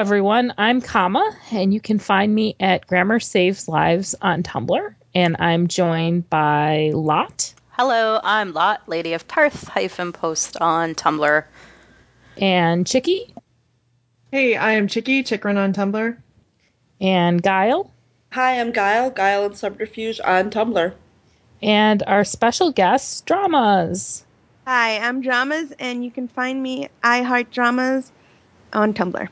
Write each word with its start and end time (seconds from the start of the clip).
everyone. 0.00 0.54
I'm 0.56 0.80
Kama, 0.80 1.36
and 1.52 1.74
you 1.74 1.80
can 1.80 1.98
find 1.98 2.34
me 2.34 2.56
at 2.58 2.86
Grammar 2.86 3.20
Saves 3.20 3.68
Lives 3.68 4.14
on 4.22 4.42
Tumblr. 4.42 4.94
And 5.14 5.36
I'm 5.38 5.68
joined 5.68 6.30
by 6.30 6.92
Lot 6.94 7.52
Hello, 7.72 8.18
I'm 8.24 8.54
Lot, 8.54 8.88
Lady 8.88 9.12
of 9.12 9.28
Tarth 9.28 9.68
hyphen 9.68 10.12
post 10.14 10.56
on 10.56 10.94
Tumblr. 10.94 11.44
and 12.38 12.86
Chicky 12.86 13.34
Hey, 14.32 14.56
I 14.56 14.72
am 14.72 14.88
Chicky, 14.88 15.22
Chikrin 15.22 15.58
on 15.58 15.74
Tumblr. 15.74 16.16
and 17.02 17.42
Guile 17.42 17.92
Hi, 18.32 18.58
I'm 18.58 18.72
Guile, 18.72 19.10
Guile 19.10 19.44
and 19.44 19.56
Subterfuge 19.56 20.18
on 20.24 20.48
Tumblr. 20.48 20.94
and 21.60 22.02
our 22.06 22.24
special 22.24 22.72
guest, 22.72 23.26
Dramas. 23.26 24.24
Hi, 24.66 24.96
I'm 24.96 25.20
Dramas, 25.20 25.74
and 25.78 26.02
you 26.02 26.10
can 26.10 26.26
find 26.26 26.62
me 26.62 26.88
I 27.02 27.20
Heart 27.20 27.50
Dramas 27.50 28.10
on 28.72 28.94
Tumblr. 28.94 29.28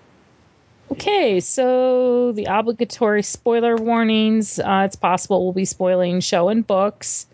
Okay, 0.91 1.41
so 1.41 2.33
the 2.33 2.45
obligatory 2.45 3.23
spoiler 3.23 3.76
warnings. 3.76 4.59
Uh, 4.59 4.82
it's 4.87 4.96
possible 4.96 5.45
we'll 5.45 5.52
be 5.52 5.65
spoiling 5.65 6.21
show 6.21 6.49
and 6.49 6.66
books. 6.66 7.26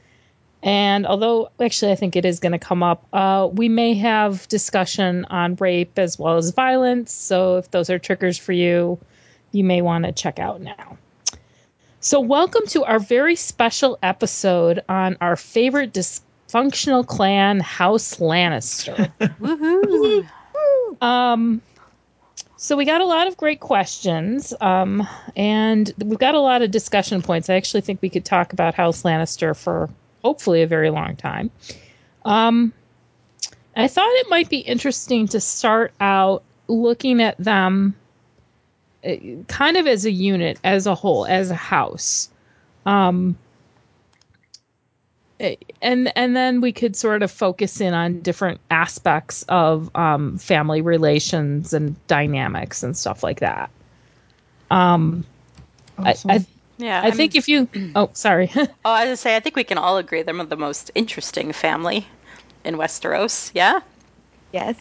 And 0.62 1.06
although, 1.06 1.50
actually, 1.60 1.92
I 1.92 1.94
think 1.94 2.16
it 2.16 2.24
is 2.24 2.40
going 2.40 2.52
to 2.52 2.58
come 2.58 2.82
up, 2.82 3.06
uh, 3.12 3.48
we 3.52 3.68
may 3.68 3.94
have 3.94 4.48
discussion 4.48 5.26
on 5.26 5.56
rape 5.56 5.98
as 5.98 6.18
well 6.18 6.36
as 6.36 6.50
violence. 6.50 7.12
So 7.12 7.58
if 7.58 7.70
those 7.70 7.90
are 7.90 7.98
triggers 7.98 8.38
for 8.38 8.52
you, 8.52 8.98
you 9.52 9.62
may 9.62 9.82
want 9.82 10.04
to 10.06 10.12
check 10.12 10.38
out 10.38 10.60
now. 10.60 10.96
So, 12.00 12.20
welcome 12.20 12.66
to 12.68 12.84
our 12.84 12.98
very 12.98 13.36
special 13.36 13.98
episode 14.02 14.82
on 14.88 15.16
our 15.20 15.36
favorite 15.36 15.92
dysfunctional 15.92 17.06
clan, 17.06 17.60
House 17.60 18.16
Lannister. 18.16 19.12
Woohoo! 19.40 20.26
Um, 21.00 21.62
so 22.64 22.78
we 22.78 22.86
got 22.86 23.02
a 23.02 23.04
lot 23.04 23.26
of 23.26 23.36
great 23.36 23.60
questions, 23.60 24.54
um, 24.58 25.06
and 25.36 25.92
we've 25.98 26.18
got 26.18 26.34
a 26.34 26.40
lot 26.40 26.62
of 26.62 26.70
discussion 26.70 27.20
points. 27.20 27.50
I 27.50 27.56
actually 27.56 27.82
think 27.82 28.00
we 28.00 28.08
could 28.08 28.24
talk 28.24 28.54
about 28.54 28.74
House 28.74 29.02
Lannister 29.02 29.54
for 29.54 29.90
hopefully 30.22 30.62
a 30.62 30.66
very 30.66 30.88
long 30.88 31.14
time. 31.16 31.50
Um, 32.24 32.72
I 33.76 33.86
thought 33.86 34.08
it 34.08 34.30
might 34.30 34.48
be 34.48 34.60
interesting 34.60 35.28
to 35.28 35.40
start 35.40 35.92
out 36.00 36.42
looking 36.66 37.20
at 37.20 37.36
them 37.36 37.96
uh, 39.04 39.16
kind 39.46 39.76
of 39.76 39.86
as 39.86 40.06
a 40.06 40.10
unit, 40.10 40.58
as 40.64 40.86
a 40.86 40.94
whole, 40.94 41.26
as 41.26 41.50
a 41.50 41.54
house. 41.54 42.30
Um, 42.86 43.36
eh, 43.36 43.43
and 45.40 46.12
and 46.16 46.36
then 46.36 46.60
we 46.60 46.72
could 46.72 46.96
sort 46.96 47.22
of 47.22 47.30
focus 47.30 47.80
in 47.80 47.94
on 47.94 48.20
different 48.20 48.60
aspects 48.70 49.44
of 49.48 49.94
um, 49.96 50.38
family 50.38 50.80
relations 50.80 51.72
and 51.72 51.96
dynamics 52.06 52.82
and 52.82 52.96
stuff 52.96 53.22
like 53.22 53.40
that. 53.40 53.70
Um, 54.70 55.24
Awesome. 55.98 56.30
I, 56.30 56.34
I, 56.34 56.46
Yeah, 56.78 57.00
I 57.04 57.10
think 57.12 57.36
if 57.36 57.48
you 57.48 57.68
oh 57.94 58.10
sorry 58.14 58.50
Oh, 58.56 58.66
I 58.84 59.08
was 59.08 59.20
say, 59.20 59.36
I 59.36 59.40
think 59.40 59.56
we 59.56 59.64
can 59.64 59.78
all 59.78 59.96
agree 59.98 60.22
they're 60.22 60.44
the 60.44 60.56
most 60.56 60.90
interesting 60.94 61.52
family 61.52 62.06
in 62.64 62.76
Westeros. 62.76 63.50
Yeah, 63.54 63.80
Yes. 64.52 64.76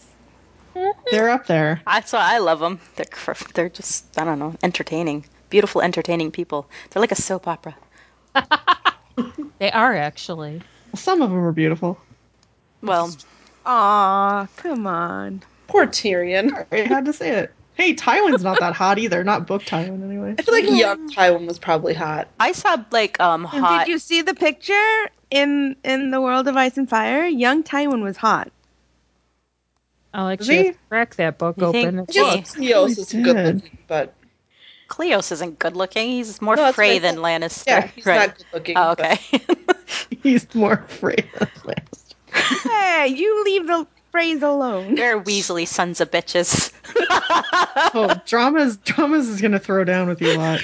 They're 1.11 1.29
up 1.29 1.45
there. 1.45 1.81
that's 1.85 2.13
why 2.13 2.35
I 2.35 2.39
love 2.39 2.59
them. 2.59 2.79
They're 2.95 3.35
they're 3.53 3.69
just 3.69 4.19
I 4.19 4.23
don't 4.23 4.39
know, 4.39 4.55
entertaining, 4.63 5.25
beautiful, 5.49 5.81
entertaining 5.81 6.31
people. 6.31 6.67
They're 6.89 7.01
like 7.01 7.11
a 7.11 7.15
soap 7.21 7.47
opera. 7.47 7.75
they 9.59 9.71
are 9.71 9.95
actually 9.95 10.61
Some 10.95 11.21
of 11.21 11.29
them 11.29 11.39
are 11.39 11.51
beautiful. 11.51 11.97
Well, 12.81 13.15
Aw, 13.65 14.47
come 14.57 14.85
on. 14.87 15.41
Poor 15.67 15.87
Tyrion. 15.87 16.65
I 16.71 16.75
had 16.79 17.05
to 17.05 17.13
say 17.13 17.29
it. 17.31 17.51
Hey, 17.75 17.95
Tywin's 17.95 18.43
not 18.43 18.59
that 18.59 18.73
hot 18.75 18.99
either. 18.99 19.23
Not 19.23 19.47
book 19.47 19.63
Tywin, 19.63 20.03
anyway. 20.03 20.35
I 20.37 20.41
feel 20.43 20.53
like 20.53 20.69
young 20.69 21.09
Tywin 21.09 21.47
was 21.47 21.57
probably 21.57 21.93
hot. 21.95 22.27
I 22.39 22.51
saw 22.51 22.83
like 22.91 23.19
um 23.19 23.43
hot. 23.45 23.85
Did 23.85 23.91
you 23.91 23.99
see 23.99 24.21
the 24.21 24.35
picture 24.35 25.09
in 25.31 25.75
in 25.83 26.11
the 26.11 26.21
world 26.21 26.47
of 26.47 26.55
Ice 26.57 26.77
and 26.77 26.87
Fire? 26.89 27.25
Young 27.25 27.63
Tywin 27.63 28.03
was 28.03 28.17
hot. 28.17 28.51
I'll 30.13 30.29
actually 30.29 30.63
he? 30.63 30.73
crack 30.89 31.15
that 31.15 31.37
book 31.39 31.55
You 31.57 31.71
think- 31.71 31.87
open. 31.87 31.99
I 31.99 32.03
It's- 32.03 32.15
guess 32.35 32.53
Theos 32.55 32.97
is 32.99 33.11
good 33.13 33.25
looking, 33.55 33.77
but 33.87 34.13
Cleos 34.93 35.31
isn't 35.31 35.57
good 35.59 35.75
looking. 35.75 36.09
He's 36.11 36.39
more 36.41 36.55
No, 36.55 36.71
Frey 36.71 36.99
than 36.99 37.15
said. 37.15 37.23
Lannister. 37.23 37.63
yeah, 37.67 37.87
he's 37.87 38.05
right. 38.05 38.27
not 38.27 38.37
good 38.37 38.45
looking. 38.53 38.77
Oh, 38.77 38.91
okay. 38.91 39.17
He's 40.21 40.53
more 40.55 40.73
afraid 40.73 41.27
than 41.39 41.47
Lannister. 41.65 42.13
Hey, 42.69 43.07
you 43.07 43.43
leave 43.43 43.67
the 43.67 43.87
phrase 44.11 44.41
alone. 44.43 44.95
They're 44.95 45.19
Weasley 45.21 45.67
sons 45.67 45.99
of 46.01 46.11
bitches. 46.11 46.71
Oh, 47.95 48.13
dramas, 48.25 48.77
dramas 48.77 49.27
is 49.27 49.41
gonna 49.41 49.59
throw 49.59 49.83
down 49.83 50.07
with 50.07 50.21
you 50.21 50.31
a 50.31 50.37
lot. 50.37 50.61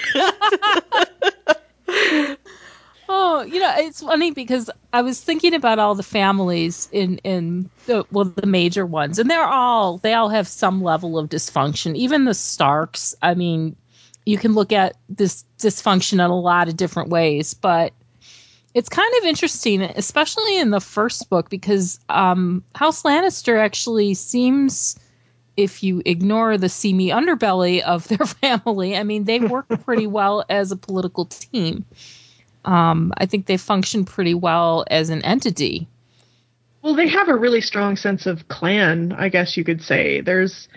Oh, 3.12 3.42
you 3.42 3.60
know, 3.60 3.74
it's 3.78 4.02
funny 4.02 4.30
because 4.32 4.70
I 4.94 5.02
was 5.02 5.20
thinking 5.20 5.56
about 5.56 5.80
all 5.80 5.96
the 5.96 6.04
families 6.04 6.88
in 6.92 7.18
in 7.20 7.70
the 7.88 8.06
well 8.12 8.26
the 8.26 8.46
major 8.46 8.86
ones, 8.86 9.18
and 9.18 9.30
they're 9.30 9.44
all 9.44 9.98
they 9.98 10.14
all 10.14 10.30
have 10.30 10.48
some 10.48 10.84
level 10.84 11.18
of 11.18 11.28
dysfunction. 11.30 11.96
Even 11.96 12.26
the 12.26 12.36
Starks. 12.36 13.16
I 13.24 13.34
mean, 13.34 13.76
you 14.30 14.38
can 14.38 14.54
look 14.54 14.72
at 14.72 14.96
this 15.10 15.46
dysfunction 15.58 16.14
in 16.14 16.20
a 16.20 16.40
lot 16.40 16.68
of 16.68 16.78
different 16.78 17.10
ways, 17.10 17.54
but 17.54 17.94
it's 18.74 18.90
kind 18.90 19.12
of 19.18 19.26
interesting, 19.26 19.82
especially 19.82 20.60
in 20.60 20.70
the 20.70 20.80
first 20.80 21.30
book, 21.30 21.50
because 21.50 22.00
um, 22.10 22.64
House 22.76 23.04
Lannister 23.04 23.58
actually 23.58 24.14
seems. 24.14 24.98
If 25.58 25.84
you 25.84 26.02
ignore 26.06 26.58
the 26.58 26.70
seamy 26.70 27.10
underbelly 27.10 27.82
of 27.82 28.08
their 28.08 28.26
family, 28.26 28.96
I 28.96 29.04
mean, 29.04 29.26
they 29.26 29.42
work 29.42 29.68
pretty 29.84 30.08
well 30.08 30.46
as 30.48 30.72
a 30.72 30.78
political 30.78 31.26
team 31.26 31.84
um, 32.66 33.14
I 33.18 33.26
think 33.26 33.46
they 33.46 33.58
function 33.58 34.06
pretty 34.06 34.34
well 34.34 34.86
as 34.90 35.10
an 35.10 35.24
entity. 35.24 35.88
Well, 36.82 36.96
they 36.96 37.08
have 37.08 37.28
a 37.28 37.36
really 37.36 37.62
strong 37.62 37.96
sense 37.96 38.26
of 38.26 38.48
clan, 38.48 39.12
I 39.12 39.30
guess 39.30 39.58
you 39.58 39.64
could 39.64 39.82
say. 39.82 40.22
There's 40.22 40.70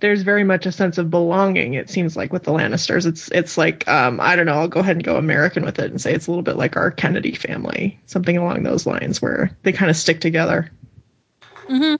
there's 0.00 0.22
very 0.22 0.44
much 0.44 0.66
a 0.66 0.72
sense 0.72 0.98
of 0.98 1.10
belonging, 1.10 1.74
it 1.74 1.90
seems 1.90 2.16
like 2.16 2.32
with 2.32 2.44
the 2.44 2.52
Lannisters. 2.52 3.06
It's 3.06 3.30
it's 3.32 3.58
like 3.58 3.86
um, 3.88 4.20
I 4.20 4.36
don't 4.36 4.46
know, 4.46 4.54
I'll 4.54 4.68
go 4.68 4.80
ahead 4.80 4.96
and 4.96 5.04
go 5.04 5.16
American 5.16 5.64
with 5.64 5.78
it 5.78 5.90
and 5.90 6.00
say 6.00 6.14
it's 6.14 6.26
a 6.26 6.30
little 6.30 6.42
bit 6.42 6.56
like 6.56 6.76
our 6.76 6.90
Kennedy 6.90 7.34
family, 7.34 7.98
something 8.06 8.36
along 8.36 8.62
those 8.62 8.86
lines 8.86 9.20
where 9.20 9.56
they 9.62 9.72
kind 9.72 9.90
of 9.90 9.96
stick 9.96 10.20
together. 10.20 10.70
Hmm. 11.66 11.96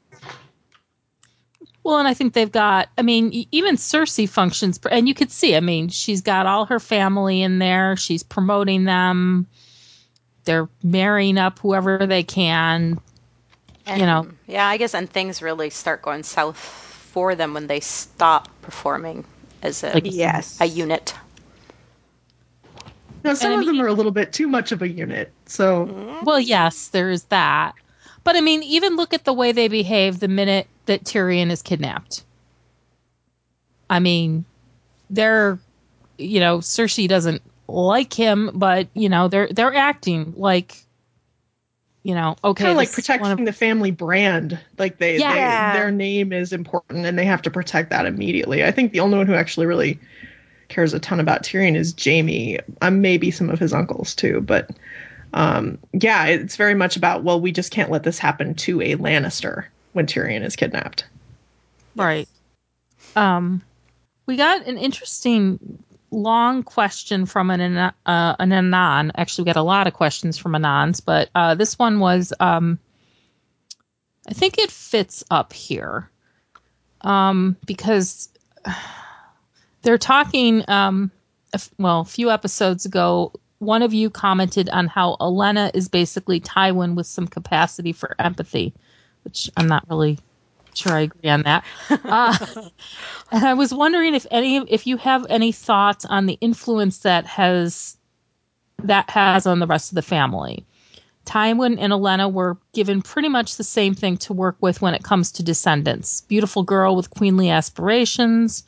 Well, 1.83 1.99
and 1.99 2.09
I 2.09 2.13
think 2.13 2.35
they've 2.35 2.53
got, 2.53 2.91
I 2.99 3.03
mean, 3.03 3.47
even 3.51 3.77
Cersei 3.77 4.29
functions, 4.29 4.79
and 4.91 5.09
you 5.09 5.15
could 5.15 5.31
see, 5.31 5.57
I 5.57 5.61
mean, 5.61 5.89
she's 5.89 6.21
got 6.21 6.45
all 6.45 6.67
her 6.67 6.81
family 6.81 7.41
in 7.41 7.59
there. 7.59 7.97
She's 7.97 8.23
promoting 8.23 8.85
them. 8.85 9.47
They're 10.45 10.69
marrying 10.83 11.39
up 11.39 11.59
whoever 11.61 12.07
they 12.07 12.25
can. 12.25 13.01
And, 13.87 14.01
You 14.01 14.07
know. 14.07 14.29
Yeah, 14.47 14.67
I 14.67 14.77
guess, 14.77 14.95
and 14.95 15.09
things 15.09 15.41
really 15.41 15.71
start 15.71 16.03
going 16.03 16.25
south 16.25 16.88
for 17.19 17.35
them 17.35 17.53
when 17.53 17.67
they 17.67 17.81
stop 17.81 18.49
performing 18.63 19.25
as 19.61 19.83
a, 19.83 19.91
Like- 19.93 20.05
Yes. 20.07 20.57
a 20.61 20.67
unit. 20.67 21.15
Now, 23.25 23.35
some 23.35 23.51
And 23.51 23.59
I 23.59 23.63
of 23.63 23.67
them 23.67 23.81
are 23.81 23.89
a 23.89 23.93
little 23.93 24.13
bit 24.13 24.33
too 24.33 24.47
much 24.47 24.71
of 24.71 24.83
a 24.83 24.89
unit. 24.89 25.33
So 25.47 25.87
mm-hmm. 25.87 26.25
Well, 26.25 26.39
yes, 26.39 26.89
there's 26.89 27.25
that. 27.25 27.75
But 28.23 28.37
I 28.37 28.41
mean, 28.41 28.63
even 28.63 28.95
look 28.95 29.13
at 29.15 29.25
the 29.25 29.33
way 29.33 29.51
they 29.51 29.67
behave 29.67 30.21
the 30.21 30.29
minute 30.29 30.69
that 30.87 31.03
Tyrion 31.03 31.51
is 31.51 31.61
kidnapped. 31.61 32.23
I 33.91 33.99
mean, 33.99 34.45
they're, 35.11 35.59
you 36.19 36.39
know, 36.39 36.59
Cersei 36.59 37.09
doesn't 37.09 37.43
like 37.67 38.13
him, 38.15 38.53
but 38.55 38.87
you 38.95 39.09
know, 39.09 39.27
they're 39.27 39.49
they're 39.49 39.75
acting 39.75 40.35
like, 40.37 40.77
you 42.09 42.15
know, 42.15 42.37
okay, 42.43 42.63
kind 42.65 42.71
of 42.71 42.79
like 42.79 42.89
this 42.89 42.95
protecting 42.95 43.31
of- 43.31 43.45
the 43.45 43.53
family 43.53 43.91
brand. 43.91 44.59
Like 44.79 44.97
they, 44.97 45.19
Yeah. 45.19 45.75
they, 45.75 45.79
their 45.79 45.91
name 45.91 46.33
is 46.33 46.55
important, 46.55 47.05
and 47.05 47.19
they 47.19 47.27
have 47.27 47.43
to 47.43 47.51
protect 47.51 47.91
that 47.91 48.07
immediately. 48.07 48.65
I 48.65 48.71
think 48.71 48.93
the 48.93 49.01
only 49.01 49.19
one 49.19 49.27
who 49.27 49.35
actually 49.35 49.67
really 49.67 50.01
cares 50.69 50.95
a 50.95 50.99
ton 51.01 51.21
about 51.21 51.43
Tyrion 51.43 51.77
is 51.77 51.95
Jaime. 52.03 52.61
Um, 52.81 53.03
maybe 53.03 53.31
some 53.31 53.51
of 53.51 53.59
his 53.59 53.75
uncles 53.75 54.15
too, 54.15 54.41
but 54.41 54.71
um, 55.35 55.77
yeah, 55.93 56.25
it's 56.29 56.57
very 56.57 56.75
much 56.75 56.97
about 56.97 57.25
well, 57.25 57.43
we 57.43 57.53
just 57.53 57.73
can't 57.73 57.91
let 57.91 58.05
this 58.05 58.19
happen 58.19 58.55
to 58.55 58.81
a 58.81 58.97
Lannister 58.97 59.67
when 59.93 60.07
Tyrion 60.07 60.43
is 60.43 60.57
kidnapped. 60.57 61.05
right. 61.95 62.27
um, 63.17 63.61
we 64.25 64.37
got 64.37 64.67
an 64.67 64.79
interesting 64.79 65.59
long 66.11 66.63
question 66.63 67.27
from 67.27 67.51
an 67.51 67.77
uh, 67.77 67.93
an 68.39 68.53
anon. 68.53 69.13
Actually, 69.17 69.45
we 69.45 69.47
got 69.47 69.57
a 69.57 69.63
lot 69.63 69.87
of 69.87 69.95
questions 69.95 70.39
from 70.39 70.53
anons, 70.53 71.05
but 71.05 71.31
uh, 71.35 71.55
this 71.55 71.79
one 71.79 72.01
was. 72.01 72.33
Um, 72.41 72.79
I 74.29 74.35
think 74.35 74.59
it 74.59 74.71
fits 74.71 75.25
up 75.31 75.53
here 75.53 76.11
um, 77.03 77.57
because 77.67 78.29
they're 79.83 79.99
talking. 79.99 80.65
Um, 80.69 81.11
well, 81.79 82.01
a 82.01 82.05
few 82.05 82.31
episodes 82.31 82.85
ago, 82.85 83.33
one 83.59 83.83
of 83.83 83.95
you 83.95 84.11
commented 84.11 84.69
on 84.69 84.87
how 84.87 85.17
Olenna 85.21 85.71
is 85.75 85.89
basically 85.89 86.41
Tywin 86.41 86.95
with 86.95 87.07
some 87.07 87.27
capacity 87.27 87.93
for 87.93 88.15
empathy, 88.19 88.75
which 89.25 89.51
I'm 89.57 89.67
not 89.67 89.89
really 89.89 90.19
sure 90.79 90.93
I 90.93 91.01
agree 91.01 91.31
on 91.31 91.43
that. 91.43 91.65
Uh, 91.91 92.37
and 93.33 93.45
I 93.45 93.55
was 93.55 93.75
wondering 93.75 94.15
if 94.15 94.27
any 94.31 94.57
if 94.57 94.87
you 94.87 94.97
have 94.97 95.27
any 95.29 95.53
thoughts 95.53 96.05
on 96.05 96.27
the 96.27 96.39
influence 96.41 96.99
that 96.99 97.27
has 97.27 97.97
that 98.83 99.11
has 99.11 99.47
on 99.47 99.59
the 99.59 99.67
rest 99.67 99.91
of 99.91 99.97
the 99.97 100.03
family. 100.03 100.65
Tywin 101.27 101.77
and 101.79 101.93
Olenna 101.93 102.33
were 102.33 102.57
given 102.73 103.03
pretty 103.03 103.29
much 103.29 103.57
the 103.57 103.65
same 103.65 103.95
thing 103.95 104.17
to 104.17 104.33
work 104.33 104.57
with 104.61 104.81
when 104.81 104.95
it 104.95 105.03
comes 105.03 105.31
to 105.33 105.43
descendants. 105.43 106.23
Beautiful 106.23 106.63
girl 106.63 106.97
with 106.97 107.11
queenly 107.11 107.51
aspirations, 107.51 108.65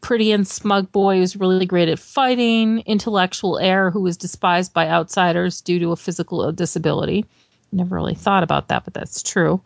pretty 0.00 0.30
and 0.30 0.46
smug 0.46 0.92
boy 0.92 1.18
who's 1.18 1.36
really 1.36 1.66
great 1.66 1.88
at 1.88 1.98
fighting, 1.98 2.80
intellectual 2.86 3.58
heir 3.58 3.90
who 3.90 4.02
was 4.02 4.16
despised 4.16 4.72
by 4.72 4.88
outsiders 4.88 5.60
due 5.60 5.80
to 5.80 5.90
a 5.90 5.96
physical 5.96 6.52
disability. 6.52 7.26
Never 7.72 7.96
really 7.96 8.14
thought 8.14 8.44
about 8.44 8.68
that, 8.68 8.84
but 8.84 8.94
that's 8.94 9.22
true. 9.22 9.60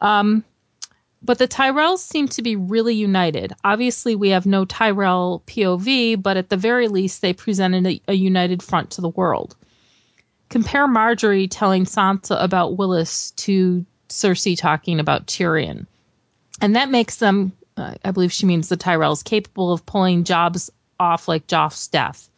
Um, 0.00 0.44
but 1.22 1.38
the 1.38 1.48
Tyrells 1.48 1.98
seem 1.98 2.28
to 2.28 2.42
be 2.42 2.56
really 2.56 2.94
united. 2.94 3.52
Obviously, 3.64 4.14
we 4.14 4.30
have 4.30 4.46
no 4.46 4.64
Tyrell 4.64 5.42
POV, 5.46 6.22
but 6.22 6.36
at 6.36 6.48
the 6.48 6.56
very 6.56 6.88
least, 6.88 7.20
they 7.20 7.32
presented 7.32 7.86
a, 7.86 8.00
a 8.08 8.14
united 8.14 8.62
front 8.62 8.90
to 8.92 9.00
the 9.00 9.08
world. 9.08 9.56
Compare 10.48 10.86
Margaery 10.86 11.48
telling 11.50 11.84
Sansa 11.84 12.40
about 12.42 12.76
Willas 12.76 13.34
to 13.36 13.84
Cersei 14.08 14.56
talking 14.56 15.00
about 15.00 15.26
Tyrion. 15.26 15.86
And 16.60 16.76
that 16.76 16.90
makes 16.90 17.16
them, 17.16 17.52
uh, 17.76 17.94
I 18.04 18.10
believe 18.12 18.32
she 18.32 18.46
means 18.46 18.68
the 18.68 18.76
Tyrells, 18.76 19.24
capable 19.24 19.72
of 19.72 19.84
pulling 19.84 20.24
jobs 20.24 20.70
off 20.98 21.28
like 21.28 21.46
Joff's 21.46 21.88
death. 21.88 22.30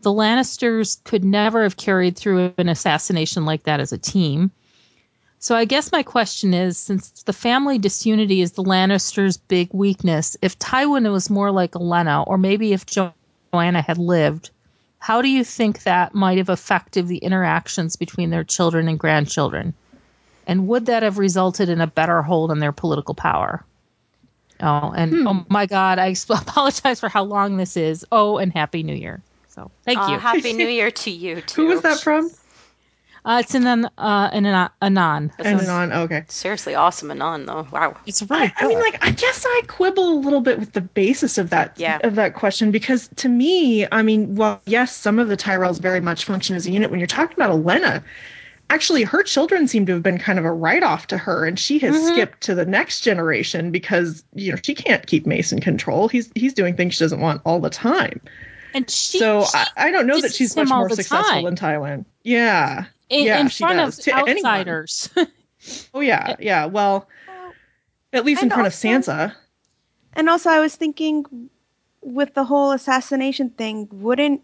The 0.00 0.12
Lannisters 0.12 1.02
could 1.02 1.24
never 1.24 1.64
have 1.64 1.76
carried 1.76 2.16
through 2.16 2.52
an 2.58 2.68
assassination 2.68 3.44
like 3.44 3.64
that 3.64 3.80
as 3.80 3.92
a 3.92 3.98
team. 3.98 4.52
So 5.40 5.54
I 5.54 5.64
guess 5.64 5.92
my 5.92 6.02
question 6.02 6.52
is 6.52 6.76
since 6.76 7.22
the 7.22 7.32
family 7.32 7.78
disunity 7.78 8.40
is 8.40 8.52
the 8.52 8.64
Lannisters' 8.64 9.38
big 9.48 9.72
weakness, 9.72 10.36
if 10.42 10.58
Tywin 10.58 11.10
was 11.12 11.30
more 11.30 11.52
like 11.52 11.72
Olenna, 11.72 12.26
or 12.26 12.38
maybe 12.38 12.72
if 12.72 12.84
jo- 12.86 13.12
Joanna 13.52 13.80
had 13.80 13.98
lived, 13.98 14.50
how 14.98 15.22
do 15.22 15.28
you 15.28 15.44
think 15.44 15.84
that 15.84 16.14
might 16.14 16.38
have 16.38 16.48
affected 16.48 17.06
the 17.06 17.18
interactions 17.18 17.94
between 17.96 18.30
their 18.30 18.42
children 18.44 18.88
and 18.88 18.98
grandchildren? 18.98 19.74
And 20.46 20.66
would 20.66 20.86
that 20.86 21.02
have 21.04 21.18
resulted 21.18 21.68
in 21.68 21.80
a 21.80 21.86
better 21.86 22.20
hold 22.22 22.50
on 22.50 22.58
their 22.58 22.72
political 22.72 23.14
power? 23.14 23.64
Oh, 24.60 24.90
and 24.90 25.28
oh 25.28 25.46
my 25.48 25.66
God, 25.66 26.00
I 26.00 26.16
apologize 26.30 26.98
for 26.98 27.08
how 27.08 27.22
long 27.22 27.56
this 27.56 27.76
is. 27.76 28.04
Oh, 28.10 28.38
and 28.38 28.52
Happy 28.52 28.82
New 28.82 28.94
Year. 28.94 29.22
So 29.50 29.70
thank 29.84 30.00
Uh, 30.00 30.12
you. 30.12 30.18
Happy 30.18 30.52
New 30.54 30.66
Year 30.66 30.90
to 30.90 31.10
you 31.10 31.40
too. 31.42 31.62
Who 31.62 31.68
was 31.68 31.82
that 31.82 32.00
from? 32.00 32.28
Uh, 33.24 33.40
it's 33.42 33.54
in 33.54 33.66
an 33.66 33.88
uh, 33.98 34.30
in 34.32 34.46
an 34.46 34.70
anon. 34.80 35.32
And 35.38 35.60
then 35.60 35.68
on. 35.68 35.92
Okay. 35.92 36.24
Seriously, 36.28 36.74
awesome 36.74 37.10
Anon 37.10 37.46
though. 37.46 37.66
Wow. 37.72 37.96
It's 38.06 38.22
right. 38.24 38.52
I, 38.60 38.64
I 38.64 38.68
mean, 38.68 38.78
like, 38.78 39.04
I 39.04 39.10
guess 39.10 39.44
I 39.46 39.62
quibble 39.66 40.08
a 40.12 40.20
little 40.20 40.40
bit 40.40 40.58
with 40.58 40.72
the 40.72 40.80
basis 40.80 41.38
of 41.38 41.50
that 41.50 41.74
Yeah. 41.78 41.98
of 42.02 42.14
that 42.14 42.34
question 42.34 42.70
because 42.70 43.08
to 43.16 43.28
me, 43.28 43.86
I 43.90 44.02
mean, 44.02 44.34
well, 44.36 44.60
yes, 44.66 44.94
some 44.96 45.18
of 45.18 45.28
the 45.28 45.36
Tyrells 45.36 45.80
very 45.80 46.00
much 46.00 46.24
function 46.24 46.56
as 46.56 46.66
a 46.66 46.70
unit. 46.70 46.90
When 46.90 47.00
you're 47.00 47.06
talking 47.06 47.34
about 47.36 47.50
Olenna, 47.50 48.02
actually, 48.70 49.02
her 49.02 49.22
children 49.22 49.66
seem 49.68 49.86
to 49.86 49.92
have 49.94 50.02
been 50.02 50.18
kind 50.18 50.38
of 50.38 50.44
a 50.44 50.52
write 50.52 50.82
off 50.82 51.06
to 51.08 51.18
her, 51.18 51.44
and 51.44 51.58
she 51.58 51.78
has 51.80 52.06
skipped 52.06 52.42
to 52.42 52.54
the 52.54 52.66
next 52.66 53.00
generation 53.00 53.70
because 53.70 54.24
you 54.34 54.52
know 54.52 54.58
she 54.62 54.74
can't 54.74 55.06
keep 55.06 55.26
Mace 55.26 55.52
in 55.52 55.60
control. 55.60 56.08
He's 56.08 56.30
he's 56.34 56.54
doing 56.54 56.76
things 56.76 56.94
she 56.94 57.04
doesn't 57.04 57.20
want 57.20 57.42
all 57.44 57.60
the 57.60 57.70
time. 57.70 58.20
and 58.74 58.88
she, 58.90 59.18
so 59.18 59.44
she 59.44 59.50
I, 59.58 59.66
I 59.88 59.90
don't 59.90 60.06
know 60.06 60.20
that 60.20 60.34
she's 60.34 60.54
much 60.54 60.68
more 60.68 60.88
successful 60.90 61.22
time. 61.24 61.44
than 61.44 61.56
Tywin. 61.56 62.04
Yeah. 62.22 62.84
In, 63.08 63.24
yeah, 63.24 63.40
in 63.40 63.48
front 63.48 63.78
does. 63.78 63.98
of 63.98 64.04
To 64.04 64.12
outsiders. 64.14 65.10
Oh 65.92 66.00
yeah, 66.00 66.36
yeah. 66.38 66.66
Well, 66.66 67.08
at 68.12 68.24
least 68.24 68.42
in 68.44 68.48
front 68.48 68.66
also- 68.66 68.88
of 68.88 69.02
Sansa. 69.04 69.34
And 70.14 70.28
also, 70.28 70.50
I 70.50 70.60
was 70.60 70.76
thinking 70.76 71.50
with 72.00 72.34
the 72.34 72.44
whole 72.44 72.70
assassination 72.70 73.50
thing, 73.50 73.88
wouldn't 73.90 74.42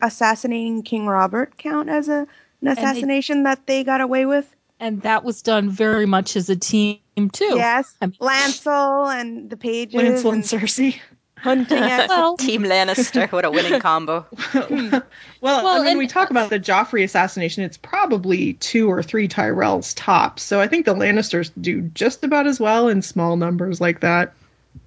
assassinating 0.00 0.82
King 0.82 1.06
Robert 1.06 1.58
count 1.58 1.88
as 1.90 2.08
a, 2.08 2.20
an 2.20 2.26
they- 2.62 2.70
assassination 2.72 3.42
that 3.44 3.66
they 3.66 3.84
got 3.84 4.00
away 4.00 4.24
with? 4.26 4.50
and 4.80 5.02
that 5.02 5.22
was 5.22 5.40
done 5.40 5.70
very 5.70 6.04
much 6.04 6.34
as 6.34 6.50
a 6.50 6.56
team 6.56 6.98
too. 7.32 7.52
Yes. 7.54 7.94
I 8.02 8.06
mean- 8.06 8.16
Lancel 8.20 9.14
and 9.14 9.48
the 9.50 9.56
pages 9.56 10.00
Lancel 10.00 10.32
and 10.32 10.36
and 10.36 10.44
Cersei. 10.44 10.98
Hunting 11.44 11.76
at 11.82 12.08
Well, 12.08 12.38
Team 12.38 12.62
Lannister. 12.62 13.30
What 13.32 13.44
a 13.44 13.50
winning 13.50 13.78
combo. 13.80 14.24
well, 14.54 15.02
Well, 15.42 15.66
I 15.66 15.78
mean, 15.80 15.88
and- 15.88 15.98
we 15.98 16.06
talk 16.06 16.30
about 16.30 16.48
the 16.48 16.58
Joffrey 16.58 17.04
assassination. 17.04 17.64
It's 17.64 17.76
probably 17.76 18.54
two 18.54 18.90
or 18.90 19.02
three 19.02 19.28
Tyrells 19.28 19.92
tops. 19.94 20.42
So 20.42 20.58
I 20.58 20.68
think 20.68 20.86
the 20.86 20.94
Lannisters 20.94 21.50
do 21.60 21.82
just 21.82 22.24
about 22.24 22.46
as 22.46 22.58
well 22.58 22.88
in 22.88 23.02
small 23.02 23.36
numbers 23.36 23.78
like 23.78 24.00
that. 24.00 24.32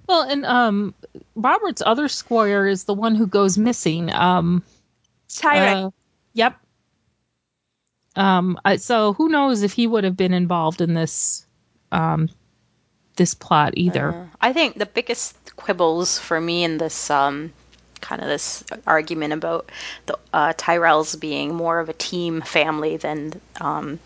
well, 0.08 0.22
and 0.22 0.44
um, 0.44 0.94
Robert's 1.36 1.80
other 1.86 2.08
squire 2.08 2.66
is 2.66 2.82
the 2.84 2.94
one 2.94 3.14
who 3.14 3.28
goes 3.28 3.56
missing. 3.56 4.12
Um, 4.12 4.64
Tyrek. 5.28 5.86
uh, 5.86 5.90
yep. 6.34 6.56
Um, 8.16 8.58
so 8.78 9.12
who 9.12 9.28
knows 9.28 9.62
if 9.62 9.72
he 9.72 9.86
would 9.86 10.02
have 10.02 10.16
been 10.16 10.32
involved 10.34 10.80
in 10.80 10.92
this, 10.94 11.46
um, 11.92 12.28
this 13.18 13.34
plot 13.34 13.74
either. 13.76 14.10
Uh, 14.10 14.24
I 14.40 14.52
think 14.54 14.78
the 14.78 14.86
biggest 14.86 15.36
quibbles 15.56 16.18
for 16.18 16.40
me 16.40 16.64
in 16.64 16.78
this 16.78 17.10
um, 17.10 17.52
kind 18.00 18.22
of 18.22 18.28
this 18.28 18.64
argument 18.86 19.32
about 19.34 19.70
the 20.06 20.18
uh, 20.32 20.54
Tyrells 20.54 21.18
being 21.18 21.54
more 21.54 21.80
of 21.80 21.88
a 21.88 21.92
team 21.92 22.40
family 22.40 22.96
than 22.96 23.40
um, 23.60 24.00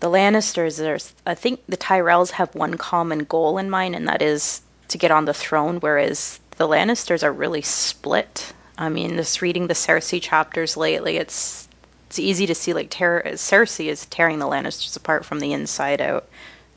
the 0.00 0.08
Lannisters. 0.08 0.76
There's, 0.76 1.12
I 1.26 1.34
think 1.34 1.60
the 1.68 1.76
Tyrells 1.76 2.30
have 2.30 2.54
one 2.54 2.76
common 2.76 3.24
goal 3.24 3.58
in 3.58 3.70
mind, 3.70 3.96
and 3.96 4.06
that 4.08 4.22
is 4.22 4.60
to 4.88 4.98
get 4.98 5.10
on 5.10 5.24
the 5.24 5.34
throne, 5.34 5.78
whereas 5.78 6.38
the 6.56 6.68
Lannisters 6.68 7.22
are 7.22 7.32
really 7.32 7.62
split. 7.62 8.52
I 8.76 8.88
mean, 8.88 9.16
just 9.16 9.42
reading 9.42 9.66
the 9.66 9.74
Cersei 9.74 10.22
chapters 10.22 10.76
lately, 10.76 11.16
it's 11.16 11.68
it's 12.08 12.18
easy 12.18 12.46
to 12.46 12.54
see 12.54 12.72
like 12.72 12.88
ter- 12.90 13.22
Cersei 13.34 13.86
is 13.86 14.06
tearing 14.06 14.38
the 14.38 14.46
Lannisters 14.46 14.96
apart 14.96 15.26
from 15.26 15.40
the 15.40 15.52
inside 15.52 16.00
out. 16.00 16.26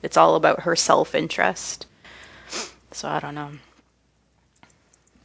It's 0.03 0.17
all 0.17 0.35
about 0.35 0.61
her 0.61 0.75
self 0.75 1.15
interest. 1.15 1.85
So 2.91 3.07
I 3.07 3.19
don't 3.19 3.35
know. 3.35 3.51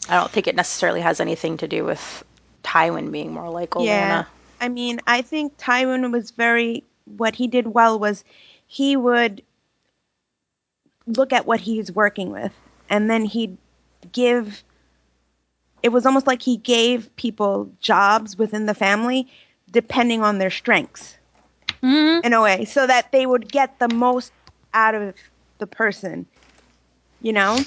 I 0.08 0.16
don't 0.16 0.30
think 0.30 0.46
it 0.46 0.54
necessarily 0.54 1.00
has 1.00 1.18
anything 1.20 1.56
to 1.58 1.68
do 1.68 1.84
with 1.84 2.24
Tywin 2.62 3.10
being 3.10 3.32
more 3.32 3.50
like 3.50 3.70
Olenna. 3.70 3.84
Yeah. 3.84 4.24
I 4.60 4.68
mean, 4.68 5.00
I 5.06 5.22
think 5.22 5.56
Tywin 5.58 6.12
was 6.12 6.30
very 6.30 6.84
what 7.16 7.34
he 7.34 7.46
did 7.46 7.66
well 7.68 7.98
was 7.98 8.24
he 8.66 8.96
would 8.96 9.42
look 11.06 11.32
at 11.32 11.46
what 11.46 11.60
he's 11.60 11.92
working 11.92 12.30
with 12.30 12.52
and 12.90 13.08
then 13.08 13.24
he'd 13.24 13.56
give 14.12 14.64
it 15.82 15.90
was 15.90 16.04
almost 16.04 16.26
like 16.26 16.42
he 16.42 16.56
gave 16.56 17.14
people 17.14 17.70
jobs 17.80 18.36
within 18.36 18.66
the 18.66 18.74
family 18.74 19.28
depending 19.70 20.22
on 20.22 20.38
their 20.38 20.50
strengths 20.50 21.16
Mhm. 21.82 22.24
in 22.24 22.32
a 22.32 22.42
way 22.42 22.64
so 22.64 22.86
that 22.88 23.12
they 23.12 23.24
would 23.24 23.50
get 23.52 23.78
the 23.78 23.88
most 23.94 24.32
out 24.76 24.94
of 24.94 25.14
the 25.58 25.66
person 25.66 26.26
you 27.22 27.32
know 27.32 27.58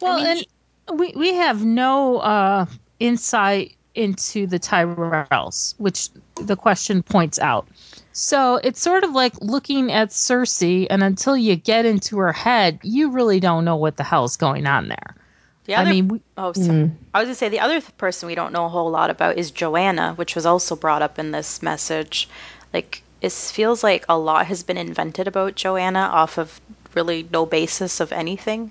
Well, 0.00 0.16
mean, 0.16 0.44
and 0.88 0.98
we 0.98 1.12
we 1.16 1.34
have 1.34 1.64
no 1.64 2.18
uh, 2.18 2.66
insight 3.00 3.76
into 3.94 4.46
the 4.46 4.58
Tyrells, 4.58 5.74
which 5.78 6.08
the 6.36 6.56
question 6.56 7.02
points 7.02 7.38
out. 7.38 7.68
So 8.12 8.56
it's 8.56 8.80
sort 8.80 9.04
of 9.04 9.12
like 9.12 9.34
looking 9.40 9.92
at 9.92 10.10
Cersei, 10.10 10.86
and 10.90 11.02
until 11.02 11.36
you 11.36 11.56
get 11.56 11.86
into 11.86 12.18
her 12.18 12.32
head, 12.32 12.80
you 12.82 13.10
really 13.10 13.40
don't 13.40 13.64
know 13.64 13.76
what 13.76 13.96
the 13.96 14.04
hell's 14.04 14.36
going 14.36 14.66
on 14.66 14.88
there. 14.88 15.16
The 15.64 15.76
I 15.76 15.90
mean, 15.90 16.08
we, 16.08 16.20
Oh, 16.36 16.52
so, 16.52 16.90
I 17.14 17.20
was 17.20 17.26
gonna 17.26 17.34
say 17.34 17.48
the 17.48 17.60
other 17.60 17.80
person 17.80 18.26
we 18.26 18.34
don't 18.34 18.52
know 18.52 18.66
a 18.66 18.68
whole 18.68 18.90
lot 18.90 19.10
about 19.10 19.38
is 19.38 19.50
Joanna, 19.50 20.14
which 20.14 20.34
was 20.34 20.44
also 20.44 20.76
brought 20.76 21.02
up 21.02 21.18
in 21.18 21.30
this 21.30 21.62
message. 21.62 22.28
Like, 22.72 23.02
it 23.24 23.32
feels 23.32 23.82
like 23.82 24.04
a 24.08 24.18
lot 24.18 24.46
has 24.46 24.62
been 24.62 24.76
invented 24.76 25.26
about 25.26 25.54
Joanna 25.54 26.00
off 26.00 26.38
of 26.38 26.60
really 26.94 27.26
no 27.32 27.46
basis 27.46 28.00
of 28.00 28.12
anything. 28.12 28.70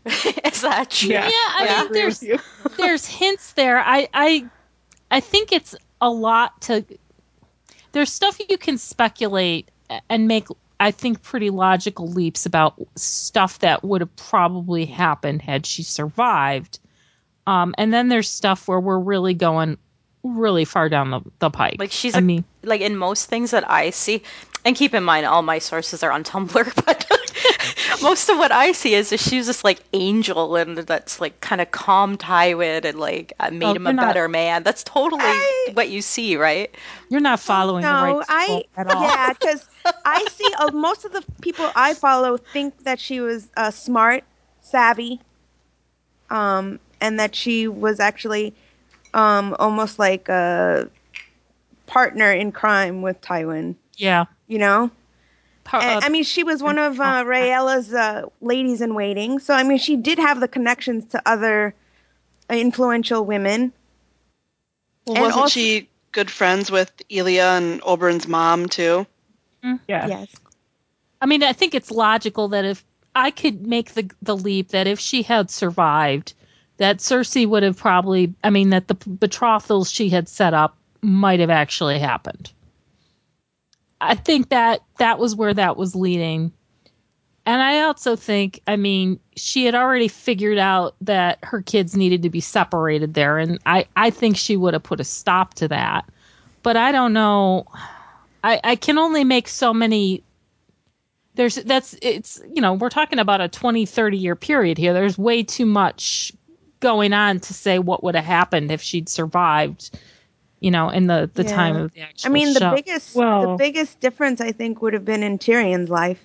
is 0.04 0.60
that 0.60 0.90
true? 0.90 1.10
Yeah, 1.10 1.24
yeah, 1.24 1.30
I 1.30 1.66
I 1.68 1.76
mean, 1.76 1.86
agree 1.86 2.00
there's 2.00 2.20
with 2.20 2.28
you. 2.28 2.38
there's 2.76 3.06
hints 3.06 3.52
there. 3.54 3.78
I 3.78 4.08
I 4.12 4.46
I 5.10 5.20
think 5.20 5.52
it's 5.52 5.74
a 6.00 6.10
lot 6.10 6.60
to. 6.62 6.84
There's 7.92 8.12
stuff 8.12 8.38
you 8.48 8.58
can 8.58 8.76
speculate 8.76 9.70
and 10.10 10.28
make 10.28 10.48
I 10.78 10.90
think, 10.90 11.22
pretty 11.22 11.50
logical 11.50 12.06
leaps 12.06 12.44
about 12.44 12.74
stuff 12.96 13.60
that 13.60 13.82
would 13.82 14.02
have 14.02 14.14
probably 14.16 14.84
happened 14.84 15.40
had 15.40 15.64
she 15.64 15.82
survived. 15.82 16.78
Um, 17.46 17.74
and 17.78 17.94
then 17.94 18.08
there's 18.08 18.28
stuff 18.28 18.68
where 18.68 18.80
we're 18.80 18.98
really 18.98 19.32
going 19.32 19.78
really 20.34 20.64
far 20.64 20.88
down 20.88 21.10
the, 21.10 21.20
the 21.38 21.50
pike. 21.50 21.76
Like 21.78 21.92
she's 21.92 22.14
I 22.14 22.18
a- 22.18 22.22
mean, 22.22 22.44
like 22.62 22.80
in 22.80 22.96
most 22.96 23.28
things 23.28 23.50
that 23.52 23.68
I 23.70 23.90
see, 23.90 24.22
and 24.64 24.74
keep 24.76 24.94
in 24.94 25.04
mind 25.04 25.26
all 25.26 25.42
my 25.42 25.58
sources 25.58 26.02
are 26.02 26.10
on 26.10 26.24
Tumblr, 26.30 26.84
but 26.84 27.06
most 28.02 28.28
of 28.28 28.38
what 28.38 28.50
I 28.52 28.72
see 28.72 28.94
is 28.94 29.10
that 29.10 29.20
she's 29.20 29.46
this 29.46 29.62
like 29.64 29.80
angel 29.92 30.56
and 30.56 30.78
that's 30.78 31.20
like 31.20 31.40
kind 31.40 31.60
of 31.60 31.70
calm 31.70 32.16
Tywin 32.16 32.84
and 32.84 32.98
like 32.98 33.32
uh, 33.40 33.50
made 33.50 33.66
Oh, 33.66 33.74
him 33.74 33.86
a 33.86 33.92
not- 33.92 34.06
better 34.08 34.28
man. 34.28 34.62
That's 34.62 34.82
totally 34.84 35.20
I- 35.22 35.70
what 35.74 35.88
you 35.88 36.02
see, 36.02 36.36
right? 36.36 36.74
you're 37.08 37.20
not 37.20 37.38
following 37.40 37.82
the 37.82 37.92
no, 38.06 38.18
right 38.18 38.26
I 38.28 38.64
at 38.76 38.92
all. 38.92 39.02
yeah, 39.02 39.32
because 39.32 39.64
I 40.04 40.24
see 40.32 40.48
uh, 40.58 40.72
most 40.72 41.04
of 41.04 41.12
the 41.12 41.22
people 41.40 41.70
I 41.76 41.94
follow 41.94 42.36
think 42.36 42.82
that 42.84 42.98
she 42.98 43.20
was 43.20 43.48
uh, 43.56 43.70
smart, 43.70 44.24
savvy, 44.60 45.20
um, 46.30 46.80
and 47.00 47.20
that 47.20 47.34
she 47.36 47.68
was 47.68 48.00
actually 48.00 48.54
um, 49.14 49.54
almost 49.58 49.98
like 49.98 50.28
a 50.28 50.88
partner 51.86 52.32
in 52.32 52.52
crime 52.52 53.02
with 53.02 53.20
Tywin. 53.20 53.76
Yeah. 53.96 54.26
You 54.48 54.58
know, 54.58 54.90
Pa- 55.64 55.80
And, 55.80 56.02
uh, 56.02 56.06
I 56.06 56.08
mean, 56.10 56.22
she 56.24 56.44
was 56.44 56.62
one 56.62 56.78
of 56.78 57.00
uh, 57.00 57.24
Rhaella's 57.26 57.92
uh, 57.92 58.26
ladies 58.40 58.80
in 58.80 58.94
waiting, 58.94 59.38
so 59.40 59.54
I 59.54 59.62
mean, 59.64 59.78
she 59.78 59.96
did 59.96 60.18
have 60.18 60.38
the 60.40 60.48
connections 60.48 61.06
to 61.06 61.22
other 61.26 61.74
influential 62.48 63.24
women. 63.24 63.72
Well, 65.06 65.16
And 65.16 65.22
wasn't 65.24 65.40
also- 65.42 65.50
she 65.52 65.88
good 66.12 66.30
friends 66.30 66.70
with 66.70 66.90
Elia 67.10 67.56
and 67.56 67.80
Oberyn's 67.82 68.26
mom 68.28 68.68
too? 68.68 69.06
Yeah. 69.62 70.06
Yes. 70.06 70.28
I 71.20 71.26
mean, 71.26 71.42
I 71.42 71.52
think 71.52 71.74
it's 71.74 71.90
logical 71.90 72.48
that 72.48 72.64
if 72.64 72.84
I 73.14 73.30
could 73.32 73.66
make 73.66 73.94
the 73.94 74.08
the 74.22 74.36
leap 74.36 74.68
that 74.68 74.86
if 74.86 75.00
she 75.00 75.22
had 75.22 75.50
survived, 75.50 76.34
that 76.78 76.98
Cersei 76.98 77.46
would 77.46 77.62
have 77.62 77.76
probably, 77.76 78.34
I 78.44 78.50
mean, 78.50 78.70
that 78.70 78.88
the 78.88 78.94
betrothals 78.94 79.90
she 79.90 80.08
had 80.08 80.28
set 80.28 80.54
up 80.54 80.76
might 81.00 81.40
have 81.40 81.50
actually 81.50 81.98
happened. 81.98 82.52
I 84.00 84.14
think 84.14 84.50
that 84.50 84.82
that 84.98 85.18
was 85.18 85.34
where 85.34 85.54
that 85.54 85.76
was 85.76 85.94
leading. 85.94 86.52
And 87.46 87.62
I 87.62 87.82
also 87.82 88.16
think, 88.16 88.60
I 88.66 88.76
mean, 88.76 89.20
she 89.36 89.64
had 89.64 89.74
already 89.74 90.08
figured 90.08 90.58
out 90.58 90.96
that 91.02 91.38
her 91.42 91.62
kids 91.62 91.96
needed 91.96 92.22
to 92.22 92.30
be 92.30 92.40
separated 92.40 93.14
there. 93.14 93.38
And 93.38 93.58
I, 93.64 93.86
I 93.96 94.10
think 94.10 94.36
she 94.36 94.56
would 94.56 94.74
have 94.74 94.82
put 94.82 95.00
a 95.00 95.04
stop 95.04 95.54
to 95.54 95.68
that. 95.68 96.04
But 96.62 96.76
I 96.76 96.92
don't 96.92 97.12
know. 97.12 97.66
I, 98.42 98.60
I 98.62 98.76
can 98.76 98.98
only 98.98 99.24
make 99.24 99.48
so 99.48 99.72
many 99.72 100.24
there's 101.36 101.56
that's 101.56 101.94
it's 102.02 102.40
you 102.52 102.62
know 102.62 102.74
we're 102.74 102.88
talking 102.88 103.18
about 103.18 103.40
a 103.40 103.48
20 103.48 103.84
30 103.84 104.16
year 104.16 104.34
period 104.34 104.78
here 104.78 104.94
there's 104.94 105.18
way 105.18 105.42
too 105.42 105.66
much 105.66 106.32
going 106.80 107.12
on 107.12 107.40
to 107.40 107.54
say 107.54 107.78
what 107.78 108.04
would 108.04 108.14
have 108.14 108.24
happened 108.24 108.70
if 108.70 108.82
she'd 108.82 109.08
survived 109.08 109.98
you 110.60 110.70
know 110.70 110.88
in 110.88 111.06
the 111.06 111.30
the 111.34 111.42
Yeah. 111.44 111.54
time 111.54 111.76
of 111.76 111.92
the 111.92 112.00
actual 112.00 112.30
I 112.30 112.32
mean, 112.32 112.52
the 112.54 112.60
show. 112.60 112.74
biggest 112.74 113.14
the 113.14 113.54
biggest 113.58 114.00
difference 114.00 114.40
I 114.40 114.52
think 114.52 114.82
would 114.82 114.92
have 114.94 115.04
been 115.04 115.22
in 115.22 115.38
Tyrion's 115.38 115.90
life 115.90 116.22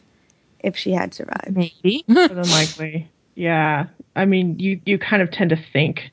if 0.59 0.77
she 0.77 0.91
had 0.91 1.13
survived. 1.13 1.55
maybe 1.55 2.03
more 2.07 2.27
than 2.27 2.49
likely. 2.49 3.09
Yeah. 3.35 3.87
I 4.15 4.25
mean, 4.25 4.59
you 4.59 4.79
you 4.85 4.97
kind 4.97 5.21
of 5.21 5.31
tend 5.31 5.49
to 5.51 5.59
think 5.73 6.11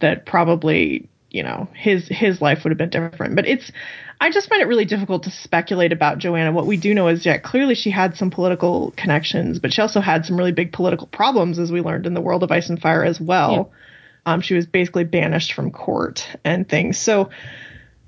that 0.00 0.26
probably, 0.26 1.08
you 1.30 1.42
know, 1.42 1.68
his 1.74 2.06
his 2.08 2.40
life 2.40 2.64
would 2.64 2.70
have 2.70 2.78
been 2.78 2.90
different. 2.90 3.34
But 3.34 3.46
it's 3.46 3.70
I 4.20 4.30
just 4.30 4.48
find 4.48 4.60
it 4.60 4.66
really 4.66 4.84
difficult 4.84 5.22
to 5.24 5.30
speculate 5.30 5.92
about 5.92 6.18
Joanna. 6.18 6.52
What 6.52 6.66
we 6.66 6.76
do 6.76 6.92
know 6.92 7.08
is 7.08 7.24
yeah, 7.24 7.38
clearly 7.38 7.74
she 7.74 7.90
had 7.90 8.16
some 8.16 8.30
political 8.30 8.92
connections, 8.96 9.58
but 9.58 9.72
she 9.72 9.80
also 9.80 10.00
had 10.00 10.26
some 10.26 10.36
really 10.36 10.52
big 10.52 10.72
political 10.72 11.06
problems 11.06 11.58
as 11.58 11.70
we 11.70 11.80
learned 11.80 12.06
in 12.06 12.14
the 12.14 12.20
world 12.20 12.42
of 12.42 12.50
Ice 12.50 12.68
and 12.68 12.80
Fire 12.80 13.04
as 13.04 13.20
well. 13.20 13.70
Um, 14.26 14.40
she 14.40 14.54
was 14.54 14.66
basically 14.66 15.04
banished 15.04 15.52
from 15.52 15.70
court 15.70 16.28
and 16.44 16.68
things. 16.68 16.98
So 16.98 17.30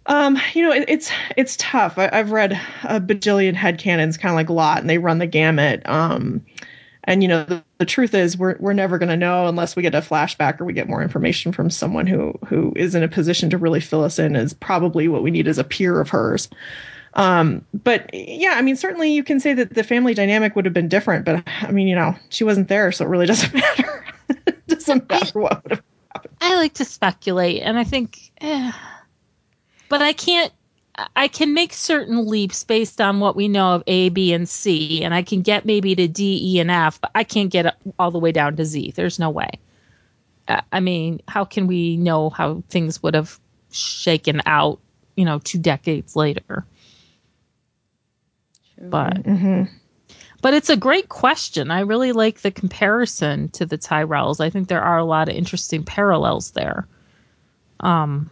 um, 0.07 0.39
you 0.55 0.63
know, 0.63 0.73
it, 0.73 0.87
it's 0.89 1.13
it's 1.37 1.57
tough. 1.57 1.99
I, 1.99 2.11
I've 2.13 2.33
read 2.33 2.53
a 2.83 3.01
bajillion 3.01 3.55
headcanons, 3.55 4.19
kind 4.19 4.33
of 4.33 4.37
like 4.37 4.49
a 4.49 4.53
Lot, 4.53 4.79
and 4.79 4.91
they 4.91 4.99
run 4.99 5.19
the 5.19 5.27
gamut. 5.27 5.89
Um, 5.89 6.45
and 7.05 7.23
you 7.23 7.29
know, 7.29 7.45
the, 7.45 7.65
the 7.79 7.87
truth 7.87 8.15
is, 8.15 8.37
we're 8.37 8.57
we're 8.59 8.73
never 8.73 8.99
going 8.99 9.09
to 9.09 9.17
know 9.17 9.47
unless 9.47 9.75
we 9.75 9.83
get 9.83 9.95
a 9.95 10.01
flashback 10.01 10.61
or 10.61 10.65
we 10.65 10.73
get 10.73 10.89
more 10.89 11.03
information 11.03 11.53
from 11.53 11.71
someone 11.71 12.07
who 12.07 12.39
who 12.47 12.73
is 12.77 12.95
in 12.95 13.03
a 13.03 13.09
position 13.09 13.51
to 13.51 13.59
really 13.59 13.81
fill 13.81 14.05
us 14.05 14.19
in. 14.19 14.37
Is 14.37 14.53
probably 14.53 15.09
what 15.09 15.23
we 15.23 15.31
need 15.31 15.49
as 15.49 15.59
a 15.59 15.65
peer 15.65 16.01
of 16.01 16.11
hers. 16.11 16.49
Um, 17.15 17.65
but 17.73 18.11
yeah, 18.13 18.53
I 18.55 18.63
mean, 18.63 18.77
certainly 18.77 19.13
you 19.13 19.25
can 19.25 19.41
say 19.41 19.55
that 19.55 19.75
the 19.75 19.83
family 19.83 20.15
dynamic 20.15 20.55
would 20.55 20.65
have 20.65 20.75
been 20.75 20.89
different. 20.89 21.25
But 21.25 21.43
I 21.47 21.73
mean, 21.73 21.89
you 21.89 21.97
know, 21.97 22.15
she 22.29 22.45
wasn't 22.45 22.69
there, 22.69 22.93
so 22.93 23.05
it 23.05 23.09
really 23.09 23.27
doesn't 23.33 23.55
matter. 23.55 24.05
it 24.29 24.67
doesn't 24.67 25.09
matter 25.09 25.41
what 25.41 25.63
would 25.65 25.73
have. 25.73 25.83
happened. 26.13 26.35
I 26.41 26.57
like 26.57 26.75
to 26.75 26.85
speculate, 26.85 27.63
and 27.63 27.79
I 27.79 27.85
think, 27.85 28.31
eh, 28.41 28.73
but 29.89 30.03
I 30.03 30.13
can't. 30.13 30.53
I 31.17 31.29
can 31.29 31.55
make 31.55 31.73
certain 31.73 32.27
leaps 32.27 32.65
based 32.65 33.01
on 33.01 33.21
what 33.21 33.37
we 33.37 33.49
know 33.49 33.75
of 33.75 33.83
A, 33.87 34.09
B, 34.11 34.33
and 34.33 34.49
C, 34.49 35.03
and 35.03 35.15
I 35.15 35.23
can 35.23 35.43
get 35.43 35.65
maybe 35.65 35.95
to 35.95 36.09
D, 36.09 36.41
E, 36.55 36.61
and 36.61 36.71
F, 36.71 37.01
but 37.01 37.11
I 37.15 37.25
can't 37.25 37.51
get 37.51 37.77
all 37.99 38.11
the 38.11 38.19
way 38.19 38.33
down 38.33 38.57
to 38.57 38.65
Z. 38.65 38.93
There's 38.97 39.19
no 39.19 39.31
way. 39.31 39.51
Uh, 40.49 40.61
I 40.73 40.81
mean, 40.81 41.23
how 41.29 41.45
can 41.45 41.67
we 41.67 41.97
know 41.97 42.31
how 42.31 42.63
things 42.69 43.03
would 43.03 43.15
have 43.15 43.39
shaken 43.71 44.43
out, 44.47 44.81
you 45.17 45.25
know, 45.25 45.39
two 45.39 45.59
decades 45.59 46.17
later? 46.17 46.67
But 48.79 49.23
Mm-hmm. 49.25 49.65
but 50.43 50.55
it's 50.55 50.71
a 50.71 50.77
great 50.77 51.09
question. 51.09 51.71
I 51.71 51.81
really 51.81 52.13
like 52.13 52.41
the 52.41 52.51
comparison 52.51 53.49
to 53.51 53.67
the 53.67 53.79
Tyrells. 53.79 54.41
I 54.41 54.51
think 54.51 54.69
there 54.69 54.83
are 54.83 54.99
a 54.99 55.05
lot 55.05 55.29
of 55.29 55.35
interesting 55.37 55.85
parallels 55.85 56.51
there. 56.53 56.87
Um, 57.81 58.31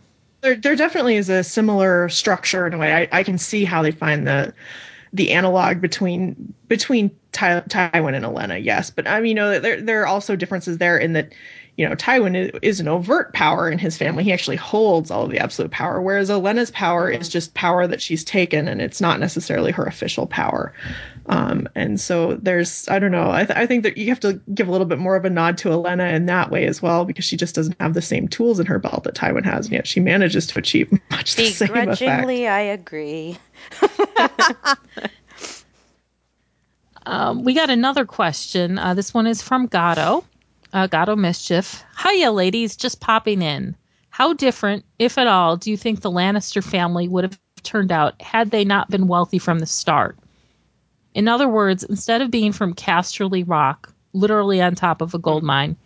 there, 0.48 0.56
there 0.56 0.76
definitely 0.76 1.16
is 1.16 1.28
a 1.28 1.44
similar 1.44 2.08
structure 2.08 2.66
in 2.66 2.74
a 2.74 2.78
way. 2.78 2.94
I, 2.94 3.18
I 3.20 3.22
can 3.22 3.38
see 3.38 3.64
how 3.64 3.82
they 3.82 3.90
find 3.90 4.26
the 4.26 4.54
the 5.12 5.30
analog 5.30 5.80
between 5.80 6.54
between 6.68 7.10
Ty, 7.32 7.60
Tywin 7.68 8.14
and 8.14 8.24
Olenna. 8.24 8.62
Yes, 8.62 8.90
but 8.90 9.06
I 9.06 9.20
mean, 9.20 9.30
you 9.30 9.34
know, 9.34 9.58
there 9.58 9.80
there 9.80 10.02
are 10.02 10.06
also 10.06 10.36
differences 10.36 10.78
there 10.78 10.98
in 10.98 11.14
that, 11.14 11.32
you 11.76 11.88
know, 11.88 11.94
Tywin 11.94 12.36
is, 12.36 12.58
is 12.62 12.80
an 12.80 12.88
overt 12.88 13.32
power 13.32 13.70
in 13.70 13.78
his 13.78 13.96
family. 13.96 14.24
He 14.24 14.32
actually 14.32 14.56
holds 14.56 15.10
all 15.10 15.24
of 15.24 15.30
the 15.30 15.38
absolute 15.38 15.70
power, 15.70 16.00
whereas 16.00 16.30
Olenna's 16.30 16.70
power 16.70 17.10
is 17.10 17.28
mm-hmm. 17.28 17.32
just 17.32 17.54
power 17.54 17.86
that 17.86 18.02
she's 18.02 18.24
taken, 18.24 18.68
and 18.68 18.80
it's 18.80 19.00
not 19.00 19.20
necessarily 19.20 19.72
her 19.72 19.84
official 19.84 20.26
power. 20.26 20.72
Um, 21.28 21.68
and 21.74 22.00
so 22.00 22.34
there's, 22.36 22.88
I 22.88 22.98
don't 22.98 23.10
know, 23.10 23.30
I, 23.30 23.44
th- 23.44 23.58
I 23.58 23.66
think 23.66 23.82
that 23.82 23.98
you 23.98 24.08
have 24.08 24.20
to 24.20 24.40
give 24.54 24.66
a 24.66 24.70
little 24.70 24.86
bit 24.86 24.98
more 24.98 25.14
of 25.14 25.26
a 25.26 25.30
nod 25.30 25.58
to 25.58 25.68
Olenna 25.68 26.12
in 26.14 26.24
that 26.26 26.50
way 26.50 26.64
as 26.64 26.80
well, 26.80 27.04
because 27.04 27.26
she 27.26 27.36
just 27.36 27.54
doesn't 27.54 27.76
have 27.80 27.92
the 27.92 28.00
same 28.00 28.28
tools 28.28 28.58
in 28.58 28.64
her 28.66 28.78
belt 28.78 29.04
that 29.04 29.14
Tywin 29.14 29.44
has, 29.44 29.66
and 29.66 29.74
yet 29.74 29.86
she 29.86 30.00
manages 30.00 30.46
to 30.46 30.58
achieve 30.58 30.90
much 31.10 31.36
the 31.36 31.50
same 31.50 31.68
effect. 31.68 32.00
Begrudgingly, 32.00 32.48
I 32.48 32.60
agree. 32.60 33.36
um, 37.06 37.44
we 37.44 37.52
got 37.52 37.68
another 37.68 38.06
question. 38.06 38.78
Uh, 38.78 38.94
this 38.94 39.12
one 39.12 39.26
is 39.26 39.42
from 39.42 39.66
Gatto. 39.66 40.24
Uh, 40.72 40.86
Gatto 40.86 41.14
Mischief. 41.14 41.84
Hiya, 42.02 42.32
ladies. 42.32 42.74
Just 42.74 43.00
popping 43.00 43.42
in. 43.42 43.76
How 44.10 44.32
different, 44.32 44.84
if 44.98 45.18
at 45.18 45.26
all, 45.26 45.58
do 45.58 45.70
you 45.70 45.76
think 45.76 46.00
the 46.00 46.10
Lannister 46.10 46.64
family 46.64 47.06
would 47.06 47.24
have 47.24 47.38
turned 47.62 47.92
out 47.92 48.20
had 48.22 48.50
they 48.50 48.64
not 48.64 48.88
been 48.88 49.08
wealthy 49.08 49.38
from 49.38 49.58
the 49.58 49.66
start? 49.66 50.16
In 51.14 51.28
other 51.28 51.48
words, 51.48 51.84
instead 51.84 52.22
of 52.22 52.30
being 52.30 52.52
from 52.52 52.74
Casterly 52.74 53.44
Rock, 53.46 53.92
literally 54.12 54.60
on 54.60 54.74
top 54.74 55.00
of 55.00 55.14
a 55.14 55.18
gold 55.18 55.42
mine, 55.42 55.76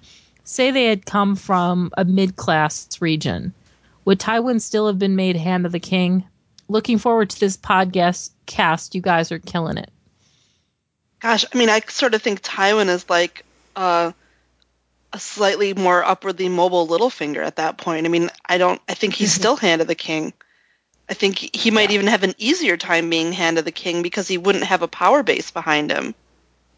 say 0.44 0.70
they 0.70 0.86
had 0.86 1.06
come 1.06 1.36
from 1.36 1.90
a 1.96 2.04
mid 2.04 2.36
class 2.36 2.88
region, 3.00 3.54
would 4.04 4.18
Tywin 4.18 4.60
still 4.60 4.88
have 4.88 4.98
been 4.98 5.16
made 5.16 5.36
Hand 5.36 5.66
of 5.66 5.72
the 5.72 5.80
King? 5.80 6.24
Looking 6.68 6.98
forward 6.98 7.30
to 7.30 7.40
this 7.40 7.56
podcast. 7.56 8.30
Cast, 8.46 8.94
you 8.94 9.00
guys 9.00 9.30
are 9.30 9.38
killing 9.38 9.78
it. 9.78 9.90
Gosh, 11.20 11.44
I 11.52 11.56
mean, 11.56 11.70
I 11.70 11.80
sort 11.80 12.14
of 12.14 12.22
think 12.22 12.42
Tywin 12.42 12.88
is 12.88 13.08
like 13.08 13.44
uh, 13.76 14.12
a 15.12 15.18
slightly 15.18 15.74
more 15.74 16.04
upwardly 16.04 16.48
mobile 16.48 16.88
Littlefinger 16.88 17.44
at 17.44 17.56
that 17.56 17.78
point. 17.78 18.06
I 18.06 18.08
mean, 18.08 18.30
I 18.44 18.58
don't. 18.58 18.80
I 18.88 18.94
think 18.94 19.14
he's 19.14 19.32
still 19.40 19.56
Hand 19.56 19.80
of 19.80 19.88
the 19.88 19.94
King. 19.94 20.32
I 21.12 21.14
think 21.14 21.54
he 21.54 21.70
might 21.70 21.90
even 21.90 22.06
have 22.06 22.22
an 22.22 22.34
easier 22.38 22.78
time 22.78 23.10
being 23.10 23.32
Hand 23.32 23.58
of 23.58 23.66
the 23.66 23.70
King 23.70 24.00
because 24.00 24.26
he 24.28 24.38
wouldn't 24.38 24.64
have 24.64 24.80
a 24.80 24.88
power 24.88 25.22
base 25.22 25.50
behind 25.50 25.90
him, 25.90 26.14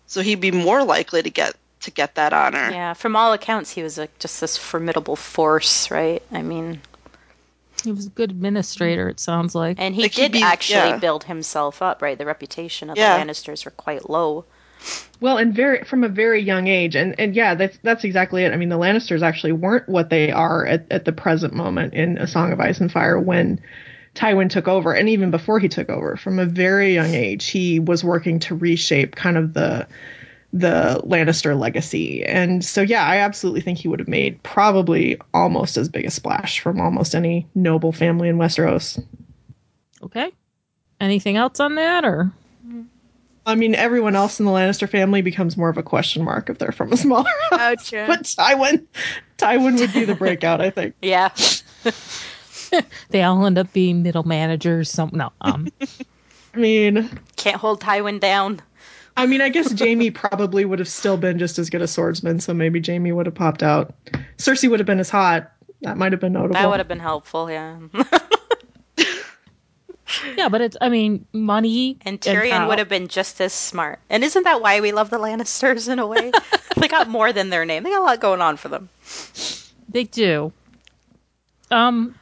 so 0.08 0.22
he'd 0.22 0.40
be 0.40 0.50
more 0.50 0.82
likely 0.82 1.22
to 1.22 1.30
get 1.30 1.54
to 1.82 1.92
get 1.92 2.16
that 2.16 2.32
honor. 2.32 2.68
Yeah, 2.68 2.94
from 2.94 3.14
all 3.14 3.32
accounts, 3.32 3.70
he 3.70 3.84
was 3.84 3.96
like 3.96 4.18
just 4.18 4.40
this 4.40 4.56
formidable 4.56 5.14
force, 5.14 5.88
right? 5.88 6.20
I 6.32 6.42
mean, 6.42 6.80
He 7.84 7.92
was 7.92 8.06
a 8.06 8.10
good 8.10 8.32
administrator, 8.32 9.08
it 9.08 9.20
sounds 9.20 9.54
like. 9.54 9.76
and 9.78 9.94
he 9.94 10.02
Like, 10.02 10.14
did 10.14 10.32
be- 10.32 10.42
actually 10.42 10.78
yeah. 10.90 10.96
build 10.98 11.22
himself 11.22 11.80
up, 11.80 12.02
right? 12.02 12.18
The 12.18 12.26
reputation 12.26 12.90
of 12.90 12.96
Yeah. 12.96 13.16
the 13.16 13.24
Lannisters 13.24 13.64
were 13.64 13.70
quite 13.70 14.10
low. 14.10 14.46
Well, 15.20 15.38
and 15.38 15.54
very 15.54 15.84
from 15.84 16.02
a 16.02 16.08
very 16.08 16.42
young 16.42 16.66
age, 16.66 16.96
and 16.96 17.14
and 17.20 17.36
yeah, 17.36 17.54
that's 17.54 17.78
that's 17.84 18.02
exactly 18.02 18.42
it. 18.44 18.52
I 18.52 18.56
mean, 18.56 18.68
the 18.68 18.78
Lannisters 18.78 19.22
actually 19.22 19.52
weren't 19.52 19.88
what 19.88 20.10
they 20.10 20.32
are 20.32 20.66
at, 20.66 20.86
at 20.90 21.04
the 21.04 21.12
present 21.12 21.54
moment 21.54 21.94
in 21.94 22.18
A 22.18 22.26
Song 22.26 22.52
of 22.52 22.58
Ice 22.60 22.80
and 22.80 22.90
Fire 22.90 23.18
when 23.20 23.60
Tywin 24.14 24.48
took 24.50 24.68
over, 24.68 24.92
and 24.94 25.08
even 25.08 25.30
before 25.30 25.58
he 25.58 25.68
took 25.68 25.88
over, 25.90 26.16
from 26.16 26.38
a 26.38 26.46
very 26.46 26.94
young 26.94 27.12
age, 27.14 27.46
he 27.48 27.80
was 27.80 28.04
working 28.04 28.38
to 28.40 28.54
reshape 28.54 29.16
kind 29.16 29.36
of 29.36 29.54
the 29.54 29.86
the 30.52 31.02
Lannister 31.04 31.58
legacy. 31.58 32.24
And 32.24 32.64
so, 32.64 32.80
yeah, 32.80 33.04
I 33.04 33.16
absolutely 33.16 33.60
think 33.60 33.76
he 33.78 33.88
would 33.88 33.98
have 33.98 34.06
made 34.06 34.40
probably 34.44 35.20
almost 35.34 35.76
as 35.76 35.88
big 35.88 36.04
a 36.04 36.10
splash 36.12 36.60
from 36.60 36.80
almost 36.80 37.16
any 37.16 37.48
noble 37.56 37.90
family 37.90 38.28
in 38.28 38.36
Westeros. 38.38 39.04
Okay. 40.00 40.30
Anything 41.00 41.36
else 41.36 41.58
on 41.58 41.74
that, 41.74 42.04
or 42.04 42.30
I 43.46 43.56
mean, 43.56 43.74
everyone 43.74 44.14
else 44.14 44.38
in 44.38 44.46
the 44.46 44.52
Lannister 44.52 44.88
family 44.88 45.22
becomes 45.22 45.56
more 45.56 45.68
of 45.68 45.76
a 45.76 45.82
question 45.82 46.22
mark 46.22 46.48
if 46.48 46.58
they're 46.58 46.70
from 46.72 46.92
a 46.92 46.96
smaller 46.96 47.28
Oh, 47.50 47.58
house. 47.58 47.88
true. 47.90 48.06
But 48.06 48.22
Tywin, 48.22 48.86
Tywin 49.38 49.78
would 49.80 49.92
be 49.92 50.04
the 50.04 50.14
breakout, 50.14 50.60
I 50.60 50.70
think. 50.70 50.94
Yeah. 51.02 51.30
they 53.10 53.22
all 53.22 53.46
end 53.46 53.58
up 53.58 53.72
being 53.72 54.02
middle 54.02 54.24
managers? 54.24 54.90
Some 54.90 55.10
no. 55.12 55.32
Um, 55.40 55.68
I 56.54 56.58
mean, 56.58 57.08
Can't 57.36 57.56
hold 57.56 57.80
Tywin 57.80 58.20
down. 58.20 58.60
I 59.16 59.26
mean, 59.26 59.40
I 59.40 59.48
guess 59.48 59.78
Jaime 59.78 60.10
probably 60.10 60.64
would 60.64 60.80
have 60.80 60.88
still 60.88 61.16
been 61.16 61.38
just 61.38 61.58
as 61.58 61.70
good 61.70 61.82
a 61.82 61.86
swordsman, 61.86 62.40
so 62.40 62.52
maybe 62.52 62.82
Jaime 62.84 63.12
would 63.12 63.26
have 63.26 63.34
popped 63.34 63.62
out. 63.62 63.94
Cersei 64.38 64.68
would 64.68 64.80
have 64.80 64.86
been 64.86 64.98
as 64.98 65.10
hot. 65.10 65.52
That 65.82 65.96
might 65.96 66.12
have 66.12 66.20
been 66.20 66.32
notable. 66.32 66.54
That 66.54 66.68
would 66.68 66.80
have 66.80 66.88
been 66.88 66.98
helpful, 66.98 67.50
yeah. 67.50 67.78
yeah, 70.36 70.48
but 70.48 70.60
it's. 70.60 70.76
I 70.80 70.88
mean, 70.88 71.26
money 71.32 71.98
And 72.02 72.20
Tyrion 72.20 72.50
power. 72.50 72.68
would 72.68 72.78
have 72.78 72.88
been 72.88 73.08
just 73.08 73.40
as 73.40 73.52
smart. 73.52 74.00
And 74.10 74.24
isn't 74.24 74.44
that 74.44 74.60
why 74.60 74.80
we 74.80 74.92
love 74.92 75.10
the 75.10 75.18
Lannisters 75.18 75.88
in 75.88 75.98
a 75.98 76.06
way? 76.06 76.32
they 76.76 76.88
got 76.88 77.08
more 77.08 77.32
than 77.32 77.50
their 77.50 77.64
name. 77.64 77.82
They 77.82 77.90
got 77.90 78.00
a 78.00 78.04
lot 78.04 78.20
going 78.20 78.40
on 78.40 78.56
for 78.56 78.68
them. 78.68 78.88
They 79.88 80.04
do. 80.04 80.52
Um, 81.70 82.14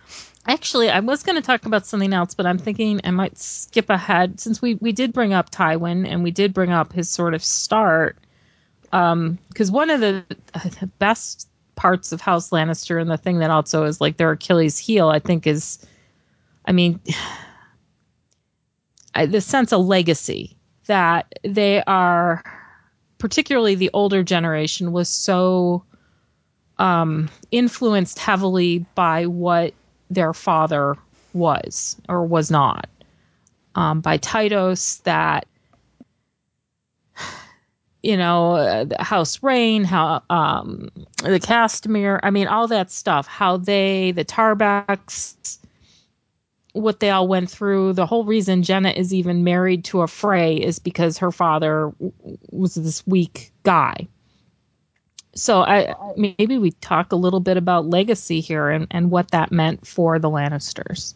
actually, 0.46 0.90
I 0.90 1.00
was 1.00 1.22
going 1.22 1.36
to 1.36 1.42
talk 1.42 1.66
about 1.66 1.86
something 1.86 2.12
else, 2.12 2.34
but 2.34 2.46
I'm 2.46 2.58
thinking 2.58 3.00
I 3.04 3.10
might 3.10 3.38
skip 3.38 3.90
ahead 3.90 4.40
since 4.40 4.60
we 4.60 4.74
we 4.74 4.92
did 4.92 5.12
bring 5.12 5.32
up 5.32 5.50
Tywin 5.50 6.08
and 6.08 6.22
we 6.22 6.30
did 6.30 6.54
bring 6.54 6.70
up 6.70 6.92
his 6.92 7.08
sort 7.08 7.34
of 7.34 7.44
start. 7.44 8.18
Um, 8.92 9.38
because 9.48 9.70
one 9.70 9.88
of 9.88 10.00
the, 10.00 10.24
the 10.80 10.86
best 10.98 11.48
parts 11.76 12.12
of 12.12 12.20
House 12.20 12.50
Lannister 12.50 13.00
and 13.00 13.10
the 13.10 13.16
thing 13.16 13.38
that 13.38 13.50
also 13.50 13.84
is 13.84 14.00
like 14.00 14.18
their 14.18 14.32
Achilles 14.32 14.78
heel, 14.78 15.08
I 15.08 15.18
think, 15.18 15.46
is, 15.46 15.84
I 16.64 16.72
mean, 16.72 17.00
I, 19.14 19.26
the 19.26 19.40
sense 19.40 19.72
of 19.72 19.84
legacy 19.84 20.56
that 20.86 21.32
they 21.42 21.82
are, 21.82 22.42
particularly 23.18 23.74
the 23.74 23.90
older 23.92 24.22
generation, 24.22 24.92
was 24.92 25.08
so 25.08 25.84
um, 26.78 27.28
influenced 27.50 28.18
heavily 28.18 28.86
by 28.94 29.26
what 29.26 29.74
their 30.14 30.32
father 30.32 30.96
was 31.32 31.96
or 32.08 32.24
was 32.24 32.50
not. 32.50 32.88
Um, 33.74 34.00
by 34.00 34.18
Tytos, 34.18 35.02
that 35.04 35.46
you 38.02 38.16
know, 38.16 38.56
uh, 38.56 38.84
the 38.84 39.02
House 39.02 39.42
Reyne, 39.42 39.84
how 39.84 40.22
um, 40.28 40.90
the 41.22 41.38
Castamere, 41.38 42.18
I 42.22 42.30
mean, 42.30 42.48
all 42.48 42.66
that 42.68 42.90
stuff. 42.90 43.26
How 43.26 43.56
they, 43.56 44.12
the 44.12 44.24
Tarbecks, 44.24 45.58
what 46.72 47.00
they 47.00 47.10
all 47.10 47.28
went 47.28 47.48
through. 47.50 47.92
The 47.92 48.06
whole 48.06 48.24
reason 48.24 48.62
Genna 48.62 48.94
is 48.94 49.14
even 49.14 49.44
married 49.44 49.84
to 49.86 50.02
a 50.02 50.08
Frey 50.08 50.56
is 50.56 50.78
because 50.78 51.18
her 51.18 51.30
father 51.30 51.92
was 52.50 52.74
this 52.74 53.06
weak 53.06 53.52
guy 53.62 54.08
so 55.34 55.62
I 55.62 55.94
maybe 56.16 56.58
we 56.58 56.72
talk 56.72 57.12
a 57.12 57.16
little 57.16 57.40
bit 57.40 57.56
about 57.56 57.86
legacy 57.86 58.40
here 58.40 58.68
and, 58.68 58.86
and 58.90 59.10
what 59.10 59.30
that 59.30 59.50
meant 59.52 59.86
for 59.86 60.18
the 60.18 60.28
Lannisters. 60.28 61.14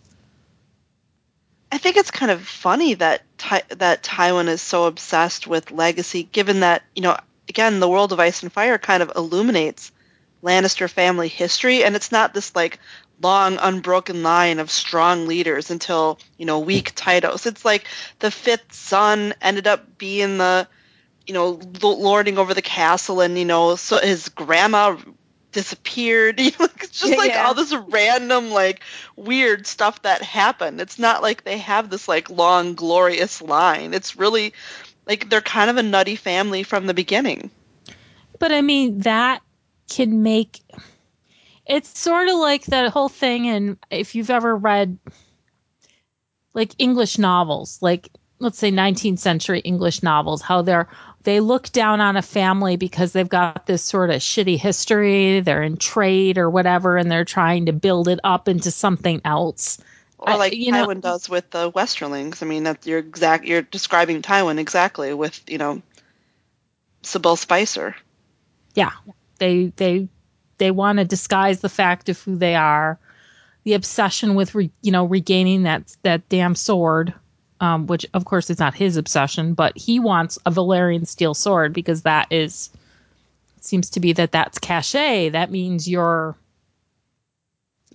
I 1.70 1.78
think 1.78 1.96
it's 1.96 2.10
kind 2.10 2.30
of 2.30 2.46
funny 2.46 2.94
that 2.94 3.22
Ty- 3.38 3.62
that 3.68 4.02
Tywin 4.02 4.48
is 4.48 4.62
so 4.62 4.84
obsessed 4.84 5.46
with 5.46 5.70
legacy, 5.70 6.22
given 6.22 6.60
that 6.60 6.82
you 6.94 7.02
know, 7.02 7.16
again, 7.48 7.80
the 7.80 7.88
world 7.88 8.12
of 8.12 8.20
Ice 8.20 8.42
and 8.42 8.52
Fire 8.52 8.78
kind 8.78 9.02
of 9.02 9.12
illuminates 9.16 9.92
Lannister 10.42 10.88
family 10.88 11.28
history, 11.28 11.84
and 11.84 11.96
it's 11.96 12.12
not 12.12 12.32
this 12.32 12.54
like 12.54 12.78
long 13.22 13.58
unbroken 13.60 14.22
line 14.22 14.58
of 14.58 14.70
strong 14.70 15.26
leaders 15.26 15.70
until 15.70 16.18
you 16.38 16.46
know 16.46 16.60
weak 16.60 16.94
Tytos. 16.94 17.46
It's 17.46 17.64
like 17.64 17.84
the 18.20 18.30
fifth 18.30 18.72
son 18.72 19.34
ended 19.42 19.66
up 19.66 19.98
being 19.98 20.38
the 20.38 20.68
you 21.26 21.34
know 21.34 21.60
lording 21.82 22.38
over 22.38 22.54
the 22.54 22.62
castle, 22.62 23.20
and 23.20 23.38
you 23.38 23.44
know 23.44 23.76
so 23.76 23.98
his 23.98 24.28
grandma 24.28 24.96
disappeared. 25.52 26.40
You 26.46 26.52
know, 26.58 26.68
it's 26.80 27.00
just 27.00 27.16
like 27.16 27.30
yeah. 27.30 27.46
all 27.46 27.54
this 27.54 27.74
random 27.74 28.50
like 28.50 28.82
weird 29.16 29.66
stuff 29.66 30.02
that 30.02 30.22
happened. 30.22 30.80
It's 30.80 30.98
not 30.98 31.22
like 31.22 31.44
they 31.44 31.58
have 31.58 31.90
this 31.90 32.06
like 32.06 32.30
long 32.30 32.74
glorious 32.74 33.42
line. 33.42 33.94
It's 33.94 34.16
really 34.16 34.52
like 35.06 35.28
they're 35.28 35.40
kind 35.40 35.70
of 35.70 35.76
a 35.76 35.82
nutty 35.82 36.16
family 36.16 36.62
from 36.62 36.86
the 36.86 36.94
beginning. 36.94 37.50
But 38.38 38.52
I 38.52 38.60
mean 38.62 39.00
that 39.00 39.42
can 39.88 40.22
make 40.22 40.60
it's 41.66 41.98
sort 41.98 42.28
of 42.28 42.36
like 42.36 42.64
that 42.66 42.92
whole 42.92 43.08
thing 43.08 43.48
and 43.48 43.78
if 43.90 44.14
you've 44.14 44.30
ever 44.30 44.54
read 44.54 44.98
like 46.54 46.72
English 46.78 47.18
novels, 47.18 47.78
like 47.82 48.08
let's 48.38 48.58
say 48.58 48.70
19th 48.70 49.18
century 49.18 49.60
English 49.60 50.02
novels, 50.02 50.42
how 50.42 50.62
they're 50.62 50.88
they 51.26 51.40
look 51.40 51.72
down 51.72 52.00
on 52.00 52.16
a 52.16 52.22
family 52.22 52.76
because 52.76 53.10
they've 53.10 53.28
got 53.28 53.66
this 53.66 53.82
sort 53.82 54.10
of 54.10 54.20
shitty 54.20 54.56
history, 54.56 55.40
they're 55.40 55.64
in 55.64 55.76
trade 55.76 56.38
or 56.38 56.48
whatever 56.48 56.96
and 56.96 57.10
they're 57.10 57.24
trying 57.24 57.66
to 57.66 57.72
build 57.72 58.06
it 58.06 58.20
up 58.22 58.46
into 58.46 58.70
something 58.70 59.20
else. 59.24 59.78
Or 60.18 60.30
I- 60.30 60.36
like 60.36 60.54
you 60.54 60.70
know- 60.70 60.86
Tywin 60.86 61.00
does 61.00 61.28
with 61.28 61.50
the 61.50 61.68
Westerlings. 61.72 62.42
I 62.42 62.46
mean, 62.46 62.62
that's 62.62 62.86
you're 62.86 63.00
exact. 63.00 63.44
You're 63.44 63.62
describing 63.62 64.22
Tywin 64.22 64.58
exactly 64.58 65.12
with 65.14 65.42
you 65.48 65.58
know 65.58 65.82
Sybell 67.02 67.36
Spicer. 67.36 67.96
yeah 68.74 68.92
they 69.38 69.72
they 69.76 70.08
they 70.58 70.70
want 70.70 70.98
to 70.98 71.04
disguise 71.04 71.60
the 71.60 71.68
fact 71.68 72.08
of 72.08 72.20
who 72.20 72.36
they 72.36 72.54
are 72.54 72.98
the 73.64 73.74
obsession 73.74 74.36
with 74.36 74.54
re, 74.54 74.70
you 74.80 74.92
know 74.92 75.04
regaining 75.04 75.64
that 75.64 75.96
that 76.02 76.28
damn 76.28 76.54
sword 76.54 77.12
um, 77.60 77.86
which 77.86 78.06
of 78.14 78.24
course 78.24 78.50
is 78.50 78.58
not 78.58 78.74
his 78.74 78.96
obsession 78.96 79.54
but 79.54 79.76
he 79.76 79.98
wants 79.98 80.38
a 80.46 80.50
Valyrian 80.50 81.06
steel 81.06 81.34
sword 81.34 81.72
because 81.72 82.02
that 82.02 82.26
is 82.30 82.70
seems 83.60 83.90
to 83.90 84.00
be 84.00 84.12
that 84.12 84.32
that's 84.32 84.58
cachet 84.58 85.30
that 85.30 85.50
means 85.50 85.88
you're 85.88 86.36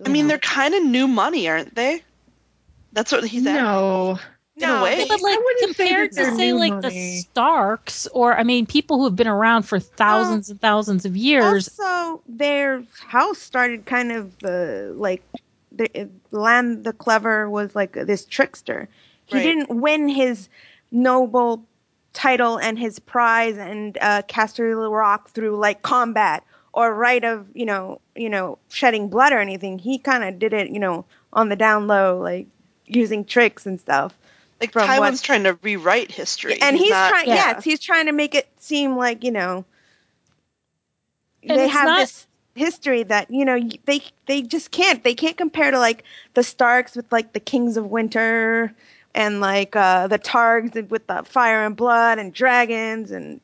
I 0.04 0.08
mean, 0.08 0.26
they're 0.26 0.38
kind 0.38 0.74
of 0.74 0.82
new 0.84 1.06
money, 1.06 1.48
aren't 1.48 1.74
they? 1.74 2.02
That's 2.92 3.12
what 3.12 3.24
he's 3.24 3.46
at. 3.46 3.54
no. 3.54 4.18
In 4.56 4.68
a 4.68 4.82
way. 4.82 5.06
but 5.08 5.22
like 5.22 5.38
wouldn't 5.38 5.76
say 5.76 5.86
compared 5.86 6.12
to 6.12 6.36
say 6.36 6.52
like 6.52 6.74
money. 6.74 6.88
the 6.90 7.20
starks 7.20 8.06
or 8.08 8.36
i 8.36 8.42
mean 8.42 8.66
people 8.66 8.98
who 8.98 9.04
have 9.04 9.16
been 9.16 9.26
around 9.26 9.62
for 9.62 9.80
thousands 9.80 10.50
and 10.50 10.60
thousands 10.60 11.06
of 11.06 11.16
years 11.16 11.70
Also, 11.80 12.22
their 12.28 12.84
house 13.08 13.38
started 13.38 13.86
kind 13.86 14.12
of 14.12 14.34
uh, 14.44 14.92
like 14.92 15.22
the 15.72 16.10
Lann 16.32 16.82
the 16.82 16.92
Clever 16.92 17.48
was 17.48 17.74
like 17.74 17.94
this 17.94 18.26
trickster. 18.26 18.90
He 19.38 19.42
didn't 19.42 19.70
win 19.70 20.08
his 20.08 20.48
noble 20.90 21.64
title 22.12 22.58
and 22.58 22.78
his 22.78 22.98
prize 22.98 23.56
and 23.56 23.96
uh, 24.00 24.22
Casterly 24.22 24.90
Rock 24.90 25.30
through 25.30 25.56
like 25.56 25.82
combat 25.82 26.44
or 26.74 26.94
right 26.94 27.24
of 27.24 27.46
you 27.54 27.66
know 27.66 28.00
you 28.14 28.28
know 28.30 28.58
shedding 28.68 29.08
blood 29.08 29.32
or 29.32 29.38
anything. 29.38 29.78
He 29.78 29.98
kind 29.98 30.24
of 30.24 30.38
did 30.38 30.52
it 30.52 30.70
you 30.70 30.78
know 30.78 31.04
on 31.32 31.48
the 31.48 31.56
down 31.56 31.86
low, 31.86 32.18
like 32.18 32.46
using 32.86 33.24
tricks 33.24 33.64
and 33.66 33.80
stuff. 33.80 34.16
Like 34.60 34.72
from 34.72 34.86
Tywin's 34.86 35.20
what- 35.20 35.22
trying 35.22 35.44
to 35.44 35.58
rewrite 35.62 36.10
history, 36.10 36.60
and 36.60 36.76
he's, 36.76 36.90
not- 36.90 37.10
trying 37.10 37.28
yeah. 37.28 37.34
yes 37.34 37.64
he's 37.64 37.80
trying 37.80 38.06
to 38.06 38.12
make 38.12 38.34
it 38.34 38.48
seem 38.58 38.96
like 38.96 39.24
you 39.24 39.30
know 39.32 39.64
And 41.42 41.58
they 41.58 41.68
have 41.68 41.84
not- 41.86 42.00
this 42.00 42.26
history 42.54 43.02
that 43.04 43.30
you 43.30 43.44
know 43.46 43.58
they 43.86 44.02
they 44.26 44.42
just 44.42 44.70
can't 44.70 45.02
they 45.02 45.14
can't 45.14 45.38
compare 45.38 45.70
to 45.70 45.78
like 45.78 46.04
the 46.34 46.42
starks 46.42 46.94
with 46.94 47.10
like 47.10 47.32
the 47.32 47.40
kings 47.40 47.78
of 47.78 47.86
winter 47.86 48.74
and 49.14 49.40
like 49.40 49.76
uh 49.76 50.06
the 50.06 50.18
targs 50.18 50.88
with 50.88 51.06
the 51.06 51.22
fire 51.24 51.64
and 51.64 51.76
blood 51.76 52.18
and 52.18 52.32
dragons 52.32 53.10
and 53.10 53.40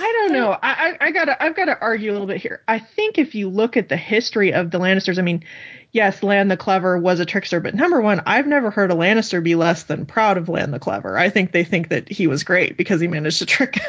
I 0.00 0.12
don't 0.12 0.32
know. 0.32 0.50
I, 0.50 0.58
I, 0.62 0.96
I 1.00 1.10
gotta 1.10 1.42
I've 1.42 1.56
gotta 1.56 1.78
argue 1.80 2.10
a 2.10 2.12
little 2.12 2.26
bit 2.26 2.40
here. 2.40 2.62
I 2.68 2.78
think 2.78 3.18
if 3.18 3.34
you 3.34 3.48
look 3.48 3.76
at 3.76 3.88
the 3.88 3.96
history 3.96 4.52
of 4.52 4.70
the 4.70 4.78
Lannisters, 4.78 5.18
I 5.18 5.22
mean, 5.22 5.44
yes, 5.92 6.22
Lann 6.22 6.48
the 6.48 6.56
Clever 6.56 6.98
was 6.98 7.20
a 7.20 7.24
trickster, 7.24 7.60
but 7.60 7.74
number 7.74 8.00
one, 8.00 8.22
I've 8.26 8.46
never 8.46 8.70
heard 8.70 8.92
a 8.92 8.94
Lannister 8.94 9.42
be 9.42 9.54
less 9.54 9.84
than 9.84 10.06
proud 10.06 10.36
of 10.36 10.48
Lann 10.48 10.70
the 10.70 10.78
Clever. 10.78 11.18
I 11.18 11.30
think 11.30 11.52
they 11.52 11.64
think 11.64 11.88
that 11.88 12.08
he 12.08 12.26
was 12.26 12.44
great 12.44 12.76
because 12.76 13.00
he 13.00 13.08
managed 13.08 13.38
to 13.38 13.46
trick 13.46 13.80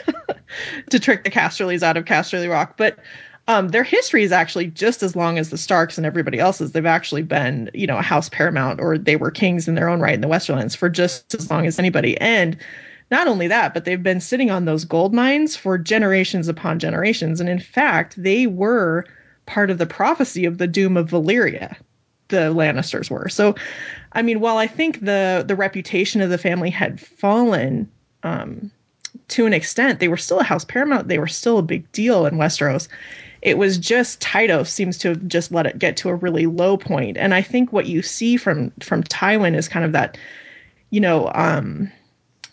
to 0.89 0.99
trick 0.99 1.23
the 1.23 1.31
Casterlys 1.31 1.83
out 1.83 1.97
of 1.97 2.05
Casterly 2.05 2.49
Rock. 2.49 2.75
But 2.77 2.97
um, 3.49 3.69
their 3.69 3.83
history 3.83 4.23
is 4.23 4.31
actually 4.31 4.67
just 4.67 5.01
as 5.01 5.15
long 5.15 5.39
as 5.39 5.49
the 5.49 5.57
Starks 5.57 5.97
and 5.97 6.05
everybody 6.05 6.38
else's. 6.38 6.71
They've 6.71 6.85
actually 6.85 7.23
been, 7.23 7.71
you 7.73 7.88
know, 7.88 7.97
a 7.97 8.03
house 8.03 8.29
paramount 8.29 8.79
or 8.79 8.95
they 8.95 9.15
were 9.15 9.31
kings 9.31 9.67
in 9.67 9.73
their 9.73 9.89
own 9.89 9.99
right 9.99 10.13
in 10.13 10.21
the 10.21 10.27
Westerlands 10.27 10.77
for 10.77 10.88
just 10.88 11.33
as 11.33 11.49
long 11.49 11.65
as 11.65 11.79
anybody. 11.79 12.15
And 12.21 12.55
not 13.09 13.27
only 13.27 13.47
that, 13.47 13.73
but 13.73 13.85
they've 13.85 14.03
been 14.03 14.21
sitting 14.21 14.51
on 14.51 14.65
those 14.65 14.85
gold 14.85 15.15
mines 15.15 15.55
for 15.55 15.79
generations 15.79 16.47
upon 16.47 16.77
generations. 16.77 17.41
And 17.41 17.49
in 17.49 17.59
fact, 17.59 18.21
they 18.21 18.45
were 18.45 19.03
part 19.47 19.71
of 19.71 19.79
the 19.79 19.88
prophecy 19.88 20.45
of 20.45 20.59
the 20.59 20.67
doom 20.67 20.95
of 20.95 21.09
Valyria. 21.09 21.75
the 22.27 22.53
Lannisters 22.53 23.09
were. 23.09 23.29
So, 23.29 23.55
I 24.13 24.21
mean, 24.21 24.41
while 24.41 24.57
I 24.57 24.67
think 24.67 24.99
the 25.01 25.43
the 25.47 25.55
reputation 25.55 26.21
of 26.21 26.29
the 26.29 26.38
family 26.38 26.69
had 26.69 26.99
fallen 26.99 27.89
um, 28.21 28.69
to 29.29 29.47
an 29.47 29.53
extent, 29.53 29.99
they 29.99 30.07
were 30.07 30.17
still 30.17 30.39
a 30.39 30.43
house 30.43 30.65
paramount. 30.65 31.07
They 31.07 31.17
were 31.17 31.27
still 31.27 31.57
a 31.57 31.63
big 31.63 31.91
deal 31.91 32.27
in 32.27 32.35
Westeros. 32.35 32.88
It 33.41 33.58
was 33.58 33.78
just 33.78 34.19
Tytos 34.19 34.67
seems 34.67 34.97
to 34.99 35.10
have 35.10 35.28
just 35.28 35.52
let 35.52 35.65
it 35.65 35.80
get 35.80 35.95
to 35.97 36.10
a 36.10 36.15
really 36.15 36.45
low 36.45 36.78
point. 36.78 37.17
And 37.17 37.34
I 37.34 37.41
think 37.41 37.71
what 37.71 37.86
you 37.86 38.02
see 38.02 38.38
from 38.38 38.71
from 38.82 39.04
Tywin 39.04 39.56
is 39.56 39.67
kind 39.67 39.86
of 39.86 39.91
that, 39.93 40.17
you 40.89 40.99
know, 40.99 41.32
um, 41.34 41.91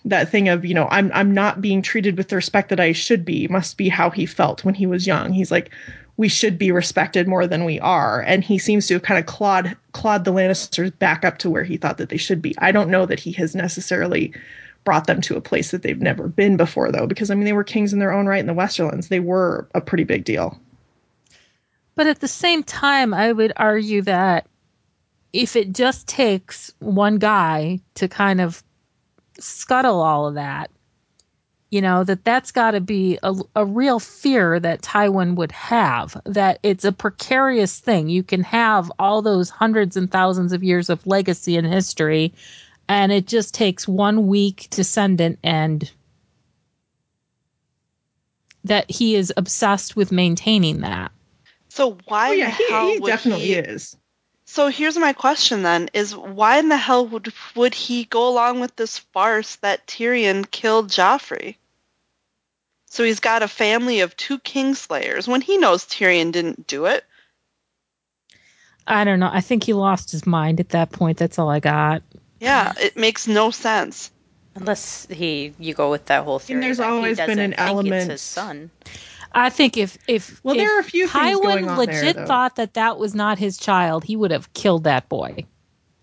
that 0.04 0.28
thing 0.28 0.48
of 0.48 0.64
you 0.64 0.74
know 0.74 0.88
I'm 0.90 1.10
I'm 1.12 1.34
not 1.34 1.60
being 1.60 1.82
treated 1.82 2.16
with 2.16 2.28
the 2.28 2.36
respect 2.36 2.68
that 2.70 2.80
I 2.80 2.92
should 2.92 3.24
be. 3.24 3.48
Must 3.48 3.76
be 3.76 3.88
how 3.88 4.10
he 4.10 4.24
felt 4.24 4.64
when 4.64 4.74
he 4.74 4.86
was 4.86 5.06
young. 5.06 5.32
He's 5.32 5.50
like, 5.50 5.70
we 6.16 6.28
should 6.28 6.56
be 6.56 6.72
respected 6.72 7.28
more 7.28 7.46
than 7.46 7.64
we 7.64 7.78
are, 7.80 8.22
and 8.22 8.42
he 8.42 8.58
seems 8.58 8.86
to 8.86 8.94
have 8.94 9.02
kind 9.02 9.18
of 9.18 9.26
clawed 9.26 9.76
clawed 9.92 10.24
the 10.24 10.32
Lannisters 10.32 10.96
back 10.98 11.24
up 11.24 11.38
to 11.38 11.50
where 11.50 11.64
he 11.64 11.76
thought 11.76 11.98
that 11.98 12.08
they 12.08 12.16
should 12.16 12.40
be. 12.40 12.54
I 12.58 12.72
don't 12.72 12.90
know 12.90 13.04
that 13.06 13.20
he 13.20 13.32
has 13.32 13.54
necessarily 13.54 14.32
brought 14.84 15.08
them 15.08 15.20
to 15.20 15.36
a 15.36 15.40
place 15.40 15.72
that 15.72 15.82
they've 15.82 16.00
never 16.00 16.28
been 16.28 16.56
before, 16.56 16.92
though, 16.92 17.06
because 17.06 17.30
I 17.30 17.34
mean 17.34 17.44
they 17.44 17.52
were 17.52 17.64
kings 17.64 17.92
in 17.92 17.98
their 17.98 18.12
own 18.12 18.26
right 18.26 18.40
in 18.40 18.46
the 18.46 18.54
Westerlands. 18.54 19.08
They 19.08 19.20
were 19.20 19.68
a 19.74 19.80
pretty 19.80 20.04
big 20.04 20.24
deal. 20.24 20.58
But 21.96 22.06
at 22.06 22.20
the 22.20 22.28
same 22.28 22.62
time, 22.62 23.12
I 23.14 23.32
would 23.32 23.54
argue 23.56 24.02
that 24.02 24.46
if 25.32 25.56
it 25.56 25.72
just 25.72 26.06
takes 26.06 26.72
one 26.78 27.18
guy 27.18 27.80
to 27.94 28.06
kind 28.06 28.40
of 28.40 28.62
scuttle 29.38 30.00
all 30.02 30.28
of 30.28 30.34
that, 30.34 30.70
you 31.70 31.80
know, 31.80 32.04
that 32.04 32.24
that's 32.24 32.52
got 32.52 32.72
to 32.72 32.80
be 32.80 33.18
a, 33.22 33.34
a 33.56 33.64
real 33.64 33.98
fear 33.98 34.60
that 34.60 34.82
Tywin 34.82 35.34
would 35.36 35.52
have, 35.52 36.20
that 36.24 36.58
it's 36.62 36.84
a 36.84 36.92
precarious 36.92 37.78
thing. 37.78 38.08
You 38.08 38.22
can 38.22 38.42
have 38.44 38.92
all 38.98 39.22
those 39.22 39.50
hundreds 39.50 39.96
and 39.96 40.10
thousands 40.10 40.52
of 40.52 40.62
years 40.62 40.90
of 40.90 41.06
legacy 41.06 41.56
and 41.56 41.66
history, 41.66 42.34
and 42.88 43.10
it 43.10 43.26
just 43.26 43.52
takes 43.52 43.88
one 43.88 44.26
weak 44.26 44.68
descendant 44.70 45.38
and 45.42 45.90
that 48.64 48.90
he 48.90 49.14
is 49.16 49.32
obsessed 49.36 49.96
with 49.96 50.12
maintaining 50.12 50.80
that. 50.82 51.10
So 51.76 51.98
why 52.06 52.30
Oh 52.30 52.32
in 52.32 52.38
yeah, 52.38 52.46
the 52.46 52.52
he, 52.52 52.70
hell 52.70 52.88
he 52.88 52.98
would 53.00 53.08
definitely 53.08 53.44
he, 53.48 53.54
is. 53.54 53.96
So 54.46 54.68
here's 54.68 54.96
my 54.96 55.12
question 55.12 55.62
then: 55.62 55.90
Is 55.92 56.16
why 56.16 56.58
in 56.58 56.70
the 56.70 56.76
hell 56.78 57.06
would 57.06 57.34
would 57.54 57.74
he 57.74 58.04
go 58.04 58.28
along 58.30 58.60
with 58.60 58.74
this 58.76 58.96
farce 58.98 59.56
that 59.56 59.86
Tyrion 59.86 60.50
killed 60.50 60.88
Joffrey? 60.88 61.56
So 62.88 63.04
he's 63.04 63.20
got 63.20 63.42
a 63.42 63.48
family 63.48 64.00
of 64.00 64.16
two 64.16 64.38
Kingslayers 64.38 65.28
when 65.28 65.42
he 65.42 65.58
knows 65.58 65.84
Tyrion 65.84 66.32
didn't 66.32 66.66
do 66.66 66.86
it. 66.86 67.04
I 68.86 69.04
don't 69.04 69.20
know. 69.20 69.30
I 69.30 69.42
think 69.42 69.64
he 69.64 69.74
lost 69.74 70.10
his 70.12 70.26
mind 70.26 70.60
at 70.60 70.70
that 70.70 70.92
point. 70.92 71.18
That's 71.18 71.38
all 71.38 71.50
I 71.50 71.60
got. 71.60 72.02
Yeah, 72.40 72.72
it 72.80 72.96
makes 72.96 73.26
no 73.26 73.50
sense. 73.50 74.10
Unless 74.54 75.08
he, 75.10 75.52
you 75.58 75.74
go 75.74 75.90
with 75.90 76.06
that 76.06 76.24
whole 76.24 76.38
theory. 76.38 76.62
there's 76.62 76.80
always 76.80 77.18
been 77.18 77.38
an 77.38 77.52
element- 77.54 78.10
It's 78.10 78.12
his 78.12 78.22
son. 78.22 78.70
I 79.32 79.50
think 79.50 79.76
if 79.76 79.98
if 80.08 80.40
Well, 80.44 80.54
if 80.54 80.60
there 80.60 80.76
are 80.76 80.80
a 80.80 80.84
few 80.84 81.06
things 81.08 81.38
Tywin 81.38 81.42
going 81.42 81.68
on 81.68 81.76
there, 81.76 81.86
legit 81.86 82.16
though. 82.16 82.26
thought 82.26 82.56
that 82.56 82.74
that 82.74 82.98
was 82.98 83.14
not 83.14 83.38
his 83.38 83.58
child, 83.58 84.04
he 84.04 84.16
would 84.16 84.30
have 84.30 84.52
killed 84.52 84.84
that 84.84 85.08
boy. 85.08 85.44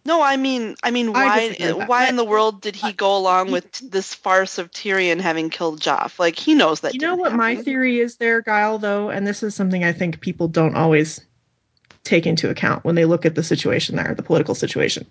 No, 0.06 0.22
I 0.22 0.36
mean, 0.36 0.76
I 0.84 0.92
mean, 0.92 1.10
I 1.10 1.12
why? 1.12 1.40
disagree 1.48 1.80
that. 1.80 1.88
Why 1.88 2.10
in 2.10 2.18
the 2.18 2.26
world 2.26 2.62
did 2.62 2.76
he 2.76 2.92
go 2.92 3.16
along 3.16 3.52
with 3.52 3.72
this 3.90 4.14
farce 4.14 4.58
of 4.58 4.70
Tyrion 4.72 5.22
having 5.22 5.50
killed 5.50 5.80
Joff? 5.80 6.20
Like 6.20 6.38
he 6.38 6.56
knows 6.56 6.82
that. 6.82 6.94
You 6.94 7.00
know 7.00 7.12
didn't 7.12 7.22
what 7.22 7.34
my 7.34 7.56
theory 7.56 8.00
is 8.00 8.18
there, 8.18 8.42
Guile, 8.42 8.78
though, 8.80 9.10
and 9.10 9.26
this 9.26 9.44
is 9.44 9.56
something 9.56 9.84
I 9.84 9.94
think 9.94 10.20
people 10.20 10.50
don't 10.50 10.76
always 10.76 11.22
take 12.04 12.28
into 12.28 12.50
account 12.50 12.84
when 12.84 12.96
they 12.96 13.06
look 13.06 13.26
at 13.26 13.36
the 13.36 13.44
situation 13.44 13.96
there, 13.96 14.14
the 14.14 14.24
political 14.24 14.56
situation. 14.56 15.08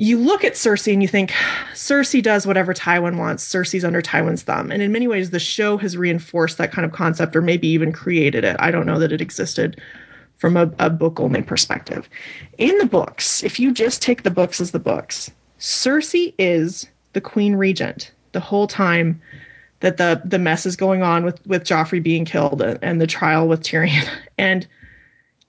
You 0.00 0.16
look 0.16 0.44
at 0.44 0.54
Cersei 0.54 0.94
and 0.94 1.02
you 1.02 1.08
think 1.08 1.30
Cersei 1.74 2.22
does 2.22 2.46
whatever 2.46 2.72
Tywin 2.72 3.18
wants. 3.18 3.46
Cersei's 3.46 3.84
under 3.84 4.00
Tywin's 4.00 4.42
thumb. 4.42 4.70
And 4.70 4.80
in 4.80 4.92
many 4.92 5.06
ways, 5.06 5.28
the 5.28 5.38
show 5.38 5.76
has 5.76 5.94
reinforced 5.94 6.56
that 6.56 6.72
kind 6.72 6.86
of 6.86 6.92
concept 6.92 7.36
or 7.36 7.42
maybe 7.42 7.68
even 7.68 7.92
created 7.92 8.42
it. 8.42 8.56
I 8.60 8.70
don't 8.70 8.86
know 8.86 8.98
that 8.98 9.12
it 9.12 9.20
existed 9.20 9.78
from 10.38 10.56
a, 10.56 10.72
a 10.78 10.88
book 10.88 11.20
only 11.20 11.42
perspective. 11.42 12.08
In 12.56 12.78
the 12.78 12.86
books, 12.86 13.44
if 13.44 13.60
you 13.60 13.72
just 13.72 14.00
take 14.00 14.22
the 14.22 14.30
books 14.30 14.58
as 14.58 14.70
the 14.70 14.78
books, 14.78 15.30
Cersei 15.58 16.32
is 16.38 16.88
the 17.12 17.20
queen 17.20 17.54
regent 17.56 18.10
the 18.32 18.40
whole 18.40 18.66
time 18.66 19.20
that 19.80 19.98
the 19.98 20.22
the 20.24 20.38
mess 20.38 20.64
is 20.64 20.76
going 20.76 21.02
on 21.02 21.26
with 21.26 21.46
with 21.46 21.64
Joffrey 21.64 22.02
being 22.02 22.24
killed 22.24 22.62
and, 22.62 22.78
and 22.80 23.02
the 23.02 23.06
trial 23.06 23.46
with 23.48 23.62
Tyrion. 23.62 24.08
And 24.38 24.66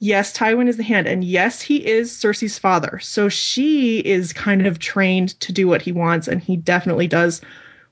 yes, 0.01 0.35
Tywin 0.35 0.67
is 0.67 0.77
the 0.77 0.83
hand, 0.83 1.07
and 1.07 1.23
yes, 1.23 1.61
he 1.61 1.77
is 1.87 2.11
Cersei's 2.11 2.59
father. 2.59 2.99
So 2.99 3.29
she 3.29 3.99
is 3.99 4.33
kind 4.33 4.67
of 4.67 4.79
trained 4.79 5.39
to 5.39 5.53
do 5.53 5.67
what 5.67 5.81
he 5.81 5.93
wants, 5.93 6.27
and 6.27 6.41
he 6.41 6.57
definitely 6.57 7.07
does 7.07 7.39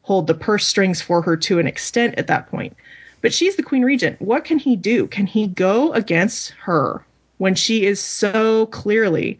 hold 0.01 0.27
the 0.27 0.33
purse 0.33 0.65
strings 0.65 1.01
for 1.01 1.21
her 1.21 1.37
to 1.37 1.59
an 1.59 1.67
extent 1.67 2.15
at 2.17 2.27
that 2.27 2.49
point. 2.49 2.75
But 3.21 3.33
she's 3.33 3.55
the 3.55 3.63
queen 3.63 3.83
regent. 3.83 4.19
What 4.21 4.43
can 4.43 4.57
he 4.57 4.75
do? 4.75 5.07
Can 5.07 5.27
he 5.27 5.47
go 5.47 5.93
against 5.93 6.49
her 6.63 7.05
when 7.37 7.53
she 7.53 7.85
is 7.85 7.99
so 7.99 8.65
clearly 8.67 9.39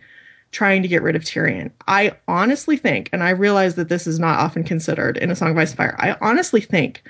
trying 0.51 0.81
to 0.83 0.87
get 0.87 1.01
rid 1.01 1.15
of 1.15 1.23
Tyrion? 1.23 1.71
I 1.87 2.15
honestly 2.27 2.77
think, 2.77 3.09
and 3.11 3.23
I 3.23 3.31
realize 3.31 3.75
that 3.75 3.89
this 3.89 4.05
is 4.05 4.19
not 4.19 4.39
often 4.39 4.63
considered 4.63 5.17
in 5.17 5.31
A 5.31 5.35
Song 5.35 5.51
of 5.51 5.57
Ice 5.57 5.71
and 5.71 5.77
Fire, 5.77 5.95
I 5.97 6.15
honestly 6.21 6.61
think 6.61 7.01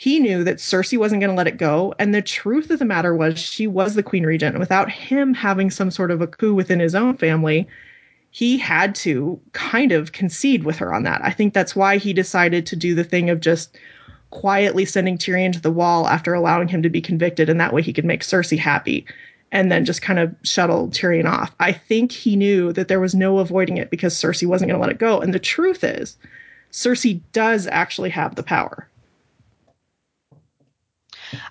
he 0.00 0.18
knew 0.18 0.42
that 0.44 0.56
Cersei 0.56 0.96
wasn't 0.96 1.20
going 1.20 1.28
to 1.28 1.36
let 1.36 1.46
it 1.46 1.58
go. 1.58 1.92
And 1.98 2.14
the 2.14 2.22
truth 2.22 2.70
of 2.70 2.78
the 2.78 2.86
matter 2.86 3.14
was, 3.14 3.38
she 3.38 3.66
was 3.66 3.94
the 3.94 4.02
queen 4.02 4.24
regent. 4.24 4.58
Without 4.58 4.90
him 4.90 5.34
having 5.34 5.70
some 5.70 5.90
sort 5.90 6.10
of 6.10 6.22
a 6.22 6.26
coup 6.26 6.54
within 6.54 6.80
his 6.80 6.94
own 6.94 7.18
family, 7.18 7.68
he 8.30 8.56
had 8.56 8.94
to 8.94 9.38
kind 9.52 9.92
of 9.92 10.12
concede 10.12 10.64
with 10.64 10.78
her 10.78 10.94
on 10.94 11.02
that. 11.02 11.20
I 11.22 11.32
think 11.32 11.52
that's 11.52 11.76
why 11.76 11.98
he 11.98 12.14
decided 12.14 12.64
to 12.64 12.76
do 12.76 12.94
the 12.94 13.04
thing 13.04 13.28
of 13.28 13.40
just 13.40 13.76
quietly 14.30 14.86
sending 14.86 15.18
Tyrion 15.18 15.52
to 15.52 15.60
the 15.60 15.70
wall 15.70 16.08
after 16.08 16.32
allowing 16.32 16.68
him 16.68 16.82
to 16.82 16.88
be 16.88 17.02
convicted, 17.02 17.50
and 17.50 17.60
that 17.60 17.74
way 17.74 17.82
he 17.82 17.92
could 17.92 18.06
make 18.06 18.22
Cersei 18.22 18.58
happy 18.58 19.04
and 19.52 19.70
then 19.70 19.84
just 19.84 20.00
kind 20.00 20.18
of 20.18 20.34
shuttle 20.44 20.88
Tyrion 20.88 21.30
off. 21.30 21.54
I 21.60 21.72
think 21.72 22.10
he 22.10 22.36
knew 22.36 22.72
that 22.72 22.88
there 22.88 23.00
was 23.00 23.14
no 23.14 23.38
avoiding 23.38 23.76
it 23.76 23.90
because 23.90 24.14
Cersei 24.14 24.46
wasn't 24.46 24.70
going 24.70 24.80
to 24.80 24.82
let 24.82 24.92
it 24.94 24.98
go. 24.98 25.20
And 25.20 25.34
the 25.34 25.38
truth 25.38 25.84
is, 25.84 26.16
Cersei 26.72 27.20
does 27.32 27.66
actually 27.66 28.08
have 28.08 28.36
the 28.36 28.42
power. 28.42 28.88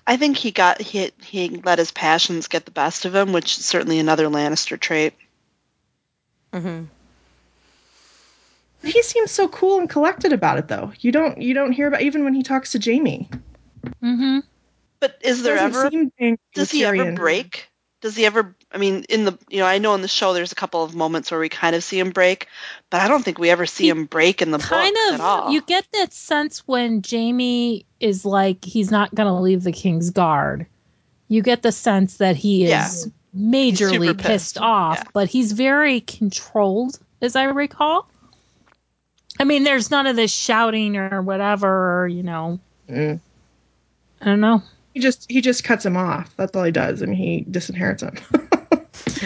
I 0.05 0.17
think 0.17 0.37
he 0.37 0.51
got 0.51 0.81
he 0.81 1.11
he 1.23 1.49
let 1.63 1.79
his 1.79 1.91
passions 1.91 2.47
get 2.47 2.65
the 2.65 2.71
best 2.71 3.05
of 3.05 3.15
him, 3.15 3.33
which 3.33 3.57
is 3.57 3.65
certainly 3.65 3.99
another 3.99 4.27
Lannister 4.27 4.79
trait. 4.79 5.13
hmm 6.53 6.83
He 8.83 9.01
seems 9.03 9.31
so 9.31 9.47
cool 9.47 9.79
and 9.79 9.89
collected 9.89 10.33
about 10.33 10.57
it, 10.57 10.67
though. 10.67 10.91
You 10.99 11.11
don't 11.11 11.41
you 11.41 11.53
don't 11.53 11.71
hear 11.71 11.87
about 11.87 12.01
even 12.01 12.23
when 12.23 12.33
he 12.33 12.43
talks 12.43 12.71
to 12.73 12.79
Jaime. 12.79 13.29
Mm-hmm. 14.03 14.39
But 14.99 15.17
is 15.21 15.43
there 15.43 15.57
ever 15.57 15.89
seem 15.89 16.11
does 16.53 16.71
he 16.71 16.85
ever 16.85 17.13
break? 17.13 17.69
Does 18.01 18.15
he 18.15 18.25
ever? 18.25 18.55
I 18.71 18.77
mean, 18.77 19.03
in 19.09 19.25
the 19.25 19.37
you 19.49 19.57
know, 19.59 19.65
I 19.65 19.79
know 19.79 19.95
in 19.95 20.01
the 20.01 20.07
show 20.07 20.33
there's 20.33 20.51
a 20.51 20.55
couple 20.55 20.83
of 20.83 20.93
moments 20.93 21.31
where 21.31 21.39
we 21.39 21.49
kind 21.49 21.75
of 21.75 21.83
see 21.83 21.97
him 21.99 22.11
break, 22.11 22.47
but 22.91 23.01
I 23.01 23.07
don't 23.07 23.23
think 23.25 23.39
we 23.39 23.49
ever 23.49 23.65
see 23.65 23.85
He 23.85 23.89
him 23.89 24.05
break 24.05 24.41
in 24.43 24.51
the 24.51 24.59
Kind 24.59 24.93
books 24.93 25.09
of. 25.09 25.13
at 25.15 25.21
all. 25.21 25.51
You 25.51 25.61
get 25.61 25.85
that 25.93 26.13
sense 26.13 26.67
when 26.67 27.01
Jaime 27.09 27.85
is 27.99 28.25
like 28.25 28.63
he's 28.63 28.91
not 28.91 29.13
going 29.15 29.27
to 29.27 29.33
leave 29.33 29.63
the 29.63 29.71
King's 29.71 30.11
Guard. 30.11 30.67
You 31.29 31.41
get 31.41 31.63
the 31.63 31.71
sense 31.71 32.17
that 32.17 32.35
he 32.35 32.65
is 32.65 32.69
Yeah. 32.69 33.11
majorly 33.35 34.15
pissed. 34.15 34.27
pissed. 34.27 34.57
off, 34.59 34.97
Yeah. 34.97 35.03
but 35.13 35.29
he's 35.29 35.51
very 35.53 36.01
controlled, 36.01 36.99
as 37.21 37.35
I 37.35 37.45
recall. 37.45 38.07
I 39.39 39.45
mean, 39.45 39.63
there's 39.63 39.89
none 39.89 40.05
of 40.05 40.15
this 40.15 40.31
shouting 40.33 40.95
or 40.97 41.21
whatever, 41.21 42.01
or, 42.03 42.07
you 42.07 42.23
know. 42.23 42.59
Mm. 42.89 43.19
I 44.21 44.25
don't 44.25 44.41
know. 44.41 44.61
He 44.93 44.99
just 44.99 45.25
he 45.29 45.39
just 45.41 45.63
cuts 45.63 45.85
him 45.85 45.95
off. 45.95 46.35
That's 46.35 46.55
all 46.55 46.63
he 46.63 46.71
does. 46.71 47.01
I 47.01 47.05
mean, 47.05 47.15
he 47.15 47.45
disinherits 47.49 48.01
him. 48.01 48.47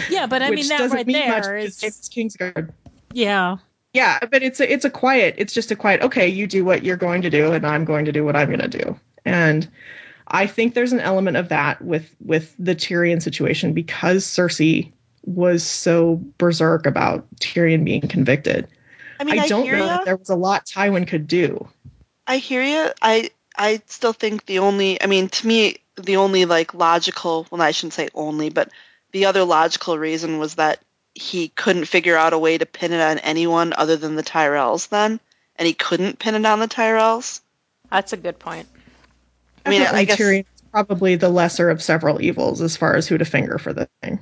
Yeah, 0.08 0.26
but 0.26 0.42
I 0.42 0.50
mean 0.50 0.68
that 0.68 0.90
right 0.90 1.06
mean 1.06 1.28
much 1.28 1.44
there 1.44 1.62
because 1.62 2.08
Kingsguard. 2.08 2.72
yeah. 3.12 3.58
Yeah, 3.92 4.18
but 4.28 4.42
it's 4.42 4.58
a 4.58 4.72
it's 4.72 4.84
a 4.84 4.90
quiet. 4.90 5.36
It's 5.38 5.52
just 5.52 5.70
a 5.70 5.76
quiet. 5.76 6.02
Okay, 6.02 6.26
you 6.26 6.48
do 6.48 6.64
what 6.64 6.84
you're 6.84 6.96
going 6.96 7.22
to 7.22 7.30
do, 7.30 7.52
and 7.52 7.64
I'm 7.64 7.84
going 7.84 8.04
to 8.06 8.12
do 8.12 8.24
what 8.24 8.34
I'm 8.34 8.48
going 8.48 8.58
to 8.58 8.68
do. 8.68 8.98
And 9.24 9.68
I 10.28 10.46
think 10.46 10.74
there's 10.74 10.92
an 10.92 11.00
element 11.00 11.36
of 11.36 11.48
that 11.50 11.80
with 11.80 12.14
with 12.20 12.54
the 12.58 12.74
Tyrion 12.74 13.22
situation 13.22 13.72
because 13.72 14.24
Cersei 14.24 14.90
was 15.22 15.62
so 15.62 16.20
berserk 16.38 16.86
about 16.86 17.26
Tyrion 17.36 17.84
being 17.84 18.02
convicted. 18.02 18.66
I 19.20 19.24
mean, 19.24 19.38
I, 19.38 19.46
don't 19.46 19.64
hear 19.64 19.78
know 19.78 19.86
ya. 19.86 19.96
that 19.98 20.04
there 20.04 20.16
was 20.16 20.28
a 20.28 20.34
lot 20.34 20.66
Tywin 20.66 21.06
could 21.06 21.26
do. 21.26 21.68
I 22.26 22.38
hear 22.38 22.62
you. 22.62 22.90
I 23.00 23.30
I 23.56 23.80
still 23.86 24.12
think 24.12 24.46
the 24.46 24.58
only, 24.58 25.00
I 25.02 25.06
mean, 25.06 25.28
to 25.28 25.46
me, 25.46 25.78
the 25.96 26.16
only 26.16 26.44
like 26.44 26.74
logical, 26.74 27.46
well, 27.50 27.62
I 27.62 27.70
shouldn't 27.70 27.94
say 27.94 28.08
only, 28.14 28.50
but 28.50 28.70
the 29.14 29.26
other 29.26 29.44
logical 29.44 29.96
reason 29.96 30.38
was 30.38 30.56
that 30.56 30.80
he 31.14 31.46
couldn't 31.48 31.84
figure 31.84 32.16
out 32.16 32.32
a 32.32 32.38
way 32.38 32.58
to 32.58 32.66
pin 32.66 32.92
it 32.92 33.00
on 33.00 33.18
anyone 33.20 33.72
other 33.76 33.96
than 33.96 34.16
the 34.16 34.24
Tyrells 34.24 34.88
then, 34.88 35.20
and 35.54 35.66
he 35.68 35.72
couldn't 35.72 36.18
pin 36.18 36.34
it 36.34 36.44
on 36.44 36.58
the 36.58 36.66
Tyrells. 36.66 37.40
That's 37.92 38.12
a 38.12 38.16
good 38.16 38.40
point. 38.40 38.66
I 39.64 39.70
mean, 39.70 39.82
I 39.82 40.04
guess 40.04 40.18
Tyrion 40.18 40.44
probably 40.72 41.14
the 41.14 41.28
lesser 41.28 41.70
of 41.70 41.80
several 41.80 42.20
evils 42.20 42.60
as 42.60 42.76
far 42.76 42.96
as 42.96 43.06
who 43.06 43.16
to 43.16 43.24
finger 43.24 43.56
for 43.56 43.72
the 43.72 43.88
thing. 44.02 44.18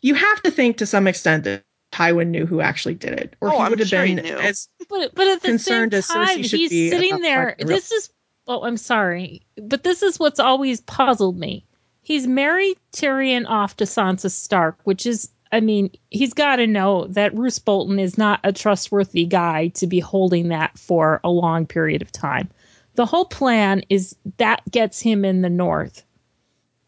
you 0.00 0.14
have 0.14 0.42
to 0.44 0.50
think 0.50 0.78
to 0.78 0.86
some 0.86 1.06
extent 1.06 1.44
that 1.44 1.62
Tywin 1.92 2.28
knew 2.28 2.46
who 2.46 2.62
actually 2.62 2.94
did 2.94 3.12
it, 3.12 3.36
or 3.42 3.48
Oh, 3.52 3.58
he 3.58 3.64
I'm 3.64 3.70
would 3.70 3.80
have 3.80 3.88
sure 3.88 4.02
been 4.04 4.16
knew. 4.16 4.36
as 4.38 4.66
But 4.88 5.14
but 5.14 5.26
at 5.28 5.42
the 5.42 5.48
concerned 5.48 5.92
same 5.92 5.98
as 5.98 6.06
Cersei 6.08 6.26
time, 6.36 6.42
should 6.44 6.58
he's 6.60 6.70
be 6.70 6.88
sitting 6.88 7.20
there. 7.20 7.48
finding 7.50 7.66
the 7.66 7.70
real- 7.70 7.76
This 7.76 7.92
is 7.92 8.10
oh, 8.46 8.64
I'm 8.64 8.78
sorry, 8.78 9.42
but 9.62 9.82
this 9.82 10.02
is 10.02 10.18
what's 10.18 10.40
always 10.40 10.80
puzzled 10.80 11.38
me. 11.38 11.66
He's 12.08 12.26
married 12.26 12.78
Tyrion 12.94 13.44
off 13.46 13.76
to 13.76 13.84
Sansa 13.84 14.30
Stark, 14.30 14.78
which 14.84 15.04
is, 15.04 15.28
I 15.52 15.60
mean, 15.60 15.90
he's 16.08 16.32
got 16.32 16.56
to 16.56 16.66
know 16.66 17.06
that 17.08 17.36
Roose 17.36 17.58
Bolton 17.58 17.98
is 17.98 18.16
not 18.16 18.40
a 18.44 18.50
trustworthy 18.50 19.26
guy 19.26 19.68
to 19.74 19.86
be 19.86 20.00
holding 20.00 20.48
that 20.48 20.78
for 20.78 21.20
a 21.22 21.28
long 21.28 21.66
period 21.66 22.00
of 22.00 22.10
time. 22.10 22.48
The 22.94 23.04
whole 23.04 23.26
plan 23.26 23.82
is 23.90 24.16
that 24.38 24.62
gets 24.70 25.02
him 25.02 25.22
in 25.22 25.42
the 25.42 25.50
North, 25.50 26.02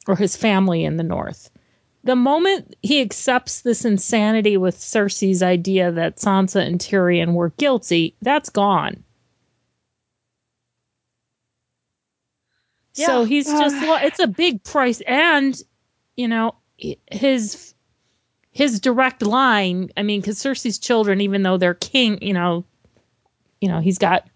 or 0.09 0.17
his 0.17 0.37
family 0.37 0.85
in 0.85 0.97
the 0.97 1.03
North 1.03 1.51
the 2.03 2.17
moment 2.17 2.77
he 2.81 3.03
accepts 3.03 3.61
this 3.61 3.85
insanity 3.85 4.57
with 4.57 4.79
Cersei's 4.79 5.43
idea 5.43 5.93
that 5.93 6.17
Sansa 6.17 6.67
and 6.67 6.81
Tyrion 6.81 7.35
were 7.35 7.51
guilty, 7.51 8.17
that's 8.23 8.49
gone. 8.49 9.05
So 13.07 13.25
he's 13.25 13.47
just 13.47 13.77
it's 14.05 14.19
a 14.19 14.27
big 14.27 14.63
price 14.63 15.01
and 15.03 15.61
you 16.17 16.29
know 16.29 16.55
his 16.79 17.75
his 18.53 18.81
direct 18.81 19.23
line, 19.23 19.91
I 19.97 20.03
mean 20.03 20.23
cuz 20.23 20.39
Cersei's 20.43 20.79
children 20.79 21.21
even 21.21 21.43
though 21.43 21.57
they're 21.57 21.75
king, 21.75 22.23
you 22.23 22.35
know, 22.35 22.65
you 23.61 23.69
know, 23.69 23.81
he's 23.81 23.99
got 23.99 24.27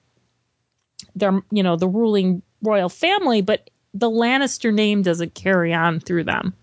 their 1.17 1.43
you 1.51 1.63
know, 1.63 1.77
the 1.77 1.89
ruling 1.89 2.43
royal 2.63 2.89
family, 2.89 3.43
but 3.43 3.71
the 3.93 4.11
Lannister 4.11 4.73
name 4.73 5.03
doesn't 5.03 5.35
carry 5.35 5.73
on 5.73 6.01
through 6.01 6.25
them. 6.25 6.55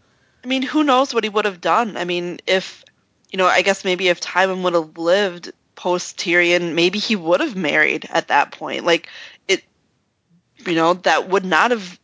I 0.43 0.47
mean, 0.47 0.63
who 0.63 0.83
knows 0.83 1.13
what 1.13 1.23
he 1.23 1.29
would 1.29 1.45
have 1.45 1.61
done? 1.61 1.97
I 1.97 2.03
mean, 2.03 2.39
if 2.47 2.83
you 3.31 3.37
know, 3.37 3.47
I 3.47 3.61
guess 3.61 3.85
maybe 3.85 4.09
if 4.09 4.19
Tywin 4.19 4.63
would 4.63 4.73
have 4.73 4.97
lived 4.97 5.51
post 5.75 6.17
Tyrion, 6.17 6.73
maybe 6.73 6.99
he 6.99 7.15
would 7.15 7.39
have 7.39 7.55
married 7.55 8.07
at 8.11 8.27
that 8.27 8.51
point. 8.51 8.85
Like 8.85 9.07
you 10.67 10.75
know, 10.75 10.93
that 10.95 11.29
would 11.29 11.45
not 11.45 11.71
have 11.71 11.99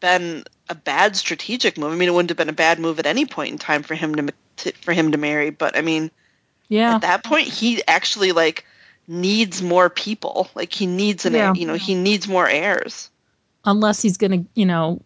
been 0.00 0.44
a 0.68 0.74
bad 0.74 1.16
strategic 1.16 1.76
move. 1.78 1.92
I 1.92 1.96
mean, 1.96 2.08
it 2.08 2.12
wouldn't 2.12 2.30
have 2.30 2.36
been 2.36 2.48
a 2.48 2.52
bad 2.52 2.78
move 2.78 2.98
at 2.98 3.06
any 3.06 3.26
point 3.26 3.52
in 3.52 3.58
time 3.58 3.82
for 3.82 3.94
him 3.94 4.14
to, 4.16 4.32
to 4.56 4.72
for 4.72 4.92
him 4.92 5.12
to 5.12 5.18
marry. 5.18 5.50
But 5.50 5.76
I 5.76 5.82
mean, 5.82 6.10
Yeah. 6.68 6.96
at 6.96 7.02
that 7.02 7.24
point, 7.24 7.48
he 7.48 7.82
actually 7.86 8.32
like 8.32 8.64
needs 9.06 9.62
more 9.62 9.90
people. 9.90 10.48
Like 10.54 10.72
he 10.72 10.86
needs 10.86 11.26
an, 11.26 11.34
Yeah. 11.34 11.52
you 11.54 11.66
know, 11.66 11.74
he 11.74 11.94
needs 11.94 12.26
more 12.28 12.48
heirs. 12.48 13.10
unless 13.66 14.02
he's 14.02 14.18
gonna, 14.18 14.44
you 14.54 14.66
know, 14.66 15.00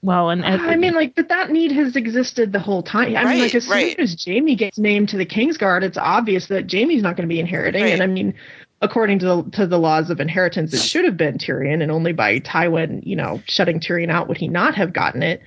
well, 0.00 0.28
and, 0.30 0.44
and 0.44 0.60
I 0.62 0.76
mean, 0.76 0.92
like, 0.94 1.14
but 1.14 1.28
that 1.28 1.50
need 1.50 1.72
has 1.72 1.96
existed 1.96 2.52
the 2.52 2.58
whole 2.58 2.82
time. 2.82 3.16
I 3.16 3.24
mean, 3.24 3.40
like, 3.42 3.54
Right, 3.54 3.54
as 3.54 3.66
soon 3.66 4.00
as 4.00 4.24
Jaime 4.26 4.54
gets 4.54 4.76
named 4.78 5.08
to 5.10 5.16
the 5.16 5.24
Kingsguard, 5.24 5.82
it's 5.82 5.96
obvious 5.96 6.46
that 6.48 6.70
Jaime's 6.70 7.02
not 7.02 7.16
going 7.16 7.26
to 7.26 7.32
be 7.34 7.40
inheriting. 7.40 7.82
Right. 7.82 7.92
And 7.94 8.02
I 8.02 8.06
mean, 8.06 8.34
according 8.84 9.18
to 9.20 9.26
the, 9.26 9.50
to 9.52 9.66
the 9.66 9.78
laws 9.78 10.10
of 10.10 10.20
inheritance, 10.20 10.72
it 10.74 10.80
should 10.80 11.04
have 11.04 11.16
been 11.16 11.38
Tyrion, 11.38 11.82
and 11.82 11.90
only 11.90 12.12
by 12.12 12.38
Tywin, 12.38 13.00
you 13.04 13.16
know, 13.16 13.42
shutting 13.46 13.80
Tyrion 13.80 14.10
out 14.10 14.28
would 14.28 14.36
he 14.36 14.48
not 14.48 14.74
have 14.76 14.92
gotten 14.92 15.22
it. 15.22 15.42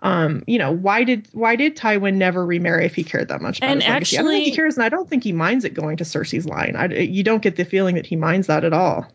Um, 0.00 0.44
you 0.46 0.58
know, 0.58 0.72
why 0.72 1.04
did 1.04 1.28
why 1.32 1.56
did 1.56 1.76
Tywin 1.76 2.14
never 2.14 2.44
remarry 2.44 2.84
if 2.86 2.94
he 2.94 3.02
cared 3.02 3.28
that 3.28 3.40
much 3.40 3.58
about 3.58 3.70
And 3.70 3.80
legacy? 3.80 4.18
I 4.18 4.22
don't 4.22 4.30
think 4.30 4.44
he 4.44 4.52
cares, 4.52 4.76
and 4.76 4.84
I 4.84 4.88
don't 4.88 5.08
think 5.08 5.24
he 5.24 5.32
minds 5.32 5.64
it 5.64 5.74
going 5.74 5.96
to 5.96 6.04
Cersei's 6.04 6.46
line. 6.46 6.76
I, 6.76 6.86
you 6.86 7.22
don't 7.22 7.42
get 7.42 7.56
the 7.56 7.64
feeling 7.64 7.96
that 7.96 8.06
he 8.06 8.16
minds 8.16 8.46
that 8.46 8.64
at 8.64 8.72
all. 8.72 9.06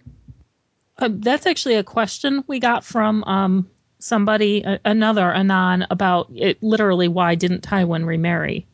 uh, 0.97 1.09
that's 1.11 1.45
actually 1.45 1.75
a 1.75 1.83
question 1.83 2.43
we 2.47 2.59
got 2.59 2.83
from 2.83 3.23
um 3.25 3.69
somebody, 3.99 4.63
a, 4.63 4.79
another 4.83 5.31
anon, 5.31 5.85
about 5.91 6.29
it. 6.33 6.61
Literally, 6.63 7.07
why 7.07 7.35
didn't 7.35 7.61
Tywin 7.61 8.05
remarry? 8.05 8.65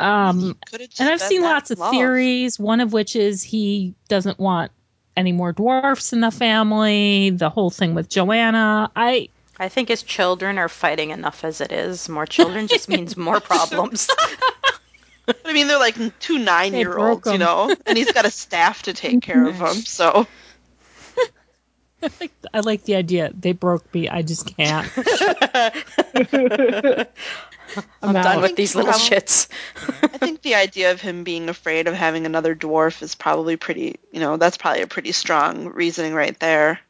Um, 0.00 0.58
Could 0.66 0.80
have 0.80 0.90
just 0.90 1.00
and 1.00 1.08
I've 1.10 1.20
seen 1.20 1.42
that 1.42 1.52
lots 1.52 1.70
of 1.70 1.78
love. 1.78 1.92
theories. 1.92 2.58
One 2.58 2.80
of 2.80 2.92
which 2.92 3.16
is 3.16 3.42
he 3.42 3.94
doesn't 4.08 4.38
want 4.38 4.72
any 5.16 5.32
more 5.32 5.52
dwarfs 5.52 6.12
in 6.12 6.20
the 6.20 6.30
family. 6.30 7.30
The 7.30 7.50
whole 7.50 7.70
thing 7.70 7.94
with 7.94 8.08
Joanna. 8.08 8.90
I 8.96 9.28
I 9.58 9.68
think 9.68 9.88
his 9.88 10.02
children 10.02 10.58
are 10.58 10.68
fighting 10.68 11.10
enough 11.10 11.44
as 11.44 11.60
it 11.60 11.72
is. 11.72 12.08
More 12.08 12.26
children 12.26 12.66
just 12.66 12.88
means 12.88 13.16
more 13.18 13.40
problems. 13.40 14.08
I 15.44 15.52
mean, 15.52 15.68
they're 15.68 15.78
like 15.78 15.96
two 16.18 16.38
nine 16.38 16.74
year 16.74 16.98
olds, 16.98 17.30
you 17.30 17.38
know, 17.38 17.74
and 17.86 17.96
he's 17.96 18.10
got 18.12 18.24
a 18.24 18.30
staff 18.30 18.82
to 18.82 18.92
take 18.92 19.22
care 19.22 19.46
of 19.46 19.58
them. 19.58 19.74
So 19.74 20.26
I 22.54 22.60
like 22.60 22.84
the 22.84 22.96
idea. 22.96 23.30
They 23.32 23.52
broke 23.52 23.92
me. 23.94 24.08
I 24.08 24.22
just 24.22 24.56
can't. 24.56 24.90
I'm 28.02 28.12
done 28.14 28.42
with 28.42 28.56
these 28.56 28.74
little 28.74 28.92
Probably- 28.92 29.08
shits. 29.18 29.48
I 30.02 30.18
think 30.18 30.42
the 30.42 30.54
idea 30.54 30.90
of 30.92 31.00
him 31.00 31.24
being 31.24 31.48
afraid 31.48 31.86
of 31.88 31.94
having 31.94 32.26
another 32.26 32.54
dwarf 32.54 33.02
is 33.02 33.14
probably 33.14 33.56
pretty, 33.56 33.96
you 34.12 34.20
know, 34.20 34.36
that's 34.36 34.56
probably 34.56 34.82
a 34.82 34.86
pretty 34.86 35.12
strong 35.12 35.66
reasoning 35.66 36.14
right 36.14 36.38
there. 36.40 36.80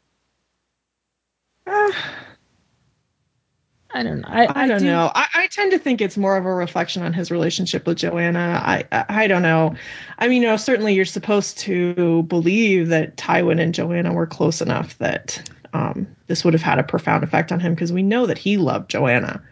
I 3.94 4.02
don't 4.02 4.22
know. 4.22 4.28
I, 4.28 4.62
I 4.64 4.66
don't 4.66 4.78
do- 4.80 4.86
know. 4.86 5.10
I, 5.14 5.26
I 5.34 5.46
tend 5.48 5.72
to 5.72 5.78
think 5.78 6.00
it's 6.00 6.16
more 6.16 6.36
of 6.38 6.46
a 6.46 6.54
reflection 6.54 7.02
on 7.02 7.12
his 7.12 7.30
relationship 7.30 7.86
with 7.86 7.98
Joanna. 7.98 8.58
I, 8.64 8.84
I 8.90 9.24
I 9.24 9.26
don't 9.26 9.42
know. 9.42 9.74
I 10.18 10.28
mean, 10.28 10.40
you 10.42 10.48
know, 10.48 10.56
certainly 10.56 10.94
you're 10.94 11.04
supposed 11.04 11.58
to 11.60 12.22
believe 12.22 12.88
that 12.88 13.16
Tywin 13.18 13.60
and 13.60 13.74
Joanna 13.74 14.14
were 14.14 14.26
close 14.26 14.62
enough 14.62 14.96
that 14.98 15.46
um, 15.74 16.06
this 16.26 16.42
would 16.42 16.54
have 16.54 16.62
had 16.62 16.78
a 16.78 16.82
profound 16.82 17.22
effect 17.22 17.52
on 17.52 17.60
him 17.60 17.74
because 17.74 17.92
we 17.92 18.02
know 18.02 18.26
that 18.26 18.38
he 18.38 18.56
loved 18.56 18.90
Joanna. 18.90 19.42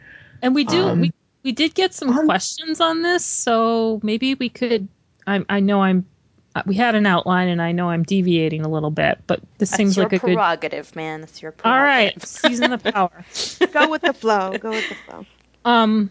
And 0.41 0.55
we 0.55 0.65
do 0.65 0.85
Um, 0.85 1.01
we 1.03 1.13
we 1.43 1.53
did 1.53 1.75
get 1.75 1.95
some 1.95 2.11
um, 2.11 2.27
questions 2.27 2.81
on 2.81 3.03
this, 3.03 3.25
so 3.25 4.01
maybe 4.03 4.35
we 4.35 4.49
could. 4.49 4.89
I 5.27 5.45
I 5.49 5.61
know 5.61 5.83
I'm. 5.83 6.07
uh, 6.55 6.63
We 6.67 6.75
had 6.75 6.95
an 6.95 7.07
outline, 7.07 7.49
and 7.49 7.63
I 7.63 7.73
know 7.73 7.89
I'm 7.91 8.03
deviating 8.03 8.63
a 8.65 8.69
little 8.69 8.91
bit, 8.91 9.19
but 9.27 9.41
this 9.59 9.71
That's 9.71 9.77
seems 9.77 9.97
like 9.99 10.09
a 10.13 10.19
good. 10.19 10.35
prerogative, 10.35 10.95
man. 10.97 11.21
That's 11.21 11.41
your 11.41 11.53
prerogative. 11.53 11.81
All 11.81 11.85
right, 11.87 12.13
prerogative. 12.15 12.29
season 12.29 12.71
the 12.71 12.79
power. 12.93 13.25
Go 13.73 13.89
with 13.91 14.03
the 14.03 14.13
flow. 14.13 14.57
Go 14.59 14.71
with 14.71 14.89
the 14.89 14.95
flow. 15.07 15.27
Um. 15.65 16.11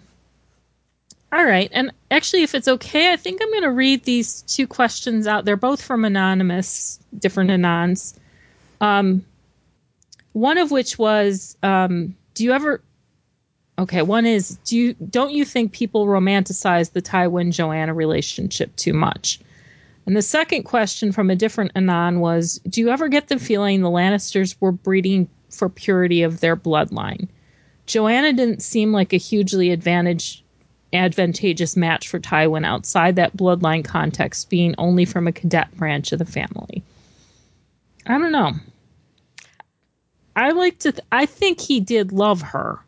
All 1.31 1.45
right, 1.45 1.69
and 1.71 1.91
actually, 2.09 2.41
if 2.41 2.55
it's 2.55 2.67
okay, 2.67 3.13
I 3.13 3.15
think 3.15 3.39
I'm 3.43 3.51
going 3.51 3.61
to 3.61 3.69
read 3.71 4.03
these 4.03 4.41
two 4.43 4.65
questions 4.65 5.27
out. 5.27 5.45
They're 5.45 5.57
both 5.57 5.79
from 5.79 6.03
anonymous, 6.03 6.99
different 7.15 7.51
anons. 7.51 8.15
Um, 8.81 9.23
one 10.33 10.57
of 10.57 10.71
which 10.71 10.97
was, 10.97 11.55
um, 11.61 12.15
do 12.33 12.43
you 12.43 12.51
ever? 12.53 12.81
Okay, 13.79 14.01
one 14.01 14.25
is, 14.25 14.57
do 14.65 14.77
you 14.77 14.93
don't 14.93 15.31
you 15.31 15.45
think 15.45 15.71
people 15.71 16.05
romanticize 16.05 16.91
the 16.91 17.01
Tywin 17.01 17.53
Joanna 17.53 17.93
relationship 17.93 18.75
too 18.75 18.91
much? 18.91 19.39
And 20.05 20.17
the 20.17 20.21
second 20.21 20.63
question 20.63 21.13
from 21.13 21.29
a 21.29 21.35
different 21.35 21.71
anon 21.75 22.19
was, 22.19 22.59
do 22.67 22.81
you 22.81 22.89
ever 22.89 23.07
get 23.07 23.29
the 23.29 23.39
feeling 23.39 23.81
the 23.81 23.89
Lannisters 23.89 24.53
were 24.59 24.73
breeding 24.73 25.29
for 25.49 25.69
purity 25.69 26.23
of 26.23 26.41
their 26.41 26.57
bloodline? 26.57 27.29
Joanna 27.85 28.33
didn't 28.33 28.61
seem 28.61 28.91
like 28.91 29.13
a 29.13 29.17
hugely 29.17 29.71
advantage 29.71 30.43
advantageous 30.91 31.77
match 31.77 32.09
for 32.09 32.19
Tywin 32.19 32.65
outside 32.65 33.15
that 33.15 33.37
bloodline 33.37 33.85
context, 33.85 34.49
being 34.49 34.75
only 34.77 35.05
from 35.05 35.25
a 35.25 35.31
cadet 35.31 35.73
branch 35.77 36.11
of 36.11 36.19
the 36.19 36.25
family. 36.25 36.83
I 38.05 38.17
don't 38.17 38.33
know. 38.33 38.53
I 40.35 40.51
like 40.51 40.79
to. 40.79 40.91
Th- 40.91 41.05
I 41.13 41.27
think 41.27 41.61
he 41.61 41.79
did 41.79 42.11
love 42.11 42.41
her. 42.41 42.79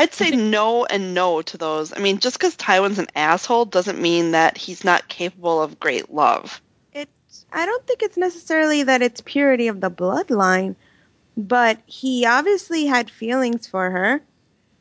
I'd 0.00 0.14
say 0.14 0.30
no 0.30 0.86
and 0.86 1.12
no 1.12 1.42
to 1.42 1.58
those. 1.58 1.92
I 1.92 1.98
mean, 1.98 2.20
just 2.20 2.38
because 2.38 2.56
Tywin's 2.56 2.98
an 2.98 3.08
asshole 3.14 3.66
doesn't 3.66 4.00
mean 4.00 4.30
that 4.30 4.56
he's 4.56 4.82
not 4.82 5.08
capable 5.08 5.62
of 5.62 5.78
great 5.78 6.12
love. 6.12 6.62
It's 6.94 7.44
I 7.52 7.66
don't 7.66 7.86
think 7.86 8.02
it's 8.02 8.16
necessarily 8.16 8.82
that 8.84 9.02
it's 9.02 9.20
purity 9.20 9.68
of 9.68 9.82
the 9.82 9.90
bloodline, 9.90 10.74
but 11.36 11.78
he 11.84 12.24
obviously 12.24 12.86
had 12.86 13.10
feelings 13.10 13.66
for 13.66 13.90
her. 13.90 14.22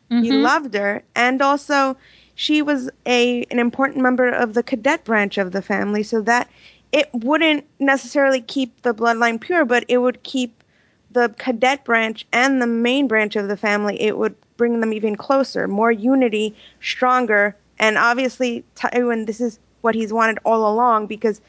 He 0.09 0.31
Mhm. 0.31 0.41
loved 0.41 0.73
her, 0.75 1.03
and 1.15 1.41
also 1.41 1.97
she 2.35 2.61
was 2.61 2.89
a 3.05 3.43
an 3.51 3.59
important 3.59 4.01
member 4.01 4.29
of 4.29 4.53
the 4.53 4.63
cadet 4.63 5.03
branch 5.03 5.37
of 5.37 5.51
the 5.51 5.61
family, 5.61 6.03
so 6.03 6.21
that 6.21 6.49
it 6.93 7.09
wouldn't 7.13 7.65
necessarily 7.77 8.39
keep 8.41 8.81
the 8.83 8.93
bloodline 8.93 9.39
pure, 9.41 9.65
but 9.65 9.83
it 9.89 9.97
would 9.97 10.23
keep 10.23 10.63
the 11.11 11.33
cadet 11.37 11.83
branch 11.83 12.25
and 12.31 12.61
the 12.61 12.67
main 12.67 13.07
branch 13.07 13.35
of 13.35 13.47
the 13.47 13.57
family. 13.57 13.99
It 14.01 14.17
would 14.17 14.35
bring 14.57 14.79
them 14.79 14.93
even 14.93 15.15
closer, 15.15 15.67
more 15.67 15.91
unity, 15.91 16.55
stronger, 16.81 17.55
and 17.79 17.97
obviously 17.97 18.63
Tywin. 18.75 19.25
This 19.25 19.41
is 19.41 19.59
what 19.81 19.95
he's 19.95 20.13
wanted 20.13 20.39
all 20.43 20.71
along 20.71 21.07
because 21.07 21.41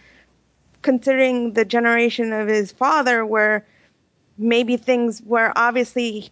considering 0.83 1.53
the 1.53 1.65
generation 1.65 2.33
of 2.33 2.49
his 2.49 2.73
father 2.73 3.27
where 3.27 3.67
maybe 4.39 4.77
things 4.77 5.21
were 5.23 5.53
obviously 5.57 6.31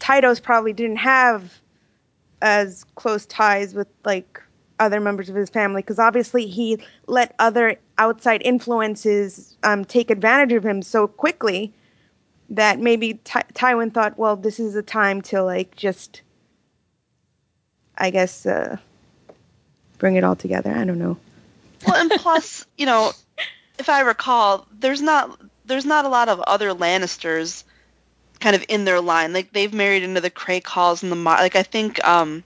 Tytos 0.00 0.42
probably 0.42 0.72
didn't 0.72 0.96
have 0.96 1.60
as 2.42 2.84
close 2.96 3.24
ties 3.24 3.74
with 3.74 3.88
like 4.04 4.42
other 4.80 5.00
members 5.00 5.30
of 5.30 5.36
his 5.36 5.48
family 5.48 5.80
because 5.80 5.98
obviously 5.98 6.46
he 6.46 6.78
let 7.06 7.34
other 7.38 7.76
outside 7.96 8.42
influences 8.44 9.56
um, 9.62 9.84
take 9.84 10.10
advantage 10.10 10.52
of 10.52 10.64
him 10.66 10.82
so 10.82 11.06
quickly 11.06 11.72
that 12.50 12.78
maybe 12.78 13.14
Ty- 13.14 13.44
Tywin 13.54 13.92
thought, 13.92 14.18
well, 14.18 14.36
this 14.36 14.60
is 14.60 14.76
a 14.76 14.82
time 14.82 15.22
to 15.22 15.42
like 15.42 15.74
just 15.76 16.22
I 17.96 18.10
guess, 18.10 18.44
uh, 18.44 18.76
bring 19.98 20.16
it 20.16 20.24
all 20.24 20.34
together. 20.36 20.72
I 20.72 20.84
don't 20.84 20.98
know. 20.98 21.16
Well, 21.86 21.96
and 21.96 22.10
plus, 22.10 22.66
you 22.76 22.86
know, 22.86 23.12
if 23.78 23.88
I 23.88 24.00
recall, 24.00 24.66
there's 24.78 25.00
not 25.02 25.40
there's 25.66 25.86
not 25.86 26.04
a 26.04 26.08
lot 26.08 26.28
of 26.28 26.40
other 26.40 26.70
Lannisters 26.70 27.64
kind 28.40 28.56
of 28.56 28.64
in 28.68 28.84
their 28.84 29.00
line. 29.00 29.32
Like 29.32 29.52
they've 29.52 29.72
married 29.72 30.02
into 30.02 30.20
the 30.20 30.30
Crakehalls 30.30 31.02
and 31.02 31.10
the 31.10 31.16
Mar- 31.16 31.38
like 31.38 31.56
I 31.56 31.62
think 31.62 32.04
um 32.04 32.44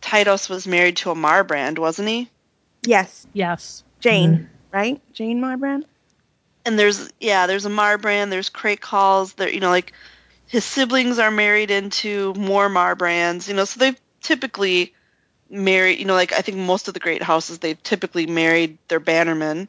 Tytos 0.00 0.48
was 0.50 0.66
married 0.66 0.96
to 0.98 1.10
a 1.10 1.14
Marbrand, 1.14 1.78
wasn't 1.78 2.08
he? 2.08 2.28
Yes, 2.84 3.26
Yes. 3.32 3.84
Jeyne, 4.00 4.50
right? 4.72 5.00
Jeyne 5.12 5.40
Marbrand. 5.40 5.84
And 6.64 6.78
there's 6.78 7.10
yeah, 7.20 7.46
there's 7.46 7.66
a 7.66 7.70
Marbrand, 7.70 8.30
there's 8.30 8.50
Crakehalls, 8.50 9.34
there 9.36 9.48
you 9.48 9.60
know 9.60 9.70
like 9.70 9.92
his 10.46 10.64
siblings 10.64 11.18
are 11.18 11.30
married 11.30 11.70
into 11.70 12.34
more 12.34 12.68
Marbrands, 12.68 13.48
you 13.48 13.54
know, 13.54 13.64
so 13.64 13.80
they've 13.80 14.00
typically 14.20 14.92
married, 15.48 15.98
you 15.98 16.04
know, 16.04 16.14
like 16.14 16.32
I 16.32 16.42
think 16.42 16.58
most 16.58 16.88
of 16.88 16.94
the 16.94 17.00
great 17.00 17.22
houses 17.22 17.58
they've 17.58 17.82
typically 17.82 18.26
married 18.26 18.76
their 18.88 19.00
bannermen. 19.00 19.68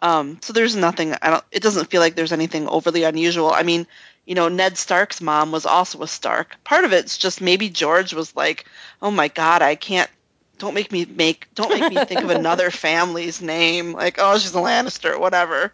Um, 0.00 0.38
so 0.42 0.52
there's 0.52 0.76
nothing. 0.76 1.14
I 1.22 1.30
don't. 1.30 1.44
It 1.50 1.62
doesn't 1.62 1.90
feel 1.90 2.00
like 2.00 2.14
there's 2.14 2.32
anything 2.32 2.68
overly 2.68 3.04
unusual. 3.04 3.52
I 3.52 3.62
mean, 3.62 3.86
you 4.26 4.34
know, 4.34 4.48
Ned 4.48 4.76
Stark's 4.76 5.20
mom 5.20 5.52
was 5.52 5.64
also 5.64 6.02
a 6.02 6.08
Stark. 6.08 6.56
Part 6.64 6.84
of 6.84 6.92
it's 6.92 7.16
just 7.16 7.40
maybe 7.40 7.70
George 7.70 8.12
was 8.12 8.34
like, 8.34 8.66
"Oh 9.00 9.12
my 9.12 9.28
God, 9.28 9.62
I 9.62 9.76
can't. 9.76 10.10
Don't 10.58 10.74
make 10.74 10.90
me 10.90 11.04
make. 11.04 11.46
Don't 11.54 11.70
make 11.70 11.92
me 11.92 12.04
think 12.04 12.20
of 12.22 12.30
another 12.30 12.70
family's 12.72 13.40
name. 13.40 13.92
Like, 13.92 14.16
oh, 14.18 14.36
she's 14.38 14.54
a 14.54 14.58
Lannister, 14.58 15.18
whatever." 15.18 15.72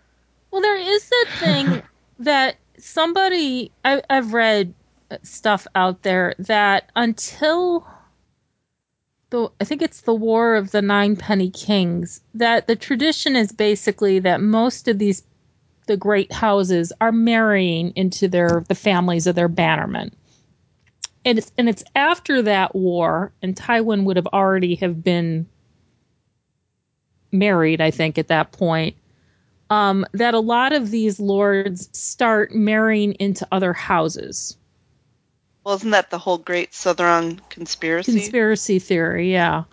Well, 0.51 0.63
there 0.63 0.77
is 0.77 1.09
that 1.09 1.27
thing 1.39 1.83
that 2.21 2.57
somebody 2.79 3.71
I, 3.85 4.03
I've 4.09 4.33
read 4.33 4.75
stuff 5.23 5.67
out 5.75 6.03
there 6.03 6.35
that 6.39 6.91
until 6.97 7.87
the 9.31 9.51
I 9.61 9.65
think 9.65 9.83
it's 9.83 10.03
the 10.03 10.15
War 10.15 10.57
of 10.57 10.71
the 10.71 10.83
Ninepenny 10.83 11.51
Kings 11.51 12.21
that 12.35 12.67
the 12.67 12.77
tradition 12.77 13.37
is 13.37 13.53
basically 13.53 14.19
that 14.21 14.41
most 14.41 14.89
of 14.89 14.99
these 14.99 15.23
the 15.87 15.97
great 15.97 16.33
houses 16.33 16.93
are 17.01 17.13
marrying 17.13 17.93
into 17.97 18.29
their 18.29 18.65
the 18.69 18.75
families 18.75 19.27
of 19.27 19.35
their 19.35 19.49
bannermen. 19.49 20.13
And 21.25 21.39
it's 21.39 21.53
and 21.59 21.69
it's 21.69 21.85
after 21.95 22.43
that 22.43 22.75
war, 22.75 23.33
and 23.43 23.57
Tywin 23.57 24.05
would 24.05 24.17
have 24.17 24.29
already 24.29 24.77
have 24.77 25.03
been 25.03 25.47
married, 27.33 27.81
I 27.81 27.91
think, 27.91 28.17
at 28.17 28.29
that 28.29 28.53
point 28.53 28.97
um, 29.71 30.07
that 30.13 30.35
a 30.35 30.41
lot 30.41 30.73
of 30.73 30.91
these 30.91 31.21
lords 31.21 31.89
start 31.93 32.55
marrying 32.55 33.13
into 33.15 33.47
other 33.53 33.73
houses. 33.73 34.57
Well, 35.65 35.75
isn't 35.77 35.91
that 35.91 36.11
the 36.11 36.19
whole 36.19 36.39
Great 36.39 36.75
Southern 36.75 37.41
conspiracy? 37.51 38.13
Conspiracy 38.13 38.79
theory, 38.79 39.33
yeah. 39.33 39.65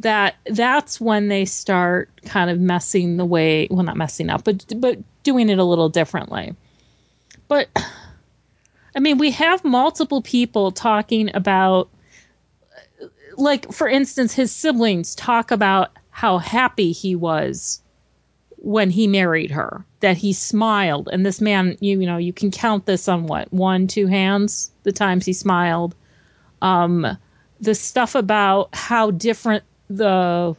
That 0.00 0.36
that's 0.46 1.00
when 1.00 1.28
they 1.28 1.44
start 1.44 2.10
kind 2.24 2.50
of 2.50 2.60
messing 2.60 3.16
the 3.16 3.24
way, 3.24 3.68
well, 3.70 3.84
not 3.84 3.96
messing 3.96 4.30
up, 4.30 4.44
but 4.44 4.64
but 4.76 4.98
doing 5.22 5.48
it 5.48 5.58
a 5.58 5.64
little 5.64 5.88
differently. 5.88 6.54
But 7.48 7.68
I 8.94 9.00
mean, 9.00 9.18
we 9.18 9.32
have 9.32 9.64
multiple 9.64 10.22
people 10.22 10.70
talking 10.70 11.34
about, 11.34 11.88
like, 13.36 13.72
for 13.72 13.88
instance, 13.88 14.32
his 14.32 14.52
siblings 14.52 15.14
talk 15.14 15.50
about 15.50 15.90
how 16.10 16.38
happy 16.38 16.92
he 16.92 17.16
was 17.16 17.80
when 18.64 18.88
he 18.88 19.06
married 19.06 19.50
her 19.50 19.84
that 20.00 20.16
he 20.16 20.32
smiled. 20.32 21.08
And 21.12 21.24
this 21.24 21.40
man 21.40 21.76
you, 21.80 22.00
you 22.00 22.06
know 22.06 22.16
you 22.16 22.32
can 22.32 22.50
count 22.50 22.86
this 22.86 23.08
on 23.08 23.26
what 23.26 23.52
one 23.52 23.86
two 23.86 24.06
hands 24.06 24.70
the 24.84 24.92
times 24.92 25.26
he 25.26 25.34
smiled. 25.34 25.94
Um 26.62 27.06
the 27.60 27.74
stuff 27.74 28.14
about 28.14 28.70
how 28.74 29.10
different 29.10 29.64
the 29.88 30.56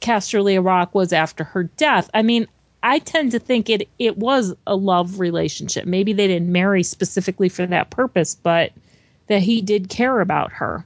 Casterly 0.00 0.62
Rock 0.62 0.94
was 0.94 1.12
after 1.12 1.44
her 1.44 1.64
death. 1.64 2.10
I 2.12 2.22
mean 2.22 2.46
i 2.82 2.98
tend 3.00 3.32
to 3.32 3.38
think 3.38 3.70
it 3.70 3.88
it 3.98 4.18
was 4.18 4.54
a 4.66 4.76
love 4.76 5.18
relationship. 5.18 5.86
Maybe 5.86 6.12
they 6.12 6.26
didn't 6.26 6.52
marry 6.52 6.82
specifically 6.82 7.48
for 7.48 7.66
that 7.66 7.88
purpose 7.88 8.34
but 8.34 8.72
that 9.28 9.40
he 9.40 9.62
did 9.62 9.88
care 9.88 10.20
about 10.20 10.52
her 10.52 10.84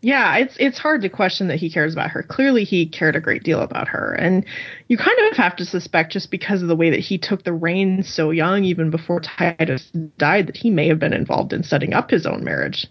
yeah, 0.00 0.36
it's 0.36 0.56
it's 0.60 0.78
hard 0.78 1.02
to 1.02 1.08
question 1.08 1.48
that 1.48 1.56
he 1.56 1.70
cares 1.70 1.92
about 1.92 2.10
her. 2.10 2.22
Clearly, 2.22 2.62
he 2.62 2.86
cared 2.86 3.16
a 3.16 3.20
great 3.20 3.42
deal 3.42 3.60
about 3.60 3.88
her, 3.88 4.14
and 4.14 4.44
you 4.86 4.96
kind 4.96 5.18
of 5.28 5.36
have 5.36 5.56
to 5.56 5.64
suspect 5.64 6.12
just 6.12 6.30
because 6.30 6.62
of 6.62 6.68
the 6.68 6.76
way 6.76 6.90
that 6.90 7.00
he 7.00 7.18
took 7.18 7.42
the 7.42 7.52
reins 7.52 8.08
so 8.08 8.30
young, 8.30 8.62
even 8.62 8.90
before 8.90 9.20
Tytos 9.20 9.90
died, 10.16 10.46
that 10.46 10.56
he 10.56 10.70
may 10.70 10.86
have 10.86 11.00
been 11.00 11.12
involved 11.12 11.52
in 11.52 11.64
setting 11.64 11.94
up 11.94 12.10
his 12.10 12.26
own 12.26 12.44
marriage. 12.44 12.86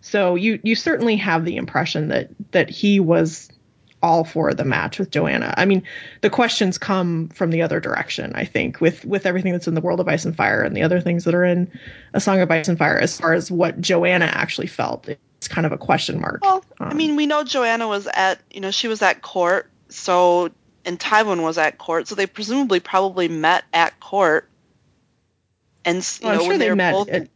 So 0.00 0.34
you 0.34 0.58
you 0.64 0.74
certainly 0.74 1.16
have 1.16 1.44
the 1.44 1.56
impression 1.56 2.08
that 2.08 2.30
that 2.50 2.68
he 2.68 2.98
was 2.98 3.48
all 4.02 4.24
for 4.24 4.52
the 4.52 4.64
match 4.64 4.98
with 4.98 5.10
Joanna. 5.10 5.54
I 5.56 5.66
mean, 5.66 5.84
the 6.22 6.30
questions 6.30 6.78
come 6.78 7.28
from 7.28 7.50
the 7.50 7.62
other 7.62 7.78
direction. 7.78 8.32
I 8.34 8.44
think 8.44 8.80
with 8.80 9.04
with 9.04 9.24
everything 9.24 9.52
that's 9.52 9.68
in 9.68 9.74
the 9.74 9.80
world 9.80 10.00
of 10.00 10.08
Ice 10.08 10.24
and 10.24 10.36
Fire 10.36 10.62
and 10.62 10.76
the 10.76 10.82
other 10.82 11.00
things 11.00 11.22
that 11.24 11.34
are 11.34 11.44
in 11.44 11.70
A 12.12 12.20
Song 12.20 12.40
of 12.40 12.50
Ice 12.50 12.66
and 12.66 12.78
Fire, 12.78 12.98
as 12.98 13.20
far 13.20 13.34
as 13.34 13.52
what 13.52 13.80
Joanna 13.80 14.24
actually 14.24 14.66
felt 14.66 15.08
it's 15.40 15.48
kind 15.48 15.64
of 15.64 15.72
a 15.72 15.78
question 15.78 16.20
mark. 16.20 16.42
Well, 16.42 16.62
um, 16.80 16.88
I 16.90 16.92
mean, 16.92 17.16
we 17.16 17.24
know 17.24 17.44
Joanna 17.44 17.88
was 17.88 18.06
at, 18.12 18.40
you 18.50 18.60
know, 18.60 18.70
she 18.70 18.88
was 18.88 19.00
at 19.00 19.22
court, 19.22 19.70
so 19.88 20.50
and 20.84 21.00
Tywin 21.00 21.42
was 21.42 21.56
at 21.56 21.78
court, 21.78 22.08
so 22.08 22.14
they 22.14 22.26
presumably 22.26 22.78
probably 22.78 23.26
met 23.26 23.64
at 23.72 23.98
court. 24.00 24.50
And 25.82 25.96
you 26.20 26.28
well, 26.28 26.34
know, 26.34 26.40
sure 26.40 26.48
when 26.50 26.58
they, 26.58 26.66
they 26.66 26.70
were 26.70 26.76
met. 26.76 26.92
both, 26.92 27.08
At, 27.08 27.28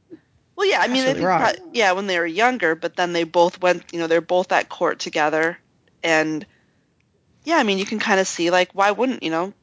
well, 0.55 0.69
yeah, 0.69 0.81
I 0.81 0.89
mean, 0.89 1.05
I 1.05 1.15
think 1.15 1.21
that, 1.21 1.61
yeah, 1.73 1.93
when 1.93 2.07
they 2.07 2.19
were 2.19 2.27
younger, 2.27 2.75
but 2.75 2.95
then 2.95 3.15
they 3.15 3.25
both 3.25 3.59
went, 3.63 3.85
you 3.91 3.99
know, 3.99 4.07
they're 4.07 4.21
both 4.21 4.53
at 4.53 4.69
court 4.69 4.99
together, 4.99 5.57
and 6.03 6.45
yeah, 7.45 7.57
I 7.57 7.63
mean, 7.63 7.79
you 7.79 7.87
can 7.87 7.99
kind 7.99 8.21
of 8.21 8.29
see 8.29 8.51
like, 8.51 8.71
why 8.75 8.91
wouldn't 8.91 9.23
you 9.23 9.31
know, 9.31 9.55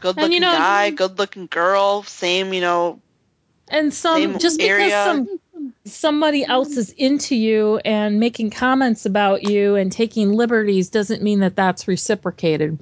good 0.00 0.16
looking 0.16 0.34
you 0.34 0.38
know, 0.38 0.52
guy, 0.52 0.90
good 0.90 1.18
looking 1.18 1.46
girl, 1.46 2.04
same, 2.04 2.52
you 2.52 2.60
know, 2.60 3.00
and 3.66 3.92
some 3.92 4.38
just 4.38 4.60
area. 4.60 4.84
because 4.84 5.04
some 5.04 5.40
somebody 5.84 6.44
else 6.44 6.76
is 6.76 6.90
into 6.92 7.36
you 7.36 7.78
and 7.84 8.20
making 8.20 8.50
comments 8.50 9.06
about 9.06 9.42
you 9.44 9.74
and 9.74 9.90
taking 9.90 10.32
liberties 10.32 10.88
doesn't 10.88 11.22
mean 11.22 11.40
that 11.40 11.56
that's 11.56 11.86
reciprocated. 11.88 12.78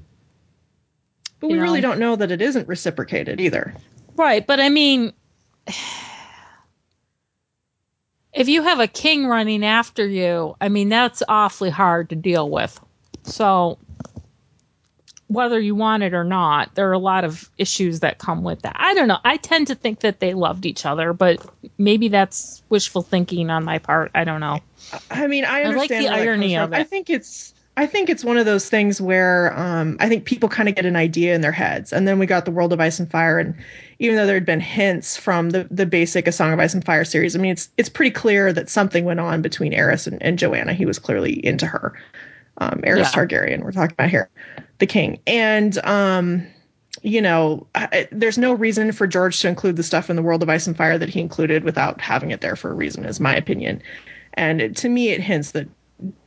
But 1.40 1.50
we 1.50 1.58
really 1.58 1.80
don't 1.80 1.98
know 1.98 2.16
that 2.16 2.30
it 2.30 2.40
isn't 2.40 2.68
reciprocated 2.68 3.40
either. 3.40 3.74
Right, 4.16 4.46
but 4.46 4.60
I 4.60 4.68
mean 4.68 5.12
if 8.32 8.48
you 8.48 8.62
have 8.62 8.80
a 8.80 8.86
king 8.86 9.26
running 9.26 9.64
after 9.64 10.06
you, 10.06 10.56
I 10.60 10.68
mean 10.68 10.88
that's 10.88 11.22
awfully 11.28 11.70
hard 11.70 12.10
to 12.10 12.16
deal 12.16 12.48
with. 12.48 12.78
So 13.24 13.78
whether 15.32 15.58
you 15.58 15.74
want 15.74 16.02
it 16.02 16.14
or 16.14 16.24
not, 16.24 16.74
there 16.74 16.88
are 16.88 16.92
a 16.92 16.98
lot 16.98 17.24
of 17.24 17.50
issues 17.58 18.00
that 18.00 18.18
come 18.18 18.42
with 18.42 18.62
that. 18.62 18.76
I 18.78 18.94
don't 18.94 19.08
know. 19.08 19.18
I 19.24 19.36
tend 19.36 19.68
to 19.68 19.74
think 19.74 20.00
that 20.00 20.20
they 20.20 20.34
loved 20.34 20.66
each 20.66 20.84
other, 20.84 21.12
but 21.12 21.44
maybe 21.78 22.08
that's 22.08 22.62
wishful 22.68 23.02
thinking 23.02 23.50
on 23.50 23.64
my 23.64 23.78
part. 23.78 24.10
I 24.14 24.24
don't 24.24 24.40
know. 24.40 24.60
I 25.10 25.26
mean, 25.26 25.44
I 25.44 25.62
understand 25.62 26.06
I 26.06 26.10
like 26.10 26.20
the 26.20 26.22
irony 26.22 26.56
of 26.56 26.72
it. 26.72 26.76
I 26.76 26.84
think 26.84 27.10
it's 27.10 27.54
I 27.74 27.86
think 27.86 28.10
it's 28.10 28.22
one 28.22 28.36
of 28.36 28.44
those 28.44 28.68
things 28.68 29.00
where 29.00 29.58
um, 29.58 29.96
I 29.98 30.08
think 30.08 30.26
people 30.26 30.50
kind 30.50 30.68
of 30.68 30.74
get 30.74 30.84
an 30.84 30.96
idea 30.96 31.34
in 31.34 31.40
their 31.40 31.52
heads, 31.52 31.90
and 31.90 32.06
then 32.06 32.18
we 32.18 32.26
got 32.26 32.44
the 32.44 32.50
World 32.50 32.72
of 32.74 32.80
Ice 32.80 33.00
and 33.00 33.10
Fire, 33.10 33.38
and 33.38 33.54
even 33.98 34.16
though 34.16 34.26
there 34.26 34.34
had 34.34 34.44
been 34.44 34.60
hints 34.60 35.16
from 35.16 35.50
the 35.50 35.66
the 35.70 35.86
basic 35.86 36.26
A 36.26 36.32
Song 36.32 36.52
of 36.52 36.58
Ice 36.58 36.74
and 36.74 36.84
Fire 36.84 37.04
series, 37.04 37.34
I 37.34 37.38
mean, 37.38 37.52
it's 37.52 37.70
it's 37.78 37.88
pretty 37.88 38.10
clear 38.10 38.52
that 38.52 38.68
something 38.68 39.06
went 39.06 39.20
on 39.20 39.40
between 39.40 39.72
Aerys 39.72 40.06
and, 40.06 40.22
and 40.22 40.38
Joanna. 40.38 40.74
He 40.74 40.84
was 40.84 40.98
clearly 40.98 41.44
into 41.44 41.66
her. 41.66 41.94
Um, 42.58 42.80
Aerys 42.84 42.98
yeah. 42.98 43.10
Targaryen, 43.10 43.62
we're 43.62 43.72
talking 43.72 43.94
about 43.94 44.10
here 44.10 44.28
the 44.78 44.86
king. 44.86 45.20
And 45.26 45.78
um, 45.86 46.46
you 47.02 47.22
know, 47.22 47.66
I, 47.74 48.08
there's 48.12 48.38
no 48.38 48.52
reason 48.52 48.92
for 48.92 49.06
George 49.06 49.40
to 49.40 49.48
include 49.48 49.76
the 49.76 49.82
stuff 49.82 50.10
in 50.10 50.16
the 50.16 50.22
World 50.22 50.42
of 50.42 50.48
Ice 50.48 50.66
and 50.66 50.76
Fire 50.76 50.98
that 50.98 51.08
he 51.08 51.20
included 51.20 51.64
without 51.64 52.00
having 52.00 52.30
it 52.30 52.40
there 52.40 52.56
for 52.56 52.70
a 52.70 52.74
reason, 52.74 53.04
is 53.04 53.18
my 53.18 53.34
opinion. 53.34 53.82
And 54.34 54.60
it, 54.60 54.76
to 54.76 54.88
me, 54.88 55.10
it 55.10 55.20
hints 55.20 55.52
that 55.52 55.68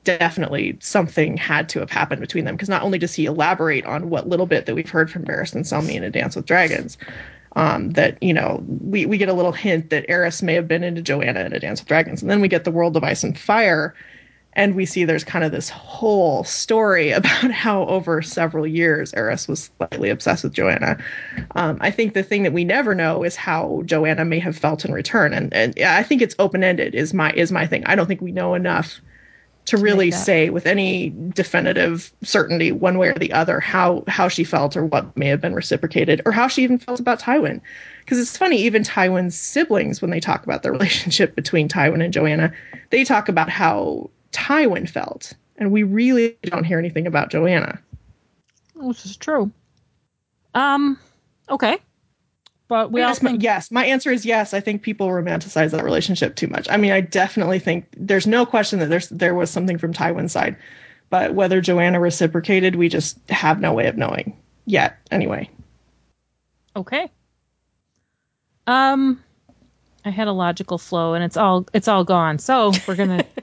definitely 0.03 0.77
something 0.79 1.38
had 1.38 1.67
to 1.69 1.79
have 1.79 1.91
happened 1.91 2.21
between 2.21 2.45
them 2.45 2.55
because 2.55 2.69
not 2.69 2.81
only 2.81 2.97
does 2.97 3.13
he 3.13 3.25
elaborate 3.25 3.86
on 3.86 4.09
what 4.09 4.28
little 4.28 4.45
bit 4.45 4.65
that 4.65 4.76
we've 4.76 4.89
heard 4.89 5.11
from 5.11 5.26
Barristan 5.26 5.61
Selmy 5.61 5.95
in 5.95 6.03
A 6.03 6.09
Dance 6.09 6.36
with 6.36 6.45
Dragons, 6.45 6.97
um, 7.55 7.91
that 7.91 8.21
you 8.21 8.34
know 8.34 8.63
we 8.82 9.05
we 9.05 9.17
get 9.17 9.30
a 9.30 9.34
little 9.34 9.51
hint 9.51 9.89
that 9.89 10.07
Aerys 10.07 10.41
may 10.41 10.53
have 10.53 10.67
been 10.67 10.84
into 10.84 11.01
Joanna 11.01 11.41
in 11.41 11.53
A 11.53 11.59
Dance 11.59 11.82
with 11.82 11.88
Dragons, 11.88 12.21
and 12.21 12.30
then 12.30 12.41
we 12.41 12.47
get 12.47 12.63
the 12.63 12.71
World 12.71 12.95
of 12.95 13.03
Ice 13.03 13.23
and 13.23 13.38
Fire 13.38 13.93
and 14.56 14.76
we 14.76 14.86
see 14.86 15.03
there's 15.03 15.24
kind 15.24 15.43
of 15.43 15.51
this 15.51 15.70
whole 15.70 16.43
story 16.43 17.12
about 17.12 17.51
how 17.51 17.86
over 17.88 18.22
several 18.22 18.66
years 18.66 19.12
Aerys 19.14 19.47
was 19.47 19.70
slightly 19.78 20.10
obsessed 20.10 20.43
with 20.43 20.53
Joanna. 20.53 20.97
Um, 21.56 21.78
I 21.82 21.91
think 21.91 22.14
the 22.14 22.24
thing 22.24 22.43
that 22.43 22.53
we 22.53 22.64
never 22.64 22.95
know 22.95 23.24
is 23.24 23.36
how 23.36 23.84
Joanna 23.86 24.26
may 24.26 24.39
have 24.39 24.58
felt 24.58 24.86
in 24.86 24.93
return, 24.93 25.34
and 25.34 25.53
and 25.53 25.78
I 25.80 26.03
think 26.03 26.22
it's 26.22 26.36
open 26.39 26.64
ended. 26.64 26.95
Is 26.95 27.14
my 27.14 27.32
is 27.32 27.51
my 27.51 27.68
thing. 27.68 27.86
I 27.86 27.95
don't 27.95 28.08
think 28.08 28.22
we 28.22 28.32
know 28.32 28.53
enough 28.53 28.99
to 29.66 29.78
really 29.78 30.12
say 30.12 30.51
with 30.51 30.68
any 30.68 31.12
definitive 31.34 32.14
certainty 32.22 32.72
one 32.72 32.99
way 32.99 33.08
or 33.08 33.16
the 33.16 33.34
other 33.34 33.60
how 33.60 34.03
how 34.08 34.28
she 34.28 34.43
felt 34.43 34.78
or 34.78 34.86
what 34.86 35.16
may 35.18 35.28
have 35.28 35.41
been 35.41 35.56
reciprocated 35.56 36.22
or 36.26 36.32
how 36.32 36.47
she 36.47 36.64
even 36.64 36.78
felt 36.78 36.99
about 36.99 37.20
Tywin. 37.20 37.60
Because 38.01 38.20
it's 38.20 38.38
funny, 38.38 38.58
even 38.58 38.84
Tywin's 38.84 39.36
siblings, 39.36 40.01
when 40.01 40.12
they 40.12 40.20
talk 40.20 40.43
about 40.43 40.62
the 40.62 40.72
relationship 40.78 41.36
between 41.36 41.68
Tywin 41.68 42.03
and 42.03 42.14
Joanna, 42.14 42.53
they 42.91 43.03
talk 43.03 43.28
about 43.28 43.49
how 43.49 44.10
Tywin 44.36 44.89
felt, 44.89 45.33
and 45.57 45.71
we 45.71 45.83
really 45.83 46.38
don't 46.43 46.63
hear 46.63 46.79
anything 46.79 47.07
about 47.07 47.31
Joanna. 47.31 47.79
Which 48.75 49.05
is 49.05 49.17
true. 49.17 49.51
Um, 50.53 50.99
okay. 51.49 51.77
But 52.67 52.91
we 52.91 53.01
yes, 53.01 53.19
all 53.19 53.23
my, 53.23 53.31
think 53.31 53.43
yes, 53.43 53.71
my 53.71 53.86
answer 53.86 54.11
is 54.11 54.25
yes. 54.25 54.53
I 54.53 54.59
think 54.59 54.81
people 54.81 55.07
romanticize 55.07 55.71
that 55.71 55.83
relationship 55.83 56.36
too 56.36 56.47
much. 56.47 56.67
I 56.69 56.77
mean, 56.77 56.91
I 56.91 57.01
definitely 57.01 57.59
think 57.59 57.86
there's 57.95 58.25
no 58.25 58.45
question 58.45 58.79
that 58.79 58.89
there's 58.89 59.07
there 59.09 59.36
was 59.36 59.51
something 59.51 59.77
from 59.77 59.93
Tywin's 59.93 60.31
side, 60.31 60.55
but 61.09 61.36
whether 61.36 61.61
Joanna 61.61 61.99
reciprocated, 61.99 62.75
we 62.75 62.89
just 62.89 63.17
have 63.29 63.59
no 63.61 63.73
way 63.73 63.88
of 63.88 63.97
knowing 63.97 64.36
yet. 64.65 64.97
Anyway, 65.11 65.49
Okay. 66.75 67.09
Um, 68.67 69.23
I 70.03 70.09
had 70.09 70.27
a 70.27 70.33
logical 70.33 70.77
flow, 70.77 71.13
and 71.13 71.23
it's 71.23 71.38
all 71.38 71.65
it's 71.73 71.88
all 71.88 72.03
gone. 72.03 72.39
So 72.39 72.73
we're 72.88 72.95
gonna 72.95 73.23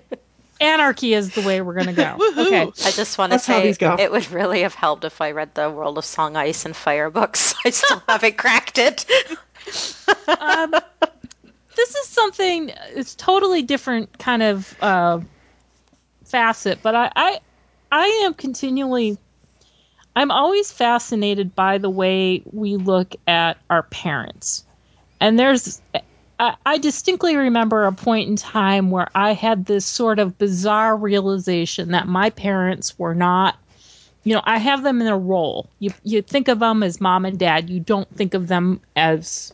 anarchy 0.63 1.15
is 1.15 1.31
the 1.31 1.43
way 1.43 1.61
we're 1.61 1.75
gonna 1.75 1.93
go. 1.93 2.19
Okay. 2.43 2.63
I 2.63 2.91
just 2.91 3.19
want 3.19 3.33
to 3.33 3.35
That's 3.35 3.47
how 3.47 3.59
say 3.59 3.65
these 3.65 3.79
go. 3.79 3.97
it 3.99 4.11
would 4.11 4.31
really 4.31 4.63
have 4.63 4.75
helped 4.75 5.05
if 5.05 5.21
I 5.21 5.33
read 5.33 5.55
the 5.55 5.71
World 5.71 5.99
of 5.99 6.05
Song, 6.05 6.37
Ice, 6.37 6.65
and 6.65 6.75
Fire 6.75 7.11
books. 7.11 7.55
I 7.65 7.71
still 7.71 8.03
haven't 8.09 8.37
cracked 8.39 8.79
it. 8.79 9.05
Um, 10.39 10.75
this 11.77 11.95
is 11.95 12.07
something. 12.09 12.71
It's 12.95 13.15
totally 13.15 13.63
different 13.63 14.19
kind 14.19 14.43
of 14.43 14.77
uh, 14.81 15.21
facet, 16.25 16.79
but 16.83 16.95
I, 16.95 17.11
I 17.15 17.41
I 17.91 18.07
am 18.25 18.35
continually. 18.35 19.19
I'm 20.15 20.31
always 20.31 20.71
fascinated 20.71 21.55
by 21.55 21.79
the 21.79 21.89
way 21.91 22.43
we 22.51 22.77
look 22.77 23.15
at 23.27 23.57
our 23.71 23.83
parents. 23.83 24.65
And 25.21 25.39
there's 25.39 25.81
I, 26.43 26.57
I 26.67 26.79
distinctly 26.79 27.37
remember 27.37 27.85
a 27.85 27.93
point 27.93 28.29
in 28.29 28.35
time 28.35 28.91
where 28.91 29.07
I 29.15 29.33
had 29.33 29.65
this 29.65 29.87
sort 29.87 30.19
of 30.19 30.39
bizarre 30.39 30.97
realization 30.97 31.93
that 31.93 32.09
my 32.09 32.31
parents 32.31 32.99
were 32.99 33.15
not, 33.15 33.57
you 34.25 34.35
know, 34.35 34.43
I 34.43 34.59
have 34.59 34.83
them 34.83 35.01
in 35.01 35.07
a 35.07 35.17
role. 35.17 35.71
You 35.79 35.93
you 36.03 36.21
think 36.21 36.49
of 36.49 36.59
them 36.59 36.83
as 36.83 37.01
mom 37.01 37.27
and 37.27 37.39
dad. 37.39 37.71
You 37.71 37.79
don't 37.79 38.13
think 38.17 38.35
of 38.35 38.49
them 38.49 38.81
as. 38.97 39.53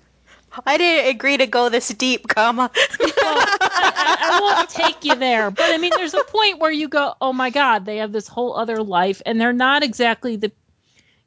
I 0.64 0.78
didn't 0.78 1.14
agree 1.14 1.36
to 1.36 1.46
go 1.46 1.68
this 1.68 1.88
deep, 1.88 2.26
comma. 2.26 2.70
I, 2.74 4.18
I 4.20 4.40
won't 4.40 4.70
take 4.70 5.04
you 5.04 5.14
there, 5.14 5.50
but 5.50 5.66
I 5.66 5.76
mean, 5.76 5.92
there's 5.94 6.14
a 6.14 6.24
point 6.24 6.58
where 6.58 6.70
you 6.70 6.88
go, 6.88 7.14
oh 7.20 7.34
my 7.34 7.50
god, 7.50 7.84
they 7.84 7.98
have 7.98 8.12
this 8.12 8.26
whole 8.26 8.56
other 8.56 8.82
life, 8.82 9.20
and 9.26 9.38
they're 9.38 9.52
not 9.52 9.82
exactly 9.82 10.36
the. 10.36 10.52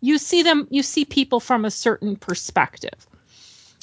You 0.01 0.17
see 0.17 0.41
them. 0.41 0.67
You 0.71 0.81
see 0.81 1.05
people 1.05 1.39
from 1.39 1.65
a 1.65 1.71
certain 1.71 2.15
perspective 2.15 3.05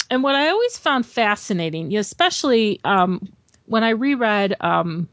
and 0.09 0.23
what 0.23 0.35
I 0.35 0.49
always 0.49 0.77
found 0.77 1.05
fascinating, 1.05 1.95
especially 1.95 2.79
um, 2.83 3.31
when 3.65 3.83
I 3.83 3.89
reread, 3.89 4.55
um, 4.59 5.07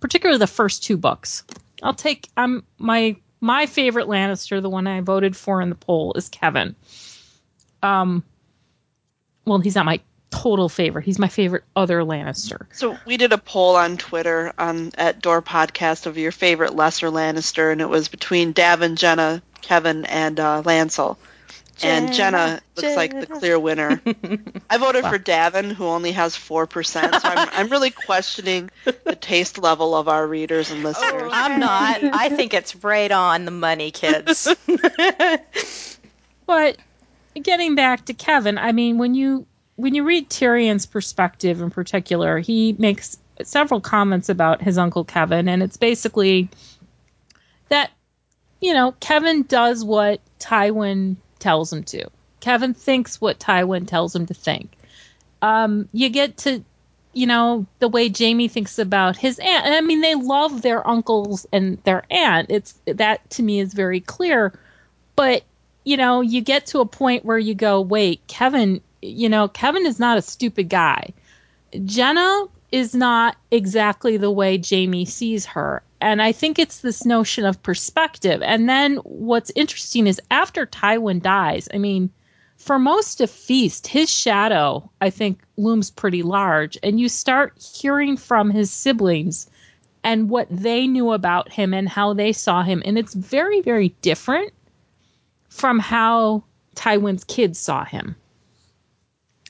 particularly 0.00 0.38
the 0.38 0.46
first 0.46 0.84
two 0.84 0.96
books, 0.96 1.44
I'll 1.82 1.94
take 1.94 2.28
um, 2.36 2.64
my 2.78 3.16
my 3.40 3.66
favorite 3.66 4.06
Lannister, 4.06 4.62
the 4.62 4.70
one 4.70 4.86
I 4.86 5.00
voted 5.00 5.36
for 5.36 5.60
in 5.60 5.68
the 5.68 5.74
poll, 5.74 6.14
is 6.14 6.28
Kevan. 6.28 6.76
Um, 7.82 8.22
well, 9.44 9.58
he's 9.58 9.74
not 9.74 9.84
my 9.84 10.00
total 10.30 10.68
favorite. 10.68 11.04
He's 11.04 11.18
my 11.18 11.28
favorite 11.28 11.64
other 11.74 12.00
Lannister. 12.02 12.66
So 12.72 12.96
we 13.04 13.16
did 13.16 13.32
a 13.32 13.38
poll 13.38 13.76
on 13.76 13.96
Twitter 13.96 14.52
on 14.58 14.92
at 14.96 15.20
Door 15.20 15.42
Podcast 15.42 16.06
of 16.06 16.16
your 16.16 16.32
favorite 16.32 16.74
lesser 16.74 17.08
Lannister, 17.08 17.72
and 17.72 17.80
it 17.80 17.88
was 17.88 18.08
between 18.08 18.54
Daven, 18.54 18.94
Genna, 18.94 19.42
Kevan, 19.60 20.04
and 20.06 20.40
uh, 20.40 20.62
Lancel. 20.64 21.16
And 21.82 22.10
Genna 22.10 22.60
looks 22.76 22.96
like 22.96 23.18
the 23.18 23.26
clear 23.26 23.58
winner. 23.58 24.00
I 24.70 24.78
voted 24.78 25.04
for 25.04 25.18
Daven, 25.18 25.72
who 25.72 25.86
only 25.86 26.12
has 26.12 26.36
four 26.36 26.66
percent. 26.66 27.14
So 27.14 27.28
I'm 27.28 27.48
I'm 27.52 27.68
really 27.68 27.90
questioning 27.90 28.70
the 28.84 29.16
taste 29.16 29.58
level 29.58 29.94
of 29.94 30.08
our 30.08 30.26
readers 30.26 30.70
and 30.70 30.84
oh, 30.84 30.88
listeners. 30.88 31.32
I'm 31.34 31.60
not. 31.60 32.02
I 32.02 32.28
think 32.28 32.54
it's 32.54 32.76
right 32.76 33.10
on 33.10 33.44
the 33.44 33.50
money, 33.50 33.90
kids. 33.90 34.48
But 36.46 36.76
getting 37.40 37.74
back 37.74 38.04
to 38.06 38.14
Kevan, 38.14 38.58
I 38.58 38.72
mean, 38.72 38.98
when 38.98 39.14
you 39.14 39.46
when 39.76 39.94
you 39.94 40.04
read 40.04 40.28
Tyrion's 40.28 40.86
perspective 40.86 41.60
in 41.60 41.70
particular, 41.70 42.38
he 42.38 42.74
makes 42.78 43.16
several 43.42 43.80
comments 43.80 44.28
about 44.28 44.60
his 44.60 44.78
uncle 44.78 45.04
Kevan, 45.04 45.48
and 45.48 45.62
it's 45.62 45.76
basically 45.76 46.50
that 47.68 47.90
you 48.60 48.74
know 48.74 48.92
Kevan 49.00 49.42
does 49.42 49.84
what 49.84 50.20
Tywin 50.38 51.16
tells 51.42 51.72
him 51.72 51.82
to. 51.84 52.08
Kevan 52.40 52.74
thinks 52.74 53.20
what 53.20 53.38
Tywin 53.38 53.86
tells 53.86 54.16
him 54.16 54.26
to 54.26 54.34
think. 54.34 54.72
Um, 55.42 55.88
you 55.92 56.08
get 56.08 56.38
to 56.38 56.64
you 57.12 57.26
know 57.26 57.66
the 57.78 57.88
way 57.88 58.10
Jaime 58.16 58.48
thinks 58.48 58.78
about 58.78 59.16
his 59.16 59.38
aunt. 59.38 59.66
I 59.66 59.80
mean, 59.82 60.00
they 60.00 60.14
love 60.14 60.62
their 60.62 60.86
uncles 60.86 61.46
and 61.52 61.78
their 61.84 62.04
aunt. 62.10 62.46
It's 62.50 62.74
that 62.86 63.28
to 63.30 63.42
me 63.42 63.60
is 63.60 63.74
very 63.74 64.00
clear, 64.00 64.58
but 65.14 65.42
you 65.84 65.96
know, 65.96 66.20
you 66.20 66.40
get 66.40 66.66
to 66.66 66.80
a 66.80 66.86
point 66.86 67.24
where 67.24 67.38
you 67.38 67.54
go, 67.54 67.80
wait, 67.80 68.24
Kevan, 68.28 68.80
you 69.00 69.28
know, 69.28 69.48
Kevan 69.48 69.84
is 69.84 69.98
not 69.98 70.16
a 70.16 70.22
stupid 70.22 70.68
guy. 70.68 71.12
Genna 71.74 72.48
is 72.72 72.94
not 72.94 73.36
exactly 73.50 74.16
the 74.16 74.30
way 74.30 74.60
Jaime 74.68 75.04
sees 75.04 75.44
her. 75.44 75.82
And 76.00 76.20
I 76.20 76.32
think 76.32 76.58
it's 76.58 76.80
this 76.80 77.04
notion 77.04 77.44
of 77.44 77.62
perspective. 77.62 78.42
And 78.42 78.68
then 78.68 78.96
what's 79.04 79.52
interesting 79.54 80.06
is 80.06 80.20
after 80.30 80.66
Tywin 80.66 81.22
dies, 81.22 81.68
I 81.72 81.78
mean, 81.78 82.10
for 82.56 82.78
most 82.78 83.20
of 83.20 83.30
Feast, 83.30 83.86
his 83.86 84.10
shadow, 84.10 84.90
I 85.00 85.10
think, 85.10 85.42
looms 85.56 85.90
pretty 85.90 86.22
large. 86.22 86.78
And 86.82 86.98
you 86.98 87.08
start 87.08 87.60
hearing 87.60 88.16
from 88.16 88.50
his 88.50 88.70
siblings 88.70 89.48
and 90.02 90.30
what 90.30 90.48
they 90.50 90.86
knew 90.86 91.12
about 91.12 91.52
him 91.52 91.74
and 91.74 91.88
how 91.88 92.14
they 92.14 92.32
saw 92.32 92.62
him. 92.62 92.82
And 92.84 92.96
it's 92.96 93.14
very, 93.14 93.60
very 93.60 93.90
different 94.00 94.52
from 95.48 95.78
how 95.78 96.44
Tywin's 96.74 97.24
kids 97.24 97.58
saw 97.58 97.84
him. 97.84 98.16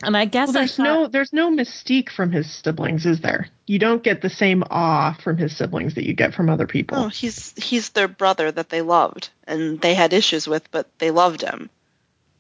And 0.02 0.16
I 0.16 0.24
guess 0.26 0.48
Well, 0.48 0.54
there's 0.54 0.78
I 0.78 0.84
thought, 0.84 1.02
no 1.02 1.06
there's 1.08 1.32
no 1.32 1.50
mystique 1.50 2.10
from 2.10 2.32
his 2.32 2.50
siblings, 2.50 3.06
is 3.06 3.20
there? 3.20 3.48
You 3.66 3.78
don't 3.78 4.02
get 4.02 4.20
the 4.22 4.30
same 4.30 4.64
awe 4.70 5.14
from 5.22 5.36
his 5.38 5.56
siblings 5.56 5.94
that 5.94 6.06
you 6.06 6.14
get 6.14 6.34
from 6.34 6.50
other 6.50 6.66
people. 6.66 6.98
Oh, 6.98 7.08
he's 7.08 7.52
he's 7.56 7.90
their 7.90 8.08
brother 8.08 8.50
that 8.52 8.68
they 8.70 8.82
loved 8.82 9.30
and 9.46 9.80
they 9.80 9.94
had 9.94 10.12
issues 10.12 10.48
with, 10.48 10.70
but 10.70 10.88
they 10.98 11.10
loved 11.10 11.42
him. 11.42 11.70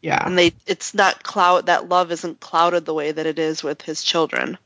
yeah. 0.02 0.22
And 0.26 0.36
they 0.38 0.52
it's 0.66 0.94
not 0.94 1.22
cloud 1.22 1.66
that 1.66 1.88
love 1.88 2.10
isn't 2.12 2.40
clouded 2.40 2.84
the 2.84 2.94
way 2.94 3.12
that 3.12 3.26
it 3.26 3.38
is 3.38 3.62
with 3.62 3.82
his 3.82 4.02
children. 4.02 4.58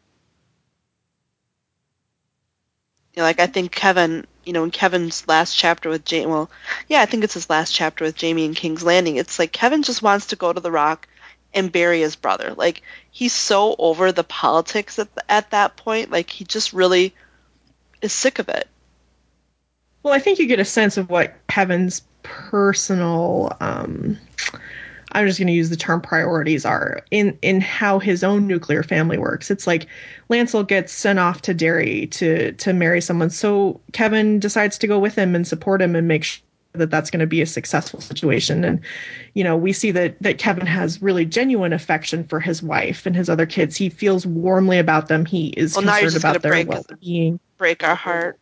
You 3.15 3.23
know, 3.23 3.25
like 3.25 3.41
I 3.41 3.47
think 3.47 3.73
Kevan, 3.73 4.27
you 4.45 4.53
know, 4.53 4.65
in 4.65 4.71
Kevan's 4.71 5.27
last 5.27 5.57
chapter 5.57 5.89
with 5.89 6.09
Jaime, 6.09 6.27
well, 6.27 6.51
yeah, 6.89 7.01
I 7.01 7.07
think 7.07 7.25
it's 7.25 7.35
his 7.35 7.49
last 7.51 7.75
chapter 7.75 8.05
with 8.05 8.21
Jaime 8.21 8.45
and 8.45 8.55
King's 8.57 8.83
Landing. 8.83 9.17
It's 9.17 9.39
like 9.39 9.53
Kevan 9.53 9.83
just 9.83 10.03
wants 10.03 10.27
to 10.27 10.37
go 10.37 10.53
to 10.53 10.61
the 10.61 10.71
Rock 10.71 11.09
and 11.57 11.73
bury 11.73 12.03
his 12.03 12.15
brother. 12.15 12.55
Like 12.57 12.83
he's 13.11 13.33
so 13.33 13.75
over 13.79 14.13
the 14.13 14.23
politics 14.23 14.99
at, 14.99 15.09
at 15.29 15.51
that 15.51 15.77
point. 15.77 16.13
Like 16.13 16.31
he 16.31 16.45
just 16.45 16.73
really 16.73 17.15
is 18.03 18.13
sick 18.13 18.39
of 18.39 18.49
it. 18.49 18.69
Well, 20.03 20.15
I 20.15 20.21
think 20.21 20.39
you 20.39 20.47
get 20.47 20.61
a 20.61 20.65
sense 20.65 20.97
of 20.97 21.11
what 21.11 21.35
Kevan's 21.49 22.03
personal 22.23 23.57
um 23.61 24.19
I'm 25.13 25.27
just 25.27 25.39
going 25.39 25.47
to 25.47 25.55
use 25.55 25.71
the 25.71 25.77
term 25.77 26.03
priorities 26.03 26.67
are 26.67 27.01
in 27.11 27.39
in 27.41 27.61
how 27.63 27.99
his 27.99 28.23
own 28.23 28.47
nuclear 28.47 28.83
family 28.83 29.17
works. 29.17 29.51
It's 29.51 29.67
like 29.67 29.87
Lancel 30.29 30.67
gets 30.67 30.93
sent 30.93 31.19
off 31.19 31.41
to 31.43 31.55
Darry 31.55 32.09
to 32.09 32.53
to 32.53 32.73
marry 32.75 33.01
someone, 33.01 33.31
so 33.31 33.81
Kevan 33.93 34.41
decides 34.41 34.77
to 34.79 34.87
go 34.87 34.99
with 34.99 35.15
him 35.15 35.35
and 35.35 35.47
support 35.47 35.81
him 35.81 35.97
and 35.97 36.07
make 36.07 36.25
that 36.79 36.91
that's 36.91 37.11
going 37.11 37.21
to 37.21 37.27
be 37.27 37.43
a 37.43 37.47
successful 37.47 38.01
situation. 38.01 38.65
And 38.65 38.81
you 39.35 39.45
know, 39.45 39.57
we 39.57 39.73
see 39.73 39.91
that 39.93 40.21
that 40.23 40.39
Kevan 40.39 40.67
has 40.67 41.03
really 41.03 41.25
genuine 41.25 41.73
affection 41.73 42.25
for 42.25 42.41
his 42.41 42.63
wife 42.63 43.07
and 43.07 43.15
his 43.17 43.29
other 43.29 43.47
kids. 43.47 43.77
He 43.77 43.89
feels 43.89 44.27
warmly 44.27 44.79
about 44.79 45.09
them. 45.09 45.25
He 45.27 45.49
is 45.57 45.75
Well, 45.75 45.83
concerned 45.85 46.17
about 46.17 46.43
their 46.43 46.53
break- 46.53 46.69
well-being. 46.69 47.41
Break 47.59 47.83
our 47.85 47.95
heart. 47.95 48.39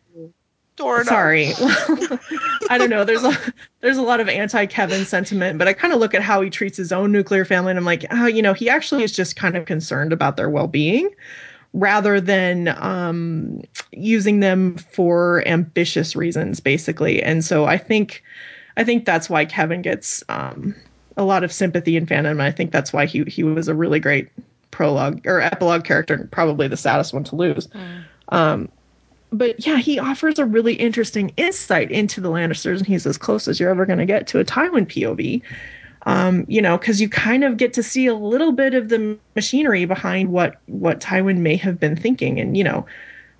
Sorry. 0.77 1.53
I 2.69 2.77
don't 2.77 2.89
know. 2.89 3.05
There's 3.05 3.23
a 3.23 3.31
there's 3.79 3.97
a 3.97 4.01
lot 4.01 4.19
of 4.19 4.27
anti-Kevan 4.27 5.05
sentiment, 5.05 5.57
but 5.57 5.69
I 5.69 5.73
kind 5.73 5.93
of 5.93 5.99
look 6.01 6.13
at 6.13 6.21
how 6.21 6.41
he 6.41 6.49
treats 6.49 6.75
his 6.75 6.91
own 6.91 7.13
nuclear 7.13 7.45
family 7.45 7.69
and 7.69 7.79
I'm 7.79 7.85
like, 7.85 8.05
oh, 8.11 8.25
you 8.25 8.41
know, 8.41 8.53
he 8.53 8.69
actually 8.69 9.03
is 9.03 9.13
just 9.15 9.37
kind 9.37 9.55
of 9.55 9.65
concerned 9.65 10.11
about 10.11 10.35
their 10.35 10.49
well-being 10.49 11.09
rather 11.75 12.21
than 12.21 12.69
um, 12.77 13.61
using 13.91 14.39
them 14.39 14.77
for 14.77 15.45
ambitious 15.45 16.15
reasons, 16.15 16.59
basically. 16.59 17.21
And 17.21 17.43
so 17.43 17.65
I 17.65 17.77
think 17.77 18.23
I 18.77 18.83
think 18.83 19.05
that's 19.05 19.29
why 19.29 19.45
Kevan 19.45 19.81
gets 19.81 20.23
um, 20.29 20.73
a 21.17 21.23
lot 21.23 21.43
of 21.43 21.51
sympathy 21.51 21.95
and 21.97 22.07
fandom. 22.07 22.31
And 22.31 22.41
I 22.41 22.51
think 22.51 22.71
that's 22.71 22.91
why 22.91 23.05
he 23.05 23.23
he 23.25 23.43
was 23.43 23.67
a 23.67 23.75
really 23.75 23.99
great 23.99 24.29
prologue 24.71 25.25
or 25.27 25.41
epilogue 25.41 25.83
character, 25.83 26.13
and 26.15 26.31
probably 26.31 26.67
the 26.67 26.77
saddest 26.77 27.13
one 27.13 27.25
to 27.25 27.35
lose. 27.35 27.67
Um, 28.29 28.69
but 29.31 29.65
yeah, 29.65 29.77
he 29.77 29.99
offers 29.99 30.39
a 30.39 30.45
really 30.45 30.75
interesting 30.75 31.33
insight 31.35 31.91
into 31.91 32.21
the 32.21 32.29
Lannisters, 32.29 32.77
and 32.77 32.87
he's 32.87 33.05
as 33.05 33.17
close 33.17 33.49
as 33.49 33.59
you're 33.59 33.69
ever 33.69 33.85
going 33.85 33.99
to 33.99 34.05
get 34.05 34.27
to 34.27 34.39
a 34.39 34.45
Tywin 34.45 34.87
POV. 34.87 35.41
Um, 36.07 36.45
you 36.47 36.61
know, 36.61 36.77
because 36.77 37.01
you 37.01 37.09
kind 37.09 37.43
of 37.43 37.57
get 37.57 37.73
to 37.73 37.83
see 37.83 38.05
a 38.05 38.13
little 38.13 38.51
bit 38.51 38.75
of 38.75 38.89
the 38.89 39.17
machinery 39.35 39.85
behind 39.85 40.29
what 40.31 40.61
what 40.67 40.99
Tywin 40.99 41.37
may 41.37 41.55
have 41.55 41.79
been 41.79 41.95
thinking, 41.95 42.39
and 42.39 42.55
you 42.55 42.63
know, 42.63 42.85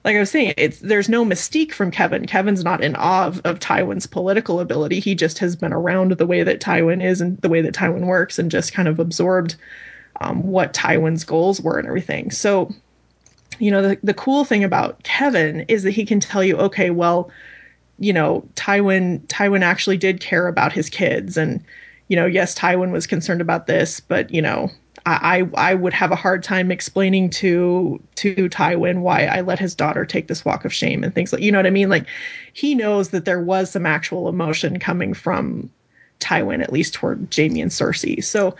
like 0.03 0.15
I 0.15 0.19
was 0.19 0.31
saying, 0.31 0.53
it's 0.57 0.79
there's 0.79 1.07
no 1.07 1.23
mystique 1.23 1.73
from 1.73 1.91
Kevan. 1.91 2.25
Kevan's 2.25 2.63
not 2.63 2.83
in 2.83 2.95
awe 2.95 3.27
of, 3.27 3.39
of 3.45 3.59
Tywin's 3.59 4.07
political 4.07 4.59
ability. 4.59 4.99
He 4.99 5.13
just 5.13 5.37
has 5.39 5.55
been 5.55 5.73
around 5.73 6.13
the 6.13 6.25
way 6.25 6.41
that 6.41 6.59
Tywin 6.59 7.03
is 7.03 7.21
and 7.21 7.39
the 7.41 7.49
way 7.49 7.61
that 7.61 7.75
Tywin 7.75 8.07
works, 8.07 8.39
and 8.39 8.49
just 8.49 8.73
kind 8.73 8.87
of 8.87 8.99
absorbed 8.99 9.55
um, 10.21 10.41
what 10.43 10.73
Tywin's 10.73 11.23
goals 11.23 11.61
were 11.61 11.77
and 11.77 11.87
everything. 11.87 12.31
So 12.31 12.73
you 13.59 13.71
know, 13.71 13.81
the, 13.81 13.97
the 14.03 14.13
cool 14.13 14.45
thing 14.45 14.63
about 14.63 15.01
Kevan 15.03 15.61
is 15.67 15.83
that 15.83 15.91
he 15.91 16.05
can 16.05 16.19
tell 16.19 16.43
you, 16.43 16.57
okay, 16.57 16.89
well, 16.89 17.29
you 17.99 18.11
know, 18.11 18.47
Tywin 18.55 19.25
Tywin 19.27 19.61
actually 19.61 19.97
did 19.97 20.19
care 20.19 20.47
about 20.47 20.73
his 20.73 20.89
kids, 20.89 21.37
and 21.37 21.63
you 22.07 22.15
know, 22.15 22.25
yes, 22.25 22.55
Tywin 22.55 22.91
was 22.91 23.07
concerned 23.07 23.41
about 23.41 23.67
this, 23.67 23.99
but 23.99 24.31
you 24.31 24.41
know, 24.41 24.69
I 25.05 25.47
I, 25.55 25.75
would 25.75 25.93
have 25.93 26.11
a 26.11 26.15
hard 26.15 26.43
time 26.43 26.71
explaining 26.71 27.29
to 27.31 28.01
to 28.15 28.49
Tywin 28.49 29.01
why 29.01 29.25
I 29.25 29.41
let 29.41 29.59
his 29.59 29.75
daughter 29.75 30.05
take 30.05 30.27
this 30.27 30.43
walk 30.43 30.65
of 30.65 30.73
shame 30.73 31.03
and 31.03 31.13
things 31.13 31.31
like 31.31 31.41
you 31.43 31.51
know 31.51 31.59
what 31.59 31.67
I 31.67 31.71
mean. 31.71 31.89
Like 31.89 32.07
he 32.53 32.73
knows 32.73 33.09
that 33.09 33.25
there 33.25 33.41
was 33.41 33.69
some 33.71 33.85
actual 33.85 34.29
emotion 34.29 34.79
coming 34.79 35.13
from 35.13 35.69
Tywin, 36.19 36.61
at 36.61 36.73
least 36.73 36.95
toward 36.95 37.33
Jaime 37.35 37.61
and 37.61 37.71
Cersei. 37.71 38.23
So 38.23 38.55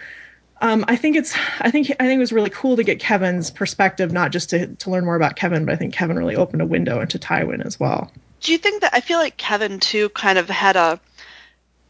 um, 0.62 0.86
I 0.88 0.96
think 0.96 1.16
it's 1.16 1.36
I 1.60 1.72
think 1.72 1.89
I 2.00 2.06
think 2.06 2.18
it 2.18 2.20
was 2.20 2.32
really 2.32 2.52
cool 2.52 2.76
to 2.76 2.84
get 2.84 3.00
Kevan's 3.00 3.50
perspective, 3.50 4.12
not 4.12 4.32
just 4.32 4.50
to 4.52 4.68
to 4.68 4.89
learn 4.89 5.06
more 5.06 5.16
about 5.16 5.36
Kevan, 5.36 5.66
but 5.66 5.74
I 5.74 5.76
think 5.78 5.93
Kevan 5.93 6.18
really 6.18 6.36
opened 6.36 6.62
a 6.62 6.66
window 6.66 7.02
into 7.02 7.18
Tywin 7.18 7.66
as 7.66 7.80
well. 7.80 8.12
Do 8.41 8.52
you 8.52 8.58
think 8.60 8.82
that 8.82 8.93
I 8.93 9.02
feel 9.02 9.18
like 9.18 9.38
Kevan 9.38 9.80
too 9.80 10.10
kind 10.10 10.38
of 10.38 10.50
had 10.50 10.76
a 10.76 11.00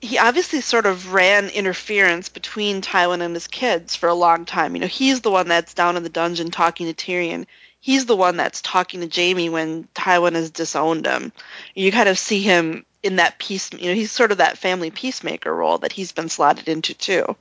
he 0.02 0.18
obviously 0.18 0.62
sort 0.62 0.86
of 0.86 1.14
ran 1.14 1.50
interference 1.50 2.30
between 2.30 2.82
Tywin 2.82 3.22
and 3.22 3.34
his 3.34 3.48
kids 3.48 3.96
for 3.96 4.08
a 4.10 4.14
long 4.14 4.46
time. 4.46 4.76
You 4.76 4.82
know, 4.82 4.88
he's 4.88 5.22
the 5.22 5.32
one 5.32 5.48
that's 5.48 5.74
down 5.74 5.98
in 5.98 6.04
the 6.04 6.10
dungeon 6.10 6.52
talking 6.52 6.91
to 6.91 6.93
Tyrion. 6.93 7.46
He's 7.80 8.06
the 8.06 8.16
one 8.16 8.36
that's 8.38 8.62
talking 8.62 9.08
to 9.08 9.10
Jaime 9.22 9.50
when 9.50 9.88
Tywin 9.96 10.34
has 10.34 10.50
disowned 10.50 11.06
him. 11.06 11.32
You 11.76 11.91
kind 11.91 12.10
of 12.10 12.18
see 12.18 12.41
him 12.41 12.86
in 13.04 13.18
that 13.18 13.38
peace. 13.38 13.72
You 13.74 13.89
know, 13.89 13.96
he's 13.96 14.12
sort 14.12 14.32
of 14.32 14.39
that 14.39 14.58
family 14.58 14.89
peacemaker 14.91 15.54
role 15.54 15.78
that 15.80 15.91
he's 15.91 16.12
been 16.12 16.30
slotted 16.30 16.68
into 16.68 16.93
too. 16.96 17.36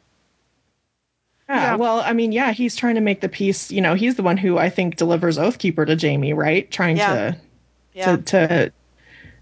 Yeah, 1.49 1.63
Yeah. 1.63 1.77
well, 1.77 2.01
I 2.01 2.13
mean, 2.13 2.33
yeah, 2.33 2.53
he's 2.53 2.77
trying 2.77 2.95
to 2.95 3.01
make 3.01 3.21
the 3.21 3.29
peace. 3.29 3.71
You 3.71 3.81
know, 3.81 3.95
he's 3.95 4.17
the 4.17 4.23
one 4.23 4.37
who 4.37 4.59
I 4.59 4.71
think 4.71 4.97
delivers 4.97 5.39
Oathkeeper 5.39 5.87
to 5.87 5.97
Jaime, 6.07 6.33
right? 6.33 6.71
Trying 6.71 6.97
Yeah. 6.99 7.15
to 7.15 7.37
Yeah. 7.95 8.17
to 8.17 8.23
to 8.23 8.73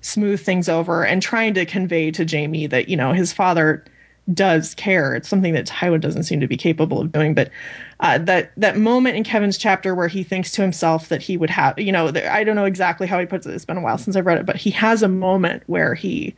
smooth 0.03 0.41
things 0.41 0.69
over 0.69 1.05
and 1.05 1.23
trying 1.23 1.55
to 1.55 1.65
convey 1.65 2.11
to 2.11 2.27
Jaime 2.27 2.67
that 2.67 2.89
you 2.89 2.97
know 2.97 3.13
his 3.13 3.33
father 3.33 3.85
does 4.33 4.75
care. 4.75 5.15
It's 5.15 5.29
something 5.29 5.53
that 5.55 5.67
Tywin 5.67 6.01
doesn't 6.01 6.23
seem 6.25 6.41
to 6.41 6.47
be 6.47 6.57
capable 6.57 7.01
of 7.01 7.11
doing. 7.11 7.35
But 7.35 7.51
uh, 8.01 8.19
that 8.19 8.53
that 8.57 8.77
moment 8.77 9.17
in 9.17 9.25
Kevan's 9.25 9.59
chapter 9.59 9.95
where 9.95 10.09
he 10.09 10.23
thinks 10.23 10.53
to 10.53 10.63
himself 10.63 11.09
that 11.09 11.23
he 11.23 11.37
would 11.37 11.51
have, 11.51 11.79
you 11.79 11.93
know, 11.93 12.11
th- 12.11 12.27
I 12.27 12.45
don't 12.45 12.57
know 12.57 12.65
exactly 12.65 13.07
how 13.07 13.19
he 13.19 13.27
puts 13.27 13.47
it. 13.47 13.55
It's 13.55 13.65
been 13.65 13.77
a 13.77 13.83
while 13.83 13.99
since 13.99 14.17
I've 14.17 14.27
read 14.27 14.39
it, 14.39 14.47
but 14.47 14.57
he 14.57 14.71
has 14.71 15.03
a 15.03 15.09
moment 15.09 15.63
where 15.67 15.95
he 15.95 16.35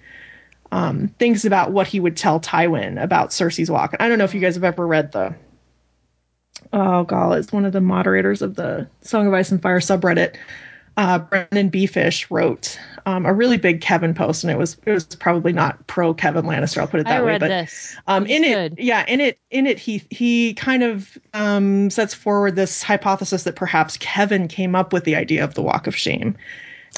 um, 0.72 1.08
thinks 1.18 1.44
about 1.44 1.72
what 1.72 1.86
he 1.86 2.00
would 2.00 2.16
tell 2.16 2.40
Tywin 2.40 3.02
about 3.02 3.30
Cersei's 3.30 3.70
walk. 3.70 3.92
And 3.92 4.02
I 4.02 4.08
don't 4.08 4.18
know 4.18 4.24
if 4.24 4.34
you 4.34 4.40
guys 4.40 4.54
have 4.54 4.64
ever 4.64 4.86
read 4.86 5.12
the. 5.12 5.34
Oh 6.72 7.04
god, 7.04 7.38
it's 7.38 7.52
one 7.52 7.64
of 7.64 7.72
the 7.72 7.80
moderators 7.80 8.40
of 8.40 8.54
the 8.54 8.88
Song 9.02 9.26
of 9.26 9.34
Ice 9.34 9.50
and 9.50 9.60
Fire 9.60 9.80
subreddit 9.80 10.36
uh, 10.96 11.18
BryndenBFish 11.18 12.26
wrote 12.30 12.78
um, 13.06 13.26
a 13.26 13.32
really 13.32 13.56
big 13.56 13.80
Kevan 13.80 14.14
post, 14.14 14.44
and 14.44 14.50
it 14.50 14.58
was 14.58 14.76
it 14.86 14.92
was 14.92 15.04
probably 15.04 15.52
not 15.52 15.84
pro 15.86 16.14
Kevan 16.14 16.44
Lannister. 16.44 16.78
I'll 16.78 16.86
put 16.86 17.00
it 17.00 17.06
that 17.06 17.18
I 17.18 17.22
way. 17.22 17.32
read 17.32 17.40
But 17.40 17.48
this. 17.48 17.96
um, 18.06 18.26
in 18.26 18.44
it, 18.44 18.78
yeah, 18.78 19.04
in 19.06 19.20
it, 19.20 19.38
in 19.50 19.66
it, 19.66 19.78
he 19.78 20.02
he 20.10 20.54
kind 20.54 20.82
of 20.82 21.18
um, 21.32 21.90
sets 21.90 22.14
forward 22.14 22.56
this 22.56 22.82
hypothesis 22.82 23.42
that 23.42 23.56
perhaps 23.56 23.96
Kevan 23.96 24.48
came 24.48 24.74
up 24.74 24.92
with 24.92 25.04
the 25.04 25.16
idea 25.16 25.42
of 25.42 25.54
the 25.54 25.62
Walk 25.62 25.86
of 25.86 25.96
Shame 25.96 26.36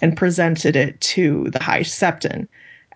and 0.02 0.16
presented 0.16 0.76
it 0.76 1.00
to 1.00 1.48
the 1.50 1.62
High 1.62 1.80
Septon 1.80 2.46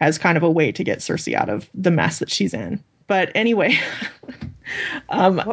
as 0.01 0.19
kind 0.19 0.37
of 0.37 0.43
a 0.43 0.51
way 0.51 0.71
to 0.73 0.85
get 0.85 0.99
Cersei 0.99 1.35
out 1.35 1.49
of 1.49 1.69
the 1.75 1.91
mess 1.91 2.19
that 2.19 2.31
she's 2.31 2.55
in. 2.55 2.83
But 3.07 3.33
anyway, 3.35 3.77
um, 5.09 5.53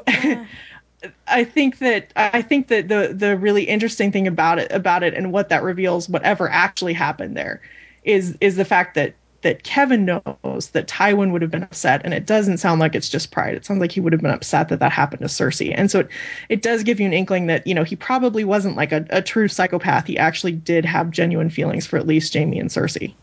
I 1.27 1.43
think 1.43 1.79
that 1.79 2.11
I 2.15 2.41
think 2.41 2.67
that 2.67 2.87
the 2.87 3.13
the 3.13 3.37
really 3.37 3.63
interesting 3.63 4.11
thing 4.11 4.27
about 4.27 4.59
it 4.59 4.71
about 4.71 5.03
it 5.03 5.13
and 5.13 5.31
what 5.31 5.49
that 5.49 5.63
reveals 5.63 6.09
whatever 6.09 6.49
actually 6.49 6.93
happened 6.93 7.35
there 7.35 7.61
is 8.03 8.37
is 8.41 8.55
the 8.55 8.65
fact 8.65 8.95
that 8.95 9.15
that 9.41 9.63
Kevan 9.63 10.05
knows 10.05 10.69
that 10.71 10.87
Tywin 10.87 11.31
would 11.31 11.41
have 11.41 11.51
been 11.51 11.63
upset 11.63 12.01
and 12.03 12.13
it 12.13 12.25
doesn't 12.25 12.57
sound 12.57 12.79
like 12.79 12.95
it's 12.95 13.09
just 13.09 13.31
pride. 13.31 13.53
It 13.53 13.65
sounds 13.65 13.79
like 13.79 13.91
he 13.91 13.99
would 13.99 14.11
have 14.11 14.21
been 14.21 14.31
upset 14.31 14.69
that 14.69 14.79
that 14.79 14.91
happened 14.91 15.21
to 15.21 15.27
Cersei. 15.27 15.73
And 15.75 15.91
so 15.91 15.99
it, 16.01 16.09
it 16.49 16.61
does 16.61 16.83
give 16.83 16.99
you 16.99 17.05
an 17.05 17.13
inkling 17.13 17.47
that, 17.47 17.65
you 17.67 17.75
know, 17.75 17.83
he 17.83 17.95
probably 17.95 18.43
wasn't 18.43 18.75
like 18.75 18.91
a, 18.91 19.05
a 19.09 19.21
true 19.21 19.47
psychopath. 19.47 20.07
He 20.07 20.17
actually 20.17 20.53
did 20.53 20.85
have 20.85 21.11
genuine 21.11 21.49
feelings 21.49 21.85
for 21.85 21.97
at 21.97 22.07
least 22.07 22.33
Jaime 22.33 22.59
and 22.59 22.69
Cersei. 22.69 23.13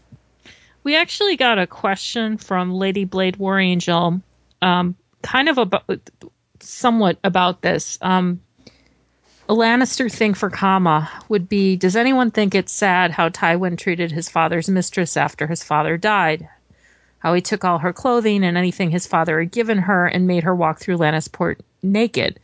We 0.85 0.97
actually 0.97 1.37
got 1.37 1.59
a 1.59 1.67
question 1.67 2.37
from 2.37 2.73
Lady 2.73 3.05
Blade 3.05 3.37
War 3.37 3.59
Angel, 3.59 4.21
um, 4.63 4.95
kind 5.23 5.49
of 5.49 5.59
about, 5.59 5.85
somewhat 6.65 7.19
about 7.25 7.63
this. 7.63 7.99
Um, 8.01 8.41
a 9.49 9.55
Lannister 9.55 10.11
thing 10.11 10.35
for 10.35 10.51
Kama 10.51 11.11
would 11.29 11.49
be: 11.49 11.77
Does 11.77 11.97
anyone 11.97 12.31
think 12.31 12.55
it's 12.55 12.73
sad 12.73 13.11
how 13.11 13.29
Tywin 13.29 13.77
treated 13.77 14.11
his 14.11 14.29
father's 14.29 14.69
mistress 14.69 15.17
after 15.17 15.47
his 15.47 15.63
father 15.63 15.97
died? 15.97 16.49
How 17.19 17.35
he 17.35 17.41
took 17.41 17.65
all 17.65 17.79
her 17.79 17.93
clothing 17.93 18.45
and 18.45 18.57
anything 18.57 18.91
his 18.91 19.07
father 19.07 19.41
had 19.41 19.51
given 19.51 19.79
her 19.79 20.07
and 20.07 20.27
made 20.27 20.45
her 20.45 20.55
walk 20.55 20.79
through 20.79 20.99
Lannisport 20.99 21.61
naked. 21.83 22.39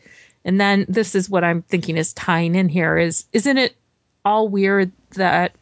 And 0.45 0.61
then 0.61 0.87
this 0.89 1.15
is 1.15 1.29
what 1.29 1.45
I'm 1.45 1.63
thinking 1.63 1.97
is 1.97 2.13
tying 2.13 2.55
in 2.55 2.69
here: 2.69 2.99
is 2.99 3.25
isn't 3.33 3.59
it 3.59 3.75
all 4.25 4.49
weird 4.49 4.93
that 5.17 5.55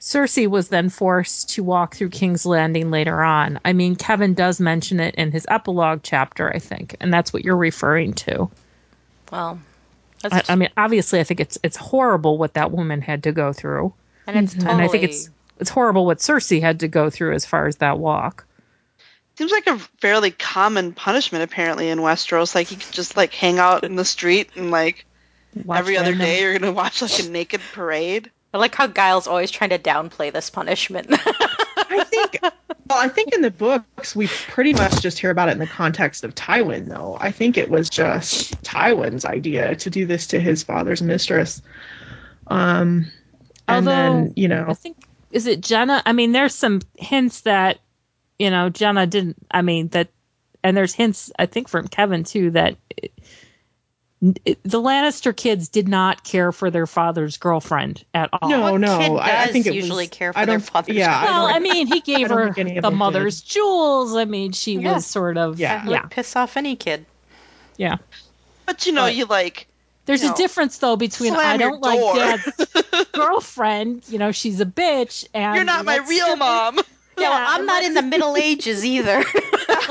Cersei 0.00 0.46
was 0.46 0.68
then 0.68 0.88
forced 0.88 1.50
to 1.50 1.62
walk 1.62 1.94
through 1.94 2.08
King's 2.08 2.46
Landing 2.46 2.90
later 2.90 3.22
on. 3.22 3.60
I 3.64 3.74
mean, 3.74 3.96
Kevin 3.96 4.32
does 4.32 4.58
mention 4.58 4.98
it 4.98 5.14
in 5.16 5.30
his 5.30 5.44
epilogue 5.48 6.00
chapter, 6.02 6.50
I 6.50 6.58
think, 6.58 6.96
and 7.00 7.12
that's 7.12 7.32
what 7.32 7.44
you're 7.44 7.56
referring 7.56 8.14
to. 8.14 8.50
Well, 9.30 9.60
I, 10.24 10.28
that's, 10.28 10.50
I 10.50 10.54
mean, 10.56 10.70
obviously, 10.76 11.20
I 11.20 11.24
think 11.24 11.40
it's 11.40 11.58
it's 11.62 11.76
horrible 11.76 12.38
what 12.38 12.54
that 12.54 12.72
woman 12.72 13.02
had 13.02 13.22
to 13.24 13.32
go 13.32 13.52
through, 13.52 13.92
and 14.26 14.38
it's 14.38 14.54
totally. 14.54 14.72
and 14.72 14.82
I 14.82 14.88
think 14.88 15.04
it's 15.04 15.28
it's 15.58 15.70
horrible 15.70 16.06
what 16.06 16.18
Cersei 16.18 16.60
had 16.62 16.80
to 16.80 16.88
go 16.88 17.10
through 17.10 17.34
as 17.34 17.44
far 17.44 17.66
as 17.66 17.76
that 17.76 17.98
walk. 17.98 18.46
Seems 19.36 19.52
like 19.52 19.66
a 19.66 19.78
fairly 20.00 20.30
common 20.30 20.92
punishment 20.92 21.44
apparently 21.44 21.90
in 21.90 21.98
Westeros. 21.98 22.54
Like 22.54 22.70
you 22.70 22.78
could 22.78 22.92
just 22.92 23.16
like 23.16 23.34
hang 23.34 23.58
out 23.58 23.84
in 23.84 23.96
the 23.96 24.04
street 24.04 24.50
and 24.56 24.70
like 24.70 25.04
Watch 25.64 25.78
every 25.78 25.96
other 25.96 26.12
random- 26.12 26.26
day 26.26 26.40
you're 26.40 26.58
gonna 26.58 26.72
watch 26.72 27.02
like 27.02 27.18
a 27.18 27.28
naked 27.28 27.60
parade. 27.72 28.30
I 28.52 28.58
like 28.58 28.74
how 28.74 28.88
Giles 28.88 29.26
always 29.26 29.50
trying 29.50 29.70
to 29.70 29.78
downplay 29.78 30.32
this 30.32 30.50
punishment. 30.50 31.06
I 31.12 32.04
think 32.04 32.38
well, 32.42 32.98
I 32.98 33.08
think 33.08 33.32
in 33.32 33.42
the 33.42 33.50
books 33.50 34.16
we 34.16 34.26
pretty 34.48 34.72
much 34.72 35.00
just 35.02 35.18
hear 35.18 35.30
about 35.30 35.48
it 35.48 35.52
in 35.52 35.58
the 35.58 35.66
context 35.66 36.24
of 36.24 36.34
Tywin 36.34 36.86
though. 36.88 37.16
I 37.20 37.30
think 37.30 37.56
it 37.56 37.70
was 37.70 37.88
just 37.88 38.60
Tywin's 38.62 39.24
idea 39.24 39.76
to 39.76 39.90
do 39.90 40.06
this 40.06 40.26
to 40.28 40.40
his 40.40 40.62
father's 40.62 41.02
mistress. 41.02 41.62
Um 42.48 43.06
and 43.68 43.88
Although, 43.88 43.90
then, 44.24 44.32
you 44.36 44.48
know, 44.48 44.66
I 44.68 44.74
think 44.74 44.96
is 45.30 45.46
it 45.46 45.60
Genna? 45.60 46.02
I 46.04 46.12
mean, 46.12 46.32
there's 46.32 46.54
some 46.54 46.80
hints 46.98 47.42
that 47.42 47.78
you 48.38 48.50
know 48.50 48.68
Genna 48.70 49.08
didn't. 49.08 49.36
I 49.52 49.62
mean 49.62 49.88
that, 49.88 50.08
and 50.64 50.76
there's 50.76 50.92
hints 50.94 51.30
I 51.38 51.46
think 51.46 51.68
from 51.68 51.86
Kevan 51.86 52.24
too 52.24 52.50
that 52.50 52.76
it, 52.96 53.12
it- 53.16 53.24
the 54.22 54.80
Lannister 54.82 55.34
kids 55.34 55.68
did 55.68 55.88
not 55.88 56.24
care 56.24 56.52
for 56.52 56.70
their 56.70 56.86
father's 56.86 57.38
girlfriend 57.38 58.04
at 58.12 58.28
all. 58.32 58.50
no, 58.50 58.72
What 58.72 58.80
no, 58.80 58.98
kid 58.98 59.10
I, 59.12 59.44
I 59.44 59.46
think 59.46 59.66
it 59.66 59.74
usually 59.74 60.04
was, 60.04 60.10
care 60.10 60.32
for 60.34 60.38
I 60.38 60.44
their 60.44 60.58
don't, 60.58 60.66
father's 60.68 60.94
yeah, 60.96 61.24
Well, 61.24 61.46
don't- 61.46 61.56
I 61.56 61.58
mean, 61.58 61.86
he 61.86 62.00
gave 62.02 62.28
her 62.28 62.46
think 62.52 62.58
any 62.58 62.76
of 62.76 62.82
the 62.82 62.90
them 62.90 62.98
mother's 62.98 63.40
jewels. 63.40 64.14
I 64.14 64.26
mean, 64.26 64.52
she 64.52 64.74
Yeah. 64.74 64.92
was 64.94 65.06
sort 65.06 65.38
of 65.38 65.58
Yeah. 65.58 65.84
That 65.84 65.90
yeah, 65.90 66.02
would 66.02 66.10
piss 66.10 66.36
off 66.36 66.56
any 66.58 66.76
kid. 66.76 67.06
yeah. 67.78 67.96
But 68.66 68.84
you 68.86 68.92
know, 68.92 69.04
But- 69.04 69.14
you 69.16 69.24
like 69.24 69.66
There's 70.04 70.22
you 70.22 70.28
a 70.28 70.30
know, 70.32 70.36
difference 70.36 70.76
though 70.78 70.96
between 70.96 71.34
I 71.34 71.56
don't 71.56 71.80
like 71.80 71.98
door. 71.98 72.14
dad's 72.14 73.06
girlfriend, 73.12 74.02
you 74.08 74.18
know, 74.18 74.32
she's 74.32 74.60
a 74.60 74.66
bitch, 74.66 75.26
and 75.32 75.54
you're 75.56 75.64
not 75.64 75.84
my 75.86 75.96
real 75.96 76.26
strip- 76.26 76.38
mom. 76.40 76.78
Yeah, 77.18 77.28
well, 77.28 77.46
I'm 77.58 77.66
not 77.66 77.82
in 77.82 77.92
the 77.92 78.00
Middle 78.00 78.34
Ages 78.34 78.82
either. 78.82 79.22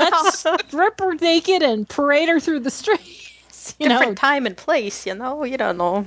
Let's 0.00 0.38
strip 0.40 0.98
her 0.98 1.14
naked 1.14 1.62
and 1.62 1.88
parade 1.88 2.28
her 2.28 2.40
through 2.40 2.60
the 2.60 2.72
streets. 3.70 3.78
You 3.80 3.88
Different 3.88 4.12
know, 4.12 4.14
time 4.14 4.46
and 4.46 4.56
place, 4.56 5.06
you 5.06 5.14
know. 5.14 5.44
You 5.44 5.56
don't 5.58 5.76
know. 5.78 6.06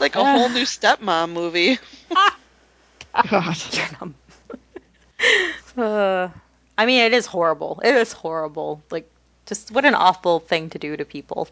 Like 0.00 0.16
a 0.16 0.24
whole 0.24 0.48
new 0.48 0.64
stepmom 0.64 1.32
movie. 1.32 1.78
God. 3.30 3.56
Uh, 5.76 6.28
I 6.78 6.86
mean, 6.86 7.00
it 7.02 7.12
is 7.12 7.26
horrible. 7.26 7.80
It 7.84 7.94
is 7.94 8.12
horrible. 8.12 8.82
Like, 8.90 9.10
just 9.46 9.70
what 9.70 9.84
an 9.84 9.94
awful 9.94 10.40
thing 10.40 10.70
to 10.70 10.78
do 10.78 10.96
to 10.96 11.04
people. 11.04 11.48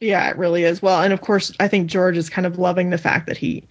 Yeah, 0.00 0.28
it 0.28 0.36
really 0.36 0.64
is. 0.64 0.82
Well, 0.82 1.02
and 1.02 1.12
of 1.12 1.20
course, 1.22 1.52
I 1.58 1.68
think 1.68 1.88
George 1.88 2.16
is 2.16 2.28
kind 2.28 2.46
of 2.46 2.58
loving 2.58 2.90
the 2.90 2.98
fact 2.98 3.26
that 3.28 3.36
he 3.38 3.64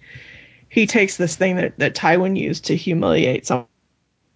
he 0.68 0.86
takes 0.86 1.16
this 1.16 1.36
thing 1.36 1.56
that 1.56 1.78
that 1.78 1.94
Tywin 1.94 2.36
used 2.38 2.64
to 2.66 2.76
humiliate 2.76 3.46
someone. 3.46 3.66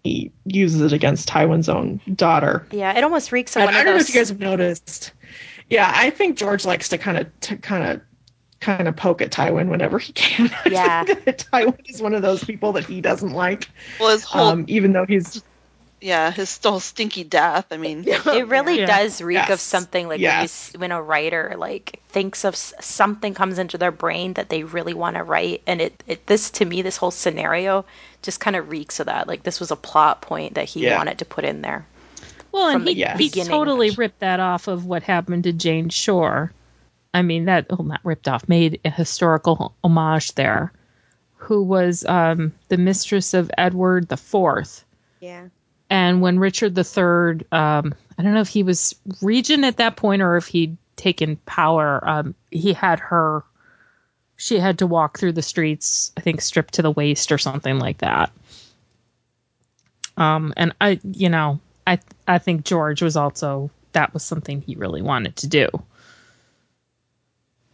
He 0.04 0.32
uses 0.46 0.80
it 0.80 0.92
against 0.92 1.28
Tywin's 1.28 1.68
own 1.68 2.00
daughter. 2.14 2.66
Yeah, 2.70 2.96
it 2.96 3.04
almost 3.04 3.32
reeks 3.32 3.56
of 3.56 3.62
And 3.62 3.66
one 3.66 3.74
I 3.74 3.80
of 3.80 3.84
don't 3.84 3.94
know 3.94 3.98
those. 3.98 4.08
if 4.08 4.14
you 4.14 4.20
guys 4.20 4.28
have 4.30 4.40
noticed. 4.40 5.12
Yeah, 5.70 5.90
I 5.94 6.10
think 6.10 6.36
George 6.38 6.64
likes 6.64 6.88
to 6.90 6.98
kind 6.98 7.18
of 7.18 7.40
to 7.40 7.56
kind 7.56 7.84
of 7.84 8.02
kind 8.60 8.88
of 8.88 8.96
poke 8.96 9.22
at 9.22 9.30
Tywin 9.30 9.68
whenever 9.70 9.98
he 9.98 10.12
can. 10.12 10.48
Yeah. 10.64 11.04
Tywin 11.26 11.78
is 11.88 12.02
one 12.02 12.14
of 12.14 12.22
those 12.22 12.44
people 12.44 12.72
that 12.72 12.84
he 12.84 13.00
doesn't 13.00 13.32
like, 13.32 13.70
Well, 13.98 14.10
his 14.10 14.24
whole 14.24 14.52
um, 14.52 14.64
even 14.68 14.92
though 14.92 15.06
he's 15.06 15.44
yeah, 16.02 16.30
his 16.30 16.58
whole 16.62 16.80
stinky 16.80 17.24
death. 17.24 17.66
I 17.70 17.76
mean, 17.76 18.08
it 18.30 18.48
really 18.48 18.78
Yeah. 18.78 18.86
does 18.86 19.20
reek 19.20 19.50
of 19.50 19.60
something 19.60 20.08
like 20.08 20.22
when, 20.22 20.38
you, 20.38 20.48
when 20.78 20.92
a 20.92 21.02
writer 21.02 21.54
like 21.58 22.02
thinks 22.08 22.44
of 22.44 22.56
something 22.56 23.34
comes 23.34 23.58
into 23.58 23.76
their 23.76 23.92
brain 23.92 24.32
that 24.34 24.48
they 24.48 24.64
really 24.64 24.94
want 24.94 25.16
to 25.16 25.22
write 25.22 25.62
and 25.66 25.80
it, 25.82 26.02
it 26.06 26.26
this 26.26 26.50
to 26.52 26.64
me 26.64 26.80
this 26.82 26.96
whole 26.96 27.10
scenario 27.10 27.84
just 28.22 28.40
kind 28.40 28.56
of 28.56 28.70
reeks 28.70 28.98
of 28.98 29.06
that 29.06 29.28
like 29.28 29.42
this 29.42 29.60
was 29.60 29.70
a 29.70 29.76
plot 29.76 30.22
point 30.22 30.54
that 30.54 30.64
he 30.68 30.84
Yeah. 30.84 30.88
wanted 30.88 31.18
to 31.18 31.24
put 31.26 31.44
in 31.44 31.60
there 31.62 31.86
Well, 32.52 32.68
and 32.68 32.76
from 32.76 32.84
the 32.84 32.94
he, 32.94 33.00
Yes. 33.00 33.18
he 33.18 33.30
totally 33.30 33.90
ripped 33.90 34.20
that 34.20 34.40
off 34.40 34.68
of 34.68 34.86
what 34.86 35.02
happened 35.02 35.44
to 35.44 35.52
Jane 35.52 35.88
Shore. 35.88 36.52
I 37.12 37.22
mean, 37.22 37.46
that, 37.46 37.66
well, 37.70 37.82
not 37.82 38.00
ripped 38.04 38.28
off, 38.28 38.48
made 38.48 38.80
a 38.84 38.90
historical 38.90 39.74
homage 39.82 40.32
there, 40.34 40.72
who 41.36 41.62
was 41.62 42.04
um, 42.04 42.52
the 42.68 42.76
mistress 42.76 43.34
of 43.34 43.50
Edward 43.58 44.08
the 44.08 44.16
Fourth. 44.16 44.84
Yeah. 45.20 45.48
And 45.88 46.22
when 46.22 46.38
Richard 46.38 46.78
III, 46.78 47.46
um, 47.50 47.94
I 48.16 48.22
don't 48.22 48.34
know 48.34 48.40
if 48.40 48.48
he 48.48 48.62
was 48.62 48.94
regent 49.20 49.64
at 49.64 49.78
that 49.78 49.96
point 49.96 50.22
or 50.22 50.36
if 50.36 50.46
he'd 50.46 50.76
taken 50.94 51.36
power, 51.36 52.00
um, 52.08 52.34
he 52.52 52.72
had 52.72 53.00
her, 53.00 53.42
she 54.36 54.60
had 54.60 54.78
to 54.78 54.86
walk 54.86 55.18
through 55.18 55.32
the 55.32 55.42
streets, 55.42 56.12
I 56.16 56.20
think 56.20 56.42
stripped 56.42 56.74
to 56.74 56.82
the 56.82 56.92
waist 56.92 57.32
or 57.32 57.38
something 57.38 57.78
like 57.80 57.98
that. 57.98 58.30
Um, 60.16 60.52
and 60.56 60.74
I, 60.80 61.00
you 61.02 61.28
know, 61.28 61.58
I, 61.90 61.98
I 62.26 62.38
think 62.38 62.64
George 62.64 63.02
was 63.02 63.16
also, 63.16 63.70
that 63.92 64.14
was 64.14 64.22
something 64.22 64.60
he 64.60 64.76
really 64.76 65.02
wanted 65.02 65.36
to 65.36 65.48
do. 65.48 65.68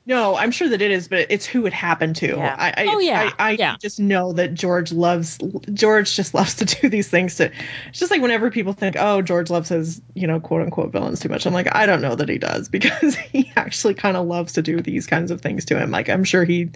No, 0.08 0.36
I'm 0.36 0.52
sure 0.52 0.68
that 0.68 0.80
it 0.80 0.92
is, 0.92 1.08
but 1.08 1.26
it's 1.30 1.44
who 1.44 1.66
it 1.66 1.72
happened 1.72 2.14
to. 2.16 2.28
Yeah. 2.28 2.54
I, 2.56 2.68
I, 2.68 2.86
Oh, 2.88 2.98
yeah, 3.00 3.30
I, 3.38 3.48
I 3.48 3.50
yeah. 3.58 3.76
just 3.80 3.98
know 3.98 4.32
that 4.34 4.54
George 4.54 4.92
loves 4.92 5.36
George 5.74 6.14
just 6.14 6.32
loves 6.32 6.54
to 6.54 6.64
do 6.64 6.88
these 6.88 7.08
things. 7.08 7.34
To 7.36 7.50
it's 7.88 7.98
just 7.98 8.12
like 8.12 8.22
whenever 8.22 8.52
people 8.52 8.72
think, 8.72 8.94
oh, 8.96 9.20
George 9.20 9.50
loves 9.50 9.68
his 9.68 10.00
you 10.14 10.28
know 10.28 10.38
quote 10.38 10.62
unquote 10.62 10.92
villains 10.92 11.18
too 11.18 11.28
much. 11.28 11.44
I'm 11.44 11.52
like, 11.52 11.74
I 11.74 11.86
don't 11.86 12.00
know 12.02 12.14
that 12.14 12.28
he 12.28 12.38
does 12.38 12.68
because 12.76 13.16
he 13.16 13.52
actually 13.56 13.94
kind 13.94 14.16
of 14.16 14.26
loves 14.26 14.52
to 14.52 14.62
do 14.62 14.80
these 14.80 15.08
kinds 15.08 15.32
of 15.32 15.40
things 15.40 15.64
to 15.66 15.76
him. 15.76 15.90
Like 15.90 16.08
I'm 16.08 16.22
sure 16.22 16.44
he 16.44 16.70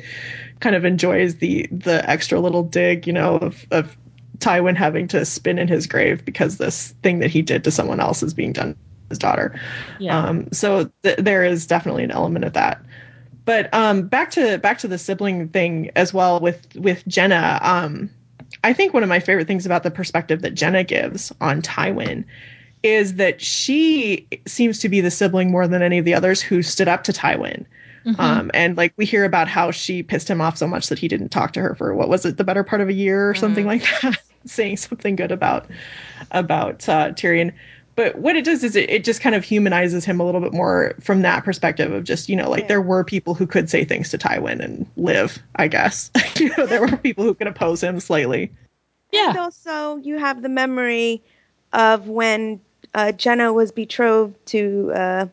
kind 0.59 0.75
of 0.75 0.85
enjoys 0.85 1.37
the 1.37 1.69
the 1.71 2.11
extra 2.11 2.41
little 2.41 2.65
dig, 2.65 3.07
you 3.07 3.13
know, 3.13 3.37
of 3.37 3.65
of 3.71 3.97
Tywin 4.41 4.77
having 4.77 5.07
to 5.09 5.25
spin 5.25 5.59
in 5.59 5.69
his 5.69 5.87
grave 5.87 6.25
because 6.25 6.59
this 6.59 6.95
thing 7.03 7.21
that 7.21 7.31
he 7.31 7.43
did 7.43 7.65
to 7.65 7.71
someone 7.71 8.01
else 8.01 8.23
is 8.23 8.35
being 8.35 8.53
done 8.53 8.73
to 8.73 8.79
his 9.11 9.19
daughter. 9.19 9.59
Yeah. 9.99 10.19
Um, 10.19 10.51
so 10.53 10.91
th- 11.03 11.19
there 11.19 11.45
is 11.45 11.67
definitely 11.67 12.05
an 12.05 12.11
element 12.11 12.45
of 12.45 12.55
that. 12.55 12.83
But 13.45 13.73
um, 13.73 14.07
back 14.07 14.31
to 14.33 14.59
back 14.59 14.79
to 14.79 14.89
the 14.89 14.99
sibling 14.99 15.49
thing 15.49 15.91
as 15.97 16.13
well 16.13 16.41
with 16.41 16.75
with 16.77 17.05
Genna. 17.07 17.63
Um, 17.63 18.11
I 18.63 18.73
think 18.73 18.93
one 18.93 19.03
of 19.03 19.09
my 19.09 19.21
favorite 19.21 19.47
things 19.47 19.67
about 19.67 19.83
the 19.83 19.91
perspective 19.91 20.43
that 20.43 20.55
Genna 20.55 20.87
gives 20.87 21.33
on 21.41 21.63
Tywin 21.63 22.25
is 22.83 23.15
that 23.15 23.41
she 23.41 24.27
seems 24.47 24.79
to 24.81 24.89
be 24.89 25.01
the 25.01 25.11
sibling 25.11 25.51
more 25.51 25.69
than 25.69 25.83
any 25.83 25.99
of 25.99 26.05
the 26.05 26.15
others 26.15 26.41
who 26.41 26.63
stood 26.63 26.89
up 26.89 27.05
to 27.05 27.13
Tywin. 27.13 27.67
Um, 28.19 28.51
and 28.55 28.77
like 28.77 28.95
we 28.97 29.05
hear 29.05 29.25
about 29.25 29.47
how 29.47 29.71
she 29.71 30.03
pissed 30.03 30.29
him 30.29 30.41
off 30.41 30.57
so 30.57 30.67
much 30.67 30.89
that 30.89 30.99
he 30.99 31.07
didn't 31.07 31.29
talk 31.29 31.53
to 31.53 31.61
her 31.61 31.75
for 31.75 31.95
what 31.95 32.09
was 32.09 32.25
it, 32.25 32.39
the 32.39 32.45
better 32.45 32.65
part 32.65 32.81
of 32.81 32.89
a 32.89 32.95
year 32.95 33.29
or 33.29 33.35
something 33.35 33.67
like 33.67 33.83
that, 34.03 34.19
saying 34.47 34.77
something 34.79 35.17
good 35.17 35.33
about 35.33 35.67
about 36.31 36.89
uh, 36.89 37.11
Tyrion. 37.13 37.53
But 37.97 38.17
what 38.19 38.35
it 38.37 38.45
does 38.45 38.65
is 38.65 38.77
it, 38.77 38.89
it 38.89 39.05
just 39.05 39.21
kind 39.21 39.35
of 39.35 39.45
humanizes 39.45 40.05
him 40.05 40.21
a 40.21 40.25
little 40.25 40.41
bit 40.41 40.55
more 40.55 40.95
from 41.01 41.23
that 41.23 41.45
perspective 41.45 41.93
of 41.93 42.05
just, 42.05 42.29
you 42.29 42.37
know, 42.37 42.49
like 42.49 42.63
Yeah. 42.63 42.69
there 42.69 42.81
were 42.81 43.05
people 43.05 43.35
who 43.35 43.47
could 43.47 43.69
say 43.69 43.85
things 43.85 44.09
to 44.11 44.17
Tywin 44.19 44.61
and 44.61 44.87
live, 44.97 45.39
I 45.57 45.69
guess. 45.69 46.11
you 46.37 46.51
know, 46.57 46.65
there 46.67 46.81
were 46.81 46.97
people 46.97 47.25
who 47.25 47.35
could 47.35 47.47
oppose 47.47 47.83
him 47.83 48.01
slightly. 48.01 48.45
And 49.13 49.35
yeah. 49.35 49.43
also, 49.43 49.97
you 49.97 50.19
have 50.19 50.41
the 50.41 50.49
memory 50.49 51.23
of 51.73 52.09
when 52.09 52.61
uh, 52.95 53.13
Genna 53.15 53.53
was 53.53 53.73
betrothed 53.73 54.35
to 54.47 54.93
uh, 54.95 55.27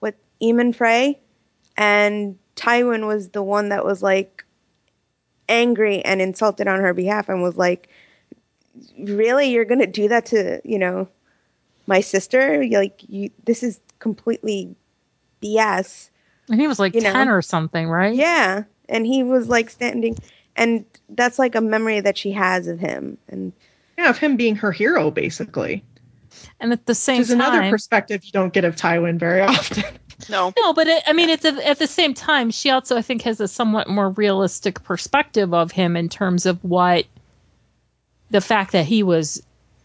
what 0.00 0.14
Emmon 0.42 0.74
Frey, 0.74 1.18
and 1.76 2.36
Tywin 2.56 3.06
was 3.06 3.28
the 3.28 3.42
one 3.42 3.68
that 3.70 3.84
was 3.84 4.02
like 4.02 4.44
angry 5.48 6.04
and 6.04 6.20
insulted 6.20 6.68
on 6.68 6.80
her 6.80 6.92
behalf, 6.92 7.28
and 7.28 7.40
was 7.42 7.56
like, 7.56 7.88
"Really, 8.98 9.50
you're 9.50 9.64
gonna 9.64 9.86
do 9.86 10.08
that 10.08 10.26
to 10.26 10.60
you 10.64 10.78
know 10.78 11.08
my 11.86 12.00
sister? 12.00 12.62
You're 12.62 12.80
Like, 12.80 13.00
you, 13.08 13.30
this 13.44 13.62
is 13.62 13.80
completely 13.98 14.74
BS." 15.42 16.10
And 16.50 16.60
he 16.60 16.66
was 16.66 16.78
like 16.78 16.94
You 16.94 17.02
know. 17.02 17.12
10 17.12 17.28
or 17.28 17.42
something, 17.42 17.88
right? 17.88 18.14
Yeah, 18.14 18.64
and 18.88 19.06
he 19.06 19.22
was 19.22 19.48
like 19.48 19.70
standing, 19.70 20.16
and 20.56 20.84
that's 21.10 21.38
like 21.38 21.54
a 21.54 21.60
memory 21.60 22.00
that 22.00 22.16
she 22.16 22.32
has 22.32 22.66
of 22.66 22.78
him, 22.78 23.18
and 23.28 23.52
Yeah, 23.98 24.10
of 24.10 24.18
him 24.18 24.36
being 24.36 24.56
her 24.56 24.72
hero, 24.72 25.10
basically. 25.10 25.84
And 26.60 26.72
at 26.72 26.86
the 26.86 26.94
same 26.94 27.18
Which 27.18 27.28
is 27.30 27.34
time, 27.34 27.40
another 27.40 27.70
perspective 27.70 28.24
you 28.24 28.32
don't 28.32 28.52
get 28.52 28.64
of 28.64 28.76
Tywin 28.76 29.18
very 29.18 29.40
often. 29.42 29.84
no. 30.28 30.52
No, 30.58 30.72
but 30.72 30.86
it, 30.86 31.02
I 31.06 31.12
mean, 31.12 31.28
it's 31.30 31.44
a, 31.44 31.68
at 31.68 31.78
the 31.78 31.86
same 31.86 32.14
time, 32.14 32.50
she 32.50 32.70
also, 32.70 32.96
I 32.96 33.02
think, 33.02 33.22
has 33.22 33.40
a 33.40 33.48
somewhat 33.48 33.88
more 33.88 34.10
realistic 34.10 34.82
perspective 34.82 35.52
of 35.54 35.70
him 35.72 35.96
in 35.96 36.08
terms 36.08 36.46
of 36.46 36.62
what 36.64 37.06
the 38.30 38.40
fact 38.40 38.72
that 38.72 38.84
he 38.86 39.02
was 39.02 39.42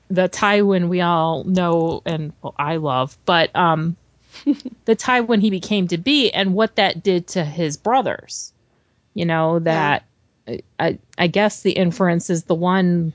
the 0.10 0.30
Tywin 0.30 0.90
we 0.90 1.02
all 1.02 1.44
know 1.44 2.02
and 2.06 2.34
well, 2.42 2.54
I 2.58 2.76
love, 2.76 3.18
but 3.26 3.56
um, 3.56 3.96
the 4.86 4.96
Tywin 4.96 5.42
he 5.42 5.50
became 5.50 5.88
to 5.90 5.98
be 5.98 6.30
and 6.32 6.54
what 6.54 6.76
that 6.76 7.04
did 7.04 7.28
to 7.30 7.44
his 7.44 7.78
brothers. 7.78 8.52
You 9.14 9.26
know 9.26 9.60
that 9.60 10.04
I 10.80 11.00
I 11.18 11.28
guess 11.28 11.62
the 11.62 11.72
inference 11.72 12.30
is 12.30 12.44
the 12.44 12.56
one 12.56 13.14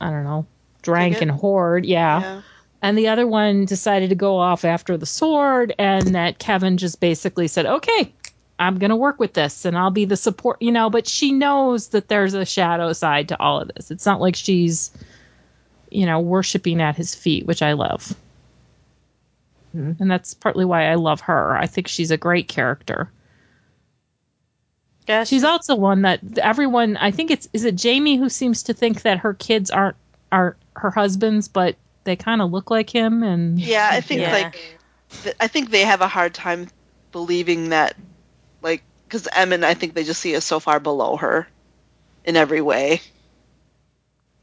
I 0.00 0.10
don't 0.10 0.24
know 0.24 0.46
drank 0.82 1.20
and 1.20 1.30
hoard, 1.30 1.84
yeah 1.84 2.20
Yeah. 2.20 2.42
and 2.82 2.96
the 2.96 3.08
other 3.08 3.26
one 3.26 3.64
decided 3.64 4.10
to 4.10 4.14
go 4.14 4.38
off 4.38 4.64
after 4.64 4.96
the 4.96 5.06
sword 5.06 5.74
and 5.78 6.14
that 6.14 6.38
Kevan 6.38 6.76
just 6.76 7.00
basically 7.00 7.48
said 7.48 7.66
okay 7.66 8.12
i'm 8.58 8.78
going 8.78 8.90
to 8.90 8.96
work 8.96 9.18
with 9.18 9.32
this 9.34 9.64
and 9.64 9.76
i'll 9.78 9.90
be 9.90 10.04
the 10.04 10.16
support 10.16 10.60
you 10.60 10.72
know 10.72 10.90
but 10.90 11.06
she 11.06 11.32
knows 11.32 11.88
that 11.88 12.08
there's 12.08 12.34
a 12.34 12.44
shadow 12.44 12.92
side 12.92 13.28
to 13.28 13.40
all 13.40 13.60
of 13.60 13.68
this. 13.74 13.90
It's 13.90 14.06
not 14.06 14.20
like 14.20 14.34
she's 14.36 14.90
you 15.90 16.06
know 16.06 16.20
worshiping 16.20 16.80
at 16.82 16.96
his 16.96 17.14
feet 17.14 17.46
which 17.46 17.62
i 17.62 17.72
love. 17.72 18.14
Mhm. 19.76 20.00
and 20.00 20.10
that's 20.10 20.34
partly 20.34 20.64
why 20.64 20.86
i 20.90 20.94
love 20.94 21.20
her. 21.22 21.56
I 21.56 21.66
think 21.66 21.88
she's 21.88 22.10
a 22.10 22.16
great 22.16 22.48
character. 22.48 23.10
Yeah 25.06 25.24
she's 25.24 25.44
also 25.44 25.74
one 25.74 26.02
that 26.02 26.20
everyone 26.38 26.96
i 26.98 27.10
think 27.10 27.30
it's 27.30 27.48
is 27.52 27.64
it 27.64 27.82
Jaime 27.82 28.16
who 28.16 28.28
seems 28.28 28.62
to 28.64 28.74
think 28.74 29.02
that 29.02 29.18
her 29.18 29.34
kids 29.34 29.70
aren't 29.70 29.96
aren't 30.30 30.56
her 30.76 30.90
husbands 30.90 31.48
but 31.48 31.76
they 32.04 32.16
kind 32.16 32.40
of 32.42 32.50
look 32.50 32.70
like 32.70 32.88
him 32.90 33.22
and 33.22 33.58
Yeah, 33.58 33.88
I 33.92 34.00
think 34.00 34.20
Yeah. 34.22 34.32
like 34.32 34.78
I 35.40 35.48
think 35.48 35.70
they 35.70 35.82
have 35.84 36.00
a 36.02 36.08
hard 36.08 36.34
time 36.34 36.68
believing 37.12 37.70
that, 37.70 37.94
like, 37.96 38.07
because 39.08 39.26
Emmon, 39.32 39.64
I 39.64 39.74
think 39.74 39.94
they 39.94 40.04
just 40.04 40.20
see 40.20 40.36
us 40.36 40.44
so 40.44 40.60
far 40.60 40.80
below 40.80 41.16
her 41.16 41.48
in 42.24 42.36
every 42.36 42.60
way 42.60 43.00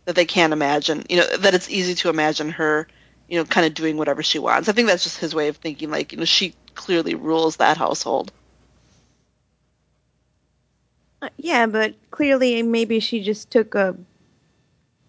that 0.05 0.16
they 0.16 0.26
can't 0.26 0.53
imagine. 0.53 1.03
You 1.09 1.18
know 1.18 1.38
that 1.38 1.53
it's 1.53 1.70
easy 1.70 1.93
to 1.95 2.09
imagine 2.09 2.49
her, 2.51 2.88
you 3.28 3.38
know, 3.38 3.45
kind 3.45 3.68
of 3.68 3.76
doing 3.76 3.97
whatever 3.97 4.24
she 4.24 4.39
wants. 4.39 4.68
I 4.70 4.72
think 4.74 4.88
that's 4.88 5.03
just 5.03 5.20
his 5.20 5.36
way 5.36 5.49
of 5.49 5.57
thinking. 5.57 5.91
Like, 5.91 6.11
you 6.11 6.18
know, 6.18 6.26
she 6.26 6.55
clearly 6.74 7.16
rules 7.16 7.57
that 7.57 7.78
household. 7.78 8.32
Uh, 11.22 11.30
Yeah, 11.38 11.68
but 11.68 11.95
clearly 12.11 12.61
maybe 12.63 12.99
she 12.99 13.22
just 13.22 13.51
took 13.51 13.76
a 13.76 13.95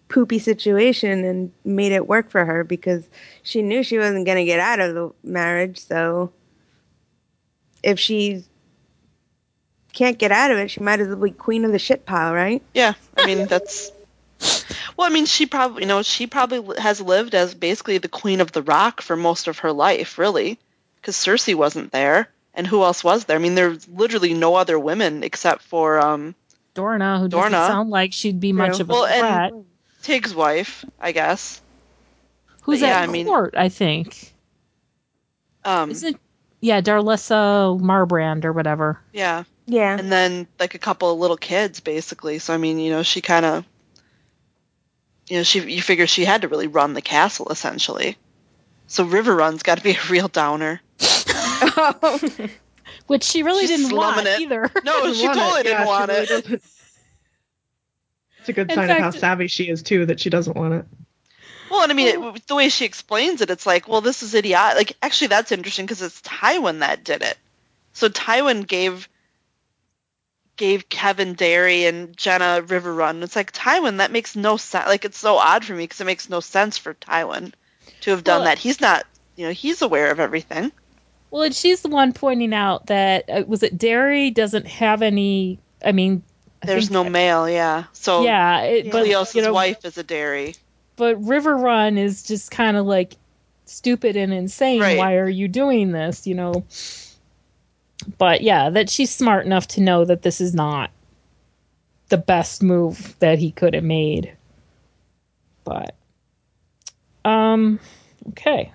poopy 0.09 0.39
situation 0.39 1.25
and 1.25 1.51
made 1.65 1.91
it 1.91 2.07
work 2.07 2.29
for 2.29 2.45
her 2.45 2.63
because 2.63 3.03
she 3.43 3.61
knew 3.61 3.83
she 3.83 3.97
wasn't 3.97 4.25
going 4.25 4.37
to 4.37 4.45
get 4.45 4.59
out 4.59 4.79
of 4.79 4.93
the 4.95 5.11
marriage. 5.23 5.79
So 5.79 6.31
if 7.83 7.99
she 7.99 8.43
can't 9.97 10.17
get 10.17 10.31
out 10.31 10.51
of 10.51 10.57
it, 10.57 10.69
she 10.71 10.79
might 10.81 10.99
as 10.99 11.07
well 11.07 11.17
be 11.17 11.31
queen 11.31 11.65
of 11.65 11.71
the 11.71 11.79
shit 11.79 12.05
pile, 12.05 12.33
right? 12.33 12.61
Yeah, 12.73 12.93
I 13.17 13.25
mean 13.25 13.47
that's. 13.47 13.91
Well, 14.95 15.05
I 15.07 15.13
mean, 15.13 15.27
she 15.27 15.45
probably, 15.45 15.83
you 15.83 15.87
know, 15.87 16.01
she 16.01 16.25
probably 16.25 16.79
has 16.81 16.99
lived 16.99 17.35
as 17.35 17.53
basically 17.53 17.99
the 17.99 18.07
queen 18.07 18.41
of 18.41 18.51
the 18.51 18.63
rock 18.63 19.01
for 19.01 19.15
most 19.15 19.47
of 19.47 19.59
her 19.59 19.71
life, 19.71 20.17
really, 20.17 20.57
because 20.95 21.15
Cersei 21.15 21.53
wasn't 21.53 21.91
there, 21.91 22.29
and 22.55 22.65
who 22.65 22.81
else 22.83 23.03
was 23.03 23.25
there? 23.25 23.35
I 23.35 23.39
mean, 23.39 23.53
there's 23.53 23.87
literally 23.87 24.33
no 24.33 24.55
other 24.55 24.79
women 24.79 25.23
except 25.23 25.61
for 25.61 25.99
um, 25.99 26.33
Dorna, 26.73 27.19
who 27.19 27.27
doesn't 27.27 27.51
sound 27.51 27.91
like 27.91 28.11
she'd 28.11 28.39
be 28.39 28.53
much 28.53 28.77
True. 28.77 28.83
of 28.85 28.89
a 28.89 28.93
Well, 28.93 29.05
and- 29.05 29.65
Tig's 30.01 30.33
wife, 30.33 30.83
I 30.99 31.11
guess. 31.11 31.61
Who's 32.63 32.81
yeah, 32.81 32.97
at 33.01 33.03
I 33.03 33.11
mean- 33.11 33.27
court, 33.27 33.53
I 33.55 33.69
think. 33.69 34.33
Um, 35.63 35.91
Isn't 35.91 36.19
yeah, 36.61 36.81
Darlessa 36.81 37.79
Marbrand 37.79 38.45
or 38.45 38.53
whatever. 38.53 38.99
yeah, 39.13 39.43
Yeah. 39.67 39.97
and 39.99 40.09
then 40.11 40.47
like 40.59 40.75
a 40.75 40.79
couple 40.79 41.11
of 41.11 41.19
little 41.19 41.37
kids 41.37 41.79
basically. 41.81 42.39
So 42.39 42.53
I 42.53 42.57
mean, 42.57 42.79
you 42.79 42.89
know, 42.91 43.03
she 43.03 43.21
kind 43.21 43.45
of 43.45 43.65
you 45.27 45.37
know, 45.37 45.43
she 45.43 45.59
you 45.59 45.81
figure 45.81 46.07
she 46.07 46.25
had 46.25 46.41
to 46.41 46.47
really 46.47 46.67
run 46.67 46.93
the 46.93 47.01
castle 47.01 47.49
essentially. 47.49 48.17
So 48.87 49.05
Riverrun's 49.05 49.63
got 49.63 49.77
to 49.77 49.83
be 49.83 49.91
a 49.91 49.99
real 50.09 50.27
downer. 50.29 50.81
Which 53.07 53.23
she 53.23 53.43
really 53.43 53.67
She's 53.67 53.81
didn't 53.81 53.95
want 53.95 54.25
it. 54.27 54.41
either. 54.41 54.71
No, 54.83 55.13
she 55.13 55.27
want 55.27 55.37
totally 55.37 55.59
it. 55.59 55.63
didn't 55.63 55.79
Yeah, 55.79 55.85
want 55.85 56.09
really 56.09 56.23
it. 56.23 56.29
doesn't. 56.29 56.63
It's 58.39 58.49
a 58.49 58.53
good 58.53 58.71
In 58.71 58.75
sign 58.75 58.89
of 58.89 58.97
how 58.97 59.11
savvy 59.11 59.47
she 59.47 59.69
is 59.69 59.83
too 59.83 60.05
that 60.05 60.19
she 60.19 60.29
doesn't 60.29 60.55
want 60.55 60.73
it. 60.73 60.85
Well, 61.69 61.83
and 61.83 61.91
I 61.91 61.95
mean, 61.95 62.07
it, 62.35 62.47
the 62.47 62.55
way 62.55 62.69
she 62.69 62.85
explains 62.85 63.41
it, 63.41 63.49
it's 63.49 63.65
like, 63.65 63.89
well, 63.89 63.99
this 63.99 64.23
is 64.23 64.33
idiotic. 64.33 64.77
Like, 64.77 64.97
actually, 65.01 65.27
that's 65.27 65.51
interesting 65.51 65.85
because 65.85 66.01
it's 66.01 66.21
Tywin 66.21 66.79
that 66.79 67.03
did 67.03 67.21
it. 67.23 67.37
So 67.91 68.07
Tywin 68.07 68.65
gave 68.65 69.09
gave 70.57 70.89
Kevan 70.89 71.33
Darry 71.33 71.85
and 71.85 72.15
Genna 72.17 72.67
River 72.69 72.93
Run. 72.93 73.23
It's 73.23 73.35
like 73.35 73.51
Tywin 73.53 73.97
that 73.97 74.11
makes 74.11 74.35
no 74.35 74.57
sense. 74.57 74.87
Like, 74.87 75.05
it's 75.05 75.17
so 75.17 75.37
odd 75.37 75.63
for 75.63 75.73
me 75.73 75.83
because 75.83 76.01
it 76.01 76.05
makes 76.05 76.29
no 76.29 76.39
sense 76.39 76.77
for 76.77 76.93
Tywin 76.95 77.53
to 78.01 78.11
have 78.11 78.23
done 78.23 78.39
Well- 78.39 78.45
that. 78.45 78.57
He's 78.57 78.81
not, 78.81 79.05
you 79.35 79.45
know, 79.47 79.53
he's 79.53 79.81
aware 79.81 80.11
of 80.11 80.19
everything. 80.19 80.71
Well, 81.29 81.43
and 81.43 81.53
she's 81.55 81.81
the 81.81 81.89
one 81.89 82.13
pointing 82.13 82.53
out 82.53 82.87
that 82.87 83.29
uh, 83.29 83.43
was 83.45 83.61
it 83.61 83.77
Darry 83.77 84.31
doesn't 84.31 84.65
have 84.67 85.01
any. 85.01 85.59
I 85.85 85.91
mean, 85.91 86.23
I 86.63 86.67
There's 86.67 86.89
no 86.89 87.03
male, 87.03 87.49
yeah. 87.49 87.83
So 87.93 88.23
Yeah, 88.23 88.61
it, 88.61 88.91
but 88.91 89.05
Cleos' 89.05 89.35
you 89.35 89.41
know, 89.41 89.53
wife 89.53 89.83
is 89.85 89.97
a 89.97 90.03
Darry. 90.03 90.55
but 90.95 91.21
Riverrun 91.21 91.97
is 91.99 92.23
just 92.23 92.49
kind 92.49 92.77
of 92.77 92.85
like 92.85 93.15
stupid 93.65 94.15
and 94.15 94.31
insane. 94.33 94.79
Right. 94.79 94.97
Why 94.97 95.15
are 95.17 95.27
you 95.29 95.49
doing 95.49 95.91
this? 95.91 96.25
You 96.27 96.35
know. 96.35 96.65
But 98.17 98.41
yeah, 98.41 98.69
that 98.69 98.89
she's 98.89 99.13
smart 99.13 99.45
enough 99.45 99.67
to 99.69 99.81
know 99.81 100.05
that 100.05 100.21
this 100.21 100.39
is 100.39 100.53
not 100.53 100.91
the 102.09 102.17
best 102.17 102.63
move 102.63 103.15
that 103.19 103.39
he 103.39 103.51
could 103.51 103.73
have 103.73 103.83
made. 103.83 104.31
But 105.63 105.95
um 107.25 107.79
okay. 108.29 108.71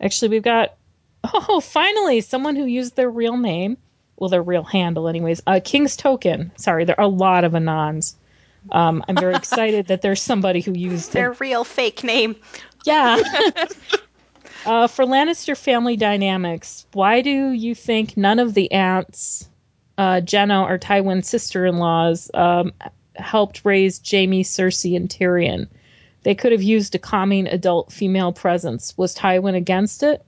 Actually, 0.00 0.28
we've 0.28 0.42
got 0.42 0.74
oh, 1.24 1.60
finally 1.60 2.20
someone 2.20 2.56
who 2.56 2.64
used 2.64 2.96
their 2.96 3.10
real 3.10 3.36
name, 3.36 3.76
well 4.16 4.30
their 4.30 4.42
real 4.42 4.62
handle 4.64 5.08
anyways. 5.08 5.42
Uh 5.46 5.60
King's 5.62 5.96
Token. 5.96 6.52
Sorry, 6.56 6.84
there 6.84 6.98
are 6.98 7.04
a 7.04 7.08
lot 7.08 7.44
of 7.44 7.52
anons. 7.52 8.14
Um, 8.72 9.02
I'm 9.08 9.16
very 9.16 9.34
excited 9.36 9.86
that 9.88 10.02
there's 10.02 10.22
somebody 10.22 10.60
who 10.60 10.72
used 10.72 11.12
Their 11.12 11.32
it. 11.32 11.40
real 11.40 11.64
fake 11.64 12.04
name. 12.04 12.36
Yeah. 12.84 13.20
uh, 14.66 14.86
for 14.86 15.04
Lannister 15.04 15.56
family 15.56 15.96
dynamics, 15.96 16.86
why 16.92 17.20
do 17.22 17.50
you 17.52 17.74
think 17.74 18.16
none 18.16 18.38
of 18.38 18.54
the 18.54 18.72
aunts, 18.72 19.48
uh, 19.98 20.20
Genna 20.22 20.64
or 20.68 20.78
Tywin's 20.78 21.28
sister-in-laws, 21.28 22.30
um, 22.34 22.72
helped 23.14 23.64
raise 23.64 24.00
Jaime, 24.08 24.44
Cersei, 24.44 24.96
and 24.96 25.08
Tyrion? 25.08 25.68
They 26.22 26.34
could 26.34 26.52
have 26.52 26.62
used 26.62 26.94
a 26.94 26.98
calming 26.98 27.46
adult 27.46 27.92
female 27.92 28.32
presence. 28.32 28.96
Was 28.98 29.14
Tywin 29.16 29.54
against 29.54 30.02
it? 30.02 30.22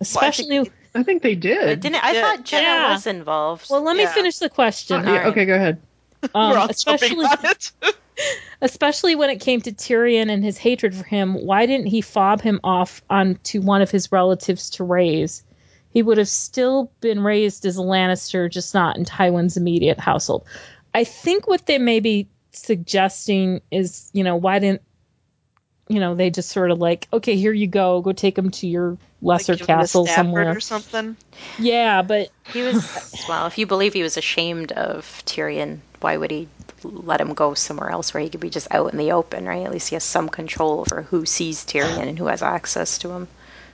Especially. 0.00 0.70
I 0.94 1.02
think 1.02 1.22
they 1.22 1.34
But 1.34 1.40
did. 1.42 1.80
didn't 1.80 2.04
I 2.04 2.12
Yeah. 2.12 2.20
thought 2.22 2.44
Genna 2.44 2.62
Yeah. 2.62 2.92
was 2.92 3.06
involved? 3.08 3.66
well, 3.68 3.82
let 3.82 3.96
me 3.96 4.06
finish 4.06 4.38
the 4.38 4.48
question. 4.48 5.00
Oh, 5.00 5.02
yeah, 5.02 5.10
alright. 5.10 5.26
Okay, 5.28 5.44
go 5.44 5.54
ahead. 5.56 5.80
Um, 6.34 6.50
We're 6.52 6.58
all 6.58 6.68
especially, 6.68 7.24
on 7.24 7.38
it. 7.44 7.72
especially 8.62 9.14
when 9.14 9.30
it 9.30 9.40
came 9.40 9.60
to 9.62 9.72
Tyrion 9.72 10.30
and 10.30 10.42
his 10.44 10.56
hatred 10.56 10.94
for 10.94 11.04
him, 11.04 11.34
why 11.34 11.66
didn't 11.66 11.86
he 11.86 12.00
fob 12.00 12.40
him 12.40 12.60
off 12.64 13.02
onto 13.10 13.60
one 13.60 13.82
of 13.82 13.90
his 13.90 14.10
relatives 14.10 14.70
to 14.70 14.84
raise? 14.84 15.42
He 15.90 16.02
would 16.02 16.18
have 16.18 16.28
still 16.28 16.90
been 17.00 17.20
raised 17.20 17.66
as 17.66 17.76
a 17.78 17.82
Lannister, 17.82 18.50
just 18.50 18.74
not 18.74 18.96
in 18.96 19.04
Tywin's 19.04 19.56
immediate 19.56 20.00
household. 20.00 20.44
I 20.92 21.04
think 21.04 21.46
what 21.46 21.66
they 21.66 21.78
may 21.78 22.00
be 22.00 22.28
suggesting 22.52 23.60
is, 23.70 24.10
you 24.12 24.24
know, 24.24 24.36
why 24.36 24.58
didn't, 24.58 24.82
you 25.88 26.00
know, 26.00 26.14
they 26.14 26.30
just 26.30 26.48
sort 26.48 26.70
of 26.70 26.78
like, 26.78 27.06
okay, 27.12 27.36
here 27.36 27.52
you 27.52 27.66
go, 27.66 28.00
go 28.00 28.12
take 28.12 28.38
him 28.38 28.50
to 28.50 28.66
your 28.66 28.96
lesser 29.20 29.52
Like, 29.52 29.58
give 29.60 29.68
him 29.68 29.74
a 29.74 29.78
castle 29.82 30.06
somewhere. 30.06 30.56
or 30.56 30.60
something. 30.60 31.16
Yeah, 31.58 32.02
but 32.02 32.30
He 32.52 32.62
was 32.62 33.24
well. 33.28 33.46
If 33.46 33.58
you 33.58 33.66
believe 33.66 33.92
he 33.92 34.02
was 34.02 34.16
ashamed 34.16 34.72
of 34.72 35.04
Tyrion, 35.26 35.80
why 36.04 36.16
would 36.18 36.30
he 36.30 36.46
let 36.84 37.20
him 37.20 37.32
go 37.34 37.54
somewhere 37.54 37.90
else 37.90 38.12
where 38.12 38.22
he 38.22 38.28
could 38.28 38.40
be 38.40 38.50
just 38.50 38.68
out 38.70 38.92
in 38.92 38.98
the 38.98 39.12
open? 39.12 39.46
Right? 39.46 39.64
At 39.64 39.72
least 39.72 39.88
he 39.88 39.96
has 39.96 40.04
some 40.04 40.28
control 40.28 40.80
over 40.80 41.02
who 41.02 41.24
sees 41.26 41.64
Tyrion 41.64 42.06
and 42.08 42.18
who 42.18 42.26
has 42.26 42.42
access 42.42 42.98
to 42.98 43.10
him. 43.10 43.28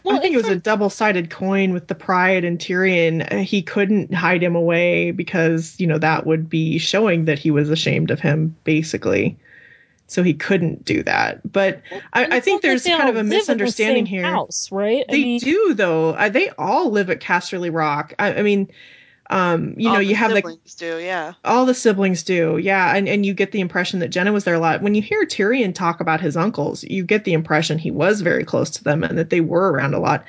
well, 0.04 0.16
I 0.16 0.20
think 0.20 0.34
it 0.34 0.38
was 0.38 0.48
a 0.48 0.56
double-sided 0.56 1.28
coin 1.30 1.72
with 1.74 1.88
the 1.88 1.94
pride 1.94 2.44
and 2.44 2.58
Tyrion. 2.58 3.42
He 3.42 3.62
couldn't 3.62 4.14
hide 4.14 4.42
him 4.42 4.54
away 4.54 5.10
because 5.10 5.78
you 5.78 5.86
know 5.86 5.98
that 5.98 6.24
would 6.26 6.48
be 6.48 6.78
showing 6.78 7.26
that 7.26 7.38
he 7.38 7.50
was 7.50 7.68
ashamed 7.68 8.10
of 8.10 8.20
him, 8.20 8.56
basically. 8.64 9.36
So 10.06 10.22
he 10.24 10.34
couldn't 10.34 10.84
do 10.84 11.02
that. 11.04 11.40
But 11.50 11.82
I, 12.12 12.38
I 12.38 12.40
think 12.40 12.62
there's 12.62 12.84
kind 12.84 13.08
of 13.10 13.16
a 13.16 13.22
live 13.22 13.26
the 13.28 13.36
misunderstanding 13.36 14.06
same 14.06 14.10
here. 14.10 14.24
House, 14.24 14.70
right? 14.72 15.04
I 15.08 15.12
They 15.12 15.24
mean, 15.24 15.40
do 15.40 15.74
though. 15.74 16.16
They 16.30 16.48
all 16.58 16.90
live 16.90 17.10
at 17.10 17.20
Casterly 17.20 17.72
Rock. 17.72 18.14
I, 18.18 18.34
I 18.34 18.42
mean, 18.42 18.68
um, 19.30 19.74
you 19.76 19.88
All 19.88 19.94
know, 19.94 20.00
the 20.00 20.06
you 20.06 20.16
have 20.16 20.32
like 20.32 20.44
siblings 20.44 20.74
do, 20.74 20.98
yeah. 20.98 21.34
all 21.44 21.64
the 21.64 21.72
siblings 21.72 22.24
do, 22.24 22.58
yeah, 22.58 22.96
and 22.96 23.08
and 23.08 23.24
you 23.24 23.32
get 23.32 23.52
the 23.52 23.60
impression 23.60 24.00
that 24.00 24.10
Genna 24.10 24.32
was 24.32 24.42
there 24.42 24.54
a 24.54 24.58
lot. 24.58 24.82
When 24.82 24.96
you 24.96 25.02
hear 25.02 25.24
Tyrion 25.24 25.72
talk 25.72 26.00
about 26.00 26.20
his 26.20 26.36
uncles, 26.36 26.82
you 26.82 27.04
get 27.04 27.22
the 27.22 27.32
impression 27.32 27.78
he 27.78 27.92
was 27.92 28.22
very 28.22 28.44
close 28.44 28.70
to 28.70 28.84
them 28.84 29.04
and 29.04 29.16
that 29.16 29.30
they 29.30 29.40
were 29.40 29.70
around 29.70 29.94
a 29.94 30.00
lot. 30.00 30.24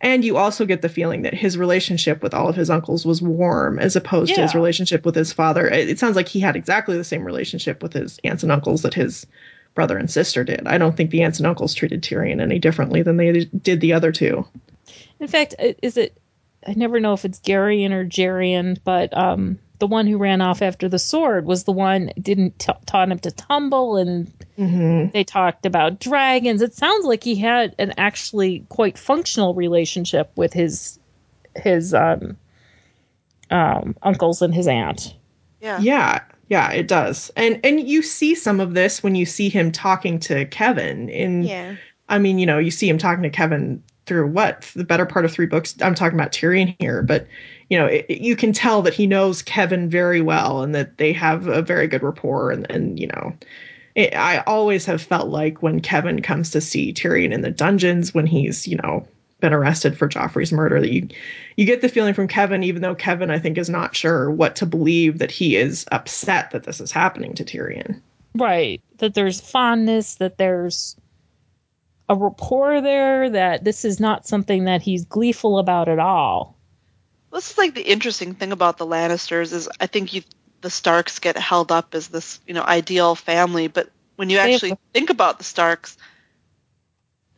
And 0.00 0.24
you 0.24 0.36
also 0.36 0.66
get 0.66 0.82
the 0.82 0.88
feeling 0.88 1.22
that 1.22 1.34
his 1.34 1.58
relationship 1.58 2.22
with 2.22 2.32
all 2.32 2.48
of 2.48 2.54
his 2.54 2.70
uncles 2.70 3.04
was 3.04 3.20
warm 3.20 3.78
as 3.78 3.96
opposed 3.96 4.34
to 4.34 4.42
his 4.42 4.54
relationship 4.54 5.04
with 5.04 5.14
his 5.14 5.32
father. 5.32 5.66
It, 5.66 5.88
it 5.88 5.98
sounds 5.98 6.14
like 6.14 6.28
he 6.28 6.40
had 6.40 6.56
exactly 6.56 6.96
the 6.96 7.04
same 7.04 7.24
relationship 7.24 7.82
with 7.82 7.92
his 7.92 8.20
aunts 8.22 8.42
and 8.42 8.52
uncles 8.52 8.82
that 8.82 8.94
his 8.94 9.26
brother 9.74 9.96
and 9.96 10.10
sister 10.10 10.44
did. 10.44 10.66
I 10.66 10.78
don't 10.78 10.96
think 10.96 11.10
the 11.10 11.22
aunts 11.22 11.38
and 11.38 11.46
uncles 11.46 11.74
treated 11.74 12.02
Tyrion 12.02 12.40
any 12.40 12.58
differently 12.58 13.02
than 13.02 13.16
they 13.16 13.46
did 13.46 13.80
the 13.80 13.94
other 13.94 14.12
two. 14.12 14.46
In 15.18 15.26
fact, 15.26 15.54
is 15.58 15.96
it? 15.96 16.16
I 16.66 16.74
never 16.74 17.00
know 17.00 17.12
if 17.12 17.24
it's 17.24 17.40
Garion 17.40 17.92
or 17.92 18.04
Jarian, 18.04 18.78
but 18.84 19.16
um, 19.16 19.58
the 19.78 19.86
one 19.86 20.06
who 20.06 20.16
ran 20.16 20.40
off 20.40 20.62
after 20.62 20.88
the 20.88 20.98
sword 20.98 21.46
was 21.46 21.64
the 21.64 21.72
one 21.72 22.10
didn't 22.20 22.58
t- 22.58 22.72
taught 22.86 23.10
him 23.10 23.18
to 23.20 23.30
tumble, 23.30 23.96
and 23.96 24.32
hmm 24.56 25.06
they 25.12 25.24
talked 25.24 25.66
about 25.66 26.00
dragons. 26.00 26.62
It 26.62 26.74
sounds 26.74 27.04
like 27.04 27.22
he 27.22 27.34
had 27.34 27.74
an 27.78 27.92
actually 27.98 28.64
quite 28.68 28.96
functional 28.98 29.54
relationship 29.54 30.30
with 30.36 30.52
his 30.52 30.98
his 31.56 31.94
um, 31.94 32.36
um, 33.50 33.96
uncles 34.02 34.42
and 34.42 34.54
his 34.54 34.66
aunt. 34.66 35.14
Yeah. 35.60 35.80
Yeah, 35.80 36.20
yeah, 36.48 36.70
it 36.72 36.88
does. 36.88 37.30
And 37.36 37.60
and 37.64 37.80
you 37.88 38.02
see 38.02 38.34
some 38.34 38.60
of 38.60 38.74
this 38.74 39.02
when 39.02 39.14
you 39.14 39.26
see 39.26 39.48
him 39.48 39.72
talking 39.72 40.18
to 40.20 40.44
Kevan 40.46 41.08
in 41.08 41.44
Yeah. 41.44 41.76
I 42.08 42.18
mean, 42.18 42.38
you 42.38 42.46
know, 42.46 42.58
you 42.58 42.70
see 42.70 42.88
him 42.88 42.98
talking 42.98 43.22
to 43.22 43.30
Kevan 43.30 43.82
through 44.06 44.28
what? 44.28 44.62
The 44.74 44.84
better 44.84 45.06
part 45.06 45.24
of 45.24 45.32
three 45.32 45.46
books. 45.46 45.74
I'm 45.80 45.94
talking 45.94 46.18
about 46.18 46.32
Tyrion 46.32 46.76
here, 46.78 47.02
but 47.02 47.26
you 47.70 47.78
know, 47.78 47.86
it, 47.86 48.10
you 48.10 48.36
can 48.36 48.52
tell 48.52 48.82
that 48.82 48.94
he 48.94 49.06
knows 49.06 49.42
Kevan 49.42 49.88
very 49.88 50.20
well 50.20 50.62
and 50.62 50.74
that 50.74 50.98
they 50.98 51.12
have 51.12 51.46
a 51.46 51.62
very 51.62 51.86
good 51.86 52.02
rapport 52.02 52.50
and 52.50 52.70
and 52.70 52.98
you 52.98 53.06
know, 53.08 53.32
it, 53.94 54.14
I 54.14 54.38
always 54.40 54.84
have 54.86 55.02
felt 55.02 55.28
like 55.28 55.62
when 55.62 55.80
Kevan 55.80 56.22
comes 56.22 56.50
to 56.50 56.60
see 56.60 56.92
Tyrion 56.92 57.32
in 57.32 57.42
the 57.42 57.50
dungeons 57.50 58.12
when 58.12 58.26
he's, 58.26 58.66
you 58.66 58.76
know, 58.76 59.06
been 59.40 59.52
arrested 59.52 59.96
for 59.96 60.08
Joffrey's 60.08 60.52
murder 60.52 60.80
that 60.80 60.92
you 60.92 61.08
you 61.56 61.66
get 61.66 61.80
the 61.80 61.88
feeling 61.88 62.14
from 62.14 62.28
Kevan 62.28 62.62
even 62.62 62.82
though 62.82 62.94
Kevan 62.94 63.30
I 63.30 63.38
think 63.38 63.58
is 63.58 63.70
not 63.70 63.96
sure 63.96 64.30
what 64.30 64.56
to 64.56 64.66
believe 64.66 65.18
that 65.18 65.30
he 65.30 65.56
is 65.56 65.84
upset 65.92 66.50
that 66.50 66.64
this 66.64 66.80
is 66.80 66.92
happening 66.92 67.34
to 67.34 67.44
Tyrion. 67.44 68.00
Right. 68.34 68.82
That 68.98 69.14
there's 69.14 69.40
fondness, 69.40 70.16
that 70.16 70.38
there's 70.38 70.96
a 72.08 72.14
rapport 72.14 72.80
there, 72.80 73.30
that 73.30 73.64
this 73.64 73.84
is 73.84 74.00
not 74.00 74.26
something 74.26 74.64
that 74.64 74.82
he's 74.82 75.04
gleeful 75.04 75.58
about 75.58 75.88
at 75.88 75.98
all. 75.98 76.56
This 77.32 77.50
is 77.50 77.58
like 77.58 77.74
the 77.74 77.82
interesting 77.82 78.34
thing 78.34 78.52
about 78.52 78.78
the 78.78 78.86
Lannisters 78.86 79.52
is 79.52 79.68
I 79.80 79.86
think 79.86 80.12
you 80.12 80.22
the 80.60 80.70
Starks 80.70 81.18
get 81.18 81.36
held 81.36 81.70
up 81.70 81.94
as 81.94 82.08
this, 82.08 82.40
you 82.46 82.54
know, 82.54 82.62
ideal 82.62 83.14
family, 83.14 83.68
but 83.68 83.90
when 84.16 84.30
you 84.30 84.38
have 84.38 84.50
actually 84.50 84.78
think 84.92 85.10
about 85.10 85.38
the 85.38 85.44
Starks, 85.44 85.96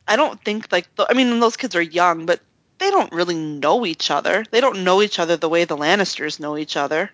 I 0.07 0.17
don't 0.17 0.43
think 0.45 0.71
like 0.71 0.95
th- 0.97 1.09
I 1.11 1.15
mean 1.15 1.41
those 1.41 1.57
kids 1.57 1.75
are 1.75 1.83
young, 1.83 2.27
but 2.27 2.41
they 2.79 2.91
don't 2.91 3.13
really 3.13 3.35
know 3.35 3.87
each 3.87 4.11
other. 4.11 4.45
They 4.51 4.61
don't 4.61 4.85
know 4.85 5.01
each 5.01 5.19
other 5.19 5.37
the 5.37 5.49
way 5.49 5.65
the 5.65 5.77
Lannisters 5.77 6.39
know 6.39 6.57
each 6.57 6.77
other. 6.77 7.11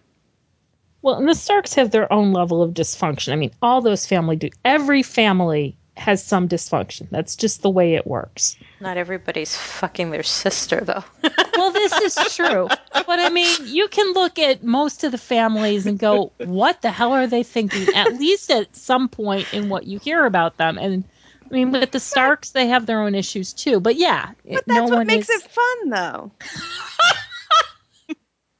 Well, 1.02 1.16
and 1.16 1.28
the 1.28 1.34
Starks 1.34 1.74
have 1.74 1.90
their 1.90 2.12
own 2.12 2.32
level 2.32 2.62
of 2.62 2.74
dysfunction. 2.74 3.32
I 3.32 3.36
mean, 3.36 3.52
all 3.60 3.80
those 3.80 4.06
family 4.06 4.36
do. 4.36 4.50
Every 4.64 5.02
family 5.02 5.76
has 5.96 6.24
some 6.24 6.48
dysfunction. 6.48 7.08
That's 7.10 7.36
just 7.36 7.62
the 7.62 7.70
way 7.70 7.94
it 7.94 8.06
works. 8.06 8.56
Not 8.80 8.96
everybody's 8.96 9.56
fucking 9.56 10.10
their 10.10 10.22
sister, 10.22 10.80
though. 10.80 11.04
Well, 11.54 11.70
this 11.70 11.92
is 11.92 12.34
true. 12.34 12.66
But 12.92 13.20
I 13.20 13.28
mean, 13.28 13.46
you 13.66 13.86
can 13.86 14.14
look 14.14 14.38
at 14.38 14.64
most 14.64 15.04
of 15.04 15.12
the 15.12 15.18
families 15.18 15.86
and 15.86 15.96
go, 15.98 16.32
what 16.38 16.82
the 16.82 16.90
hell 16.90 17.12
are 17.12 17.26
they 17.28 17.42
thinking? 17.44 17.86
At 17.94 18.14
least 18.14 18.50
at 18.50 18.74
some 18.74 19.08
point 19.08 19.52
in 19.54 19.68
what 19.68 19.86
you 19.86 20.00
hear 20.00 20.24
about 20.24 20.56
them. 20.56 20.76
And 20.78 21.04
I 21.44 21.54
mean, 21.54 21.70
with 21.70 21.92
the 21.92 22.00
Starks, 22.00 22.50
they 22.50 22.66
have 22.66 22.86
their 22.86 23.00
own 23.00 23.14
issues 23.14 23.52
too. 23.52 23.78
But 23.78 23.94
yeah, 23.96 24.32
But 24.50 24.66
no 24.66 24.74
that's 24.74 24.90
what 24.90 24.98
one 24.98 25.06
makes 25.06 25.28
is- 25.28 25.44
it 25.44 25.50
fun, 25.52 25.90
though. 25.90 26.32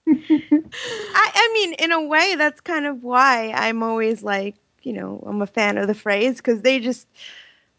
I, 0.06 1.30
I 1.34 1.50
mean, 1.54 1.72
in 1.74 1.92
a 1.92 2.02
way, 2.02 2.34
that's 2.36 2.60
kind 2.60 2.86
of 2.86 3.02
why 3.02 3.52
I'm 3.52 3.82
always 3.82 4.22
like, 4.22 4.56
you 4.84 4.92
know, 4.92 5.22
I'm 5.26 5.42
a 5.42 5.46
fan 5.46 5.78
of 5.78 5.86
the 5.86 5.94
phrase 5.94 6.36
because 6.36 6.60
they 6.62 6.80
just, 6.80 7.06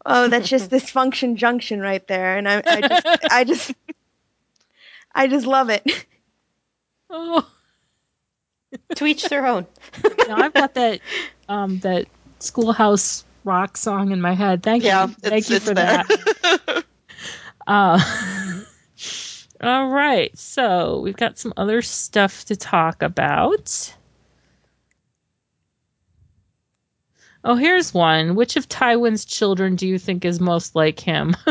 oh, 0.04 0.28
that's 0.28 0.48
just 0.48 0.70
dysfunction 0.70 1.36
junction 1.36 1.80
right 1.80 2.06
there, 2.06 2.36
and 2.36 2.48
I, 2.48 2.62
I 2.66 2.80
just, 2.82 3.06
I 3.30 3.44
just, 3.44 3.74
I 5.14 5.26
just 5.26 5.46
love 5.46 5.70
it. 5.70 6.06
Oh, 7.10 7.48
to 8.94 9.06
each 9.06 9.28
their 9.28 9.46
own. 9.46 9.66
now 10.28 10.38
I've 10.38 10.54
got 10.54 10.74
that 10.74 11.00
um 11.48 11.78
that 11.80 12.06
schoolhouse 12.40 13.24
rock 13.44 13.76
song 13.76 14.10
in 14.10 14.20
my 14.20 14.34
head. 14.34 14.62
Thank 14.62 14.84
Yeah, 14.84 15.06
you. 15.06 15.14
Thank 15.22 15.48
it's, 15.48 15.50
you 15.50 15.58
for 15.60 15.74
there. 15.74 16.04
that. 16.04 16.84
Uh, 17.66 17.98
all 19.62 19.88
right. 19.88 20.36
So 20.38 21.00
we've 21.00 21.16
got 21.16 21.38
some 21.38 21.52
other 21.56 21.82
stuff 21.82 22.44
to 22.46 22.56
talk 22.56 23.02
about. 23.02 23.94
Oh, 27.44 27.56
here's 27.56 27.92
one. 27.92 28.36
Which 28.36 28.56
of 28.56 28.68
Tywin's 28.68 29.24
children 29.26 29.76
do 29.76 29.86
you 29.86 29.98
think 29.98 30.24
is 30.24 30.40
most 30.40 30.74
like 30.74 30.98
him? 30.98 31.36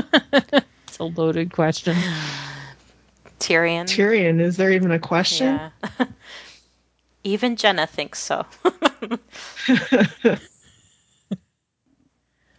it's 0.88 1.00
a 1.00 1.04
loaded 1.04 1.54
question. 1.54 1.96
Tyrion. 3.40 3.86
Tyrion, 3.86 4.42
is 4.42 4.58
there 4.58 4.72
even 4.72 4.92
a 4.92 5.00
question? 5.00 5.48
Yeah. 5.48 5.70
Even 7.26 7.56
Genna 7.56 7.88
thinks 7.88 8.20
so. 8.20 8.46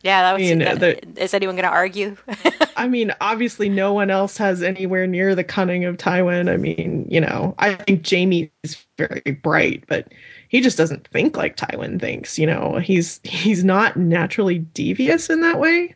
yeah, 0.05 0.23
that 0.23 0.39
was. 0.39 0.43
I 0.43 0.55
mean, 0.55 0.59
that- 0.61 0.81
the- 0.81 1.23
is 1.23 1.33
anyone 1.35 1.57
going 1.57 1.65
to 1.65 1.71
argue? 1.71 2.17
I 2.77 2.87
mean, 2.87 3.13
obviously, 3.21 3.69
no 3.71 3.93
one 3.95 4.11
else 4.11 4.37
has 4.37 4.63
anywhere 4.63 5.07
near 5.07 5.35
the 5.35 5.43
cunning 5.45 5.85
of 5.87 5.97
Tywin. 5.97 6.53
I 6.53 6.59
mean, 6.59 7.07
you 7.11 7.21
know, 7.21 7.55
I 7.59 7.75
think 7.75 8.09
Jaime 8.09 8.51
is 8.63 8.77
very 8.99 9.23
bright, 9.43 9.85
but 9.89 10.13
he 10.51 10.61
just 10.61 10.77
doesn't 10.77 11.09
think 11.09 11.37
like 11.39 11.57
Tywin 11.57 11.99
thinks. 12.01 12.39
You 12.39 12.47
know, 12.47 12.79
he's 12.83 13.19
he's 13.25 13.65
not 13.65 13.97
naturally 13.97 14.59
devious 14.59 15.31
in 15.31 15.41
that 15.41 15.59
way. 15.59 15.95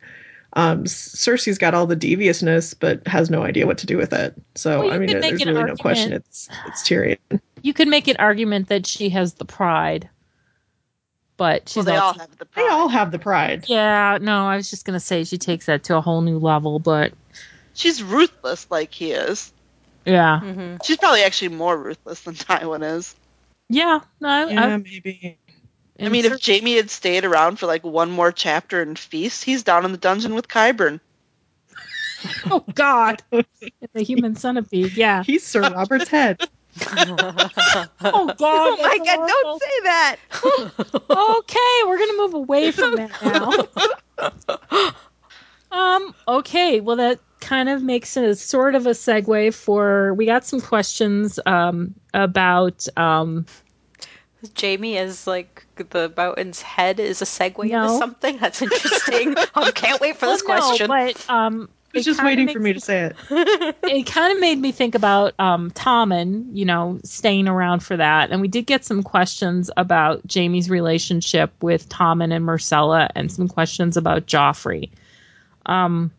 Um, 0.53 0.85
Cersei's 0.85 1.59
got 1.59 1.75
all 1.75 1.85
the 1.85 1.95
deviousness, 1.95 2.73
but 2.73 3.05
has 3.07 3.29
no 3.29 3.43
idea 3.43 3.67
what 3.67 3.77
to 3.77 3.85
do 3.85 3.97
with 3.97 4.11
it. 4.11 4.33
So, 4.55 4.79
Well, 4.79 4.91
I 4.91 4.97
mean, 4.97 5.19
there's 5.19 5.41
an 5.43 5.49
really 5.49 5.63
no 5.63 5.75
question. 5.75 6.11
It's 6.13 6.49
it's 6.65 6.81
Tyrion. 6.81 7.17
You 7.61 7.73
could 7.73 7.87
make 7.87 8.07
an 8.07 8.15
argument 8.17 8.67
that 8.69 8.87
she 8.87 9.09
has 9.09 9.35
the 9.35 9.45
pride, 9.45 10.09
but 11.39 11.67
she's 11.69 11.77
well, 11.77 11.85
they 11.85 11.95
all 11.97 12.07
also 12.09 12.19
have 12.19 12.37
the 12.37 12.45
They 12.45 12.61
pride. 12.61 12.69
all 12.69 12.87
have 12.89 13.11
the 13.11 13.17
pride. 13.19 13.63
Yeah, 13.67 14.19
no, 14.21 14.45
I 14.45 14.57
was 14.57 14.69
just 14.69 14.85
gonna 14.85 14.99
say 14.99 15.23
she 15.23 15.39
takes 15.39 15.65
that 15.65 15.83
to 15.85 15.97
a 15.97 16.01
whole 16.01 16.21
new 16.21 16.37
level, 16.37 16.77
but 16.77 17.13
She's 17.73 18.03
ruthless 18.03 18.67
like 18.69 18.93
he 18.93 19.11
is. 19.13 19.51
yeah, 20.05 20.39
hmm 20.41 20.75
She's 20.83 20.97
probably 20.97 21.23
actually 21.23 21.49
more 21.55 21.75
ruthless 21.77 22.21
than 22.21 22.35
Tywin 22.35 22.83
is. 22.97 23.15
yeah, 23.69 24.01
no, 24.19 24.29
I, 24.29 24.51
Yeah, 24.51 24.65
I, 24.67 24.77
maybe. 24.77 25.39
I 26.01 26.07
mean, 26.09 26.25
if 26.25 26.45
Jaime 26.45 26.75
had 26.75 26.89
stayed 26.89 27.25
around 27.25 27.57
for 27.59 27.65
like 27.65 27.83
one 27.83 28.09
more 28.11 28.31
chapter 28.31 28.81
in 28.81 28.95
Feast, 28.95 29.43
he's 29.43 29.63
down 29.63 29.83
in 29.85 29.91
the 29.91 29.97
dungeon 29.97 30.33
with 30.35 30.47
Qyburn. 30.47 30.99
oh 32.51 32.63
god, 32.73 33.21
the 33.31 34.01
human 34.01 34.35
centipede, 34.35 34.95
yeah. 34.97 35.23
He's 35.23 35.45
Sir 35.45 35.61
Robert's 35.61 36.09
head. 36.09 36.39
Oh 38.01 38.27
god, 38.27 38.37
oh 38.41 38.77
my 38.81 38.97
god, 38.97 39.19
awful. 39.19 39.27
don't 39.27 39.61
say 39.61 39.79
that. 39.83 40.15
Okay, 41.39 41.87
we're 41.87 41.97
gonna 41.97 42.17
move 42.17 42.33
away 42.35 42.71
from 42.71 42.95
that 42.95 43.11
now. 45.71 45.95
um. 45.95 46.15
Okay. 46.27 46.79
Well, 46.79 46.97
that 46.97 47.19
kind 47.41 47.69
of 47.69 47.81
makes 47.81 48.15
it 48.17 48.23
a 48.23 48.35
sort 48.35 48.75
of 48.75 48.85
a 48.87 48.91
segue 48.91 49.53
for. 49.53 50.13
We 50.13 50.25
got 50.25 50.45
some 50.45 50.61
questions 50.61 51.39
um 51.45 51.95
about 52.13 52.87
um. 52.97 53.45
Jaime 54.59 54.97
is 54.97 55.27
like 55.27 55.65
the 55.75 56.13
mountain's 56.15 56.61
head 56.61 56.99
is 56.99 57.21
a 57.21 57.25
segue 57.25 57.63
into 57.63 57.97
something. 57.97 58.37
That's 58.37 58.61
interesting. 58.61 59.35
I 59.55 59.71
can't 59.75 59.99
wait 59.99 60.15
for 60.17 60.27
this 60.27 60.43
well, 60.45 60.59
no, 60.59 60.67
question. 60.67 60.87
but 60.87 61.29
um. 61.29 61.69
I 61.93 61.97
was 61.97 62.05
just 62.05 62.23
waiting 62.23 62.47
for 62.49 62.59
me 62.59 62.73
to 62.73 62.79
say 62.79 63.05
it. 63.05 63.15
it 63.83 64.05
kind 64.05 64.31
of 64.31 64.39
made 64.39 64.59
me 64.59 64.71
think 64.71 64.93
about 64.93 65.33
um, 65.39 65.71
Tommen, 65.71 66.49
you 66.53 66.63
know, 66.63 66.99
staying 67.03 67.47
around 67.47 67.79
for 67.79 67.97
that. 67.97 68.29
And 68.29 68.41
we 68.41 68.47
did 68.47 68.67
get 68.67 68.85
some 68.85 69.01
questions 69.01 69.71
about 69.75 70.21
Jaime's 70.31 70.69
relationship 70.69 71.51
with 71.63 71.89
Tommen 71.89 72.31
and 72.31 72.45
Myrcella, 72.45 73.09
and 73.15 73.31
some 73.31 73.47
questions 73.47 73.97
about 73.97 74.27
Joffrey. 74.27 74.91
Um, 75.65 76.11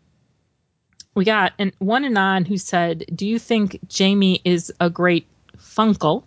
we 1.15 1.23
got 1.23 1.53
an, 1.57 1.71
one 1.79 2.03
anon 2.03 2.43
who 2.43 2.57
said, 2.57 3.05
"Do 3.13 3.25
you 3.25 3.39
think 3.39 3.79
Jaime 3.97 4.41
is 4.43 4.73
a 4.81 4.89
great 4.89 5.25
funkle?" 5.57 6.23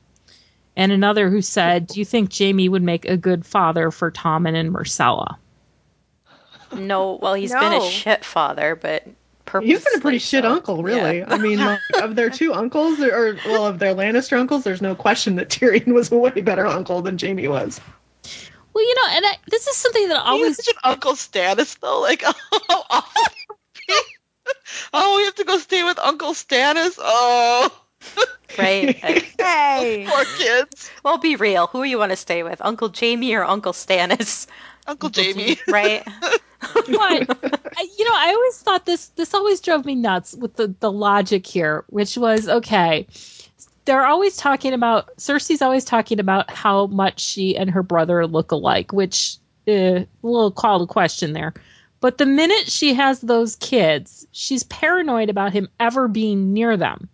And 0.74 0.90
another 0.90 1.28
who 1.28 1.42
said, 1.42 1.86
"Do 1.88 1.98
you 1.98 2.06
think 2.06 2.36
Jaime 2.36 2.68
would 2.70 2.82
make 2.82 3.04
a 3.04 3.18
good 3.18 3.44
father 3.44 3.90
for 3.90 4.10
Tommen 4.10 4.54
and 4.54 4.74
Myrcella?" 4.74 5.36
no, 6.74 7.18
well, 7.20 7.34
he's 7.34 7.52
been 7.52 7.72
a 7.72 7.90
shit 7.90 8.24
father, 8.24 8.74
but 8.74 9.06
He's 9.62 9.84
been 9.84 9.94
a 9.94 10.00
pretty 10.00 10.18
purposely 10.18 10.18
shit 10.18 10.44
so. 10.44 10.50
uncle, 10.50 10.82
really. 10.82 11.18
Yeah. 11.18 11.26
I 11.28 11.38
mean, 11.38 11.58
like, 11.58 11.80
of 12.02 12.16
their 12.16 12.30
two 12.30 12.52
uncles, 12.54 13.00
or, 13.00 13.14
or 13.14 13.36
well, 13.46 13.66
of 13.66 13.78
their 13.78 13.94
Lannister 13.94 14.38
uncles, 14.38 14.64
there's 14.64 14.82
no 14.82 14.94
question 14.94 15.36
that 15.36 15.48
Tyrion 15.48 15.92
was 15.94 16.10
a 16.10 16.16
way 16.16 16.40
better 16.40 16.66
uncle 16.66 17.02
than 17.02 17.18
Jaime 17.18 17.48
was. 17.48 17.80
Well, 18.74 18.84
you 18.84 18.94
know, 18.96 19.08
and 19.10 19.24
I, 19.24 19.36
this 19.48 19.66
is 19.68 19.76
something 19.76 20.08
that 20.08 20.24
Can 20.24 20.26
you 20.26 20.30
always 20.32 20.58
imagine 20.58 20.74
Uncle 20.82 21.12
Stannis 21.12 21.78
though? 21.78 22.00
Like, 22.00 22.24
oh, 22.52 22.84
awful. 22.90 23.22
oh, 24.92 25.16
we 25.18 25.24
have 25.24 25.34
to 25.36 25.44
go 25.44 25.58
stay 25.58 25.84
with 25.84 25.98
Uncle 26.00 26.32
Stannis. 26.32 26.98
Oh, 26.98 27.70
right. 28.58 28.96
Hey. 28.96 30.06
poor 30.08 30.24
kids. 30.36 30.90
well, 31.04 31.18
be 31.18 31.36
real. 31.36 31.68
Who 31.68 31.84
do 31.84 31.88
you 31.88 31.98
want 31.98 32.10
to 32.10 32.16
stay 32.16 32.42
with, 32.42 32.60
Uncle 32.60 32.92
Jaime 32.98 33.34
or 33.34 33.44
Uncle 33.44 33.72
Stannis? 33.72 34.48
Uncle 34.86 35.10
Jaime. 35.14 35.56
Right. 35.68 36.06
But 36.74 36.86
you 37.98 38.04
know 38.04 38.14
i 38.14 38.32
always 38.34 38.58
thought 38.58 38.86
this 38.86 39.08
this 39.10 39.34
always 39.34 39.60
drove 39.60 39.84
me 39.84 39.94
nuts 39.94 40.34
with 40.34 40.54
the 40.56 40.74
the 40.80 40.90
logic 40.90 41.46
here 41.46 41.84
which 41.88 42.16
was 42.16 42.48
okay 42.48 43.06
they're 43.84 44.06
always 44.06 44.36
talking 44.36 44.72
about 44.72 45.16
cersei's 45.16 45.62
always 45.62 45.84
talking 45.84 46.20
about 46.20 46.50
how 46.50 46.86
much 46.86 47.20
she 47.20 47.56
and 47.56 47.70
her 47.70 47.82
brother 47.82 48.26
look 48.26 48.52
alike 48.52 48.92
which 48.92 49.38
uh, 49.66 49.72
a 49.72 50.06
little 50.22 50.50
call 50.50 50.80
to 50.80 50.86
question 50.86 51.32
there. 51.32 51.54
But 52.00 52.18
the 52.18 52.26
minute 52.26 52.70
she 52.70 52.94
has 52.94 53.20
those 53.20 53.56
kids 53.56 54.26
she's 54.30 54.62
paranoid 54.64 55.30
about 55.30 55.52
him 55.52 55.68
ever 55.80 56.06
being 56.06 56.52
near 56.52 56.76
them. 56.76 57.08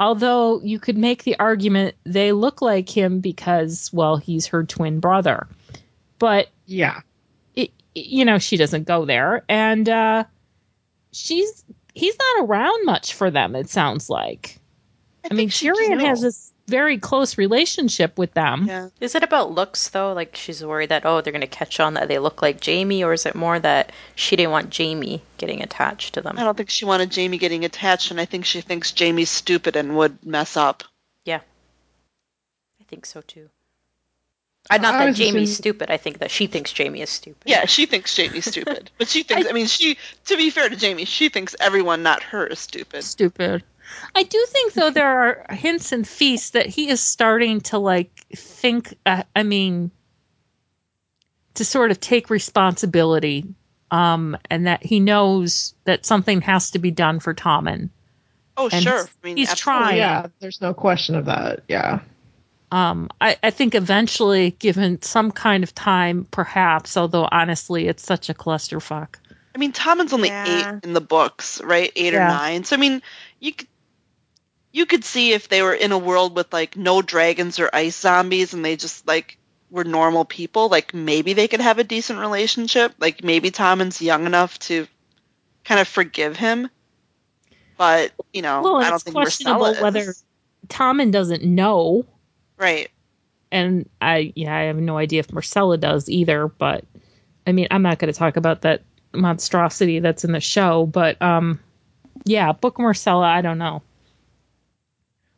Although 0.00 0.60
you 0.62 0.78
could 0.78 0.96
make 0.96 1.24
the 1.24 1.38
argument 1.38 1.94
they 2.04 2.32
look 2.32 2.62
like 2.62 2.88
him 2.88 3.20
because 3.20 3.90
well 3.92 4.16
he's 4.16 4.46
her 4.46 4.64
twin 4.64 5.00
brother. 5.00 5.48
But 6.18 6.48
Yeah. 6.64 7.00
It, 7.96 8.06
you 8.06 8.24
know 8.24 8.38
she 8.38 8.56
doesn't 8.56 8.84
go 8.84 9.04
there 9.04 9.44
and 9.48 9.88
uh 9.88 10.24
she's 11.12 11.64
he's 11.94 12.16
not 12.18 12.44
around 12.46 12.84
much 12.84 13.14
for 13.14 13.30
them 13.30 13.56
it 13.56 13.70
sounds 13.70 14.10
like 14.10 14.58
i, 15.24 15.34
mean 15.34 15.50
think 15.50 15.52
tyrion 15.52 16.00
has 16.00 16.20
this 16.20 16.52
very 16.68 16.98
close 16.98 17.38
relationship 17.38 18.18
with 18.18 18.34
them 18.34 18.66
Yeah. 18.66 18.88
Is 19.00 19.14
it 19.14 19.22
about 19.22 19.52
looks 19.52 19.88
though? 19.90 20.12
Like 20.12 20.34
she's 20.36 20.64
worried 20.64 20.88
that 20.88 21.06
oh 21.06 21.20
they're 21.20 21.32
gonna 21.32 21.46
catch 21.46 21.78
on 21.80 21.94
that 21.94 22.08
they 22.08 22.18
look 22.18 22.42
like 22.42 22.64
Jaime, 22.64 23.04
or 23.04 23.12
is 23.12 23.24
it 23.24 23.34
more 23.34 23.58
that 23.58 23.92
she 24.14 24.36
didn't 24.36 24.50
want 24.50 24.76
Jaime 24.76 25.22
getting 25.38 25.62
attached 25.62 26.14
to 26.14 26.20
them? 26.22 26.36
I 26.38 26.44
don't 26.44 26.56
think 26.56 26.70
she 26.70 26.84
wanted 26.84 27.14
Jaime 27.14 27.38
getting 27.38 27.64
attached, 27.64 28.10
and 28.10 28.20
I 28.20 28.24
think 28.24 28.44
she 28.44 28.60
thinks 28.60 28.90
Jamie's 28.92 29.30
stupid 29.30 29.76
and 29.76 29.96
would 29.96 30.24
mess 30.26 30.56
up. 30.56 30.82
Yeah, 31.24 31.40
I 32.80 32.84
think 32.88 33.06
so 33.06 33.20
too. 33.20 33.48
Uh, 34.70 34.78
not 34.78 34.94
I 34.94 35.06
that 35.06 35.16
Jaime's 35.16 35.18
assuming- 35.34 35.46
stupid. 35.46 35.90
I 35.90 35.96
think 35.96 36.18
that 36.18 36.30
she 36.30 36.46
thinks 36.46 36.76
Jaime 36.76 37.00
is 37.00 37.10
stupid. 37.10 37.42
Yeah, 37.46 37.66
she 37.66 37.86
thinks 37.86 38.16
Jaime's 38.16 38.44
stupid, 38.46 38.90
but 38.98 39.08
she 39.08 39.22
thinks. 39.22 39.48
I, 39.48 39.52
mean, 39.52 39.66
she. 39.66 39.96
To 40.26 40.36
be 40.36 40.50
fair 40.50 40.68
to 40.68 40.76
Jaime, 40.76 41.04
she 41.04 41.28
thinks 41.28 41.54
everyone, 41.60 42.02
not 42.02 42.22
her, 42.24 42.46
is 42.46 42.58
stupid. 42.58 43.02
stupid 43.04 43.62
i 44.16 44.24
do 44.24 44.44
think 44.48 44.72
though 44.72 44.90
there 44.90 45.06
are 45.06 45.54
hints 45.54 45.92
and 45.92 46.08
feasts 46.08 46.50
that 46.50 46.66
he 46.66 46.88
is 46.88 47.00
starting 47.00 47.60
to 47.60 47.78
like 47.78 48.10
think 48.34 48.92
uh, 49.06 49.22
i 49.36 49.44
mean 49.44 49.92
to 51.54 51.64
sort 51.64 51.92
of 51.92 52.00
take 52.00 52.28
responsibility 52.28 53.44
um 53.92 54.36
and 54.50 54.66
that 54.66 54.82
he 54.82 54.98
knows 54.98 55.72
that 55.84 56.04
something 56.04 56.40
has 56.40 56.72
to 56.72 56.80
be 56.80 56.90
done 56.90 57.20
for 57.20 57.32
tommen 57.32 57.88
Oh, 58.58 58.68
And 58.72 58.82
sure. 58.82 58.92
he's- 58.94 59.08
I 59.22 59.26
mean, 59.26 59.36
he's 59.36 59.50
absolutely. 59.50 59.82
trying. 59.84 59.96
Yeah, 59.98 60.26
there's 60.40 60.60
no 60.62 60.72
question 60.72 61.14
of 61.14 61.26
that. 61.26 61.60
Yeah. 61.68 62.00
Um, 62.76 63.08
I, 63.22 63.38
I 63.42 63.50
think 63.50 63.74
eventually, 63.74 64.50
given 64.50 65.00
some 65.00 65.30
kind 65.32 65.64
of 65.64 65.74
time, 65.74 66.26
perhaps, 66.30 66.98
although 66.98 67.26
honestly, 67.30 67.88
it's 67.88 68.04
such 68.04 68.28
a 68.28 68.34
clusterfuck. 68.34 69.16
I 69.54 69.58
mean, 69.58 69.72
Tommen's 69.72 70.12
only 70.12 70.28
Yeah. 70.28 70.44
eight 70.46 70.84
in 70.84 70.92
the 70.92 71.00
books, 71.00 71.62
right? 71.62 71.90
Eight 71.96 72.12
or 72.12 72.20
nine. 72.20 72.64
So 72.64 72.76
I 72.76 72.78
mean, 72.78 73.00
you 73.40 73.54
could 73.54 73.68
you 74.72 74.84
could 74.84 75.04
see 75.04 75.32
if 75.32 75.48
they 75.48 75.62
were 75.62 75.72
in 75.72 75.92
a 75.92 75.96
world 75.96 76.36
with 76.36 76.52
like 76.52 76.76
no 76.76 77.00
dragons 77.00 77.58
or 77.58 77.70
ice 77.72 77.96
zombies, 77.96 78.52
and 78.52 78.62
they 78.62 78.76
just 78.76 79.06
like 79.06 79.38
were 79.70 79.84
normal 79.84 80.26
people. 80.26 80.68
Like 80.68 80.92
maybe 80.92 81.32
they 81.32 81.48
could 81.48 81.62
have 81.62 81.78
a 81.78 81.84
decent 81.84 82.18
relationship. 82.18 82.92
Like 82.98 83.24
maybe 83.24 83.50
Tommen's 83.50 84.02
young 84.02 84.26
enough 84.26 84.58
to 84.68 84.86
kind 85.64 85.80
of 85.80 85.88
forgive 85.88 86.36
him. 86.36 86.68
But 87.78 88.12
you 88.34 88.42
know, 88.42 88.60
Well, 88.60 88.76
I 88.76 88.90
don't 88.90 88.96
it's 88.96 89.04
think 89.04 89.16
questionable 89.16 89.72
Myrcella 89.72 89.82
whether 89.82 90.10
is. 90.10 90.24
Tommen 90.68 91.10
doesn't 91.10 91.42
know 91.42 92.04
Right. 92.58 92.88
and 93.52 93.88
I 94.00 94.32
yeah, 94.34 94.54
I 94.56 94.62
have 94.62 94.76
no 94.76 94.96
idea 94.98 95.20
if 95.20 95.28
Myrcella 95.28 95.78
does 95.78 96.08
either, 96.08 96.48
but 96.48 96.84
I 97.46 97.52
mean, 97.52 97.68
I'm 97.70 97.82
not 97.82 97.98
going 97.98 98.12
to 98.12 98.18
talk 98.18 98.36
about 98.36 98.62
that 98.62 98.82
monstrosity 99.14 100.00
that's 100.00 100.24
in 100.24 100.32
the 100.32 100.40
show, 100.40 100.86
but 100.86 101.20
um 101.22 101.60
yeah, 102.24 102.52
book 102.52 102.76
Myrcella, 102.76 103.24
I 103.24 103.42
don't 103.42 103.58
know. 103.58 103.82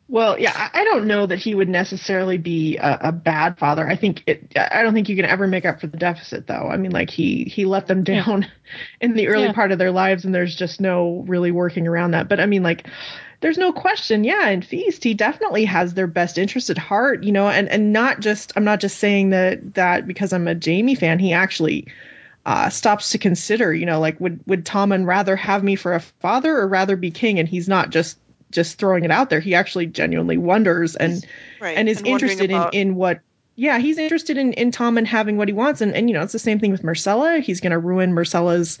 Well, 0.07 0.39
yeah, 0.39 0.53
I 0.55 0.81
I 0.81 0.83
don't 0.85 1.05
know 1.05 1.27
that 1.27 1.37
he 1.37 1.53
would 1.53 1.69
necessarily 1.69 2.37
be 2.39 2.77
a, 2.77 2.97
a 3.09 3.11
bad 3.11 3.59
father. 3.59 3.87
I 3.87 3.95
think 3.95 4.23
it. 4.25 4.51
I 4.57 4.81
don't 4.81 4.95
think 4.95 5.07
you 5.07 5.15
can 5.15 5.25
ever 5.25 5.45
make 5.47 5.65
up 5.65 5.79
for 5.79 5.85
the 5.87 5.97
deficit, 5.97 6.47
though. 6.47 6.67
I 6.67 6.77
mean, 6.77 6.91
like 6.91 7.11
he 7.11 7.43
he 7.43 7.65
let 7.65 7.85
them 7.85 8.03
Yeah. 8.07 8.23
down 8.25 8.47
in 9.01 9.13
the 9.13 9.27
early 9.27 9.49
Yeah. 9.49 9.53
part 9.53 9.71
of 9.71 9.77
their 9.77 9.91
lives, 9.91 10.25
and 10.25 10.33
there's 10.33 10.55
just 10.55 10.81
no 10.81 11.23
really 11.27 11.51
working 11.51 11.87
around 11.87 12.11
that. 12.11 12.27
But 12.27 12.39
I 12.39 12.47
mean, 12.47 12.63
like, 12.63 12.87
there's 13.41 13.57
no 13.57 13.71
question. 13.71 14.23
Yeah, 14.23 14.49
in 14.49 14.61
Feast, 14.61 15.03
he 15.03 15.13
definitely 15.13 15.65
has 15.65 15.93
their 15.93 16.07
best 16.07 16.37
interest 16.37 16.69
at 16.69 16.77
heart. 16.77 17.23
You 17.23 17.31
know, 17.31 17.47
and 17.47 17.69
and 17.69 17.93
not 17.93 18.19
just. 18.19 18.53
I'm 18.55 18.63
not 18.65 18.79
just 18.79 18.97
saying 18.99 19.29
that 19.29 19.75
that 19.75 20.07
because 20.07 20.33
I'm 20.33 20.47
a 20.47 20.55
Jaime 20.55 20.95
fan. 20.95 21.19
He 21.19 21.33
actually 21.33 21.87
uh, 22.45 22.69
stops 22.69 23.11
to 23.11 23.17
consider, 23.17 23.73
you 23.73 23.85
know, 23.85 23.99
like 23.99 24.19
would 24.19 24.41
would 24.45 24.65
Tommen 24.65 25.05
rather 25.05 25.35
have 25.35 25.63
me 25.63 25.75
for 25.75 25.93
a 25.93 25.99
father 25.99 26.55
or 26.57 26.67
rather 26.67 26.95
be 26.95 27.11
king? 27.11 27.39
And 27.39 27.47
he's 27.47 27.67
not 27.69 27.89
just 27.91 28.17
just 28.51 28.79
throwing 28.79 29.05
it 29.05 29.11
out 29.11 29.29
there. 29.29 29.39
He 29.39 29.55
actually 29.55 29.85
genuinely 29.85 30.37
wonders 30.37 30.95
and 30.95 31.23
Right. 31.61 31.77
and 31.77 31.87
is 31.87 31.97
wondering 31.97 32.13
interested 32.13 32.49
in 32.49 32.55
about- 32.55 32.73
in 32.73 32.95
what. 32.95 33.19
Yeah, 33.55 33.77
he's 33.77 33.97
interested 33.97 34.37
in 34.37 34.53
in 34.53 34.71
Tommen 34.71 35.05
having 35.05 35.35
what 35.35 35.49
he 35.49 35.53
wants, 35.53 35.81
and 35.81 35.93
and 35.93 36.09
you 36.09 36.13
know 36.13 36.23
it's 36.23 36.31
the 36.31 36.39
same 36.39 36.59
thing 36.59 36.71
with 36.71 36.81
Myrcella. 36.81 37.41
He's 37.41 37.59
going 37.59 37.71
to 37.71 37.77
ruin 37.77 38.13
Myrcella's. 38.13 38.79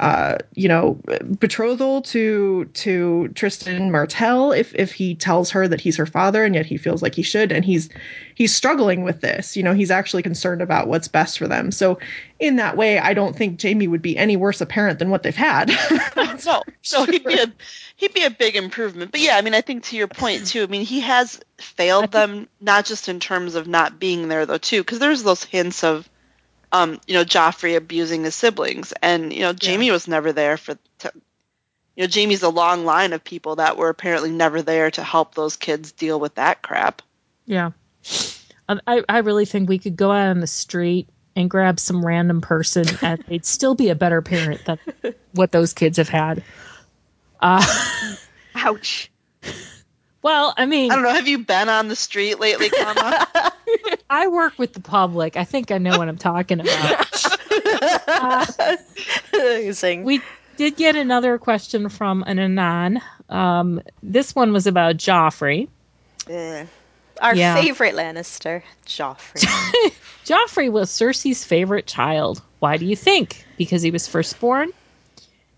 Uh, 0.00 0.38
you 0.54 0.66
know, 0.66 0.98
betrothal 1.38 2.00
to 2.00 2.64
to 2.72 3.28
Trystane 3.34 3.90
Martell 3.90 4.50
if 4.50 4.74
if 4.74 4.92
he 4.92 5.14
tells 5.14 5.50
her 5.50 5.68
that 5.68 5.78
he's 5.78 5.94
her 5.96 6.06
father 6.06 6.42
and 6.42 6.54
yet 6.54 6.64
he 6.64 6.78
feels 6.78 7.02
like 7.02 7.14
he 7.14 7.22
should 7.22 7.52
and 7.52 7.66
he's 7.66 7.90
he's 8.34 8.54
struggling 8.54 9.02
with 9.04 9.20
this. 9.20 9.58
You 9.58 9.62
know, 9.62 9.74
he's 9.74 9.90
actually 9.90 10.22
concerned 10.22 10.62
about 10.62 10.88
what's 10.88 11.06
best 11.06 11.38
for 11.38 11.46
them. 11.46 11.70
So 11.70 11.98
in 12.38 12.56
that 12.56 12.78
way, 12.78 12.98
I 12.98 13.12
don't 13.12 13.36
think 13.36 13.60
Jaime 13.60 13.88
would 13.88 14.00
be 14.00 14.16
any 14.16 14.38
worse 14.38 14.62
a 14.62 14.66
parent 14.66 14.98
than 14.98 15.10
what 15.10 15.22
they've 15.22 15.36
had. 15.36 15.68
no, 16.16 16.62
no, 16.94 17.04
he'd 17.04 17.24
be 17.24 17.34
a 17.34 17.52
he'd 17.96 18.14
be 18.14 18.24
a 18.24 18.30
big 18.30 18.56
improvement. 18.56 19.12
But 19.12 19.20
yeah, 19.20 19.36
I 19.36 19.42
mean, 19.42 19.54
I 19.54 19.60
think 19.60 19.84
to 19.84 19.96
your 19.96 20.08
point 20.08 20.46
too. 20.46 20.62
I 20.62 20.66
mean, 20.66 20.86
he 20.86 21.00
has 21.00 21.40
failed 21.58 22.10
them 22.10 22.48
not 22.58 22.86
just 22.86 23.10
in 23.10 23.20
terms 23.20 23.54
of 23.54 23.68
not 23.68 24.00
being 24.00 24.28
there 24.28 24.46
though 24.46 24.56
too, 24.56 24.80
because 24.80 24.98
there's 24.98 25.22
those 25.22 25.44
hints 25.44 25.84
of, 25.84 26.08
um, 26.72 27.00
you 27.06 27.14
know, 27.14 27.24
Joffrey 27.24 27.76
abusing 27.76 28.24
his 28.24 28.34
siblings, 28.34 28.92
and 29.02 29.32
you 29.32 29.40
know, 29.40 29.54
Jaime 29.60 29.90
was 29.90 30.08
never 30.08 30.32
there 30.32 30.56
for. 30.56 30.76
To, 31.00 31.12
you 31.96 32.06
know, 32.06 32.10
Jaime's 32.12 32.42
a 32.42 32.48
long 32.48 32.84
line 32.84 33.12
of 33.12 33.22
people 33.22 33.56
that 33.56 33.76
were 33.76 33.88
apparently 33.88 34.30
never 34.30 34.62
there 34.62 34.90
to 34.92 35.02
help 35.02 35.34
those 35.34 35.56
kids 35.56 35.92
deal 35.92 36.18
with 36.18 36.36
that 36.36 36.62
crap. 36.62 37.02
Yeah. 37.44 37.72
Um, 38.68 38.80
I, 38.86 39.02
I 39.08 39.18
really 39.18 39.44
think 39.44 39.68
we 39.68 39.78
could 39.78 39.96
go 39.96 40.12
out 40.12 40.28
on 40.28 40.40
the 40.40 40.46
street 40.46 41.08
and 41.36 41.50
grab 41.50 41.80
some 41.80 42.06
random 42.06 42.40
person 42.40 42.86
and 43.02 43.22
they'd 43.28 43.44
still 43.44 43.74
be 43.74 43.88
a 43.88 43.94
better 43.94 44.22
parent 44.22 44.64
than 44.64 44.78
what 45.32 45.52
those 45.52 45.72
kids 45.72 45.98
have 45.98 46.08
had. 46.08 46.42
Uh, 47.40 47.66
Ouch. 48.54 49.10
Well, 50.22 50.54
I 50.56 50.66
mean, 50.66 50.90
I 50.90 50.94
don't 50.94 51.04
know. 51.04 51.12
Have 51.14 51.28
you 51.28 51.38
been 51.38 51.68
on 51.68 51.88
the 51.88 51.96
street 51.96 52.38
lately, 52.40 52.68
Kama? 52.70 53.26
I 54.10 54.28
work 54.28 54.58
with 54.58 54.72
the 54.72 54.80
public. 54.80 55.36
I 55.36 55.44
think 55.44 55.70
I 55.70 55.78
know 55.78 55.96
what 55.98 56.08
I'm 56.08 56.18
talking 56.18 56.60
about. 56.60 57.06
Uh, 58.06 58.44
Amazing. 59.34 60.04
we 60.04 60.20
did 60.56 60.76
get 60.76 60.94
another 60.96 61.38
question 61.38 61.88
from 61.88 62.22
an 62.26 62.38
Anon. 62.38 63.00
Um, 63.28 63.80
this 64.02 64.34
one 64.34 64.52
was 64.52 64.66
about 64.66 64.96
Joffrey. 64.96 65.68
Ugh. 66.30 66.66
Our 67.20 67.34
Yeah. 67.34 67.60
favorite 67.60 67.94
Lannister, 67.94 68.62
Joffrey. 68.86 69.42
Joffrey 70.24 70.70
was 70.70 70.90
Cersei's 70.90 71.44
favorite 71.44 71.86
child. 71.86 72.42
Why 72.60 72.76
do 72.76 72.84
you 72.86 72.96
think? 72.96 73.44
Because 73.56 73.82
he 73.82 73.90
was 73.90 74.06
firstborn. 74.06 74.70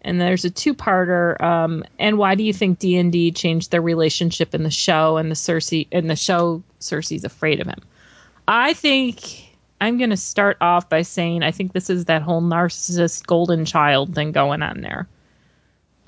And 0.02 0.20
there's 0.20 0.44
a 0.44 0.50
two-parter. 0.50 1.40
Um, 1.40 1.84
and 1.98 2.18
why 2.18 2.34
do 2.34 2.42
you 2.42 2.52
think 2.52 2.78
D 2.78 2.96
and 2.96 3.12
D 3.12 3.30
changed 3.30 3.70
their 3.70 3.82
relationship 3.82 4.54
in 4.54 4.62
the 4.62 4.70
show? 4.70 5.16
And 5.16 5.30
the 5.30 5.36
Cersei 5.36 5.86
in 5.90 6.08
the 6.08 6.16
show, 6.16 6.62
Cersei's 6.80 7.24
afraid 7.24 7.60
of 7.60 7.66
him. 7.66 7.80
I 8.48 8.74
think 8.74 9.52
I'm 9.80 9.98
going 9.98 10.10
to 10.10 10.16
start 10.16 10.58
off 10.60 10.88
by 10.88 11.02
saying 11.02 11.42
I 11.42 11.50
think 11.50 11.72
this 11.72 11.90
is 11.90 12.06
that 12.06 12.22
whole 12.22 12.42
narcissist 12.42 13.26
golden 13.26 13.64
child 13.64 14.14
thing 14.14 14.32
going 14.32 14.62
on 14.62 14.80
there. 14.80 15.08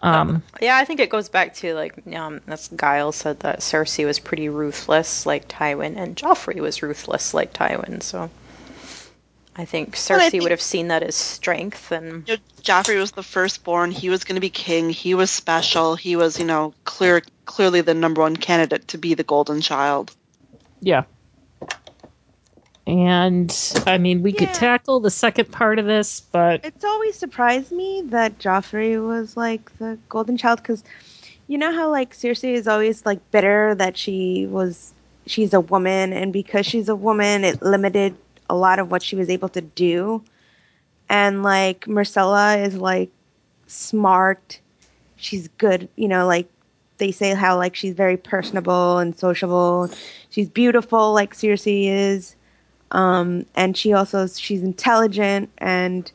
Um, 0.04 0.42
yeah, 0.60 0.76
I 0.76 0.84
think 0.84 1.00
it 1.00 1.08
goes 1.08 1.30
back 1.30 1.54
to 1.54 1.74
like 1.74 1.94
um, 2.14 2.42
as 2.46 2.68
Giles 2.68 3.16
said 3.16 3.40
that 3.40 3.60
Cersei 3.60 4.04
was 4.04 4.18
pretty 4.18 4.50
ruthless 4.50 5.24
like 5.24 5.48
Tywin, 5.48 5.96
and 5.96 6.14
Joffrey 6.14 6.60
was 6.60 6.82
ruthless 6.82 7.32
like 7.32 7.54
Tywin. 7.54 8.02
So 8.02 8.30
I 9.56 9.64
think 9.64 9.94
Cersei 9.94 10.10
Well, 10.10 10.20
I 10.20 10.30
think- 10.30 10.42
would 10.42 10.50
have 10.50 10.60
seen 10.60 10.88
that 10.88 11.02
as 11.02 11.14
strength, 11.14 11.92
and 11.92 12.28
you 12.28 12.34
know, 12.36 12.42
Joffrey 12.62 12.98
was 12.98 13.12
the 13.12 13.22
firstborn. 13.22 13.92
He 13.92 14.10
was 14.10 14.24
going 14.24 14.34
to 14.34 14.40
be 14.40 14.50
king. 14.50 14.90
He 14.90 15.14
was 15.14 15.30
special. 15.30 15.94
He 15.94 16.16
was, 16.16 16.38
you 16.38 16.44
know, 16.44 16.74
clear, 16.84 17.22
clearly 17.44 17.80
the 17.80 17.94
number 17.94 18.20
one 18.20 18.36
candidate 18.36 18.88
to 18.88 18.98
be 18.98 19.14
the 19.14 19.22
golden 19.22 19.60
child. 19.60 20.14
Yeah. 20.80 21.04
And 22.86 23.56
I 23.86 23.96
mean, 23.98 24.22
we 24.22 24.32
could 24.32 24.52
tackle 24.52 25.00
the 25.00 25.10
second 25.10 25.50
part 25.50 25.78
of 25.78 25.86
this, 25.86 26.20
but 26.20 26.64
It's 26.64 26.84
always 26.84 27.16
surprised 27.16 27.72
me 27.72 28.02
that 28.06 28.38
Joffrey 28.38 29.02
was 29.02 29.36
like 29.36 29.76
the 29.78 29.98
golden 30.08 30.36
child 30.36 30.58
because 30.58 30.84
you 31.46 31.56
know 31.56 31.72
how 31.72 31.90
like 31.90 32.14
Cersei 32.14 32.54
is 32.54 32.68
always 32.68 33.06
like 33.06 33.30
bitter 33.30 33.74
that 33.76 33.96
she 33.96 34.46
was 34.46 34.92
she's 35.26 35.54
a 35.54 35.60
woman 35.60 36.12
and 36.12 36.30
because 36.32 36.66
she's 36.66 36.90
a 36.90 36.94
woman 36.94 37.44
it 37.44 37.62
limited 37.62 38.14
a 38.48 38.54
lot 38.54 38.78
of 38.78 38.90
what 38.90 39.02
she 39.02 39.16
was 39.16 39.28
able 39.28 39.48
to 39.50 39.60
do. 39.60 40.22
And 41.08 41.42
like 41.42 41.86
Myrcella 41.86 42.64
is 42.66 42.76
like 42.76 43.10
smart. 43.66 44.60
She's 45.16 45.48
good, 45.58 45.88
you 45.96 46.08
know, 46.08 46.26
like 46.26 46.48
they 46.98 47.10
say 47.10 47.34
how 47.34 47.56
like 47.56 47.74
she's 47.74 47.94
very 47.94 48.16
personable 48.16 48.98
and 48.98 49.18
sociable. 49.18 49.90
She's 50.30 50.48
beautiful 50.48 51.12
like 51.12 51.34
Cersei 51.34 51.86
is. 51.88 52.36
Um, 52.90 53.44
and 53.56 53.76
she 53.76 53.92
also 53.92 54.26
she's 54.26 54.62
intelligent 54.62 55.50
and 55.58 56.10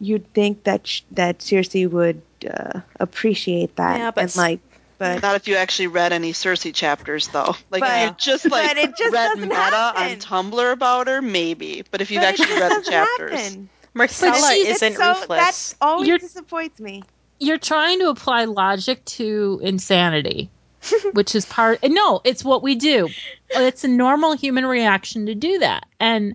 you'd 0.00 0.32
think 0.34 0.64
that 0.64 0.86
sh- 0.86 1.02
that 1.12 1.38
Cersei 1.38 1.88
would 1.88 2.20
uh, 2.52 2.80
appreciate 2.98 3.76
that 3.76 3.98
Yeah, 3.98 4.10
but 4.10 4.22
and 4.22 4.36
like 4.36 4.60
but 4.98 5.22
Not 5.22 5.36
if 5.36 5.48
you 5.48 5.56
actually 5.56 5.88
read 5.88 6.12
any 6.12 6.32
Cersei 6.32 6.72
chapters, 6.74 7.28
though. 7.28 7.54
Like 7.70 7.80
But- 7.80 7.90
if 7.98 8.10
you 8.10 8.14
just 8.18 8.50
like 8.50 8.76
it 8.76 8.96
just 8.96 9.12
read 9.12 9.38
meta 9.38 9.54
happen. 9.54 10.02
on 10.02 10.16
Tumblr 10.52 10.72
about 10.72 11.06
her, 11.08 11.20
maybe. 11.22 11.82
But 11.90 12.00
if 12.00 12.10
you've 12.10 12.22
but 12.22 12.28
actually 12.28 12.54
read 12.60 12.62
the 12.70 12.74
doesn't 12.76 12.92
chapters, 12.92 13.40
happen. 13.40 13.68
Myrcella 13.94 14.52
she's- 14.52 14.76
isn't 14.76 14.96
so, 14.96 15.08
ruthless. 15.08 15.70
That 15.72 15.74
always 15.86 16.08
You're- 16.08 16.18
disappoints 16.18 16.80
me. 16.80 17.02
you're 17.38 17.58
trying 17.58 17.98
to 18.00 18.08
apply 18.08 18.44
logic 18.46 19.04
to 19.04 19.60
insanity, 19.62 20.50
which 21.12 21.34
is 21.34 21.44
part. 21.46 21.80
No, 21.84 22.20
it's 22.24 22.44
what 22.44 22.62
we 22.62 22.74
do. 22.74 23.08
It's 23.50 23.84
a 23.84 23.88
normal 23.88 24.32
human 24.36 24.64
reaction 24.66 25.26
to 25.26 25.34
do 25.34 25.58
that, 25.60 25.86
and 26.00 26.34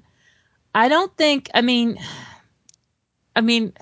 I 0.75 0.87
don't 0.87 1.15
think. 1.17 1.49
I 1.53 1.61
mean, 1.61 1.99
I 3.35 3.41
mean, 3.41 3.73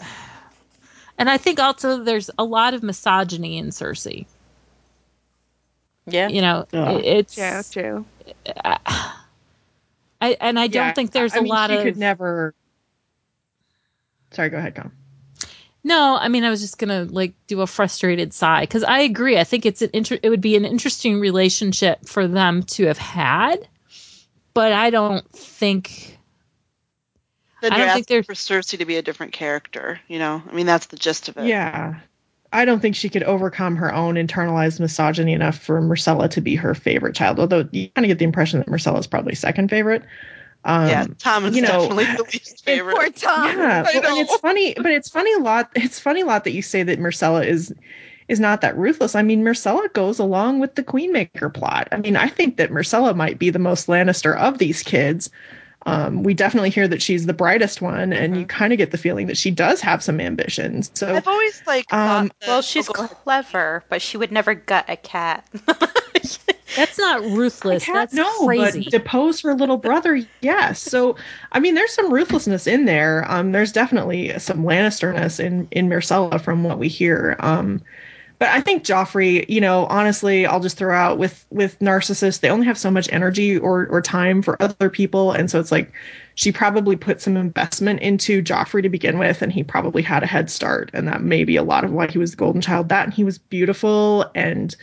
and 1.18 1.30
I 1.30 1.38
think 1.38 1.60
also 1.60 2.04
there's 2.04 2.30
a 2.38 2.44
lot 2.44 2.74
of 2.74 2.84
misogyny 2.84 3.58
in 3.58 3.68
Cersei. 3.70 4.26
Yeah, 6.08 6.28
You 6.30 6.42
know, 6.42 6.66
Yeah. 6.72 6.92
it- 6.92 7.06
it's. 7.06 7.36
True, 7.36 7.62
true. 7.82 8.06
I 10.20 10.36
and 10.42 10.60
I 10.60 10.68
don't 10.68 10.88
Yeah, 10.88 10.94
think 10.94 11.12
there's 11.12 11.34
I 11.34 11.40
a 11.40 11.42
mean, 11.42 11.50
lot 11.50 11.70
she 11.70 11.76
of. 11.78 11.84
could 11.84 11.98
never. 11.98 12.54
Sorry, 14.32 14.50
go 14.50 14.58
ahead, 14.58 14.76
Tom. 14.76 14.92
No, 15.84 16.18
I 16.20 16.28
mean 16.28 16.44
I 16.44 16.50
was 16.50 16.60
just 16.60 16.78
gonna 16.80 17.06
like 17.06 17.34
do 17.48 17.62
a 17.62 17.68
frustrated 17.68 18.34
sigh 18.34 18.62
because 18.62 18.84
I 18.84 19.02
agree. 19.02 19.38
I 19.38 19.44
think 19.44 19.66
it's 19.66 19.82
an 19.82 19.92
inter- 19.94 20.20
it 20.22 20.30
would 20.30 20.42
be 20.42 20.56
an 20.58 20.66
interesting 20.66 21.20
relationship 21.20 22.06
for 22.08 22.28
them 22.28 22.64
to 22.64 22.88
have 22.88 22.98
had, 22.98 23.68
but 24.54 24.74
I 24.74 24.90
don't 24.90 25.30
think 25.32 26.18
then 27.62 27.72
I 27.74 27.78
don't 27.78 27.94
think 27.94 28.08
there's- 28.08 28.26
for 28.26 28.34
Cersei 28.34 28.80
to 28.80 28.86
be 28.86 28.98
a 28.98 29.02
different 29.02 29.32
character. 29.34 30.00
You 30.08 30.20
know, 30.20 30.42
I 30.50 30.54
mean 30.54 30.66
that's 30.66 30.88
the 30.88 30.98
gist 30.98 31.30
of 31.30 31.38
it. 31.38 31.46
Yeah. 31.46 32.00
I 32.54 32.66
don't 32.66 32.80
think 32.80 32.96
she 32.96 33.10
could 33.10 33.24
overcome 33.24 33.76
her 33.76 33.94
own 33.94 34.16
internalized 34.16 34.80
misogyny 34.80 35.34
enough 35.34 35.58
for 35.58 35.82
Myrcella 35.82 36.30
to 36.32 36.42
be 36.42 36.56
her 36.56 36.74
favorite 36.74 37.16
child. 37.16 37.40
Although 37.40 37.68
you 37.72 37.90
kind 37.90 38.06
of 38.06 38.10
get 38.10 38.20
the 38.20 38.26
impression 38.26 38.60
that 38.60 38.68
Myrcella 38.68 39.00
is 39.00 39.08
probably 39.08 39.36
second 39.36 39.70
favorite. 39.70 40.04
Um, 40.64 40.88
yeah. 40.88 41.08
Tom 41.20 41.46
is 41.46 41.56
you 41.56 41.62
know, 41.62 41.88
definitely 41.88 42.06
the 42.06 42.24
least 42.34 42.64
favorite. 42.66 42.96
Poor 42.96 43.10
Tom. 43.10 43.58
Yeah, 43.58 43.86
I 43.88 44.00
well, 44.00 44.18
and 44.18 44.20
it's 44.20 44.38
funny, 44.38 44.74
but 44.76 44.92
it's 44.92 45.10
funny 45.10 45.34
a 45.34 45.40
lot. 45.40 45.70
It's 45.76 46.00
funny 46.00 46.22
a 46.22 46.26
lot 46.26 46.44
that 46.44 46.52
you 46.52 46.62
say 46.62 46.84
that 46.84 47.00
Myrcella 47.00 47.46
is 47.46 47.74
is 48.28 48.40
not 48.40 48.62
that 48.62 48.78
ruthless. 48.78 49.16
I 49.16 49.22
mean, 49.22 49.44
Myrcella 49.44 49.92
goes 49.94 50.20
along 50.20 50.60
with 50.60 50.76
the 50.76 50.84
Queenmaker 50.84 51.54
plot. 51.54 51.88
I 51.92 51.98
mean, 51.98 52.18
I 52.18 52.28
think 52.28 52.58
that 52.58 52.72
Myrcella 52.72 53.16
might 53.16 53.40
be 53.40 53.50
the 53.50 53.60
most 53.60 53.88
Lannister 53.88 54.36
of 54.38 54.58
these 54.58 54.84
kids. 54.84 55.30
Um, 55.88 56.22
we 56.24 56.34
definitely 56.34 56.70
hear 56.70 56.88
that 56.88 57.02
she's 57.02 57.26
the 57.26 57.34
brightest 57.34 57.82
one, 57.82 58.12
and 58.14 58.38
you 58.38 58.46
kind 58.46 58.74
of 58.74 58.78
get 58.78 58.92
the 58.92 58.98
feeling 58.98 59.28
that 59.28 59.38
she 59.38 59.50
does 59.52 59.80
have 59.82 60.04
some 60.04 60.20
ambitions. 60.20 60.92
So 60.94 61.16
I've 61.16 61.28
always 61.28 61.62
like 61.66 61.92
Um, 61.94 62.28
that- 62.42 62.48
Well, 62.48 62.58
oh, 62.60 62.62
she's 62.62 62.88
go 62.90 63.06
ahead. 63.06 63.18
clever, 63.24 63.84
but 63.90 64.02
she 64.02 64.18
would 64.18 64.32
never 64.32 64.54
gut 64.54 64.86
a 64.90 64.98
cat. 64.98 65.48
That's 66.76 67.00
not 67.00 67.22
ruthless. 67.24 67.86
Cat, 67.86 67.96
That's 67.96 68.14
no, 68.14 68.46
crazy. 68.46 68.84
but 68.84 68.92
depose 68.92 69.42
her 69.42 69.54
little 69.56 69.78
brother, 69.78 70.20
yes. 70.42 70.80
So, 70.82 71.16
I 71.54 71.60
mean, 71.60 71.74
there's 71.76 71.94
some 71.94 72.14
ruthlessness 72.14 72.68
in 72.68 72.86
there. 72.86 73.26
Um, 73.32 73.52
there's 73.54 73.72
definitely 73.72 74.38
some 74.38 74.64
Lannisterness 74.64 75.40
in 75.40 75.68
in 75.72 75.88
Myrcella 75.90 76.40
from 76.42 76.64
what 76.64 76.78
we 76.78 76.88
hear. 76.90 77.36
Um, 77.40 77.82
but 78.40 78.50
I 78.50 78.62
think 78.62 78.84
Joffrey, 78.84 79.48
you 79.50 79.60
know, 79.60 79.86
honestly, 79.88 80.46
I'll 80.46 80.60
just 80.60 80.78
throw 80.78 80.96
out 80.96 81.18
with 81.18 81.46
with 81.50 81.78
narcissists, 81.80 82.40
they 82.40 82.50
only 82.50 82.68
have 82.68 82.78
so 82.78 82.92
much 82.92 83.12
energy 83.12 83.58
or 83.58 83.88
or 83.88 84.02
time 84.02 84.42
for 84.42 84.62
other 84.62 84.90
people, 84.90 85.32
and 85.32 85.50
so 85.50 85.60
it's 85.60 85.72
like 85.72 85.92
she 86.36 86.52
probably 86.52 86.96
put 86.96 87.20
some 87.20 87.36
investment 87.36 88.00
into 88.02 88.44
Joffrey 88.44 88.84
to 88.84 88.90
begin 88.90 89.18
with, 89.18 89.42
and 89.42 89.52
he 89.52 89.64
probably 89.64 90.04
had 90.04 90.24
a 90.24 90.28
head 90.28 90.50
start, 90.52 90.92
and 90.94 91.08
that 91.08 91.24
may 91.24 91.44
be 91.44 91.56
a 91.56 91.64
lot 91.64 91.84
of 91.84 91.92
why 91.92 92.08
he 92.08 92.20
was 92.20 92.32
the 92.32 92.38
golden 92.38 92.62
child. 92.62 92.90
That 92.90 93.06
and 93.06 93.14
he 93.14 93.24
was 93.24 93.38
beautiful 93.38 94.30
and 94.36 94.76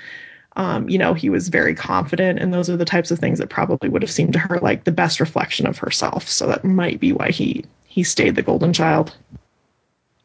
um, 0.56 0.88
you 0.88 0.98
know, 0.98 1.14
he 1.14 1.30
was 1.30 1.48
very 1.48 1.74
confident, 1.74 2.38
and 2.38 2.54
those 2.54 2.70
are 2.70 2.76
the 2.76 2.84
types 2.84 3.10
of 3.10 3.18
things 3.18 3.38
that 3.40 3.48
probably 3.48 3.88
would 3.88 4.02
have 4.02 4.10
seemed 4.10 4.32
to 4.34 4.38
her 4.38 4.58
like 4.60 4.84
the 4.84 4.92
best 4.92 5.18
reflection 5.18 5.66
of 5.66 5.78
herself. 5.78 6.28
So 6.28 6.46
that 6.46 6.64
might 6.64 7.00
be 7.00 7.12
why 7.12 7.30
he 7.30 7.64
he 7.86 8.02
stayed 8.02 8.36
the 8.36 8.42
golden 8.42 8.72
child. 8.72 9.16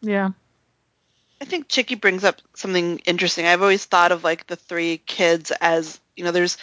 yeah. 0.02 0.30
I 1.42 1.46
think 1.46 1.70
Chicky 1.70 1.96
brings 1.96 2.24
up 2.24 2.42
something 2.56 3.00
interesting. 3.00 3.46
I've 3.46 3.62
always 3.62 3.86
thought 3.86 4.12
of 4.12 4.24
like 4.24 4.48
the 4.48 4.56
three 4.56 4.98
kids 4.98 5.52
as 5.62 6.00
you 6.16 6.24
know, 6.24 6.32
there's. 6.32 6.58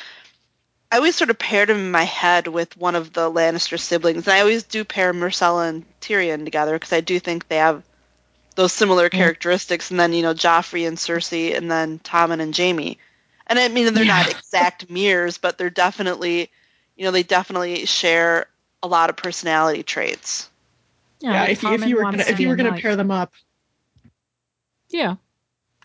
I 0.92 0.98
always 0.98 1.16
sort 1.16 1.30
of 1.30 1.38
paired 1.38 1.68
him 1.68 1.78
in 1.78 1.90
my 1.90 2.04
head 2.04 2.46
with 2.46 2.76
one 2.76 2.94
of 2.94 3.12
the 3.12 3.28
Lannister 3.30 3.78
siblings, 3.78 4.28
and 4.28 4.34
I 4.34 4.40
always 4.40 4.62
do 4.62 4.84
pair 4.84 5.12
Myrcella 5.12 5.68
and 5.68 5.84
Tyrion 6.00 6.44
together 6.44 6.74
because 6.74 6.92
I 6.92 7.00
do 7.00 7.18
think 7.18 7.48
they 7.48 7.56
have 7.56 7.82
those 8.54 8.72
similar 8.72 9.08
mm. 9.08 9.12
characteristics. 9.12 9.90
And 9.90 9.98
then 9.98 10.12
you 10.12 10.22
know, 10.22 10.34
Joffrey 10.34 10.86
and 10.86 10.96
Cersei, 10.96 11.56
and 11.56 11.70
then 11.70 11.98
Tommen 12.00 12.40
and 12.40 12.56
Jaime. 12.56 12.98
And 13.46 13.58
I 13.58 13.68
mean, 13.68 13.92
they're 13.94 14.04
not 14.04 14.30
exact 14.30 14.90
mirrors, 14.90 15.38
but 15.38 15.58
they're 15.58 15.70
definitely, 15.70 16.50
you 16.96 17.04
know, 17.04 17.10
they 17.10 17.22
definitely 17.22 17.86
share 17.86 18.46
a 18.82 18.86
lot 18.86 19.10
of 19.10 19.16
personality 19.16 19.82
traits. 19.82 20.48
Yeah, 21.20 21.44
if, 21.44 21.62
you- 21.62 21.72
if 21.72 21.86
you 21.86 21.96
were 21.96 22.02
gonna 22.02 22.24
if 22.28 22.40
you 22.40 22.48
were 22.48 22.56
gonna 22.56 22.78
pair 22.78 22.94
them 22.94 23.10
up, 23.10 23.32
Yeah. 24.96 25.16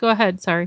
Go 0.00 0.08
ahead. 0.08 0.40
Sorry. 0.42 0.64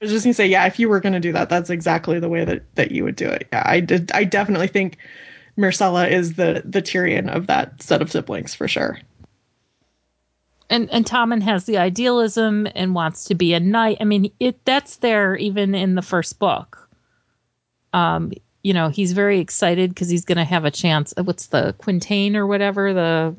I 0.00 0.04
was 0.04 0.10
just 0.10 0.24
gonna 0.24 0.34
say, 0.34 0.46
yeah, 0.46 0.66
if 0.66 0.78
you 0.78 0.88
were 0.88 0.98
gonna 1.00 1.20
do 1.20 1.32
that, 1.32 1.48
that's 1.50 1.70
exactly 1.70 2.18
the 2.18 2.28
way 2.28 2.44
that 2.44 2.62
that 2.74 2.90
you 2.90 3.04
would 3.04 3.16
do 3.16 3.28
it. 3.28 3.46
Yeah, 3.52 3.62
I 3.66 3.80
did. 3.80 4.10
I 4.12 4.24
definitely 4.24 4.66
think 4.68 4.96
Myrcella 5.58 6.10
is 6.10 6.34
the 6.34 6.62
the 6.64 6.80
Tyrion 6.82 7.28
of 7.28 7.46
that 7.48 7.82
set 7.82 8.00
of 8.02 8.10
siblings 8.10 8.54
for 8.54 8.66
sure. 8.66 8.98
and 10.70 10.90
and 10.90 11.04
Tommen 11.04 11.42
has 11.42 11.64
the 11.66 11.76
idealism 11.78 12.66
and 12.74 12.94
wants 12.94 13.24
to 13.26 13.34
be 13.34 13.52
a 13.52 13.60
knight. 13.60 13.98
I 14.00 14.04
mean, 14.04 14.32
it 14.40 14.64
that's 14.64 14.96
there 14.96 15.36
even 15.36 15.74
in 15.74 15.94
the 15.94 16.02
first 16.02 16.38
book. 16.38 16.88
Um, 17.92 18.32
you 18.62 18.72
know, 18.72 18.88
he's 18.88 19.12
very 19.12 19.38
excited 19.38 19.90
because 19.90 20.08
he's 20.08 20.24
going 20.24 20.38
to 20.38 20.44
have 20.44 20.64
a 20.64 20.70
chance. 20.70 21.12
uh, 21.18 21.22
What's 21.24 21.48
the 21.48 21.74
quintain 21.78 22.36
or 22.36 22.46
whatever 22.46 22.94
the 22.94 23.36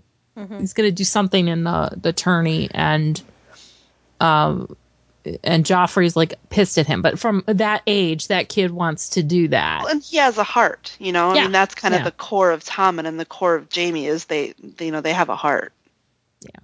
he's 0.60 0.74
going 0.74 0.88
to 0.88 0.96
do 0.96 1.04
something 1.04 1.48
in 1.48 1.64
the 1.64 1.92
the 2.00 2.14
tourney 2.14 2.70
and 2.74 3.22
um 4.24 4.76
and 5.44 5.66
Joffrey's 5.66 6.16
like 6.16 6.34
pissed 6.50 6.78
at 6.78 6.88
him. 6.88 7.02
But 7.02 7.20
from 7.20 7.44
that 7.48 7.82
age, 7.88 8.28
that 8.28 8.50
kid 8.50 8.72
wants 8.72 9.10
to 9.10 9.24
do 9.24 9.48
that. 9.50 9.84
Well, 9.84 9.92
and 9.92 10.04
he 10.04 10.18
has 10.18 10.38
a 10.38 10.44
heart, 10.44 10.96
you 11.00 11.12
know. 11.14 11.32
I 11.32 11.36
Yeah, 11.36 11.44
mean, 11.44 11.52
that's 11.54 11.76
kind 11.76 11.94
of 11.96 12.02
yeah. 12.02 12.06
the 12.06 12.12
core 12.12 12.52
of 12.52 12.64
Tommen 12.64 13.06
and 13.06 13.20
the 13.20 13.26
core 13.26 13.56
of 13.56 13.70
Jaime 13.74 14.06
is 14.08 14.26
they, 14.26 14.54
they, 14.78 14.88
you 14.88 14.92
know, 14.92 15.02
they 15.02 15.14
have 15.14 15.30
a 15.30 15.36
heart. 15.36 15.74
Yeah. 16.42 16.60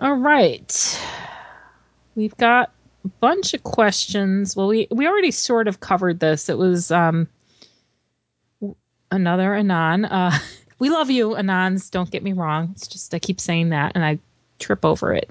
All 0.00 0.16
right. 0.16 1.00
We've 2.14 2.36
got 2.36 2.72
a 3.04 3.08
bunch 3.08 3.54
of 3.54 3.62
questions. 3.62 4.56
Well, 4.56 4.68
we 4.68 4.88
we 4.90 5.06
already 5.06 5.30
sort 5.32 5.68
of 5.68 5.80
covered 5.80 6.20
this. 6.20 6.48
It 6.48 6.58
was 6.58 6.90
um 6.90 7.28
another 9.10 9.54
Anon. 9.54 10.04
Uh 10.06 10.38
we 10.78 10.90
love 10.90 11.10
you, 11.10 11.30
Anons, 11.30 11.90
don't 11.90 12.10
get 12.10 12.22
me 12.22 12.32
wrong. 12.32 12.70
It's 12.72 12.88
just 12.88 13.14
I 13.14 13.18
keep 13.18 13.40
saying 13.40 13.70
that 13.70 13.92
and 13.94 14.04
I 14.04 14.18
trip 14.62 14.84
over 14.84 15.12
it. 15.12 15.30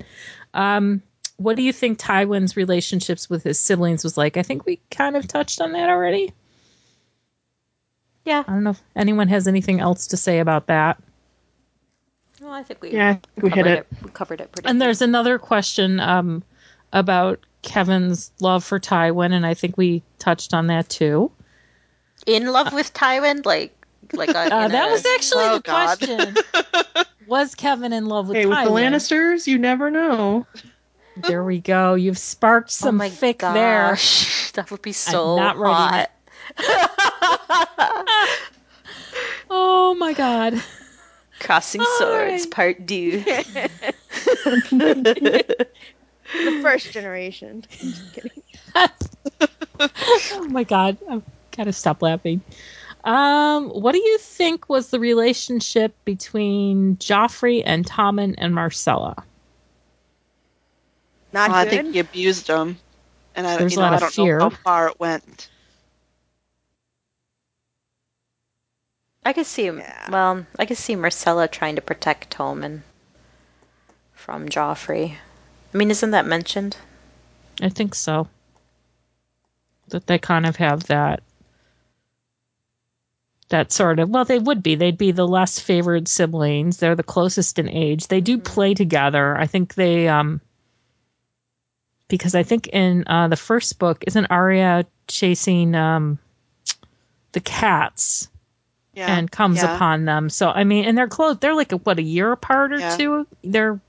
Um 0.54 1.02
what 1.38 1.56
do 1.56 1.64
you 1.64 1.74
think 1.74 1.98
Tywin's 1.98 2.56
relationships 2.56 3.28
with 3.28 3.42
his 3.44 3.58
siblings 3.58 4.04
was 4.04 4.16
like? 4.16 4.38
I 4.38 4.44
think 4.44 4.66
we 4.68 4.80
kind 4.92 5.16
of 5.18 5.28
touched 5.28 5.60
on 5.60 5.72
that 5.72 5.90
already. 5.90 6.34
Yeah. 8.26 8.44
I 8.48 8.52
don't 8.52 8.64
know 8.64 8.70
if 8.72 8.82
anyone 8.96 9.28
has 9.30 9.48
anything 9.48 9.80
else 9.80 10.06
to 10.08 10.18
say 10.18 10.38
about 10.40 10.68
that. 10.68 11.02
Well, 12.40 12.52
I 12.54 12.62
think 12.62 12.82
we 12.82 12.92
Yeah, 12.92 13.18
we 13.38 13.50
hit 13.50 13.56
covered 13.66 13.72
it. 13.80 13.88
We 14.04 14.10
covered 14.12 14.42
it 14.42 14.52
pretty. 14.52 14.70
And 14.70 14.80
there's 14.80 15.02
another 15.02 15.40
question 15.40 16.00
um, 16.00 16.44
about 16.94 17.40
Kevan's 17.64 18.32
love 18.40 18.64
for 18.64 18.80
Tywin, 18.80 19.32
and 19.34 19.46
I 19.46 19.54
think 19.56 19.78
we 19.78 20.04
touched 20.20 20.54
on 20.54 20.68
that 20.68 20.90
too. 20.90 21.32
in 22.28 22.48
love 22.52 22.74
with 22.74 22.94
Tywin, 22.94 23.46
like 23.46 23.76
like 24.14 24.30
a, 24.30 24.38
Uh, 24.54 24.68
that 24.68 24.90
a- 24.90 24.92
was 24.92 25.06
actually 25.06 25.44
Oh, 25.46 25.56
the 25.56 25.62
God. 25.62 25.98
question. 26.00 26.36
was 27.32 27.56
Kevan 27.56 27.94
in 27.94 28.08
love 28.08 28.28
with 28.28 28.36
Hey, 28.36 28.46
with 28.46 28.58
the 28.58 28.66
Tywin? 28.66 28.92
Lannisters, 28.92 29.48
you 29.48 29.58
never 29.58 29.90
know. 29.90 30.46
There 31.16 31.46
we 31.46 31.60
go. 31.60 31.94
You've 31.94 32.18
sparked 32.18 32.68
oh 32.68 32.72
some 32.72 32.98
my 32.98 33.10
fic 33.10 33.40
there. 33.40 33.98
That 34.54 34.70
would 34.70 34.82
be 34.82 34.92
so 34.92 35.38
not 35.38 35.58
ready 35.58 35.74
hot. 35.74 36.12
Oh 39.54 39.96
my 39.96 40.14
god. 40.14 40.62
Crossing 41.40 41.82
swords, 41.98 42.46
part 42.46 42.86
two. 42.88 43.24
The 46.34 46.60
first 46.62 46.92
generation. 46.94 47.66
Just 47.70 48.14
kidding. 48.14 48.44
oh 49.80 50.48
my 50.50 50.64
god. 50.64 50.98
I've 51.10 51.24
got 51.56 51.66
to 51.66 51.74
stop 51.74 52.02
laughing. 52.02 52.42
Um, 53.04 53.70
what 53.70 53.94
do 53.94 53.98
you 53.98 54.18
think 54.20 54.70
was 54.70 54.90
the 54.90 55.00
relationship 55.00 55.96
between 56.06 56.98
Joffrey 56.98 57.64
and 57.66 57.86
Tommen 57.86 58.36
and 58.38 58.54
Myrcella? 58.54 59.24
Not 61.34 61.50
Well, 61.50 61.60
I 61.60 61.66
think 61.66 61.94
he 61.94 62.00
abused 62.00 62.48
them, 62.48 62.78
and 63.36 63.48
I, 63.48 63.58
There's 63.58 63.74
you 63.74 63.80
a 63.80 63.82
know, 63.82 63.86
lot 63.92 63.94
I 63.94 64.00
don't 64.00 64.12
fear. 64.14 64.38
know 64.40 64.50
how 64.50 64.56
far 64.58 64.88
it 64.90 65.00
went. 65.00 65.50
I 69.26 69.34
could 69.34 69.46
see. 69.46 69.66
Yeah. 69.66 70.10
Well, 70.12 70.46
I 70.60 70.66
could 70.66 70.78
see 70.78 70.96
Myrcella 70.96 71.50
trying 71.50 71.76
to 71.76 71.82
protect 71.82 72.30
Tommen 72.36 72.82
from 74.14 74.50
Joffrey. 74.50 75.18
I 75.74 75.78
mean, 75.78 75.90
isn't 75.90 76.12
that 76.12 76.26
mentioned? 76.26 76.78
I 77.62 77.70
think 77.70 77.96
so. 77.96 78.28
That 79.90 80.08
they 80.08 80.20
kind 80.20 80.46
of 80.46 80.56
have 80.58 80.84
that 80.86 81.22
that 83.52 83.72
sort 83.72 84.00
of 84.00 84.10
well 84.10 84.26
they 84.26 84.40
would 84.40 84.64
be. 84.64 84.76
They'd 84.76 84.98
be 84.98 85.12
the 85.12 85.28
less 85.28 85.60
favored 85.60 86.08
siblings. 86.08 86.78
They're 86.78 86.96
the 86.96 87.04
closest 87.04 87.60
in 87.60 87.70
age. 87.70 88.08
They 88.08 88.20
do 88.22 88.38
play 88.40 88.74
together. 88.74 89.38
I 89.38 89.46
think 89.46 89.76
they 89.76 90.08
um 90.08 90.42
because 92.08 92.36
i 92.36 92.44
think 92.44 92.68
in 92.68 93.06
uh 93.08 93.30
the 93.30 93.38
first 93.38 93.80
book 93.80 94.04
isn't 94.08 94.26
Arya 94.26 94.86
chasing 95.08 95.76
um 95.76 96.20
the 97.32 97.40
cats? 97.40 98.28
Yeah, 98.94 99.16
and 99.16 99.32
comes 99.32 99.64
yeah. 99.64 99.74
upon 99.74 100.04
them. 100.06 100.30
So 100.30 100.50
i 100.50 100.64
mean 100.66 100.86
and 100.86 100.98
they're 100.98 101.08
close 101.08 101.38
they're 101.38 101.56
like 101.56 101.72
what 101.72 102.00
a 102.00 102.04
year 102.04 102.32
apart 102.32 102.74
or 102.74 102.80
Yeah. 102.80 102.98
two? 102.98 103.28
They're 103.44 103.80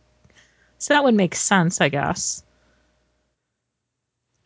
so 0.78 0.95
that 0.95 1.05
would 1.05 1.15
make 1.15 1.35
sense 1.35 1.81
i 1.81 1.89
guess. 1.89 2.43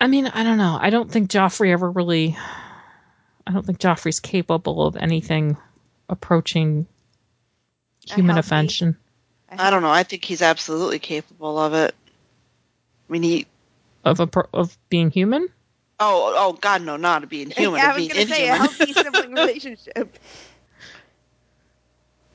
I 0.00 0.08
mean, 0.08 0.26
I 0.26 0.42
don't 0.44 0.58
know. 0.58 0.78
I 0.78 0.90
don't 0.90 1.10
think 1.10 1.30
Joffrey 1.30 1.72
ever 1.72 1.90
really. 1.90 2.36
I 3.46 3.52
don't 3.52 3.64
think 3.64 3.78
Joffrey's 3.78 4.20
capable 4.20 4.84
of 4.86 4.96
anything 4.96 5.56
approaching 6.08 6.86
human 8.04 8.34
healthy- 8.36 8.40
affection. 8.46 8.96
I 9.48 9.70
don't 9.70 9.82
know. 9.82 9.90
I 9.90 10.02
think 10.02 10.24
he's 10.24 10.42
absolutely 10.42 10.98
capable 10.98 11.58
of 11.58 11.72
it. 11.72 11.94
I 13.08 13.12
mean, 13.12 13.22
he. 13.22 13.46
Of 14.04 14.18
a 14.20 14.28
of 14.52 14.76
being 14.88 15.10
human. 15.10 15.48
Oh, 16.00 16.34
oh 16.36 16.52
God, 16.54 16.82
no, 16.82 16.96
not 16.96 17.22
of 17.22 17.28
being 17.28 17.50
human, 17.56 17.80
I 17.80 17.90
of 17.90 17.96
was 17.96 18.06
being 18.08 18.08
gonna 18.26 18.26
say 18.26 18.48
a 18.48 18.54
inhuman. 18.54 18.76
healthy 18.76 18.92
sibling 18.92 19.32
relationship. 19.32 20.18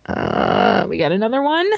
Uh, 0.05 0.85
we 0.89 0.97
got 0.97 1.11
another 1.11 1.41
one. 1.41 1.69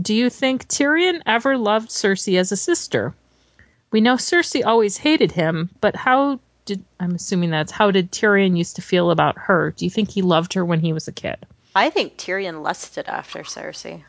Do 0.00 0.14
you 0.14 0.30
think 0.30 0.66
Tyrion 0.68 1.20
ever 1.26 1.56
loved 1.58 1.88
Cersei 1.90 2.38
as 2.38 2.52
a 2.52 2.56
sister? 2.56 3.14
We 3.90 4.00
know 4.00 4.14
Cersei 4.14 4.64
always 4.64 4.96
hated 4.96 5.32
him, 5.32 5.70
but 5.80 5.94
how 5.96 6.40
did 6.66 6.84
I'm 7.00 7.14
assuming 7.14 7.50
that's 7.50 7.72
how 7.72 7.90
did 7.90 8.12
Tyrion 8.12 8.58
used 8.58 8.76
to 8.76 8.82
feel 8.82 9.10
about 9.10 9.38
her? 9.38 9.70
Do 9.70 9.86
you 9.86 9.90
think 9.90 10.10
he 10.10 10.20
loved 10.20 10.52
her 10.52 10.64
when 10.64 10.80
he 10.80 10.92
was 10.92 11.08
a 11.08 11.12
kid? 11.12 11.38
I 11.74 11.88
think 11.90 12.18
Tyrion 12.18 12.62
lusted 12.62 13.06
after 13.06 13.40
Cersei. 13.40 14.02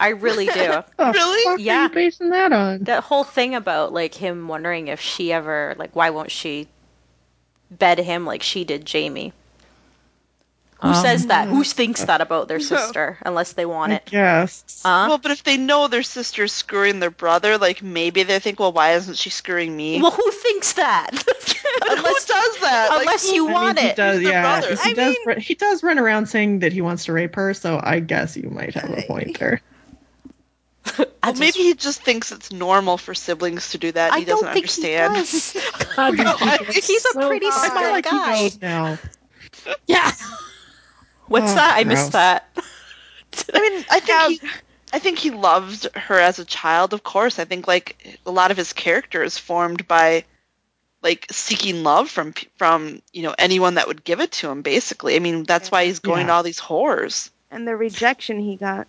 I 0.00 0.08
really 0.08 0.46
do. 0.46 0.82
The 0.96 1.12
Really? 1.12 1.62
Yeah. 1.62 1.80
Are 1.80 1.82
you 1.84 1.94
basing 1.94 2.30
that 2.30 2.52
on? 2.52 2.84
That 2.84 3.04
whole 3.04 3.24
thing 3.24 3.54
about 3.54 3.92
like 3.92 4.14
him 4.14 4.48
wondering 4.48 4.88
if 4.88 5.00
she 5.00 5.32
ever 5.32 5.74
like 5.78 5.94
why 5.94 6.10
won't 6.10 6.30
she 6.30 6.68
bed 7.70 7.98
him 7.98 8.24
like 8.26 8.42
she 8.42 8.64
did 8.64 8.88
Jaime. 8.90 9.32
Who 10.82 10.88
Um, 10.88 10.94
says 10.96 11.26
that? 11.26 11.46
Who 11.48 11.62
thinks 11.64 12.04
that 12.04 12.20
about 12.20 12.48
their 12.48 12.58
sister 12.72 13.16
unless 13.24 13.52
they 13.52 13.64
want 13.64 13.92
I 13.92 13.96
it? 13.96 14.06
guess. 14.06 14.82
Huh? 14.84 15.06
Well, 15.08 15.18
but 15.18 15.30
if 15.30 15.44
they 15.44 15.56
know 15.56 15.86
their 15.88 16.02
sister's 16.02 16.52
screwing 16.52 16.98
their 16.98 17.10
brother, 17.10 17.56
like 17.56 17.82
maybe 17.82 18.24
they 18.24 18.40
think, 18.40 18.58
well, 18.58 18.72
why 18.72 18.94
isn't 18.94 19.16
she 19.16 19.30
screwing 19.30 19.76
me? 19.76 20.02
well, 20.02 20.10
who 20.10 20.30
thinks 20.32 20.72
that? 20.74 21.10
Who 21.72 21.96
unless 21.96 22.26
does 22.26 22.58
that? 22.60 22.88
Unless 23.00 23.30
who- 23.30 23.34
you 23.36 23.48
I 23.48 23.52
want 23.52 23.76
mean, 23.76 23.84
he 23.86 23.90
it. 23.92 23.96
does, 23.96 24.20
their 24.22 24.30
yeah. 24.32 24.42
brother? 24.60 24.74
He 24.82 24.90
I 24.90 24.92
does. 24.92 25.14
mean- 25.16 25.26
run- 25.26 25.40
he 25.40 25.54
does 25.54 25.82
run 25.82 25.98
around 25.98 26.26
saying 26.26 26.58
that 26.58 26.72
he 26.72 26.80
wants 26.82 27.04
to 27.06 27.12
rape 27.12 27.34
her. 27.36 27.54
So 27.54 27.80
I 27.82 28.00
guess 28.00 28.36
you 28.36 28.50
might 28.50 28.74
have 28.74 28.90
a 28.90 29.02
point 29.02 29.38
there. 29.38 29.62
Well, 30.98 31.06
just- 31.24 31.38
maybe 31.40 31.58
he 31.60 31.74
just 31.74 32.02
thinks 32.02 32.32
it's 32.32 32.50
normal 32.52 32.98
for 32.98 33.14
siblings 33.14 33.70
to 33.70 33.78
do 33.78 33.92
that. 33.92 34.06
And 34.08 34.16
I 34.16 34.18
he 34.18 34.24
doesn't 34.24 34.44
don't 34.46 34.52
think 34.52 34.64
understand. 34.64 35.16
he 35.16 35.20
does. 35.22 35.56
God, 35.96 36.16
No, 36.18 36.34
I- 36.40 36.58
He's 36.72 37.04
a 37.14 37.14
pretty 37.26 37.50
smart 37.50 37.72
feel 37.72 37.90
like 37.90 38.04
guy. 38.04 38.36
he 38.36 38.42
knows 38.42 38.60
now. 38.60 38.98
yeah. 39.86 40.10
What's 41.32 41.52
Oh, 41.52 41.54
that? 41.56 41.76
I 41.76 41.82
gross. 41.84 41.98
missed 41.98 42.12
that. 42.12 42.48
I 43.54 43.60
mean, 43.60 43.84
I 43.90 44.00
think 44.00 44.40
he, 44.42 44.48
I 44.92 44.98
think 44.98 45.18
he 45.18 45.30
loved 45.30 45.88
her 45.96 46.18
as 46.18 46.38
a 46.38 46.44
child. 46.44 46.92
Of 46.92 47.02
course, 47.02 47.38
I 47.38 47.44
think 47.44 47.66
like 47.66 48.18
a 48.26 48.30
lot 48.30 48.50
of 48.50 48.56
his 48.56 48.72
character 48.72 49.22
is 49.22 49.38
formed 49.38 49.88
by 49.88 50.24
like 51.02 51.26
seeking 51.30 51.82
love 51.82 52.10
from 52.10 52.34
from 52.56 53.00
you 53.12 53.22
know 53.22 53.34
anyone 53.38 53.74
that 53.76 53.88
would 53.88 54.04
give 54.04 54.20
it 54.20 54.32
to 54.32 54.50
him. 54.50 54.62
Basically, 54.62 55.16
I 55.16 55.18
mean 55.18 55.44
that's 55.44 55.70
why 55.70 55.86
he's 55.86 55.98
going 55.98 56.26
to 56.26 56.32
all 56.32 56.42
these 56.42 56.60
whores. 56.60 57.30
and 57.50 57.66
the 57.66 57.74
rejection 57.76 58.38
he 58.38 58.56
got 58.56 58.86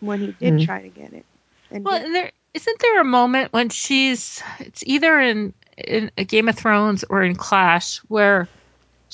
when 0.00 0.20
he 0.20 0.32
did 0.32 0.54
Mm. 0.54 0.64
try 0.66 0.82
to 0.82 0.88
get 0.88 1.12
it. 1.12 1.24
And 1.70 1.84
Well, 1.84 1.96
did- 1.98 2.06
and 2.06 2.14
there 2.14 2.32
isn't 2.54 2.78
there 2.80 3.00
a 3.00 3.04
moment 3.04 3.52
when 3.52 3.68
she's 3.68 4.42
it's 4.58 4.82
either 4.86 5.18
in 5.20 5.54
in 5.78 6.10
a 6.18 6.24
Game 6.24 6.48
of 6.48 6.56
Thrones 6.56 7.04
or 7.08 7.22
in 7.22 7.36
Clash 7.36 7.98
where 8.08 8.48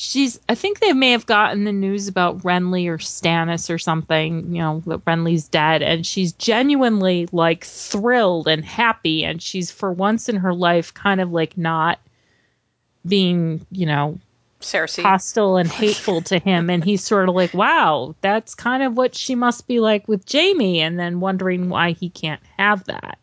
she's 0.05 0.41
I 0.49 0.57
think 0.57 0.81
they 0.81 0.93
may 0.93 1.12
have 1.12 1.27
gotten 1.27 1.62
the 1.62 1.73
news 1.73 2.09
about 2.09 2.41
Renly 2.41 2.89
or 2.89 2.99
Stannis 2.99 3.70
or 3.73 3.79
something, 3.79 4.53
you 4.55 4.61
know, 4.61 4.83
that 4.87 5.05
Renly's 5.05 5.47
dead 5.47 5.81
and 5.83 6.05
she's 6.05 6.33
genuinely 6.33 7.29
like 7.31 7.65
thrilled 7.65 8.49
and 8.49 8.65
happy 8.65 9.24
and 9.24 9.41
she's 9.41 9.70
for 9.70 9.93
once 9.93 10.29
in 10.29 10.37
her 10.37 10.53
life 10.53 10.93
kind 10.93 11.20
of 11.20 11.31
like 11.31 11.57
not 11.57 12.01
being, 13.07 13.65
you 13.70 13.87
know, 13.87 14.19
Cersei. 14.61 15.03
hostile 15.03 15.57
and 15.57 15.69
hateful 15.70 16.20
to 16.23 16.39
him 16.39 16.69
and 16.70 16.85
he's 16.85 17.03
sort 17.03 17.29
of 17.29 17.35
like 17.35 17.53
wow 17.53 18.15
that's 18.20 18.55
kind 18.55 18.83
of 18.85 18.97
what 18.97 19.15
she 19.15 19.35
must 19.35 19.66
be 19.66 19.81
like 19.81 20.07
with 20.07 20.24
Jaime 20.31 20.81
and 20.81 20.99
then 20.99 21.19
wondering 21.20 21.69
why 21.69 21.93
he 21.93 22.09
can't 22.11 22.41
have 22.59 22.85
that 22.85 23.19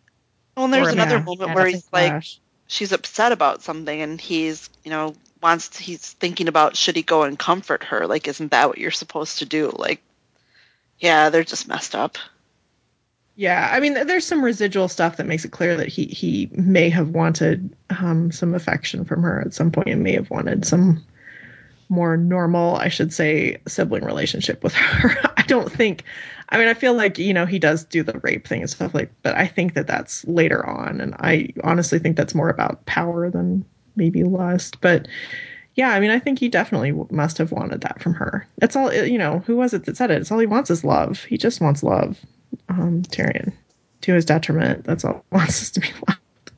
Well, 0.56 0.65
and 0.65 0.73
there's 0.73 0.88
Or- 0.88 0.91
another 0.91 1.18
Yeah, 1.18 1.23
moment 1.23 1.56
where 1.56 1.65
he's 1.65 1.88
like, 1.93 2.11
Flash. 2.11 2.39
she's 2.68 2.91
upset 2.91 3.31
about 3.31 3.64
something, 3.64 4.01
and 4.01 4.19
he's 4.19 4.69
you 4.84 4.91
know 4.91 5.14
wants 5.41 5.77
he's 5.77 6.13
thinking 6.13 6.47
about 6.47 6.75
should 6.75 6.95
he 6.95 7.01
go 7.01 7.23
and 7.23 7.37
comfort 7.37 7.83
her? 7.85 8.07
Like, 8.07 8.27
isn't 8.27 8.51
that 8.51 8.69
what 8.69 8.77
you're 8.77 8.91
supposed 8.91 9.39
to 9.39 9.45
do? 9.45 9.71
Like, 9.75 10.01
yeah, 10.99 11.29
they're 11.29 11.43
just 11.43 11.67
messed 11.67 11.95
up. 11.95 12.17
Yeah, 13.35 13.69
I 13.71 13.79
mean, 13.79 13.93
there's 13.93 14.27
some 14.27 14.43
residual 14.43 14.89
stuff 14.89 15.15
that 15.17 15.25
makes 15.25 15.45
it 15.45 15.51
clear 15.51 15.77
that 15.77 15.87
he 15.87 16.05
he 16.05 16.49
may 16.51 16.89
have 16.89 17.09
wanted 17.09 17.73
um, 17.89 18.33
some 18.33 18.53
affection 18.53 19.05
from 19.05 19.23
her 19.23 19.39
at 19.39 19.53
some 19.53 19.71
point, 19.71 19.87
and 19.87 20.03
may 20.03 20.13
have 20.13 20.29
wanted 20.29 20.65
some 20.65 21.05
more 21.87 22.17
normal, 22.17 22.75
I 22.75 22.89
should 22.89 23.13
say, 23.13 23.61
sibling 23.65 24.03
relationship 24.03 24.61
with 24.61 24.73
her. 24.73 25.31
I 25.37 25.43
don't 25.43 25.71
think. 25.71 26.03
I 26.49 26.57
mean, 26.57 26.67
I 26.67 26.73
feel 26.73 26.95
like 26.95 27.17
you 27.17 27.33
know 27.33 27.45
he 27.45 27.59
does 27.59 27.85
do 27.85 28.03
the 28.03 28.19
rape 28.19 28.45
thing 28.45 28.59
and 28.59 28.69
stuff 28.69 28.93
like, 28.93 29.13
but 29.21 29.35
I 29.35 29.47
think 29.47 29.75
that 29.75 29.87
that's 29.87 30.25
later 30.27 30.65
on, 30.65 30.99
and 30.99 31.15
I 31.17 31.53
honestly 31.63 31.99
think 31.99 32.17
that's 32.17 32.35
more 32.35 32.49
about 32.49 32.85
power 32.85 33.29
than 33.29 33.63
maybe 33.99 34.23
lust. 34.23 34.81
But 34.81 35.07
yeah, 35.76 35.89
I 35.89 35.99
mean, 35.99 36.09
I 36.09 36.17
think 36.17 36.39
he 36.39 36.49
definitely 36.49 36.91
must 37.11 37.38
have 37.38 37.51
wanted 37.51 37.81
that 37.81 38.01
from 38.01 38.15
her. 38.15 38.47
That's 38.57 38.76
all. 38.76 38.91
You 38.91 39.19
know, 39.19 39.39
who 39.45 39.55
was 39.55 39.76
it 39.76 39.85
that 39.85 39.97
said 39.97 40.09
it? 40.09 40.21
It's 40.21 40.31
all 40.31 40.39
he 40.39 40.47
wants 40.47 40.71
is 40.71 40.84
love. 40.84 41.23
He 41.23 41.38
just 41.38 41.61
wants 41.61 41.84
love 41.84 42.17
um, 42.69 43.03
Tyrion 43.03 43.53
to 44.01 44.13
his 44.13 44.26
detriment. 44.26 44.85
That's 44.85 45.05
all 45.05 45.23
he 45.30 45.35
wants 45.38 45.61
us 45.61 45.69
to 45.71 45.81
be 45.81 45.89
loved. 46.07 46.51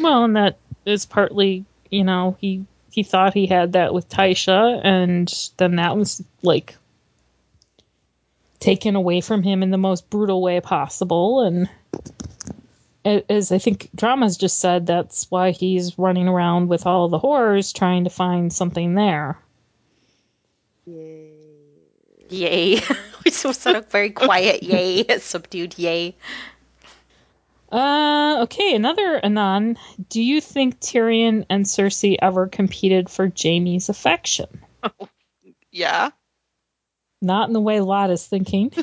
well 0.00 0.24
and 0.24 0.36
that 0.36 0.58
is 0.84 1.06
partly 1.06 1.64
you 1.90 2.02
know 2.02 2.36
he 2.40 2.66
he 2.92 3.02
thought 3.02 3.32
he 3.32 3.46
had 3.46 3.72
that 3.72 3.94
with 3.94 4.08
Tysha, 4.08 4.80
and 4.84 5.32
then 5.56 5.76
that 5.76 5.96
was 5.96 6.22
like 6.42 6.76
taken 8.60 8.94
away 8.94 9.20
from 9.22 9.42
him 9.42 9.62
in 9.62 9.70
the 9.70 9.78
most 9.78 10.08
brutal 10.10 10.40
way 10.42 10.60
possible 10.60 11.40
and 11.40 11.68
as 13.04 13.52
I 13.52 13.58
think 13.58 13.90
Drama's 13.94 14.36
just 14.36 14.58
said, 14.58 14.86
that's 14.86 15.30
why 15.30 15.50
he's 15.50 15.98
running 15.98 16.28
around 16.28 16.68
with 16.68 16.86
all 16.86 17.08
the 17.08 17.18
horrors 17.18 17.72
trying 17.72 18.04
to 18.04 18.10
find 18.10 18.52
something 18.52 18.94
there. 18.94 19.38
Yay. 20.86 21.30
Yay. 22.28 22.80
we 23.24 23.30
so 23.30 23.52
said 23.52 23.76
a 23.76 23.80
very 23.82 24.10
quiet 24.10 24.62
yay, 24.62 25.04
a 25.08 25.20
subdued 25.20 25.78
yay. 25.78 26.16
Uh, 27.70 28.40
okay, 28.42 28.74
another 28.74 29.18
Anon. 29.24 29.78
Do 30.10 30.22
you 30.22 30.40
think 30.40 30.78
Tyrion 30.78 31.46
and 31.48 31.64
Cersei 31.64 32.16
ever 32.20 32.46
competed 32.46 33.08
for 33.08 33.28
Jaime's 33.28 33.88
affection? 33.88 34.62
Yeah. 35.70 36.10
Not 37.22 37.46
in 37.48 37.52
the 37.54 37.60
way 37.60 37.80
Lot 37.80 38.10
is 38.10 38.26
thinking. 38.26 38.70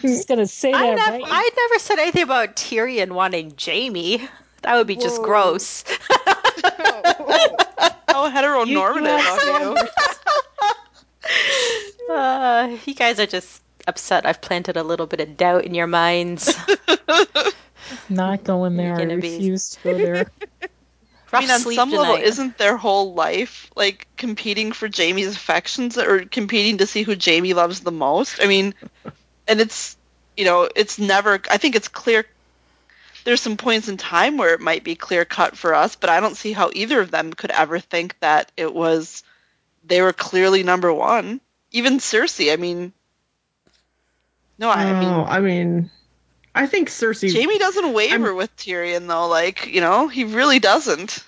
Just 0.00 0.26
gonna 0.26 0.46
say 0.46 0.72
I 0.72 0.86
that 0.86 0.96
never, 0.96 1.18
right. 1.18 1.22
I 1.26 1.50
never 1.56 1.78
said 1.78 1.98
anything 1.98 2.22
about 2.22 2.56
Tyrion 2.56 3.12
wanting 3.12 3.54
Jaime. 3.62 4.26
That 4.62 4.76
would 4.76 4.86
be 4.86 4.96
just 4.96 5.18
Whoa. 5.18 5.26
gross. 5.26 5.84
How 8.08 8.30
heteronormative 8.30 9.74
of 9.74 9.76
you. 9.76 9.88
Uh, 12.10 12.76
you 12.84 12.94
guys 12.94 13.18
are 13.20 13.26
just 13.26 13.62
upset. 13.86 14.26
I've 14.26 14.40
planted 14.42 14.76
a 14.76 14.82
little 14.82 15.06
bit 15.06 15.20
of 15.20 15.36
doubt 15.36 15.64
in 15.64 15.72
your 15.74 15.86
minds. 15.86 16.54
Not 18.10 18.44
going 18.44 18.76
there. 18.76 18.94
I 18.94 18.98
gonna 18.98 19.16
be- 19.16 19.32
refuse 19.34 19.70
to 19.70 19.82
go 19.82 19.96
there. 19.96 20.26
I 21.32 21.40
mean, 21.40 21.50
on 21.50 21.60
sleep 21.60 21.76
some 21.76 21.90
level, 21.90 22.16
isn't 22.16 22.58
their 22.58 22.76
whole 22.76 23.14
life 23.14 23.70
like 23.74 24.06
competing 24.16 24.72
for 24.72 24.88
Jaime's 24.94 25.34
affections 25.34 25.96
or 25.96 26.24
competing 26.24 26.78
to 26.78 26.86
see 26.86 27.02
who 27.02 27.14
Jaime 27.18 27.54
loves 27.54 27.80
the 27.80 27.92
most? 27.92 28.40
I 28.42 28.46
mean, 28.46 28.74
and 29.48 29.60
it's, 29.60 29.96
you 30.36 30.44
know, 30.44 30.68
it's 30.74 30.98
never, 30.98 31.40
I 31.50 31.56
think 31.56 31.74
it's 31.74 31.88
clear. 31.88 32.26
There's 33.24 33.40
some 33.40 33.56
points 33.56 33.88
in 33.88 33.96
time 33.96 34.36
where 34.36 34.52
it 34.52 34.60
might 34.60 34.84
be 34.84 34.94
clear 34.94 35.24
cut 35.24 35.56
for 35.56 35.74
us, 35.74 35.96
but 35.96 36.10
I 36.10 36.20
don't 36.20 36.36
see 36.36 36.52
how 36.52 36.70
either 36.74 37.00
of 37.00 37.10
them 37.10 37.32
could 37.32 37.50
ever 37.50 37.78
think 37.78 38.18
that 38.20 38.52
it 38.56 38.74
was, 38.74 39.22
they 39.84 40.02
were 40.02 40.12
clearly 40.12 40.62
number 40.62 40.92
one. 40.92 41.40
Even 41.70 41.98
Cersei, 41.98 42.52
I 42.52 42.56
mean, 42.56 42.92
no, 44.58 44.68
I, 44.68 44.84
I 44.84 45.00
mean, 45.00 45.24
I 45.28 45.40
mean, 45.40 45.90
I 46.54 46.66
think 46.66 46.88
Cersei. 46.88 47.32
Jaime 47.34 47.58
doesn't 47.58 47.92
waver 47.92 48.34
with 48.34 48.54
Tyrion 48.56 49.06
though. 49.06 49.28
Like, 49.28 49.66
you 49.66 49.80
know, 49.80 50.08
he 50.08 50.24
really 50.24 50.58
doesn't. 50.58 51.24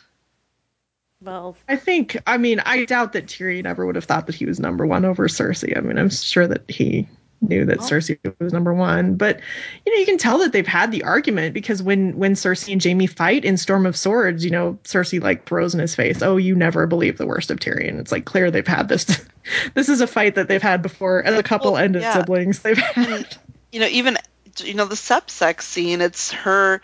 well, 1.22 1.56
I 1.68 1.76
think. 1.76 2.16
I 2.26 2.36
mean, 2.38 2.60
I 2.60 2.84
doubt 2.84 3.14
that 3.14 3.26
Tyrion 3.26 3.66
ever 3.66 3.86
would 3.86 3.94
have 3.94 4.05
thought 4.05 4.26
that 4.26 4.34
he 4.34 4.44
was 4.44 4.60
number 4.60 4.86
one 4.86 5.05
over 5.05 5.26
Cersei. 5.28 5.76
I 5.76 5.80
mean, 5.80 5.98
I'm 5.98 6.10
sure 6.10 6.46
that 6.46 6.68
he 6.68 7.09
knew 7.40 7.66
that 7.66 7.78
Cersei 7.80 8.18
was 8.38 8.55
number 8.55 8.72
one, 8.72 9.16
but 9.16 9.38
you 9.84 9.92
know, 9.92 9.98
you 9.98 10.06
can 10.06 10.16
tell 10.16 10.38
that 10.38 10.52
they've 10.52 10.66
had 10.66 10.90
the 10.92 11.02
argument 11.02 11.52
because 11.52 11.82
when 11.82 12.16
when 12.16 12.34
Cersei 12.34 12.72
and 12.72 12.82
Jaime 12.82 13.06
fight 13.06 13.44
in 13.44 13.56
Storm 13.56 13.84
of 13.86 13.96
Swords, 13.96 14.44
you 14.44 14.51
know, 14.51 14.78
Cersei 14.84 15.22
like 15.22 15.46
throws 15.46 15.74
in 15.74 15.80
his 15.80 15.94
face, 15.94 16.22
"Oh, 16.22 16.36
you 16.36 16.55
never 16.55 16.86
believe 16.86 17.16
the 17.18 17.26
worst 17.26 17.51
of 17.51 17.59
Tyrion." 17.60 17.98
It's 17.98 18.12
like 18.12 18.24
clear 18.26 18.51
they've 18.51 18.66
had 18.66 18.88
this. 18.88 19.05
this 19.74 19.88
is 19.88 20.01
a 20.01 20.06
fight 20.06 20.34
that 20.36 20.48
they've 20.48 20.62
had 20.62 20.82
before, 20.82 21.20
and 21.20 21.34
a 21.36 21.42
couple 21.42 21.72
Well, 21.72 21.82
ended 21.82 22.02
yeah. 22.02 22.14
siblings 22.14 22.60
they've 22.60 22.78
had. 22.78 23.36
you 23.72 23.80
know, 23.80 23.88
even 23.88 24.16
you 24.60 24.74
know 24.74 24.86
the 24.86 24.97
sep 24.97 25.31
sex 25.31 25.66
scene. 25.66 26.01
It's 26.01 26.32
her 26.32 26.81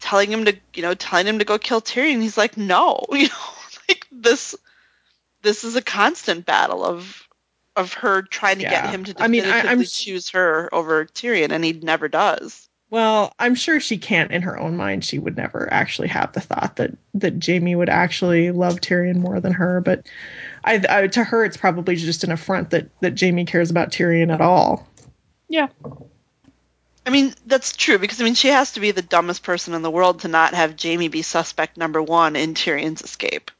telling 0.00 0.30
him 0.30 0.44
to, 0.44 0.56
you 0.74 0.82
know, 0.82 0.94
telling 0.94 1.26
him 1.26 1.38
to 1.38 1.44
go 1.44 1.58
kill 1.58 1.80
Tyrion. 1.80 2.20
He's 2.20 2.36
like, 2.36 2.56
no, 2.56 3.04
you 3.10 3.28
know, 3.28 3.34
like 3.88 4.06
this. 4.10 4.54
This 5.42 5.64
is 5.64 5.76
a 5.76 5.82
constant 5.82 6.44
battle 6.46 6.84
of 6.84 7.22
of 7.76 7.92
her 7.94 8.22
trying 8.22 8.58
to 8.58 8.64
get 8.64 8.86
him 8.86 9.04
to 9.04 9.14
I 9.18 9.28
mean, 9.28 9.42
I- 9.42 9.62
definitively 9.62 9.84
I'm 9.84 9.84
choose 9.84 10.30
her 10.30 10.74
over 10.74 11.04
Tyrion, 11.04 11.50
and 11.50 11.64
he 11.64 11.72
never 11.74 12.08
does. 12.08 12.68
Well, 12.88 13.32
I'm 13.38 13.56
sure 13.56 13.80
she 13.80 13.98
can't 13.98 14.30
in 14.30 14.42
her 14.42 14.58
own 14.58 14.76
mind. 14.76 15.04
She 15.04 15.18
would 15.18 15.36
never 15.36 15.72
actually 15.72 16.06
have 16.08 16.32
the 16.32 16.40
thought 16.40 16.76
that 16.76 16.96
that 17.14 17.44
Jaime 17.44 17.74
would 17.74 17.88
actually 17.88 18.52
love 18.52 18.80
Tyrion 18.80 19.16
more 19.16 19.40
than 19.40 19.52
her. 19.52 19.80
But 19.80 20.06
I, 20.64 20.82
I 20.88 21.06
to 21.08 21.24
her, 21.24 21.44
it's 21.44 21.56
probably 21.56 21.96
just 21.96 22.22
an 22.24 22.30
affront 22.30 22.70
that 22.70 22.88
that 23.00 23.20
Jaime 23.20 23.44
cares 23.44 23.70
about 23.70 23.90
Tyrion 23.90 24.32
at 24.32 24.40
all. 24.40 24.86
Yeah. 25.48 25.68
I 27.06 27.10
mean, 27.10 27.32
that's 27.46 27.76
true 27.76 27.98
because 27.98 28.20
I 28.20 28.24
mean, 28.24 28.34
she 28.34 28.48
has 28.48 28.72
to 28.72 28.80
be 28.80 28.90
the 28.90 29.00
dumbest 29.02 29.42
person 29.44 29.74
in 29.74 29.82
the 29.82 29.90
world 29.90 30.20
to 30.20 30.28
not 30.28 30.54
have 30.54 30.74
Jaime 30.80 31.06
be 31.08 31.22
suspect 31.22 31.76
number 31.76 32.02
one 32.02 32.34
in 32.36 32.54
Tyrion's 32.54 33.00
escape. 33.02 33.50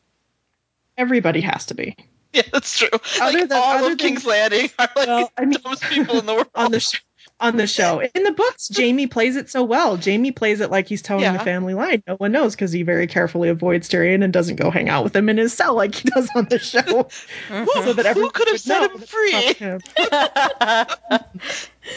Everybody 0.99 1.41
has 1.43 1.67
to 1.67 1.75
be 1.75 1.95
Yeah, 2.33 2.43
that's 2.53 2.77
true. 2.79 2.89
Other 3.21 3.39
like 3.41 3.49
than- 3.49 3.59
all 3.59 3.65
other 3.79 3.93
of 3.93 3.99
than- 3.99 4.09
King's 4.09 4.27
Landing 4.27 4.71
are 4.79 4.89
like 4.97 5.07
Well, 5.07 5.33
I 5.39 5.43
mean- 5.43 5.51
the 5.53 5.59
dumbest 5.61 5.83
people 5.85 6.19
in 6.19 6.27
the 6.27 6.35
world. 6.35 6.49
on 6.55 6.73
the 6.73 6.81
sh- 6.81 7.03
on 7.39 7.59
the 7.59 7.67
show. 7.67 8.01
In 8.01 8.23
the 8.23 8.33
books, 8.33 8.71
Jaime 8.75 9.07
plays 9.07 9.37
it 9.37 9.51
so 9.51 9.63
well. 9.63 9.99
Jaime 9.99 10.33
plays 10.33 10.61
it 10.63 10.71
like 10.71 10.89
he's 10.89 11.03
telling 11.03 11.23
Yeah. 11.25 11.37
the 11.37 11.45
family 11.45 11.75
line. 11.75 12.03
No 12.07 12.15
one 12.17 12.33
knows 12.33 12.55
because 12.55 12.73
he 12.73 12.83
very 12.83 13.07
carefully 13.07 13.51
avoids 13.51 13.91
Tyrion 13.91 14.25
and 14.25 14.33
doesn't 14.33 14.57
go 14.57 14.71
hang 14.71 14.89
out 14.89 15.05
with 15.05 15.15
him 15.15 15.29
in 15.29 15.37
his 15.37 15.53
cell 15.53 15.75
like 15.75 15.95
he 15.95 16.09
does 16.09 16.31
on 16.35 16.47
the 16.49 16.59
show. 16.59 16.81
so 17.75 17.93
that 17.93 18.17
Who 18.17 18.31
could 18.31 18.49
have 18.49 18.59
set 18.61 18.91
him 18.91 18.99
free? 19.01 19.45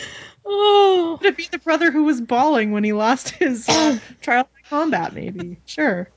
not. 0.49 0.55
Oh, 0.55 1.17
Could 1.21 1.27
it 1.33 1.37
be 1.37 1.47
the 1.51 1.59
brother 1.59 1.91
who 1.91 2.03
was 2.03 2.19
bawling 2.21 2.71
when 2.71 2.83
he 2.83 2.93
lost 2.93 3.29
his 3.31 3.67
uh, 3.67 3.99
trial 4.21 4.43
by 4.43 4.69
combat? 4.69 5.13
Maybe. 5.13 5.57
Sure. 5.65 6.09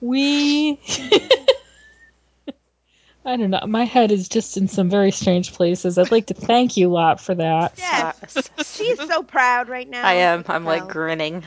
we. 0.00 0.80
I 3.26 3.36
don't 3.36 3.50
know. 3.50 3.64
My 3.66 3.84
head 3.84 4.12
is 4.12 4.28
just 4.28 4.58
in 4.58 4.68
some 4.68 4.90
very 4.90 5.10
strange 5.10 5.54
places. 5.54 5.96
I'd 5.96 6.10
like 6.10 6.26
to 6.26 6.34
thank 6.34 6.76
you, 6.76 6.88
a 6.88 6.92
Lot, 6.92 7.20
for 7.22 7.34
that. 7.34 7.72
Yes. 7.78 8.50
She's 8.76 8.98
so 8.98 9.22
proud 9.22 9.70
right 9.70 9.88
now. 9.88 10.06
I 10.06 10.14
am. 10.14 10.44
I'm 10.46 10.66
like 10.66 10.88
grinning. 10.88 11.42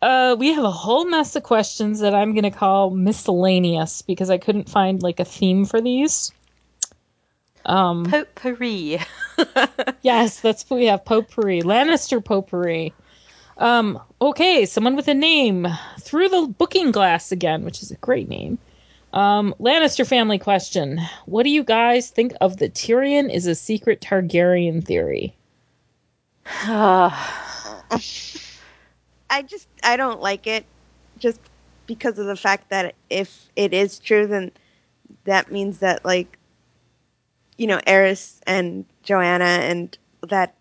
Uh, 0.00 0.34
we 0.38 0.54
have 0.54 0.64
a 0.64 0.70
whole 0.70 1.04
mess 1.04 1.36
of 1.36 1.42
questions 1.42 2.00
that 2.00 2.14
I'm 2.14 2.32
going 2.32 2.42
to 2.44 2.50
call 2.50 2.90
miscellaneous 2.90 4.02
because 4.02 4.30
I 4.30 4.38
couldn't 4.38 4.68
find 4.70 5.02
like 5.02 5.20
a 5.20 5.24
theme 5.24 5.66
for 5.66 5.80
these. 5.80 6.32
Um, 7.64 8.06
Potpourri. 8.06 8.98
yes, 10.02 10.40
that's 10.40 10.68
what 10.68 10.78
we 10.78 10.86
have. 10.86 11.04
Potpourri, 11.04 11.62
Lannister 11.62 12.24
potpourri. 12.24 12.92
Um, 13.58 14.00
okay, 14.20 14.66
someone 14.66 14.96
with 14.96 15.08
a 15.08 15.14
name 15.14 15.66
through 16.00 16.28
the 16.28 16.46
booking 16.46 16.90
glass 16.90 17.32
again, 17.32 17.64
which 17.64 17.82
is 17.82 17.90
a 17.90 17.96
great 17.96 18.28
name. 18.28 18.58
Um, 19.12 19.54
Lannister 19.60 20.06
family 20.06 20.38
question: 20.38 21.00
What 21.26 21.44
do 21.44 21.50
you 21.50 21.62
guys 21.62 22.10
think 22.10 22.32
of 22.40 22.56
the 22.56 22.68
Tyrion 22.68 23.32
is 23.32 23.46
a 23.46 23.54
secret 23.54 24.00
Targaryen 24.00 24.84
theory? 24.84 25.36
I 26.46 27.90
just 29.46 29.68
I 29.82 29.96
don't 29.96 30.20
like 30.20 30.46
it, 30.46 30.64
just 31.18 31.40
because 31.86 32.18
of 32.18 32.26
the 32.26 32.36
fact 32.36 32.70
that 32.70 32.94
if 33.10 33.50
it 33.54 33.74
is 33.74 33.98
true, 33.98 34.26
then 34.26 34.50
that 35.24 35.52
means 35.52 35.78
that 35.78 36.04
like, 36.04 36.38
you 37.56 37.66
know, 37.66 37.78
Aerys 37.86 38.40
and 38.46 38.84
Joanna 39.02 39.44
and 39.44 39.96
that, 40.28 40.54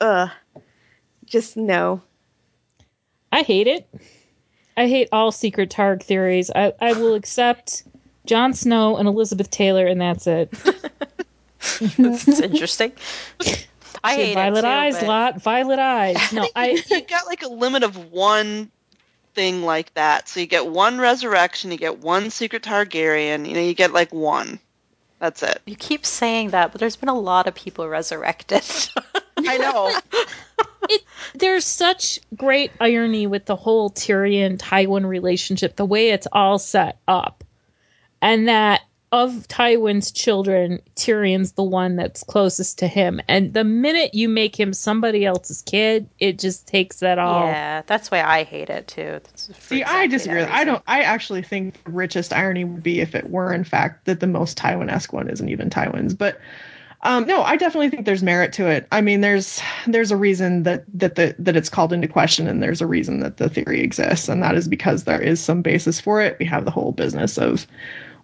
uh, 0.00 0.28
just 1.24 1.56
no. 1.56 2.02
I 3.32 3.42
hate 3.42 3.66
it. 3.66 3.88
I 4.76 4.88
hate 4.88 5.08
all 5.12 5.32
secret 5.32 5.70
Targ 5.70 6.02
theories. 6.02 6.50
I, 6.54 6.72
I 6.80 6.92
will 6.92 7.14
accept 7.14 7.82
Jon 8.26 8.52
Snow 8.52 8.96
and 8.96 9.08
Elizabeth 9.08 9.50
Taylor, 9.50 9.86
and 9.86 10.00
that's 10.00 10.26
it. 10.26 10.52
It's 11.80 12.40
interesting. 12.40 12.92
I 14.04 14.14
hate 14.14 14.34
violet 14.34 14.58
it 14.58 14.62
too, 14.62 14.68
eyes, 14.68 14.98
but- 14.98 15.06
lot 15.08 15.42
violet 15.42 15.78
eyes. 15.80 16.32
No, 16.32 16.46
I. 16.54 16.80
you 16.90 17.00
got 17.02 17.26
like 17.26 17.42
a 17.42 17.48
limit 17.48 17.82
of 17.82 18.12
one 18.12 18.70
thing 19.34 19.62
like 19.62 19.92
that. 19.94 20.28
So 20.28 20.40
you 20.40 20.46
get 20.46 20.66
one 20.68 20.98
resurrection, 20.98 21.72
you 21.72 21.78
get 21.78 21.98
one 21.98 22.30
secret 22.30 22.62
Targaryen, 22.62 23.48
you 23.48 23.54
know, 23.54 23.60
you 23.60 23.74
get 23.74 23.92
like 23.92 24.12
one. 24.14 24.60
That's 25.18 25.42
it. 25.42 25.62
You 25.66 25.76
keep 25.76 26.04
saying 26.04 26.50
that, 26.50 26.72
but 26.72 26.80
there's 26.80 26.96
been 26.96 27.08
a 27.08 27.18
lot 27.18 27.46
of 27.46 27.54
people 27.54 27.88
resurrected. 27.88 28.62
I 29.38 29.56
know. 29.56 29.98
it 30.90 31.02
there's 31.34 31.64
such 31.64 32.18
great 32.34 32.70
irony 32.80 33.26
with 33.26 33.46
the 33.46 33.56
whole 33.56 33.90
Tyrion 33.90 34.58
Tywin 34.58 35.06
relationship, 35.06 35.76
the 35.76 35.86
way 35.86 36.10
it's 36.10 36.26
all 36.32 36.58
set 36.58 36.98
up, 37.08 37.44
and 38.20 38.48
that 38.48 38.82
of 39.12 39.46
Tywin's 39.48 40.10
children, 40.10 40.80
Tyrion's 40.96 41.52
the 41.52 41.62
one 41.62 41.96
that's 41.96 42.24
closest 42.24 42.78
to 42.80 42.88
him, 42.88 43.20
and 43.28 43.54
the 43.54 43.64
minute 43.64 44.14
you 44.14 44.28
make 44.28 44.58
him 44.58 44.72
somebody 44.72 45.24
else's 45.24 45.62
kid, 45.62 46.08
it 46.18 46.38
just 46.38 46.66
takes 46.66 47.00
that 47.00 47.18
all. 47.18 47.46
yeah, 47.46 47.82
that's 47.86 48.10
why 48.10 48.22
I 48.22 48.42
hate 48.42 48.68
it 48.68 48.88
too. 48.88 49.20
That's 49.22 49.46
for 49.46 49.74
See, 49.74 49.84
I 49.84 50.06
disagree. 50.06 50.42
I 50.42 50.64
don't. 50.64 50.82
I 50.86 51.02
actually 51.02 51.42
think 51.42 51.82
the 51.84 51.92
richest 51.92 52.32
irony 52.32 52.64
would 52.64 52.82
be 52.82 53.00
if 53.00 53.14
it 53.14 53.30
were, 53.30 53.52
in 53.52 53.64
fact, 53.64 54.06
that 54.06 54.20
the 54.20 54.26
most 54.26 54.58
Tywin-esque 54.58 55.12
one 55.12 55.30
isn't 55.30 55.48
even 55.48 55.70
Tywin's. 55.70 56.14
But 56.14 56.40
um, 57.02 57.26
no, 57.26 57.42
I 57.42 57.56
definitely 57.56 57.90
think 57.90 58.06
there's 58.06 58.22
merit 58.22 58.52
to 58.54 58.66
it. 58.68 58.88
I 58.90 59.00
mean, 59.00 59.20
there's 59.20 59.60
there's 59.86 60.10
a 60.10 60.16
reason 60.16 60.64
that 60.64 60.84
that 60.94 61.14
the 61.14 61.36
that 61.38 61.54
it's 61.54 61.68
called 61.68 61.92
into 61.92 62.08
question, 62.08 62.48
and 62.48 62.62
there's 62.62 62.80
a 62.80 62.86
reason 62.86 63.20
that 63.20 63.36
the 63.36 63.48
theory 63.48 63.82
exists, 63.82 64.28
and 64.28 64.42
that 64.42 64.56
is 64.56 64.66
because 64.66 65.04
there 65.04 65.20
is 65.20 65.40
some 65.40 65.62
basis 65.62 66.00
for 66.00 66.20
it. 66.20 66.36
We 66.40 66.46
have 66.46 66.64
the 66.64 66.70
whole 66.72 66.92
business 66.92 67.38
of 67.38 67.66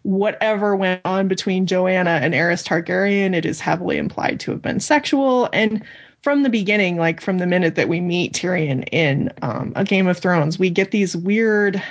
whatever 0.03 0.75
went 0.75 1.01
on 1.05 1.29
between 1.29 1.67
Joanna 1.67 2.21
and 2.23 2.35
Aerys 2.35 2.67
Targaryen. 2.67 3.35
It 3.35 3.45
is 3.45 3.61
heavily 3.61 3.99
implied 3.99 4.41
to 4.41 4.51
have 4.51 4.63
been 4.63 4.81
sexual, 4.81 5.49
and 5.53 5.83
from 6.23 6.45
the 6.45 6.51
beginning, 6.51 6.97
like 6.97 7.21
from 7.21 7.39
the 7.39 7.47
minute 7.47 7.75
that 7.75 7.89
we 7.89 8.01
meet 8.01 8.33
Tyrion 8.33 8.89
in 8.93 9.33
um, 9.43 9.73
a 9.75 9.85
Game 9.85 10.07
of 10.07 10.19
Thrones, 10.19 10.59
we 10.59 10.71
get 10.71 10.93
these 10.93 11.17
weird 11.17 11.83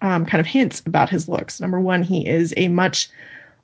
um, 0.00 0.24
kind 0.24 0.40
of 0.40 0.46
hints 0.46 0.82
about 0.86 1.10
his 1.10 1.28
looks. 1.28 1.60
Number 1.60 1.80
one, 1.80 2.02
he 2.02 2.26
is 2.26 2.54
a 2.56 2.68
much 2.68 3.10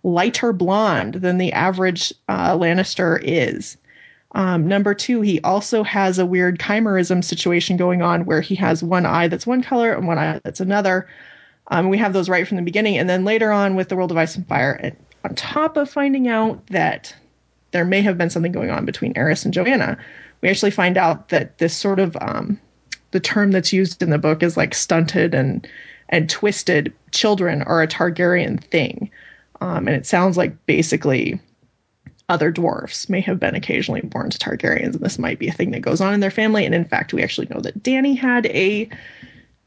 lighter 0.03 0.53
blonde 0.53 1.15
than 1.15 1.39
the 1.39 1.53
average 1.53 2.13
uh, 2.29 2.57
Lannister 2.57 3.21
is. 3.23 3.77
Um, 4.35 4.67
number 4.67 4.95
two, 4.95 5.21
he 5.23 5.41
also 5.41 5.83
has 5.85 6.19
a 6.19 6.27
weird 6.27 6.59
chimerism 6.59 7.25
situation 7.25 7.77
going 7.77 8.03
on 8.03 8.25
where 8.25 8.41
he 8.41 8.55
has 8.57 8.83
one 8.83 9.07
eye 9.07 9.29
that's 9.29 9.47
one 9.47 9.63
color 9.63 9.93
and 9.93 10.07
one 10.07 10.19
eye 10.19 10.41
that's 10.45 10.61
another. 10.61 11.09
Um, 11.69 11.89
we 11.89 11.99
have 11.99 12.13
those 12.13 12.29
right 12.29 12.47
from 12.47 12.57
the 12.57 12.63
beginning. 12.63 12.97
And 12.97 13.09
then 13.09 13.25
later 13.25 13.53
on 13.53 13.75
with 13.75 13.89
the 13.89 13.97
World 13.97 14.11
of 14.11 14.17
Ice 14.17 14.37
and 14.37 14.47
Fire, 14.47 14.97
on 15.25 15.35
top 15.35 15.77
of 15.77 15.91
finding 15.91 16.29
out 16.29 16.67
that 16.69 17.15
there 17.73 17.85
may 17.85 18.01
have 18.01 18.17
been 18.17 18.31
something 18.31 18.53
going 18.53 18.71
on 18.71 18.85
between 18.85 19.15
Aerys 19.15 19.45
and 19.45 19.53
Joanna, 19.53 19.99
we 20.41 20.49
actually 20.49 20.71
find 20.71 20.97
out 20.97 21.29
that 21.29 21.59
this 21.59 21.77
sort 21.77 21.99
of 21.99 22.17
um, 22.21 22.59
the 23.11 23.21
term 23.21 23.51
that's 23.51 23.73
used 23.73 24.03
in 24.03 24.11
the 24.11 24.19
book 24.19 24.43
is 24.43 24.57
like 24.57 24.75
stunted 24.75 25.35
and 25.35 25.67
and 26.11 26.31
twisted 26.31 26.93
children 27.11 27.63
are 27.63 27.83
a 27.83 27.89
Targaryen 27.89 28.63
thing. 28.65 29.11
Um, 29.61 29.89
and 29.89 29.97
it 29.97 30.07
sounds 30.07 30.37
like 30.39 30.67
basically 30.67 31.39
other 32.31 32.51
dwarfs 32.51 33.09
may 33.09 33.21
have 33.21 33.41
been 33.41 33.55
occasionally 33.55 34.01
born 34.03 34.31
to 34.31 34.39
Targaryens, 34.39 34.95
and 34.95 35.01
this 35.01 35.19
might 35.19 35.39
be 35.39 35.49
a 35.49 35.53
thing 35.53 35.71
that 35.73 35.83
goes 35.83 36.01
on 36.01 36.15
in 36.15 36.21
their 36.21 36.31
family. 36.31 36.65
And 36.65 36.75
in 36.75 36.85
fact, 36.85 37.13
we 37.13 37.23
actually 37.23 37.49
know 37.49 37.61
that 37.61 37.83
Dany 37.83 38.17
had 38.17 38.47
a 38.47 38.89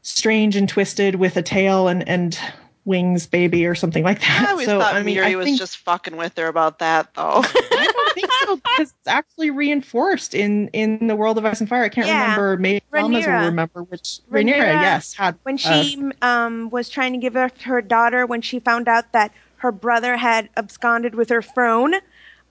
strange 0.02 0.56
and 0.56 0.68
twisted 0.68 1.16
with 1.16 1.36
a 1.36 1.42
tail 1.42 1.88
and 1.88 2.06
and 2.08 2.38
wings 2.84 3.26
baby 3.26 3.64
or 3.64 3.74
something 3.76 4.02
like 4.02 4.18
that. 4.20 4.46
I 4.48 4.50
always 4.50 4.66
so 4.66 4.80
thought 4.80 4.94
I 4.94 5.02
mean, 5.02 5.16
Mirri 5.16 5.24
I 5.24 5.36
was 5.36 5.46
think, 5.46 5.58
just 5.58 5.78
fucking 5.78 6.16
with 6.16 6.36
her 6.36 6.48
about 6.48 6.80
that, 6.80 7.14
though. 7.14 7.42
I 7.44 7.90
don't 7.92 8.14
think 8.14 8.30
so 8.44 8.56
because 8.56 8.90
it's 8.90 9.06
actually 9.06 9.50
reinforced 9.50 10.34
in 10.34 10.68
in 10.68 11.06
the 11.06 11.14
world 11.16 11.38
of 11.38 11.44
Ice 11.44 11.60
and 11.60 11.68
Fire. 11.68 11.84
I 11.84 11.88
can't 11.88 12.08
Yeah. 12.08 12.22
remember. 12.22 12.56
Maybe 12.56 12.82
Thomas 12.92 13.26
will 13.26 13.32
remember 13.34 13.84
which 13.84 14.20
Rhaenyra, 14.30 14.54
Rhaenyra, 14.58 14.80
yes, 14.82 15.14
had 15.14 15.38
when 15.44 15.54
uh, 15.54 15.58
she 15.58 16.10
um, 16.22 16.70
was 16.70 16.88
trying 16.88 17.12
to 17.12 17.18
give 17.18 17.34
birth 17.34 17.56
to 17.60 17.68
her 17.68 17.80
daughter 17.82 18.26
when 18.26 18.42
she 18.42 18.58
found 18.58 18.88
out 18.88 19.12
that 19.12 19.32
her 19.56 19.70
brother 19.70 20.16
had 20.16 20.48
absconded 20.56 21.14
with 21.14 21.28
her 21.28 21.40
throne 21.40 21.94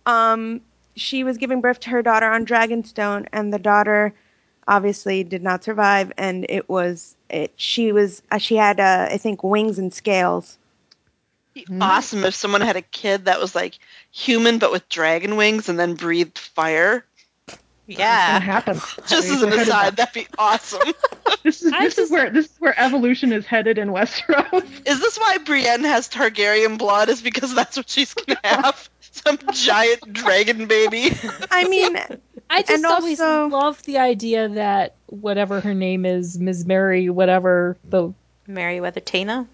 um, 0.05 0.61
she 0.95 1.23
was 1.23 1.37
giving 1.37 1.61
birth 1.61 1.79
to 1.81 1.89
her 1.89 2.01
daughter 2.01 2.25
on 2.25 2.45
dragonstone 2.45 3.27
and 3.31 3.53
the 3.53 3.59
daughter 3.59 4.13
obviously 4.67 5.23
did 5.23 5.41
not 5.41 5.63
survive 5.63 6.11
and 6.17 6.45
it 6.49 6.69
was 6.69 7.15
it 7.29 7.51
she 7.55 7.91
was 7.91 8.21
uh, 8.31 8.37
she 8.37 8.55
had 8.55 8.79
uh, 8.79 9.07
i 9.09 9.17
think 9.17 9.43
wings 9.43 9.79
and 9.79 9.93
scales 9.93 10.57
awesome 11.79 12.23
if 12.23 12.33
someone 12.35 12.61
had 12.61 12.75
a 12.75 12.81
kid 12.81 13.25
that 13.25 13.39
was 13.39 13.55
like 13.55 13.77
human 14.11 14.57
but 14.57 14.71
with 14.71 14.87
dragon 14.89 15.35
wings 15.35 15.69
and 15.69 15.79
then 15.79 15.95
breathed 15.95 16.37
fire. 16.37 17.05
gonna 17.87 17.99
Yeah. 17.99 18.39
happen. 18.39 18.75
Just 19.07 19.29
as 19.29 19.41
an 19.41 19.53
aside, 19.53 19.97
that'd 19.97 20.13
be 20.13 20.27
awesome. 20.37 20.93
This 21.43 21.63
is 21.63 21.71
this 21.71 21.97
is 21.97 22.11
where 22.11 22.29
this 22.29 22.45
is 22.45 22.55
where 22.59 22.77
evolution 22.79 23.31
is 23.31 23.45
headed 23.45 23.77
in 23.77 23.89
Westeros. 23.89 24.63
Is 24.85 24.99
this 24.99 25.17
why 25.17 25.37
Brienne 25.39 25.83
has 25.85 26.07
Targaryen 26.09 26.77
blood? 26.77 27.09
Is 27.09 27.21
because 27.21 27.55
that's 27.55 27.77
what 27.77 27.89
she's 27.89 28.13
gonna 28.13 28.39
have? 28.43 28.89
Some 29.23 29.37
giant 29.53 30.13
dragon 30.13 30.67
baby. 30.67 31.11
i 31.51 31.67
mean 31.67 31.97
I 32.49 32.63
just 32.63 32.83
always 32.85 33.19
also- 33.19 33.47
love 33.47 33.81
the 33.83 33.97
idea 33.99 34.49
that 34.49 34.95
whatever 35.07 35.59
her 35.61 35.73
name 35.73 36.05
is, 36.05 36.37
Ms. 36.37 36.65
Mary, 36.65 37.09
whatever 37.09 37.77
the 37.89 38.13
Merryweather 38.47 38.99
Taena. 39.01 39.47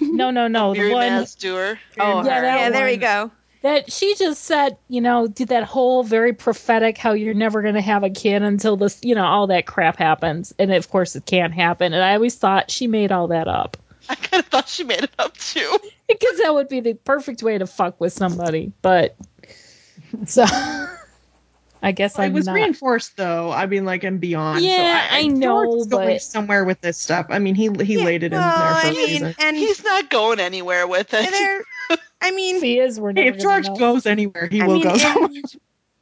no 0.00 0.30
no 0.30 0.46
no 0.48 0.72
the 0.74 0.80
Mirri 0.80 0.92
one 0.92 1.08
Maz 1.08 1.36
Duur. 1.38 1.78
Oh, 1.98 2.24
Yeah, 2.24 2.34
her. 2.34 2.40
that 2.42 2.60
yeah 2.60 2.70
there 2.70 2.86
we 2.86 2.96
go 2.96 3.30
that 3.62 3.90
she 3.90 4.14
just 4.16 4.44
said, 4.44 4.76
you 4.88 5.00
know, 5.00 5.26
did 5.26 5.48
that 5.48 5.64
whole 5.64 6.02
very 6.02 6.34
prophetic 6.34 6.98
how 6.98 7.12
you're 7.14 7.32
never 7.32 7.62
going 7.62 7.76
to 7.76 7.80
have 7.80 8.02
a 8.02 8.10
kid 8.10 8.42
until 8.42 8.76
this, 8.76 9.00
you 9.02 9.14
know, 9.14 9.24
all 9.24 9.46
that 9.46 9.64
crap 9.64 9.96
happens. 9.96 10.52
And 10.58 10.70
of 10.70 10.90
course 10.90 11.16
it 11.16 11.24
can't 11.24 11.54
happen. 11.54 11.94
And 11.94 12.04
I 12.04 12.12
always 12.12 12.34
thought 12.34 12.70
she 12.70 12.88
made 12.88 13.10
all 13.10 13.28
that 13.28 13.48
up 13.48 13.78
I 14.08 14.14
kind 14.14 14.42
of 14.42 14.46
thought 14.50 14.68
she 14.68 14.84
made 14.84 15.04
it 15.04 15.10
up 15.18 15.36
too. 15.36 15.78
because 16.08 16.38
that 16.38 16.52
would 16.54 16.68
be 16.68 16.80
the 16.80 16.94
perfect 16.94 17.42
way 17.42 17.58
to 17.58 17.66
fuck 17.66 18.00
with 18.00 18.12
somebody. 18.12 18.72
But 18.82 19.16
so 20.26 20.44
I 21.82 21.92
guess 21.92 22.16
Well, 22.16 22.26
I'm 22.26 22.32
it 22.32 22.34
was 22.34 22.46
not. 22.46 22.54
reinforced 22.54 23.16
though. 23.16 23.50
I 23.50 23.66
mean, 23.66 23.84
like 23.84 24.04
and 24.04 24.20
beyond. 24.20 24.60
so 24.60 24.66
Yeah, 24.66 25.08
I 25.10 25.26
know, 25.26 25.64
George 25.64 25.88
going 25.90 26.08
but- 26.14 26.22
somewhere 26.22 26.64
with 26.64 26.80
this 26.80 26.96
stuff. 26.98 27.26
I 27.30 27.38
mean, 27.38 27.54
he 27.54 27.70
he 27.84 27.98
Yeah, 27.98 28.04
laid 28.04 28.22
it 28.22 28.32
in 28.32 28.40
there 28.40 28.74
for 28.74 28.86
I 28.86 28.90
a 28.90 28.94
mean, 28.94 29.06
reason. 29.06 29.34
and 29.38 29.56
He's 29.56 29.84
not 29.84 30.08
going 30.10 30.40
anywhere 30.40 30.86
with 30.86 31.08
it. 31.12 31.28
i 32.22 32.30
mean 32.30 32.56
If 32.56 32.62
he 32.62 32.78
is, 32.78 32.98
we're 32.98 33.12
Hey, 33.12 33.28
if 33.28 33.38
George 33.38 33.68
know. 33.68 33.76
goes 33.76 34.06
anywhere, 34.06 34.48
he 34.50 34.60
I 34.62 34.66
will 34.66 34.74
mean, 34.74 34.82
go 34.84 34.96
somewhere. 34.96 35.30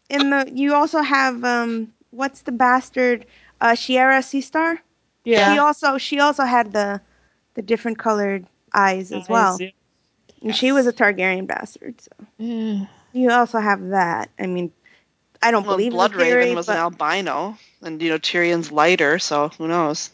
in, 0.08 0.22
in 0.22 0.30
the 0.30 0.52
you 0.54 0.74
also 0.74 1.00
have 1.02 1.42
um 1.44 1.92
what's 2.10 2.42
the 2.42 2.52
bastard 2.52 3.26
uh 3.60 3.72
Shiera 3.72 4.20
Seastar? 4.22 4.78
She 5.24 5.30
Yeah. 5.32 5.58
also 5.60 5.98
she 5.98 6.20
also 6.20 6.44
had 6.44 6.72
the 6.72 7.00
the 7.54 7.62
different 7.62 7.98
colored 7.98 8.46
eyes 8.74 9.12
as 9.12 9.28
well. 9.28 9.58
And 10.42 10.54
she 10.56 10.72
was 10.72 10.86
a 10.86 10.92
Targaryen 10.92 11.46
bastard, 11.46 12.00
so 12.00 12.10
Yeah. 12.38 12.86
you 13.12 13.30
also 13.30 13.58
have 13.60 13.88
that. 13.90 14.30
I 14.38 14.46
mean, 14.46 14.72
I 15.40 15.50
don't 15.50 15.66
Well, 15.66 15.76
believe 15.76 15.92
in 15.92 15.96
Blood 15.96 16.14
theory, 16.14 16.34
Raven 16.34 16.56
was 16.56 16.68
an 16.68 16.76
albino, 16.76 17.56
and 17.82 18.00
you 18.02 18.10
know 18.10 18.18
Tyrion's 18.18 18.70
lighter, 18.72 19.18
so 19.18 19.48
who 19.58 19.68
knows? 19.68 20.10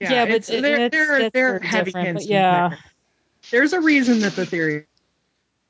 Yeah, 0.00 0.24
but 0.26 0.30
it's, 0.34 0.48
it- 0.50 0.62
they're 0.62 0.74
it's- 0.80 0.90
they're, 0.92 1.18
it's 1.20 1.34
they're 1.34 1.58
heavy 1.58 1.84
different, 1.86 2.06
hints. 2.06 2.26
yeah. 2.26 2.68
there. 2.70 2.78
There's 3.50 3.72
a 3.72 3.80
reason 3.80 4.20
that 4.20 4.36
the 4.36 4.44
theory 4.46 4.86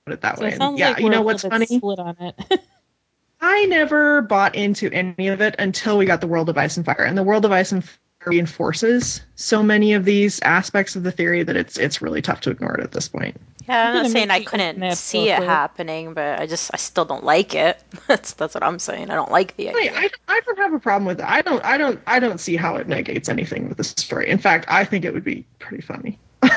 put 0.04 0.14
it 0.14 0.20
that 0.22 0.36
So 0.38 0.42
way. 0.42 0.48
it 0.48 0.52
And 0.54 0.62
sounds 0.62 0.78
yeah, 0.80 0.90
like 0.90 1.00
you 1.00 1.10
know 1.10 1.22
what's 1.22 1.42
funny? 1.44 1.66
split 1.66 1.98
on 1.98 2.16
it. 2.20 2.60
I 3.40 3.66
never 3.66 4.20
bought 4.22 4.56
into 4.56 4.90
any 4.90 5.28
of 5.28 5.40
it 5.40 5.54
until 5.60 5.96
we 5.96 6.06
got 6.06 6.20
the 6.20 6.26
World 6.26 6.48
of 6.48 6.58
Ice 6.58 6.76
and 6.76 6.84
Fire, 6.84 7.04
and 7.04 7.16
the 7.16 7.22
World 7.22 7.44
of 7.44 7.52
Ice 7.52 7.70
and 7.72 7.84
Fire 7.84 7.94
reinforces 8.28 9.20
so 9.36 9.62
many 9.62 9.92
of 9.92 10.04
these 10.04 10.40
aspects 10.40 10.96
of 10.96 11.02
the 11.02 11.12
theory 11.12 11.42
that 11.42 11.56
it's 11.56 11.78
it's 11.78 12.02
really 12.02 12.22
tough 12.22 12.40
to 12.42 12.50
ignore 12.50 12.74
it 12.74 12.82
at 12.82 12.92
this 12.92 13.08
point. 13.08 13.40
Yeah, 13.68 13.88
I'm 13.88 13.94
gonna 13.94 14.02
not 14.04 14.12
saying 14.12 14.30
I 14.30 14.44
couldn't 14.44 14.96
see 14.96 15.28
it 15.28 15.42
happening, 15.42 16.14
but 16.14 16.40
I 16.40 16.46
just 16.46 16.70
I 16.72 16.76
still 16.78 17.04
don't 17.04 17.24
like 17.24 17.54
it. 17.54 17.82
That's 18.06 18.32
that's 18.32 18.54
what 18.54 18.62
I'm 18.62 18.78
saying. 18.78 19.10
I 19.10 19.14
don't 19.14 19.30
like 19.30 19.56
the 19.56 19.68
I, 19.68 19.72
idea. 19.72 19.92
I, 19.94 20.10
I 20.28 20.40
don't 20.46 20.58
have 20.58 20.72
a 20.72 20.78
problem 20.78 21.06
with 21.06 21.20
it. 21.20 21.26
I 21.26 21.42
don't 21.42 21.64
I 21.64 21.76
don't 21.76 22.00
I 22.06 22.18
don't 22.18 22.38
see 22.38 22.56
how 22.56 22.76
it 22.76 22.88
negates 22.88 23.28
anything 23.28 23.68
with 23.68 23.76
the 23.76 23.84
story. 23.84 24.28
In 24.28 24.38
fact, 24.38 24.64
I 24.68 24.84
think 24.84 25.04
it 25.04 25.12
would 25.12 25.24
be 25.24 25.44
pretty 25.58 25.82
funny. 25.82 26.18
You're 26.42 26.50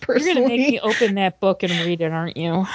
Personally, 0.00 0.34
gonna 0.34 0.48
make 0.48 0.70
me 0.70 0.80
open 0.80 1.14
that 1.16 1.40
book 1.40 1.62
and 1.62 1.72
read 1.84 2.00
it, 2.00 2.12
aren't 2.12 2.36
you? 2.36 2.66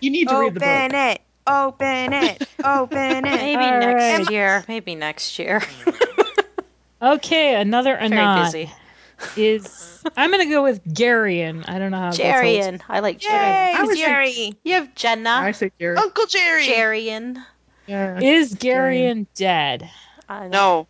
you 0.00 0.10
need 0.10 0.28
to 0.28 0.38
read 0.38 0.54
the 0.54 0.60
book. 0.60 0.68
Open 0.68 0.94
it. 0.94 1.20
Open 1.48 2.12
it. 2.12 2.48
Open 2.64 2.98
it. 2.98 3.22
Maybe 3.22 3.64
All 3.64 3.80
next 3.80 4.18
right. 4.18 4.30
year. 4.30 4.64
Maybe 4.68 4.94
next 4.94 5.38
year. 5.38 5.62
Okay, 7.00 7.60
another 7.60 7.94
Very 7.96 8.06
Anon 8.06 8.44
busy. 8.46 8.72
is 9.36 10.02
I'm 10.16 10.30
gonna 10.30 10.46
go 10.46 10.62
with 10.62 10.84
Garion. 10.84 11.64
I 11.68 11.78
don't 11.78 11.90
know 11.90 11.98
how 11.98 12.10
to 12.10 12.22
Jarian. 12.22 12.80
I 12.88 13.00
like 13.00 13.22
Yay, 13.22 13.30
Jarian. 13.30 13.74
I 13.74 13.82
was 13.84 13.98
Jerry. 13.98 14.54
You 14.64 14.74
have 14.74 14.94
Genna. 14.94 15.26
I 15.26 15.52
say 15.52 15.70
Jerry. 15.78 15.96
Uncle 15.96 16.26
Jerry. 16.26 16.66
Jarian. 16.66 17.44
Yeah. 17.86 18.20
Is 18.20 18.54
Garion 18.54 19.26
dead? 19.34 19.88
I 20.28 20.48
know. 20.48 20.48
No. 20.48 20.86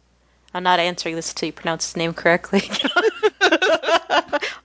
I'm 0.54 0.62
not 0.62 0.80
answering 0.80 1.14
this 1.14 1.30
until 1.30 1.46
you 1.48 1.52
pronounce 1.52 1.86
his 1.88 1.96
name 1.96 2.14
correctly. 2.14 2.62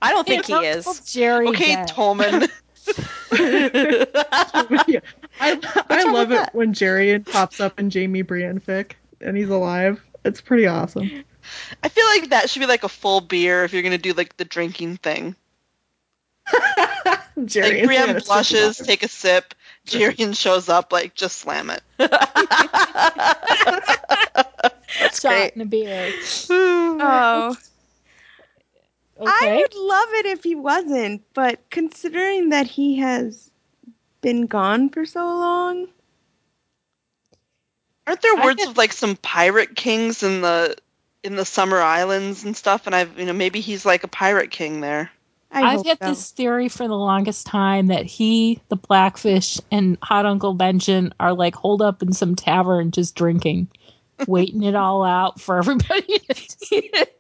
I 0.02 0.12
don't 0.12 0.26
think 0.26 0.46
he 0.46 0.54
Uncle 0.54 0.70
is. 0.70 1.00
Jerry 1.02 1.48
Okay, 1.50 1.76
dead. 1.76 1.88
Tolman. 1.90 2.42
Yeah. 2.42 2.48
I 5.40 5.60
I 5.90 6.04
wrong 6.04 6.14
love 6.14 6.30
with 6.30 6.38
it 6.38 6.42
that? 6.42 6.56
when 6.56 6.74
Jarian 6.74 7.30
pops 7.30 7.60
up 7.60 7.80
in 7.80 7.92
Jaime 7.92 8.22
Brienne 8.22 8.60
fic 8.60 8.94
and 9.22 9.36
he's 9.36 9.50
alive. 9.50 10.02
It's 10.26 10.40
pretty 10.42 10.68
awesome. 10.68 11.24
I 11.84 11.90
feel 11.90 12.06
like 12.08 12.30
that 12.30 12.50
should 12.50 12.60
be 12.62 12.66
like 12.66 12.84
a 12.84 12.90
full 12.90 13.22
beer 13.22 13.64
if 13.64 13.74
you're 13.74 13.82
gonna 13.84 13.98
do 13.98 14.14
like 14.14 14.38
the 14.38 14.46
drinking 14.46 14.98
thing. 14.98 15.36
Like 17.36 17.86
Brienne 17.86 18.20
blushes, 18.26 18.80
alive. 18.80 18.88
take 18.88 19.02
a 19.04 19.08
sip. 19.08 19.56
Tyrion 19.88 20.38
shows 20.40 20.70
up, 20.70 20.92
like 20.94 21.16
just 21.16 21.38
slam 21.38 21.72
it. 21.72 21.82
That's 25.00 25.20
Shot 25.20 25.30
great. 25.30 25.54
in 25.56 25.62
a 25.62 25.66
beer. 25.66 26.14
Oh. 26.52 27.56
I 29.26 29.58
would 29.58 29.74
love 29.76 30.10
it 30.14 30.26
if 30.28 30.44
he 30.44 30.54
wasn't, 30.56 31.24
but 31.34 31.60
considering 31.72 32.50
that 32.50 32.68
he 32.68 32.98
has 33.00 33.50
been 34.22 34.46
gone 34.46 34.90
for 34.90 35.06
so 35.06 35.26
long, 35.26 35.88
Aren't 38.06 38.22
there 38.22 38.38
I 38.38 38.46
words 38.46 38.58
get- 38.60 38.70
of 38.70 38.78
like 38.78 38.94
some 38.94 39.16
pirate 39.18 39.76
kings 39.76 40.22
in 40.24 40.42
the 40.42 40.76
in 41.24 41.36
the 41.36 41.46
Summer 41.46 41.80
Islands 41.80 42.44
and 42.44 42.56
stuff? 42.56 42.86
And 42.86 42.96
I've 42.96 43.18
you 43.18 43.26
know 43.26 43.34
maybe 43.34 43.60
he's 43.60 43.86
like 43.86 44.04
a 44.04 44.08
pirate 44.08 44.52
king 44.52 44.82
there. 44.82 45.12
I 45.54 45.62
I've 45.62 45.86
had 45.86 46.00
so. 46.02 46.10
this 46.10 46.32
theory 46.32 46.68
for 46.68 46.88
the 46.88 46.96
longest 46.96 47.46
time 47.46 47.88
that 47.88 48.06
he, 48.06 48.60
the 48.70 48.76
Blackfish, 48.76 49.60
and 49.72 49.98
Hot 50.02 50.26
Uncle 50.26 50.56
Benjen 50.56 51.12
are 51.20 51.34
like 51.34 51.54
holed 51.54 51.82
up 51.82 52.02
in 52.02 52.12
some 52.12 52.36
tavern 52.36 52.92
just 52.92 53.16
drinking, 53.16 53.68
waiting 54.28 54.64
it 54.64 54.76
all 54.76 55.04
out 55.04 55.40
for 55.40 55.58
everybody. 55.58 56.22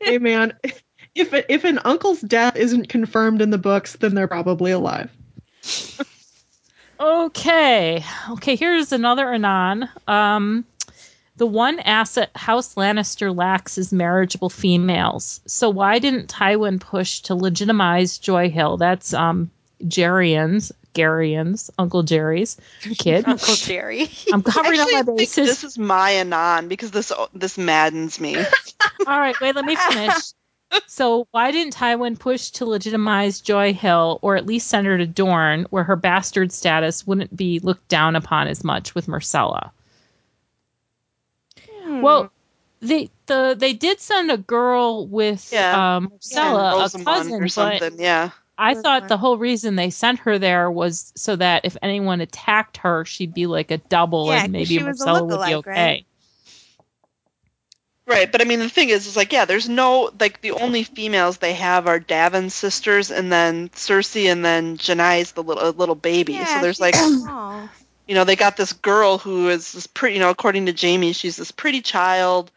Hey 0.01 0.17
man, 0.17 0.53
if 1.15 1.33
if 1.47 1.63
an 1.63 1.79
uncle's 1.85 2.21
death 2.21 2.55
isn't 2.55 2.89
confirmed 2.89 3.41
in 3.41 3.51
the 3.51 3.57
books, 3.57 3.93
then 3.97 4.15
they're 4.15 4.27
probably 4.27 4.71
alive. 4.71 5.11
okay. 6.99 8.03
Okay, 8.31 8.55
here's 8.55 8.91
another 8.91 9.31
Anon. 9.31 9.87
Um, 10.07 10.65
the 11.43 11.47
one 11.47 11.81
asset 11.81 12.31
House 12.35 12.75
Lannister 12.75 13.35
lacks 13.35 13.77
is 13.77 13.91
marriageable 13.91 14.49
females. 14.49 15.41
So 15.45 15.69
why 15.69 15.99
didn't 15.99 16.29
Tywin 16.29 16.79
push 16.79 17.19
to 17.23 17.35
legitimize 17.35 18.17
Joy 18.17 18.49
Hill? 18.49 18.77
That's 18.77 19.13
um 19.13 19.51
Jerry's, 19.85 20.71
Garyon's, 20.93 21.69
Uncle 21.77 22.03
Jerry's 22.03 22.55
kid. 22.97 23.25
Uncle 23.27 23.55
Jerry. 23.55 24.09
I'm 24.31 24.41
covering 24.41 24.79
up 24.79 24.87
my 24.89 25.01
bases. 25.01 25.49
this 25.49 25.63
is 25.65 25.77
my 25.77 26.11
anon 26.11 26.69
because 26.69 26.91
this 26.91 27.11
this 27.33 27.57
maddens 27.57 28.21
me. 28.21 28.37
All 29.05 29.19
right, 29.19 29.35
wait, 29.41 29.53
let 29.53 29.65
me 29.65 29.75
finish. 29.75 30.15
so, 30.87 31.27
why 31.31 31.51
didn't 31.51 31.75
Tywin 31.75 32.17
push 32.17 32.51
to 32.51 32.65
legitimize 32.65 33.41
Joy 33.41 33.73
Hill, 33.73 34.17
or 34.21 34.37
at 34.37 34.45
least 34.45 34.69
send 34.69 34.87
her 34.87 34.97
to 34.97 35.05
Dorne, 35.05 35.65
where 35.71 35.83
her 35.83 35.97
bastard 35.97 36.53
status 36.53 37.05
wouldn't 37.05 37.35
be 37.35 37.59
looked 37.59 37.89
down 37.89 38.15
upon 38.15 38.47
as 38.47 38.63
much 38.63 38.95
with 38.95 39.07
Myrcella? 39.07 39.71
Hmm. 41.93 42.01
Well, 42.01 42.31
they 42.81 43.09
the 43.27 43.55
they 43.57 43.73
did 43.73 43.99
send 43.99 44.31
a 44.31 44.37
girl 44.37 45.07
with 45.07 45.49
Yeah. 45.51 45.95
um, 45.97 46.09
Myrcella, 46.09 46.73
a 46.99 47.03
cousin, 47.03 47.41
or 47.41 47.47
something. 47.47 47.99
Yeah. 47.99 48.31
I 48.57 48.75
thought 48.75 49.07
the 49.07 49.17
whole 49.17 49.37
reason 49.37 49.75
they 49.75 49.89
sent 49.89 50.19
her 50.19 50.37
there 50.37 50.69
was 50.69 51.11
so 51.15 51.35
that 51.37 51.65
if 51.65 51.75
anyone 51.81 52.21
attacked 52.21 52.77
her, 52.77 53.03
she'd 53.03 53.33
be 53.33 53.47
like 53.47 53.71
a 53.71 53.77
double, 53.77 54.27
Yeah, 54.27 54.43
and 54.43 54.53
maybe 54.53 54.77
Myrcella 54.77 55.25
would 55.25 55.45
be 55.47 55.55
okay. 55.55 55.71
right? 55.71 56.05
Right, 58.05 58.31
but 58.31 58.41
I 58.41 58.43
mean 58.45 58.59
the 58.59 58.69
thing 58.69 58.89
is, 58.89 59.07
is 59.07 59.15
like 59.15 59.31
yeah, 59.31 59.45
there's 59.45 59.69
no 59.69 60.11
like 60.19 60.41
the 60.41 60.51
only 60.51 60.83
females 60.83 61.37
they 61.37 61.53
have 61.53 61.87
are 61.87 61.99
Daven's 61.99 62.53
sisters, 62.53 63.11
and 63.11 63.31
then 63.31 63.69
Cersei, 63.69 64.31
and 64.31 64.43
then 64.43 64.77
Janei's 64.77 65.31
the 65.31 65.41
little 65.41 65.71
little 65.71 65.95
baby. 65.95 66.33
yeah, 66.33 66.55
so 66.55 66.61
there's 66.61 66.79
like. 66.81 66.95
you 68.07 68.15
know 68.15 68.23
they 68.23 68.35
got 68.35 68.57
this 68.57 68.73
girl 68.73 69.17
who 69.17 69.49
is 69.49 69.71
this 69.71 69.87
pretty 69.87 70.15
you 70.15 70.19
know 70.19 70.29
according 70.29 70.65
to 70.65 70.75
Jaime 70.79 71.13
she's 71.13 71.37
this 71.37 71.51
pretty 71.51 71.81
child. 71.81 72.51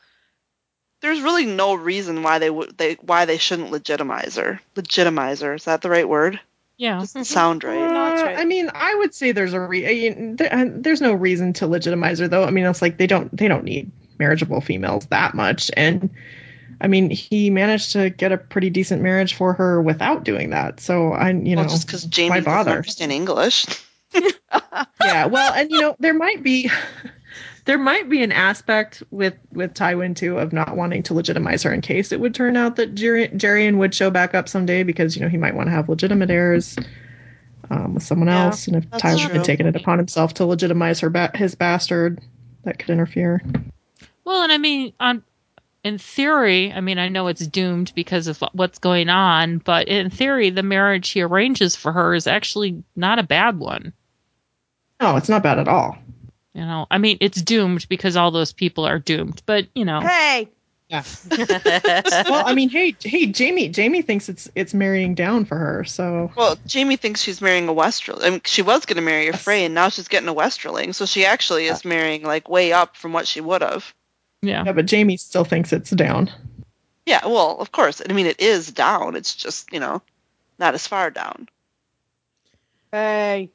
There's 1.02 1.20
really 1.20 1.46
no 1.46 1.74
reason 1.74 2.22
why 2.22 2.38
they 2.38 2.50
would 2.50 2.76
they 2.76 2.94
why 2.94 3.26
they 3.26 3.38
shouldn't 3.38 3.70
legitimize 3.70 4.36
her. 4.36 4.60
Legitimize 4.74 5.40
her 5.40 5.54
is 5.54 5.64
that 5.64 5.82
the 5.82 5.90
right 5.90 6.08
word? 6.08 6.40
Yeah. 6.78 6.98
Doesn't 6.98 7.24
sound 7.24 7.64
right. 7.64 7.74
No, 7.74 7.84
Uh, 7.86 8.24
right. 8.24 8.38
I 8.38 8.44
mean, 8.44 8.70
I 8.74 8.94
would 8.96 9.14
say 9.14 9.32
there's 9.32 9.54
a 9.54 9.60
re- 9.60 9.86
I 9.86 9.92
mean, 10.14 10.36
there, 10.36 10.52
uh, 10.52 10.64
there's 10.68 11.00
no 11.00 11.14
reason 11.14 11.54
to 11.54 11.66
legitimize 11.66 12.18
her 12.18 12.28
though. 12.28 12.44
I 12.44 12.50
mean, 12.50 12.66
it's 12.66 12.82
like 12.82 12.98
they 12.98 13.06
don't 13.06 13.34
they 13.34 13.48
don't 13.48 13.64
need 13.64 13.90
marriageable 14.18 14.60
females 14.60 15.06
that 15.06 15.34
much, 15.34 15.70
and 15.76 16.10
I 16.80 16.88
mean, 16.88 17.08
he 17.10 17.50
managed 17.50 17.92
to 17.92 18.10
get 18.10 18.32
a 18.32 18.38
pretty 18.38 18.70
decent 18.70 19.02
marriage 19.02 19.34
for 19.34 19.54
her 19.54 19.80
without 19.80 20.24
doing 20.24 20.50
that. 20.50 20.80
So 20.80 21.12
I, 21.12 21.30
you 21.30 21.56
well, 21.56 21.64
know, 21.64 21.70
just 21.70 21.86
because 21.86 22.06
Jaime 22.14 22.30
why 22.30 22.40
doesn't 22.40 22.72
understand 22.72 23.12
English. 23.12 23.66
yeah, 25.04 25.26
well, 25.26 25.52
and 25.52 25.70
you 25.70 25.80
know, 25.80 25.96
there 25.98 26.14
might 26.14 26.42
be 26.42 26.70
there 27.64 27.78
might 27.78 28.08
be 28.08 28.22
an 28.22 28.32
aspect 28.32 29.02
with 29.10 29.34
with 29.52 29.74
Tywin 29.74 30.14
too 30.16 30.38
of 30.38 30.52
not 30.52 30.76
wanting 30.76 31.02
to 31.04 31.14
legitimize 31.14 31.62
her 31.64 31.72
in 31.72 31.80
case 31.80 32.12
it 32.12 32.20
would 32.20 32.34
turn 32.34 32.56
out 32.56 32.76
that 32.76 32.94
Jer- 32.94 33.28
would 33.76 33.94
show 33.94 34.10
back 34.10 34.34
up 34.34 34.48
someday 34.48 34.82
because 34.82 35.16
you 35.16 35.22
know 35.22 35.28
he 35.28 35.36
might 35.36 35.54
want 35.54 35.66
to 35.66 35.72
have 35.72 35.88
legitimate 35.88 36.30
heirs 36.30 36.76
um, 37.70 37.94
with 37.94 38.02
someone 38.02 38.28
Yeah, 38.28 38.46
else, 38.46 38.66
and 38.68 38.76
if 38.76 38.88
Tywin 38.90 39.26
true. 39.26 39.34
had 39.34 39.44
taken 39.44 39.66
it 39.66 39.76
upon 39.76 39.98
himself 39.98 40.34
to 40.34 40.46
legitimize 40.46 41.00
her 41.00 41.10
ba- 41.10 41.32
his 41.34 41.54
bastard, 41.54 42.20
that 42.62 42.78
could 42.78 42.90
interfere. 42.90 43.42
Well, 44.24 44.42
and 44.42 44.52
I 44.52 44.58
mean, 44.58 44.92
on 45.00 45.22
in 45.82 45.98
theory, 45.98 46.72
I 46.72 46.80
mean, 46.80 46.98
I 46.98 47.08
know 47.08 47.28
it's 47.28 47.46
doomed 47.46 47.92
because 47.94 48.26
of 48.26 48.42
what's 48.52 48.78
going 48.78 49.08
on, 49.08 49.58
but 49.58 49.86
in 49.88 50.10
theory, 50.10 50.50
the 50.50 50.64
marriage 50.64 51.10
he 51.10 51.22
arranges 51.22 51.76
for 51.76 51.92
her 51.92 52.14
is 52.14 52.26
actually 52.26 52.82
not 52.96 53.18
a 53.20 53.24
bad 53.24 53.58
one. 53.58 53.92
No, 55.00 55.16
it's 55.16 55.28
not 55.28 55.42
bad 55.42 55.58
at 55.58 55.68
all. 55.68 55.98
You 56.54 56.62
know, 56.62 56.86
I 56.90 56.98
mean, 56.98 57.18
it's 57.20 57.40
doomed 57.42 57.86
because 57.88 58.16
all 58.16 58.30
those 58.30 58.52
people 58.52 58.86
are 58.86 58.98
doomed, 58.98 59.42
but 59.44 59.66
you 59.74 59.84
know, 59.84 60.00
Hey, 60.00 60.48
Yeah. 60.88 61.02
well, 61.30 62.46
I 62.46 62.54
mean, 62.54 62.70
hey, 62.70 62.96
hey, 62.98 63.30
Jaime, 63.36 63.70
Jaime 63.76 64.00
thinks 64.00 64.30
it's 64.30 64.48
it's 64.54 64.72
marrying 64.72 65.14
down 65.14 65.44
for 65.44 65.58
her, 65.58 65.84
so 65.84 66.30
Well, 66.34 66.56
Jaime 66.72 66.96
thinks 66.96 67.20
she's 67.20 67.42
marrying 67.42 67.68
a 67.68 67.74
Westerling. 67.74 68.24
I 68.24 68.30
mean, 68.30 68.40
she 68.46 68.62
was 68.62 68.86
going 68.86 68.96
to 68.96 69.02
marry 69.02 69.28
a 69.28 69.36
Frey, 69.36 69.66
and 69.66 69.74
now 69.74 69.90
she's 69.90 70.08
getting 70.08 70.30
a 70.30 70.34
Westerling. 70.34 70.94
So 70.94 71.04
she 71.04 71.26
actually 71.26 71.66
is 71.66 71.84
marrying 71.84 72.22
like 72.22 72.48
way 72.48 72.72
up 72.72 72.96
from 72.96 73.12
what 73.12 73.26
she 73.26 73.42
would 73.42 73.60
have. 73.60 73.92
yeah. 74.40 74.62
yeah, 74.64 74.72
but 74.72 74.90
Jaime 74.90 75.18
still 75.18 75.44
thinks 75.44 75.74
it's 75.74 75.90
down. 75.90 76.30
Yeah, 77.04 77.26
well, 77.26 77.58
of 77.60 77.70
course. 77.70 78.00
I 78.08 78.12
mean, 78.14 78.26
it 78.26 78.40
is 78.40 78.72
down. 78.72 79.14
It's 79.14 79.34
just 79.34 79.70
you 79.74 79.80
know, 79.80 80.00
not 80.58 80.72
as 80.72 80.86
far 80.86 81.10
down. 81.10 81.50
hey. 82.92 83.50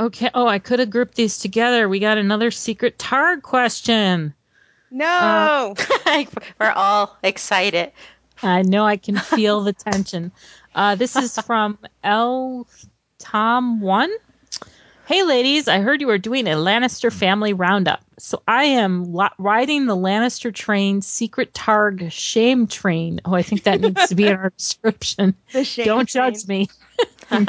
Okay. 0.00 0.30
Oh, 0.32 0.46
I 0.46 0.58
could 0.58 0.78
have 0.78 0.88
grouped 0.88 1.14
these 1.14 1.36
together. 1.38 1.86
We 1.86 1.98
got 1.98 2.16
another 2.16 2.50
secret 2.50 2.98
Targ 2.98 3.42
question. 3.42 4.32
No. 4.90 5.74
We're 6.58 6.70
all 6.70 7.16
excited. 7.22 7.92
I 8.42 8.62
know 8.62 8.86
I 8.86 8.96
can 8.96 9.18
feel 9.18 9.62
the 9.62 9.74
tension. 9.74 10.32
Uh, 10.74 10.94
this 10.94 11.16
is 11.16 11.38
from 11.46 11.78
L 12.02 12.66
Tom 13.18 13.82
One. 13.82 14.10
Hey, 15.04 15.24
ladies! 15.24 15.68
I 15.68 15.80
heard 15.80 16.00
you 16.00 16.06
were 16.06 16.18
doing 16.18 16.46
a 16.46 16.54
Lannister 16.54 17.12
family 17.12 17.52
roundup, 17.52 18.00
so 18.18 18.42
I 18.46 18.64
am 18.64 19.12
lo- 19.12 19.28
riding 19.38 19.86
the 19.86 19.96
Lannister 19.96 20.54
train 20.54 21.02
secret 21.02 21.52
Targ 21.52 22.10
shame 22.12 22.68
train. 22.68 23.20
Oh, 23.24 23.34
I 23.34 23.42
think 23.42 23.64
that 23.64 23.80
needs 23.80 24.08
to 24.08 24.14
be 24.14 24.28
in 24.28 24.36
our 24.36 24.50
description. 24.56 25.34
Don't 25.52 25.66
train. 25.66 26.06
judge 26.06 26.46
me. 26.46 26.68
I 27.30 27.44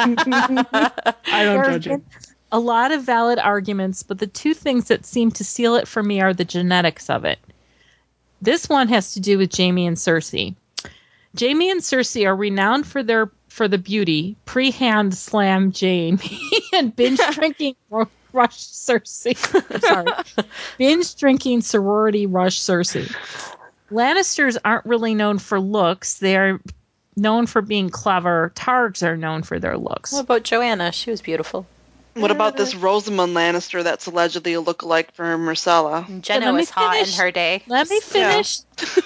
don't 1.43 1.65
judge 1.65 1.85
you. 1.85 2.03
A 2.51 2.59
lot 2.59 2.91
of 2.91 3.03
valid 3.03 3.39
arguments, 3.39 4.03
but 4.03 4.19
the 4.19 4.27
two 4.27 4.53
things 4.53 4.89
that 4.89 5.05
seem 5.05 5.31
to 5.31 5.43
seal 5.43 5.75
it 5.75 5.87
for 5.87 6.03
me 6.03 6.21
are 6.21 6.33
the 6.33 6.45
genetics 6.45 7.09
of 7.09 7.23
it. 7.23 7.39
This 8.41 8.67
one 8.67 8.89
has 8.89 9.13
to 9.13 9.19
do 9.19 9.37
with 9.37 9.55
Jaime 9.55 9.87
and 9.87 9.97
Cersei. 9.97 10.55
Jaime 11.39 11.69
and 11.69 11.81
Cersei 11.81 12.25
are 12.25 12.35
renowned 12.35 12.85
for 12.85 13.03
their 13.03 13.29
for 13.47 13.67
the 13.67 13.77
beauty, 13.77 14.35
pre-hand 14.45 15.13
slam 15.13 15.73
Jaime 15.77 16.19
and 16.73 16.95
binge 16.95 17.19
drinking 17.31 17.75
ru- 17.89 18.09
rush 18.33 18.57
Cersei. 18.57 19.37
Sorry, 19.81 20.45
binge 20.77 21.15
drinking 21.15 21.61
sorority 21.61 22.25
rush 22.25 22.59
Cersei. 22.59 23.13
Lannisters 23.91 24.57
aren't 24.63 24.85
really 24.85 25.15
known 25.15 25.37
for 25.37 25.59
looks; 25.59 26.15
they 26.15 26.35
are 26.35 26.59
known 27.15 27.45
for 27.45 27.61
being 27.61 27.89
clever. 27.89 28.51
Targs 28.55 29.05
are 29.05 29.17
known 29.17 29.43
for 29.43 29.59
their 29.59 29.77
looks. 29.77 30.11
What 30.11 30.23
about 30.23 30.43
Joanna? 30.43 30.91
She 30.91 31.11
was 31.11 31.21
beautiful. 31.21 31.65
What 32.13 32.31
about 32.31 32.57
this 32.57 32.75
Rosamund 32.75 33.35
Lannister 33.35 33.83
that's 33.83 34.05
allegedly 34.05 34.53
a 34.53 34.61
lookalike 34.61 35.11
for 35.11 35.23
Myrcella? 35.37 36.05
Genna 36.21 36.41
let 36.41 36.51
me 36.51 36.57
was 36.57 36.69
hot 36.69 36.95
in 36.97 37.05
finish. 37.05 37.17
her 37.17 37.31
day. 37.31 37.63
Let 37.67 37.89
me 37.89 37.99
finish. 38.01 38.59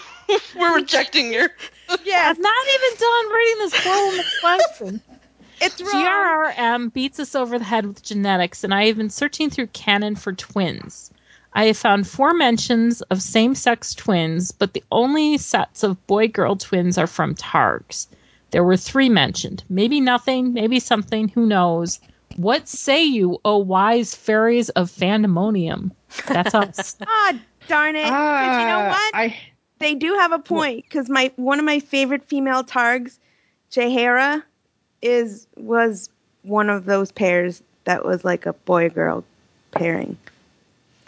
We're 0.56 0.76
rejecting 0.76 1.32
your. 1.32 1.50
Yes, 2.04 2.36
I'm 2.36 2.42
not 2.42 2.66
even 2.74 2.98
done 2.98 3.32
reading 3.32 3.58
this 3.60 3.84
poem 3.84 4.26
question. 4.42 5.02
it's 5.62 5.80
wrong. 5.80 6.04
GRRM 6.04 6.94
beats 6.94 7.20
us 7.20 7.36
over 7.36 7.60
the 7.60 7.64
head 7.64 7.86
with 7.86 8.02
genetics, 8.02 8.64
and 8.64 8.74
I 8.74 8.88
have 8.88 8.98
been 8.98 9.12
searching 9.12 9.52
through 9.52 9.68
canon 9.68 10.16
for 10.16 10.34
twins. 10.34 11.12
I 11.54 11.66
have 11.66 11.78
found 11.78 12.08
four 12.08 12.34
mentions 12.34 13.04
of 13.04 13.22
same 13.22 13.54
sex 13.54 13.94
twins, 13.94 14.52
but 14.52 14.74
the 14.74 14.84
only 14.92 15.38
sets 15.38 15.84
of 15.84 16.08
boy 16.08 16.28
girl 16.28 16.56
twins 16.56 16.98
are 16.98 17.06
from 17.06 17.36
Targs. 17.36 18.08
There 18.50 18.64
were 18.64 18.78
three 18.78 19.10
mentioned. 19.10 19.64
Maybe 19.70 20.02
nothing, 20.02 20.54
maybe 20.54 20.80
something, 20.80 21.28
who 21.28 21.46
knows? 21.46 22.00
What 22.36 22.68
say 22.68 23.04
you, 23.04 23.40
O 23.46 23.58
wise 23.58 24.14
fairies 24.16 24.70
of 24.70 24.92
Fandemonium? 24.92 25.92
That's 26.28 26.54
us. 26.54 26.98
Ah, 27.08 27.34
darn 27.68 27.96
it! 27.96 28.04
but 28.04 28.60
you 28.60 28.66
know 28.68 28.80
Ah, 28.82 28.90
what? 28.90 29.16
I 29.16 29.38
they 29.80 29.96
do 29.96 30.14
have 30.16 30.32
a 30.32 30.40
point 30.40 30.86
because 30.86 31.10
my 31.10 31.32
one 31.36 31.60
of 31.60 31.66
my 31.66 31.80
favorite 31.80 32.24
female 32.28 32.64
targs, 32.64 33.18
Jaehaera, 33.72 34.44
is 35.02 35.48
was 35.58 36.10
one 36.44 36.70
of 36.70 36.86
those 36.86 37.12
pairs 37.12 37.62
that 37.86 38.06
was 38.06 38.24
like 38.24 38.46
a 38.46 38.54
boy 38.54 38.90
girl 38.90 39.24
pairing 39.72 40.18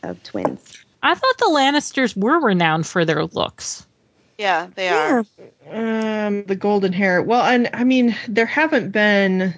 of 0.03 0.21
twins. 0.23 0.83
I 1.03 1.13
thought 1.15 1.37
the 1.37 1.45
Lannisters 1.45 2.15
were 2.17 2.39
renowned 2.39 2.87
for 2.87 3.05
their 3.05 3.25
looks. 3.25 3.85
Yeah, 4.37 4.67
they 4.75 4.89
are. 4.89 5.19
um 5.71 6.43
the 6.45 6.55
golden 6.55 6.93
hair. 6.93 7.21
Well, 7.21 7.43
and 7.45 7.69
I 7.73 7.83
mean 7.83 8.15
there 8.27 8.45
haven't 8.45 8.91
been 8.91 9.53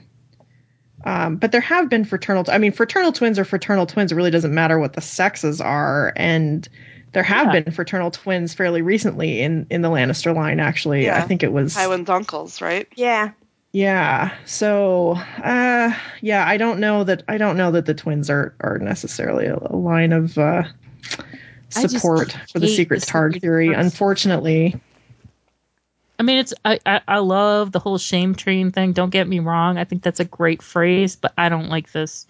um 1.05 1.35
but 1.37 1.51
there 1.51 1.61
have 1.61 1.89
been 1.89 2.03
fraternal 2.05 2.43
I 2.49 2.57
mean 2.57 2.71
fraternal 2.71 3.11
twins 3.11 3.39
or 3.39 3.45
fraternal 3.45 3.85
twins 3.85 4.11
it 4.11 4.15
really 4.15 4.31
doesn't 4.31 4.53
matter 4.53 4.79
what 4.79 4.93
the 4.93 5.01
sexes 5.01 5.61
are 5.61 6.13
and 6.15 6.67
there 7.13 7.23
have 7.23 7.47
Yeah. 7.53 7.61
been 7.61 7.73
fraternal 7.73 8.11
twins 8.11 8.53
fairly 8.53 8.81
recently 8.81 9.41
in 9.41 9.65
in 9.69 9.81
the 9.81 9.89
Lannister 9.89 10.35
line 10.35 10.59
actually. 10.59 11.05
Yeah. 11.05 11.17
I 11.17 11.21
think 11.27 11.41
it 11.41 11.51
was 11.51 11.75
Tywin's 11.75 12.09
uncles, 12.09 12.61
right? 12.61 12.87
Yeah, 12.95 13.31
Yeah. 13.71 14.31
So, 14.45 15.11
uh 15.43 15.91
yeah, 16.21 16.45
I 16.47 16.57
don't 16.57 16.79
know 16.79 17.03
that 17.05 17.23
I 17.27 17.37
don't 17.37 17.57
know 17.57 17.71
that 17.71 17.85
the 17.87 17.93
twins 17.95 18.29
are 18.29 18.53
are 18.59 18.77
necessarily 18.77 19.45
a, 19.47 19.55
a 19.55 19.75
line 19.75 20.11
of 20.13 20.37
uh 20.37 20.63
support 21.69 22.35
for 22.51 22.59
the 22.59 22.67
secret 22.67 22.99
the 23.01 23.05
target 23.05 23.35
secret 23.35 23.41
theory. 23.47 23.67
Targs. 23.69 23.79
Unfortunately, 23.79 24.79
I 26.19 26.23
mean, 26.23 26.37
it's 26.39 26.53
I, 26.65 26.79
I 26.85 27.01
I 27.07 27.17
love 27.19 27.71
the 27.71 27.79
whole 27.79 27.97
shame 27.97 28.35
train 28.35 28.71
thing. 28.71 28.91
Don't 28.91 29.09
get 29.09 29.27
me 29.27 29.39
wrong. 29.39 29.77
I 29.77 29.85
think 29.85 30.03
that's 30.03 30.19
a 30.19 30.25
great 30.25 30.61
phrase, 30.61 31.15
but 31.15 31.33
I 31.37 31.47
don't 31.47 31.69
like 31.69 31.91
this. 31.93 32.27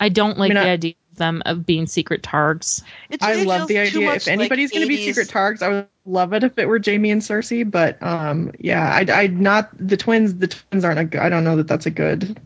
I 0.00 0.08
don't 0.08 0.36
like 0.36 0.48
mean, 0.48 0.62
the 0.62 0.68
I- 0.68 0.72
idea 0.72 0.94
of 1.12 1.18
them 1.18 1.42
of 1.46 1.64
being 1.64 1.86
secret 1.86 2.22
targs. 2.22 2.82
I 3.20 3.44
love 3.44 3.68
the 3.68 3.78
idea. 3.78 4.12
If 4.14 4.26
anybody's 4.26 4.72
like 4.72 4.80
going 4.80 4.88
to 4.88 4.96
be 4.96 5.04
secret 5.04 5.28
targs, 5.28 5.62
I 5.62 5.68
would 5.68 5.88
love 6.04 6.32
it 6.32 6.42
if 6.42 6.58
it 6.58 6.66
were 6.66 6.80
Jaime 6.84 7.12
and 7.12 7.22
Cersei. 7.22 7.70
But 7.70 8.02
um, 8.02 8.50
yeah, 8.58 8.90
I, 8.92 9.06
I 9.12 9.26
not 9.28 9.70
the 9.78 9.96
twins. 9.96 10.34
The 10.34 10.48
twins 10.48 10.84
aren't 10.84 10.98
a 10.98 11.04
good. 11.04 11.20
I 11.20 11.28
don't 11.28 11.44
know 11.44 11.56
that 11.56 11.68
that's 11.68 11.86
a 11.86 11.90
good 11.90 12.40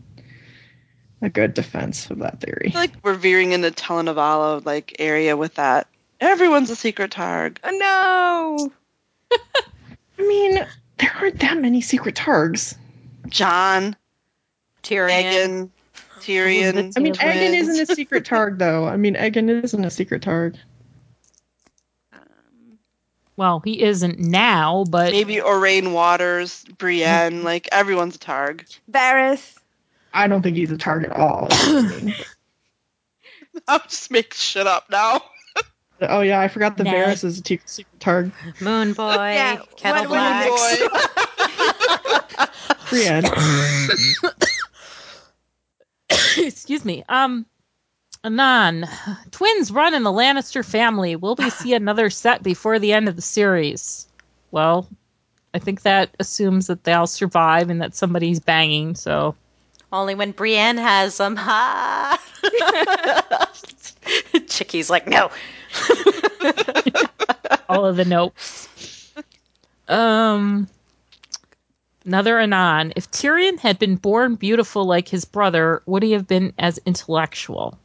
a 1.23 1.29
good 1.29 1.55
defense 1.55 2.11
of 2.11 2.19
that 2.19 2.39
theory. 2.39 2.67
I 2.67 2.71
feel 2.71 2.81
like 2.81 2.93
we're 3.03 3.15
veering 3.15 3.53
in 3.53 3.63
into 3.63 3.81
telenovela 3.81 4.63
like 4.63 4.95
area 4.99 5.35
with 5.35 5.55
that. 5.55 5.87
Everyone's 6.19 6.69
a 6.69 6.75
secret 6.75 7.11
targ. 7.11 7.57
oh 7.63 8.69
no! 9.31 9.37
I 10.19 10.21
mean, 10.21 10.65
there 10.97 11.13
aren't 11.19 11.39
that 11.39 11.57
many 11.57 11.81
secret 11.81 12.15
targs. 12.15 12.75
Jon, 13.27 13.95
Tyrion. 14.83 15.07
Megan, 15.07 15.71
Tyrion. 16.19 16.93
I 16.95 16.99
mean, 16.99 17.13
Twins. 17.13 17.19
Aegon 17.19 17.53
isn't 17.53 17.89
a 17.89 17.95
secret 17.95 18.25
targ 18.25 18.57
though. 18.57 18.87
I 18.87 18.97
mean, 18.97 19.15
Aegon 19.15 19.63
isn't 19.63 19.85
a 19.85 19.91
secret 19.91 20.21
targ. 20.21 20.55
Well, 23.35 23.61
he 23.63 23.83
isn't 23.83 24.17
now, 24.17 24.83
but 24.89 25.11
Maybe 25.11 25.35
Aurane 25.35 25.93
Waters, 25.93 26.65
Brienne, 26.79 27.39
hmm. 27.39 27.45
like 27.45 27.69
everyone's 27.71 28.15
a 28.15 28.19
targ. 28.19 28.65
Varys. 28.91 29.55
I 30.11 30.27
don't 30.27 30.41
think 30.41 30.57
he's 30.57 30.71
a 30.71 30.77
targ 30.77 31.05
at 31.05 31.11
all. 31.11 31.47
I 31.51 32.01
mean, 32.01 32.15
I'm 33.67 33.81
just 33.87 34.09
making 34.09 34.35
shit 34.35 34.65
up 34.65 34.89
now. 34.89 35.21
Oh 36.01 36.21
yeah, 36.21 36.39
I 36.39 36.47
forgot 36.47 36.77
the 36.77 36.83
Ned. 36.83 36.93
Varys 36.95 37.23
is 37.23 37.39
a 37.39 37.43
t- 37.43 37.59
secret 37.65 37.99
targ. 37.99 38.31
Moon 38.61 38.93
Boy. 38.93 39.13
Yeah, 39.33 39.61
Kettle 39.77 40.09
what- 40.09 40.09
what 40.09 40.17
Black. 40.17 40.49
is 42.41 42.89
Brienne. 42.89 43.25
excuse 46.37 46.85
me. 46.85 47.03
Um, 47.09 47.45
Anon, 48.23 48.85
twins 49.31 49.71
run 49.71 49.93
in 49.93 50.03
the 50.03 50.11
Lannister 50.11 50.65
family. 50.65 51.15
Will 51.15 51.35
we 51.35 51.49
see 51.49 51.73
another 51.73 52.09
set 52.09 52.43
before 52.43 52.79
the 52.79 52.93
end 52.93 53.07
of 53.09 53.15
the 53.15 53.21
series? 53.21 54.07
Well, 54.51 54.89
I 55.53 55.59
think 55.59 55.81
that 55.83 56.09
assumes 56.19 56.67
that 56.67 56.83
they 56.83 56.93
all 56.93 57.07
survive 57.07 57.69
and 57.69 57.81
that 57.81 57.95
somebody's 57.95 58.39
banging. 58.39 58.95
So 58.95 59.35
Only 59.91 60.15
when 60.15 60.31
Brienne 60.31 60.77
has 60.77 61.17
them. 61.17 61.35
Ha! 61.47 62.21
Chickie's 64.47 64.89
like, 64.89 65.07
no. 65.07 65.29
all 67.69 67.85
of 67.85 67.97
the 67.97 68.05
notes. 68.05 68.69
Um, 69.87 70.67
another 72.05 72.39
Anon. 72.39 72.93
If 72.95 73.11
Tyrion 73.11 73.59
had 73.59 73.79
been 73.79 73.95
born 73.95 74.35
beautiful 74.35 74.85
like 74.85 75.07
his 75.07 75.25
brother, 75.25 75.81
would 75.85 76.03
he 76.03 76.13
have 76.13 76.27
been 76.27 76.53
as 76.57 76.79
intellectual? 76.85 77.77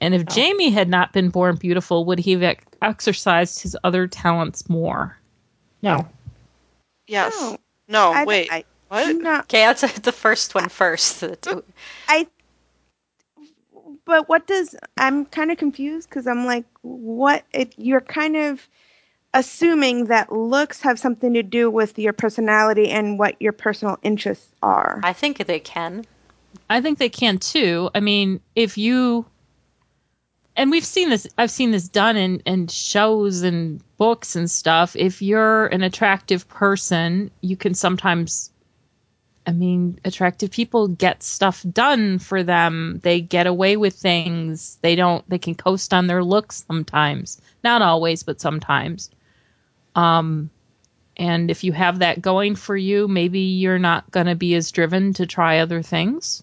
And 0.00 0.14
if 0.14 0.24
Jaime 0.28 0.70
had 0.70 0.88
not 0.88 1.12
been 1.12 1.30
born 1.30 1.56
beautiful, 1.56 2.04
would 2.06 2.18
he 2.18 2.32
have 2.32 2.42
ex- 2.42 2.64
exercised 2.82 3.62
his 3.62 3.76
other 3.84 4.06
talents 4.06 4.68
more? 4.68 5.16
No. 5.82 6.08
Yes. 7.06 7.32
No. 7.40 7.58
No, 7.88 8.12
I- 8.12 8.24
wait. 8.24 8.52
I, 8.52 8.64
what? 8.88 9.16
no, 9.16 9.40
Okay, 9.40 9.64
that's 9.66 9.98
the 10.00 10.12
first 10.12 10.54
one 10.54 10.68
first. 10.68 11.24
I. 12.08 12.26
But 14.04 14.28
what 14.28 14.46
does 14.46 14.74
I'm 14.98 15.24
kind 15.24 15.50
of 15.50 15.58
confused 15.58 16.08
because 16.08 16.26
I'm 16.26 16.44
like, 16.44 16.66
what? 16.82 17.44
It, 17.52 17.74
you're 17.76 18.00
kind 18.00 18.36
of 18.36 18.66
assuming 19.34 20.06
that 20.06 20.32
looks 20.32 20.80
have 20.82 20.98
something 20.98 21.34
to 21.34 21.42
do 21.42 21.70
with 21.70 21.98
your 21.98 22.12
personality 22.12 22.88
and 22.88 23.18
what 23.18 23.40
your 23.40 23.52
personal 23.52 23.98
interests 24.02 24.48
are. 24.62 25.00
I 25.02 25.12
think 25.12 25.44
they 25.46 25.58
can. 25.58 26.06
I 26.70 26.80
think 26.80 26.98
they 26.98 27.08
can 27.08 27.38
too. 27.38 27.90
I 27.94 28.00
mean, 28.00 28.40
if 28.54 28.78
you 28.78 29.26
and 30.56 30.70
we've 30.70 30.84
seen 30.84 31.10
this 31.10 31.26
I've 31.36 31.50
seen 31.50 31.72
this 31.72 31.88
done 31.88 32.16
in, 32.16 32.40
in 32.40 32.68
shows 32.68 33.42
and 33.42 33.80
books 33.96 34.36
and 34.36 34.50
stuff. 34.50 34.94
If 34.96 35.20
you're 35.20 35.66
an 35.66 35.82
attractive 35.82 36.48
person, 36.48 37.30
you 37.40 37.56
can 37.56 37.74
sometimes 37.74 38.50
I 39.46 39.52
mean, 39.52 39.98
attractive 40.04 40.50
people 40.50 40.88
get 40.88 41.22
stuff 41.22 41.64
done 41.70 42.18
for 42.18 42.42
them. 42.42 43.00
They 43.02 43.20
get 43.20 43.46
away 43.46 43.76
with 43.76 43.94
things. 43.94 44.78
They 44.80 44.96
don't 44.96 45.28
they 45.28 45.38
can 45.38 45.54
coast 45.54 45.92
on 45.92 46.06
their 46.06 46.24
looks 46.24 46.64
sometimes. 46.66 47.40
Not 47.62 47.82
always, 47.82 48.22
but 48.22 48.40
sometimes. 48.40 49.10
Um 49.94 50.50
and 51.16 51.50
if 51.50 51.62
you 51.62 51.72
have 51.72 52.00
that 52.00 52.20
going 52.22 52.56
for 52.56 52.76
you, 52.76 53.06
maybe 53.06 53.40
you're 53.40 53.78
not 53.78 54.10
going 54.10 54.26
to 54.26 54.34
be 54.34 54.56
as 54.56 54.72
driven 54.72 55.12
to 55.14 55.26
try 55.26 55.58
other 55.58 55.80
things 55.80 56.42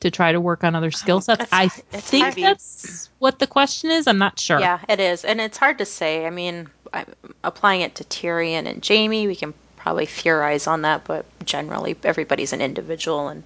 to 0.00 0.10
try 0.10 0.30
to 0.30 0.40
work 0.40 0.62
on 0.62 0.74
other 0.74 0.90
skill 0.90 1.20
sets. 1.20 1.50
That's- 1.50 1.82
I 1.92 1.98
think 1.98 2.24
heavy. 2.26 2.42
that's 2.42 3.10
what 3.18 3.38
the 3.38 3.46
question 3.46 3.90
is. 3.90 4.06
I'm 4.06 4.18
not 4.18 4.38
sure. 4.38 4.60
Yeah, 4.60 4.78
it 4.88 5.00
is, 5.00 5.24
and 5.24 5.40
it's 5.40 5.58
hard 5.58 5.78
to 5.78 5.84
say. 5.84 6.26
I 6.26 6.30
mean, 6.30 6.68
I'm 6.92 7.12
applying 7.42 7.80
it 7.80 7.96
to 7.96 8.04
Tyrion 8.04 8.66
and 8.66 8.86
Jaime, 8.86 9.26
we 9.26 9.34
can 9.34 9.54
probably 9.86 10.06
theorize 10.06 10.66
on 10.66 10.82
that, 10.82 11.04
but 11.04 11.24
generally, 11.44 11.94
everybody's 12.02 12.52
an 12.52 12.60
individual, 12.60 13.28
and 13.28 13.44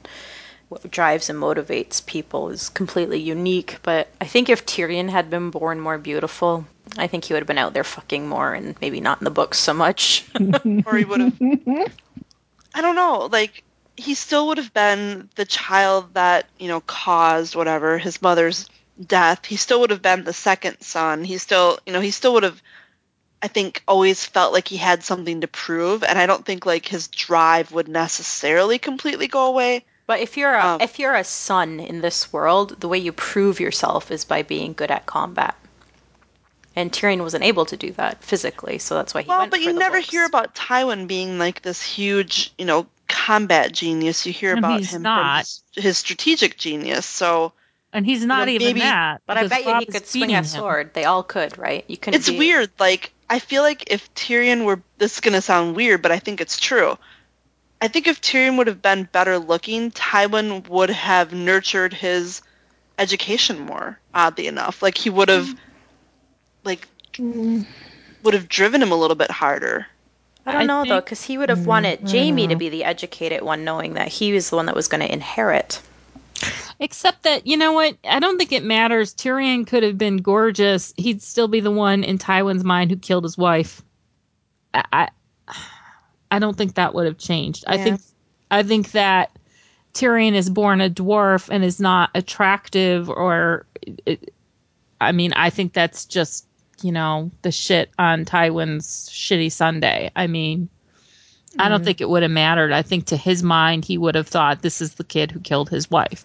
what 0.71 0.91
drives 0.91 1.29
and 1.29 1.39
motivates 1.39 2.07
people 2.07 2.49
is 2.49 2.71
completely 2.71 3.19
unique. 3.19 3.77
But 3.83 4.09
I 4.23 4.25
think 4.25 4.49
if 4.49 4.65
Tyrion 4.65 5.11
had 5.11 5.29
been 5.29 5.51
born 5.51 5.79
more 5.81 5.99
beautiful, 5.99 6.65
I 6.97 7.09
think 7.09 7.25
he 7.25 7.35
would 7.35 7.41
have 7.41 7.47
been 7.47 7.59
out 7.59 7.75
there 7.75 7.85
fucking 7.85 8.27
more, 8.27 8.55
and 8.55 8.75
maybe 8.81 9.03
not 9.03 9.21
in 9.21 9.27
the 9.27 9.31
books 9.31 9.59
so 9.59 9.75
much. 9.75 10.25
or 10.87 10.97
he 10.97 11.05
would 11.05 11.21
have. 11.21 11.39
I 12.75 12.81
don't 12.81 12.97
know. 12.97 13.29
Like 13.31 13.63
he 13.99 14.15
still 14.15 14.47
would 14.47 14.57
have 14.57 14.73
been 14.73 15.29
the 15.35 15.45
child 15.45 16.15
that 16.15 16.47
you 16.59 16.69
know 16.69 16.81
caused 16.81 17.55
whatever 17.55 17.99
his 17.99 18.23
mother's 18.23 18.67
death. 19.07 19.45
He 19.45 19.57
still 19.57 19.81
would 19.81 19.91
have 19.91 20.01
been 20.01 20.25
the 20.25 20.33
second 20.33 20.81
son. 20.81 21.23
He 21.23 21.37
still, 21.37 21.81
you 21.85 21.93
know, 21.93 22.01
he 22.01 22.13
still 22.13 22.33
would 22.33 22.45
have. 22.45 22.63
I 23.43 23.49
think 23.49 23.83
always 23.89 24.25
felt 24.25 24.53
like 24.53 24.69
he 24.69 24.77
had 24.77 25.03
something 25.03 25.41
to 25.41 25.49
prove, 25.49 26.03
and 26.05 26.19
I 26.19 26.27
don't 26.27 26.45
think 26.45 26.67
like 26.67 26.87
his 26.87 27.09
drive 27.09 27.73
would 27.73 27.89
necessarily 27.89 28.79
completely 28.79 29.29
go 29.29 29.47
away. 29.47 29.85
But 30.07 30.21
if 30.21 30.37
you're 30.37 30.53
a, 30.55 30.67
Um, 30.67 30.81
if 30.81 30.99
you're 30.99 31.15
a 31.15 31.25
son 31.25 31.81
in 31.81 32.01
this 32.01 32.33
world, 32.33 32.81
the 32.81 32.89
way 32.89 32.99
you 32.99 33.13
prove 33.13 33.61
yourself 33.61 34.11
is 34.11 34.25
by 34.25 34.43
being 34.43 34.73
good 34.75 34.91
at 34.91 35.07
combat. 35.07 35.55
And 36.77 36.93
Tyrion 36.93 37.23
wasn't 37.23 37.45
able 37.45 37.65
to 37.67 37.77
do 37.77 37.93
that 37.93 38.23
physically, 38.23 38.79
so 38.79 38.95
that's 38.95 39.13
why 39.13 39.23
he 39.23 39.29
Well, 39.29 39.39
went 39.41 39.51
but 39.51 39.59
for 39.59 39.63
you 39.67 39.73
the 39.73 39.79
never 39.79 39.99
books. 39.99 40.11
hear 40.11 40.25
about 40.25 40.55
Tywin 40.55 41.07
being 41.09 41.39
like 41.39 41.63
this 41.63 41.83
huge, 41.83 42.53
you 42.59 42.65
know, 42.65 42.87
combat 43.09 43.73
genius. 43.73 44.25
You 44.27 44.33
hear 44.33 44.51
And 44.51 44.59
about 44.61 44.81
him 44.85 45.03
not. 45.03 45.47
from 45.47 45.55
his, 45.75 45.85
his 45.85 45.99
strategic 45.99 46.57
genius. 46.59 47.07
So 47.07 47.53
And 47.93 48.07
he's 48.07 48.25
not 48.25 48.47
know, 48.47 48.53
even 48.53 48.67
maybe- 48.69 48.81
that. 48.81 49.21
But 49.27 49.37
I 49.39 49.43
because 49.45 49.59
bet 49.65 49.67
you 49.67 49.79
he 49.81 49.87
could 49.87 50.07
swing 50.07 50.23
feeding 50.23 50.37
a 50.37 50.39
him. 50.39 50.45
sword. 50.45 50.95
They 50.95 51.05
all 51.05 51.23
could, 51.25 51.59
right? 51.59 51.85
You 51.89 51.97
can. 51.97 52.15
it's 52.15 52.29
be, 52.31 52.39
weird. 52.39 52.71
Like 52.79 53.13
I 53.31 53.39
feel 53.39 53.63
like 53.63 53.85
if 53.93 54.13
Tyrion 54.15 54.65
were 54.65 54.83
this 54.99 55.15
is 55.15 55.21
gonna 55.21 55.41
sound 55.41 55.77
weird, 55.77 56.03
but 56.03 56.11
I 56.11 56.19
think 56.19 56.41
it's 56.41 56.59
true. 56.59 56.99
I 57.81 57.87
think 57.87 58.09
if 58.09 58.21
Tyrion 58.21 58.59
would 58.59 58.67
have 58.67 58.83
been 58.83 59.05
better 59.05 59.39
looking, 59.39 59.93
Tywin 59.93 60.69
would 60.69 60.91
have 60.91 61.33
nurtured 61.33 61.95
his 61.95 62.43
education 62.99 63.61
more. 63.61 63.99
Oddly 64.13 64.49
enough, 64.49 64.83
like 64.83 64.99
he 64.99 65.09
would 65.09 65.29
have, 65.29 65.49
like, 66.65 66.89
would 67.19 68.35
have 68.35 68.49
driven 68.49 68.83
him 68.83 68.91
a 68.91 68.97
little 68.97 69.15
bit 69.15 69.31
harder. 69.31 69.87
I 70.45 70.53
don't 70.53 70.63
I 70.63 70.65
know 70.67 70.85
though, 70.85 71.01
because 71.01 71.23
he 71.23 71.39
would 71.39 71.51
have 71.51 71.67
wanted 71.67 72.11
Jaime 72.11 72.49
to 72.49 72.57
be 72.57 72.69
the 72.69 72.85
educated 72.85 73.43
one, 73.43 73.65
knowing 73.65 73.95
that 73.95 74.09
he 74.09 74.33
was 74.33 74.51
the 74.51 74.57
one 74.57 74.67
that 74.67 74.75
was 74.75 74.89
going 74.89 75.03
to 75.03 75.11
inherit. 75.11 75.81
Except 76.79 77.25
that, 77.25 77.47
you 77.47 77.57
know 77.57 77.73
what? 77.73 77.97
I 78.05 78.21
don't 78.21 78.39
think 78.39 78.53
it 78.53 78.65
matters. 78.65 79.15
Tyrion 79.15 79.67
could 79.67 79.83
have 79.83 79.99
been 79.99 80.19
gorgeous. 80.19 80.95
He'd 80.97 81.23
still 81.23 81.49
be 81.49 81.61
the 81.61 81.71
one 81.71 82.05
in 82.05 82.19
Tywin's 82.19 82.65
mind 82.65 82.91
who 82.91 82.97
killed 82.97 83.25
his 83.25 83.37
wife. 83.37 83.83
I 84.73 84.85
I, 84.93 85.09
I 86.31 86.39
don't 86.39 86.57
think 86.57 86.75
that 86.75 86.95
would 86.95 87.07
have 87.07 87.19
changed. 87.19 87.65
I 87.67 87.79
think 87.79 88.01
I 88.51 88.63
think 88.63 88.93
that 88.93 89.37
Tyrion 89.95 90.35
is 90.35 90.49
born 90.49 90.81
a 90.81 90.89
dwarf 90.89 91.49
and 91.51 91.65
is 91.65 91.81
not 91.81 92.11
attractive 92.15 93.11
or 93.11 93.67
it, 94.07 94.33
I 95.01 95.13
mean, 95.13 95.33
I 95.33 95.51
think 95.51 95.73
that's 95.73 96.05
just, 96.05 96.47
you 96.83 96.93
know, 96.93 97.31
the 97.43 97.51
shit 97.51 97.91
on 97.99 98.25
Tywin's 98.25 99.09
shitty 99.09 99.51
Sunday. 99.51 100.11
I 100.15 100.27
mean, 100.27 100.69
I 101.59 101.69
don't 101.69 101.79
mm-hmm. 101.79 101.85
think 101.85 102.01
it 102.01 102.09
would 102.09 102.23
have 102.23 102.31
mattered. 102.31 102.73
I 102.73 102.83
think 102.83 103.07
to 103.07 103.17
his 103.17 103.43
mind, 103.43 103.85
he 103.85 103.99
would 103.99 104.15
have 104.15 104.29
thought 104.29 104.63
this 104.63 104.81
is 104.81 104.95
the 104.95 105.05
kid 105.05 105.33
who 105.33 105.41
killed 105.41 105.69
his 105.69 105.91
wife. 105.91 106.25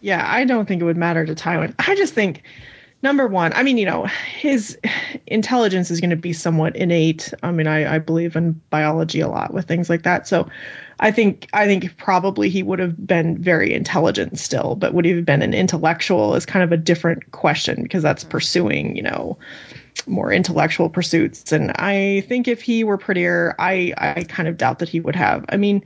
Yeah, 0.00 0.24
I 0.26 0.44
don't 0.44 0.66
think 0.66 0.82
it 0.82 0.84
would 0.84 0.96
matter 0.96 1.24
to 1.24 1.34
Tywin. 1.34 1.74
I 1.78 1.94
just 1.96 2.14
think 2.14 2.42
number 3.02 3.26
one, 3.26 3.52
I 3.52 3.62
mean, 3.62 3.78
you 3.78 3.86
know, 3.86 4.06
his 4.38 4.78
intelligence 5.26 5.90
is 5.90 6.00
going 6.00 6.10
to 6.10 6.16
be 6.16 6.32
somewhat 6.32 6.76
innate. 6.76 7.32
I 7.42 7.52
mean, 7.52 7.66
I, 7.66 7.96
I 7.96 7.98
believe 7.98 8.36
in 8.36 8.60
biology 8.70 9.20
a 9.20 9.28
lot 9.28 9.52
with 9.52 9.66
things 9.66 9.88
like 9.88 10.02
that. 10.02 10.26
So 10.26 10.48
I 11.00 11.10
think 11.10 11.48
I 11.52 11.66
think 11.66 11.96
probably 11.96 12.48
he 12.48 12.62
would 12.62 12.78
have 12.78 13.06
been 13.06 13.38
very 13.38 13.72
intelligent 13.72 14.38
still, 14.38 14.74
but 14.76 14.94
would 14.94 15.04
he 15.04 15.12
have 15.12 15.24
been 15.24 15.42
an 15.42 15.54
intellectual 15.54 16.34
is 16.34 16.46
kind 16.46 16.62
of 16.62 16.72
a 16.72 16.76
different 16.76 17.30
question 17.30 17.82
because 17.82 18.02
that's 18.02 18.24
mm-hmm. 18.24 18.30
pursuing, 18.30 18.96
you 18.96 19.02
know, 19.02 19.38
more 20.06 20.32
intellectual 20.32 20.88
pursuits. 20.88 21.52
And 21.52 21.72
I 21.72 22.24
think 22.28 22.48
if 22.48 22.62
he 22.62 22.84
were 22.84 22.98
prettier, 22.98 23.54
I 23.58 23.92
I 23.98 24.24
kind 24.24 24.48
of 24.48 24.56
doubt 24.56 24.78
that 24.80 24.88
he 24.88 25.00
would 25.00 25.16
have. 25.16 25.44
I 25.48 25.56
mean, 25.56 25.84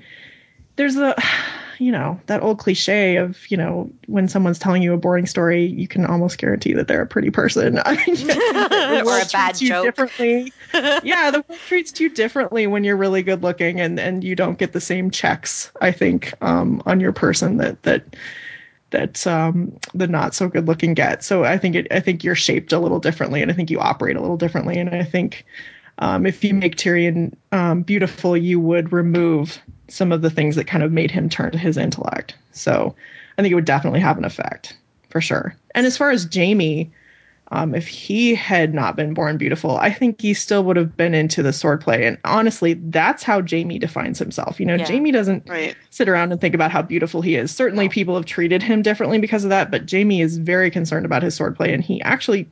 there's 0.77 0.97
a 0.97 1.15
you 1.81 1.93
know 1.93 2.21
that 2.27 2.43
old 2.43 2.59
cliche 2.59 3.17
of 3.17 3.49
you 3.51 3.57
know 3.57 3.89
when 4.07 4.27
someone's 4.27 4.59
telling 4.59 4.83
you 4.83 4.93
a 4.93 4.97
boring 4.97 5.27
story 5.27 5.65
you 5.65 5.87
can 5.87 6.05
almost 6.05 6.37
guarantee 6.39 6.73
that 6.73 6.89
they're 6.89 7.03
a 7.03 7.07
pretty 7.07 7.31
person 7.31 7.79
I 7.85 7.95
mean, 8.05 8.27
the 8.27 9.05
Or 9.07 9.21
a 9.21 9.27
bad 9.27 9.57
joke. 9.57 9.85
differently 9.85 10.53
yeah 10.75 11.31
the 11.31 11.45
world 11.49 11.61
treats 11.67 12.01
you 12.01 12.09
differently 12.09 12.67
when 12.67 12.83
you're 12.83 12.97
really 12.97 13.23
good 13.23 13.45
looking 13.45 13.81
and 13.81 14.01
and 14.01 14.25
you 14.25 14.35
don't 14.35 14.59
get 14.59 14.73
the 14.73 14.81
same 14.81 15.09
checks 15.11 15.71
i 15.81 15.93
think 15.93 16.35
um 16.43 16.83
on 16.85 16.99
your 16.99 17.13
person 17.13 17.59
that 17.59 17.81
that 17.85 18.17
that 18.91 19.27
um 19.27 19.77
the 19.95 20.07
not 20.07 20.35
so 20.35 20.49
good 20.49 20.67
looking 20.67 20.95
get 20.95 21.23
so 21.23 21.45
i 21.45 21.59
think 21.59 21.75
it 21.75 21.87
i 21.91 22.01
think 22.01 22.25
you're 22.25 22.35
shaped 22.35 22.73
a 22.73 22.79
little 22.79 23.01
differently 23.01 23.43
and 23.43 23.51
i 23.51 23.55
think 23.55 23.71
you 23.71 23.79
operate 23.79 24.17
a 24.17 24.21
little 24.21 24.37
differently 24.37 24.79
and 24.79 24.91
i 24.91 25.05
think 25.05 25.45
um, 25.99 26.27
if 26.27 26.45
you 26.45 26.55
make 26.55 26.77
Tyrion 26.77 27.35
um, 27.53 27.83
beautiful, 27.83 28.37
you 28.37 28.61
would 28.61 28.93
remove 28.93 29.59
some 29.89 30.13
of 30.13 30.23
the 30.23 30.31
things 30.31 30.55
that 30.57 30.67
kind 30.67 30.83
of 30.83 30.93
made 30.93 31.11
him 31.11 31.29
turn 31.29 31.51
to 31.53 31.59
his 31.59 31.77
intellect. 31.77 32.37
So 32.53 32.95
I 33.37 33.43
think 33.43 33.53
it 33.53 33.57
would 33.57 33.65
definitely 33.65 34.01
have 34.01 34.19
an 34.19 34.25
effect 34.25 34.77
for 35.11 35.21
sure. 35.21 35.57
And 35.75 35.87
as 35.87 35.97
far 35.97 36.11
as 36.11 36.29
Jaime, 36.33 36.91
um, 37.51 37.75
if 37.75 37.89
he 37.89 38.35
had 38.35 38.75
not 38.75 38.95
been 38.95 39.15
born 39.15 39.39
beautiful, 39.39 39.79
I 39.79 39.91
think 39.91 40.21
he 40.21 40.35
still 40.35 40.65
would 40.65 40.77
have 40.77 40.97
been 40.97 41.15
into 41.15 41.43
the 41.43 41.51
swordplay. 41.51 42.07
And 42.07 42.19
honestly, 42.25 42.75
that's 42.75 43.23
how 43.23 43.41
Jaime 43.43 43.79
defines 43.79 44.19
himself. 44.19 44.61
You 44.61 44.67
know, 44.67 44.75
Yeah. 44.75 44.87
Jaime 44.87 45.11
doesn't 45.13 45.49
Right. 45.49 45.75
sit 45.91 46.09
around 46.09 46.31
and 46.31 46.41
think 46.41 46.55
about 46.55 46.71
how 46.71 46.83
beautiful 46.83 47.23
he 47.23 47.37
is. 47.37 47.51
Certainly, 47.51 47.89
people 47.89 48.15
have 48.17 48.27
treated 48.27 48.63
him 48.63 48.83
differently 48.83 49.19
because 49.19 49.45
of 49.45 49.51
that, 49.51 49.71
but 49.71 49.91
Jaime 49.91 50.21
is 50.21 50.37
very 50.37 50.71
concerned 50.71 51.07
about 51.07 51.23
his 51.23 51.39
swordplay, 51.39 51.73
and 51.73 51.83
he 51.83 52.03
actually, 52.03 52.47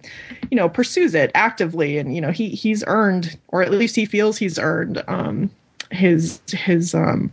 you 0.50 0.56
know, 0.56 0.68
pursues 0.68 1.14
it 1.14 1.30
actively. 1.34 1.98
And 1.98 2.14
you 2.14 2.20
know, 2.22 2.30
he 2.30 2.48
he's 2.50 2.82
earned, 2.86 3.36
or 3.48 3.62
at 3.62 3.70
least 3.70 3.96
he 3.96 4.06
feels 4.06 4.38
he's 4.38 4.58
earned, 4.58 5.02
um, 5.08 5.50
his 5.90 6.40
his 6.48 6.94
um, 6.94 7.30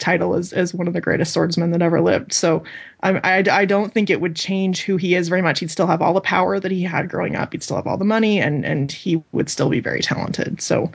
title 0.00 0.34
as 0.34 0.52
as 0.52 0.74
one 0.74 0.88
of 0.88 0.94
the 0.94 1.00
greatest 1.00 1.32
swordsmen 1.32 1.70
that 1.70 1.82
ever 1.82 2.00
lived. 2.00 2.32
So 2.32 2.64
I, 3.02 3.12
I 3.18 3.44
I 3.60 3.64
don't 3.64 3.92
think 3.92 4.10
it 4.10 4.20
would 4.20 4.34
change 4.34 4.82
who 4.82 4.96
he 4.96 5.14
is 5.14 5.28
very 5.28 5.42
much. 5.42 5.60
He'd 5.60 5.70
still 5.70 5.86
have 5.86 6.02
all 6.02 6.14
the 6.14 6.20
power 6.20 6.58
that 6.58 6.70
he 6.70 6.82
had 6.82 7.08
growing 7.08 7.36
up. 7.36 7.52
He'd 7.52 7.62
still 7.62 7.76
have 7.76 7.86
all 7.86 7.96
the 7.96 8.04
money, 8.04 8.40
and 8.40 8.64
and 8.64 8.90
he 8.90 9.22
would 9.32 9.48
still 9.48 9.68
be 9.68 9.80
very 9.80 10.00
talented. 10.00 10.60
So, 10.60 10.90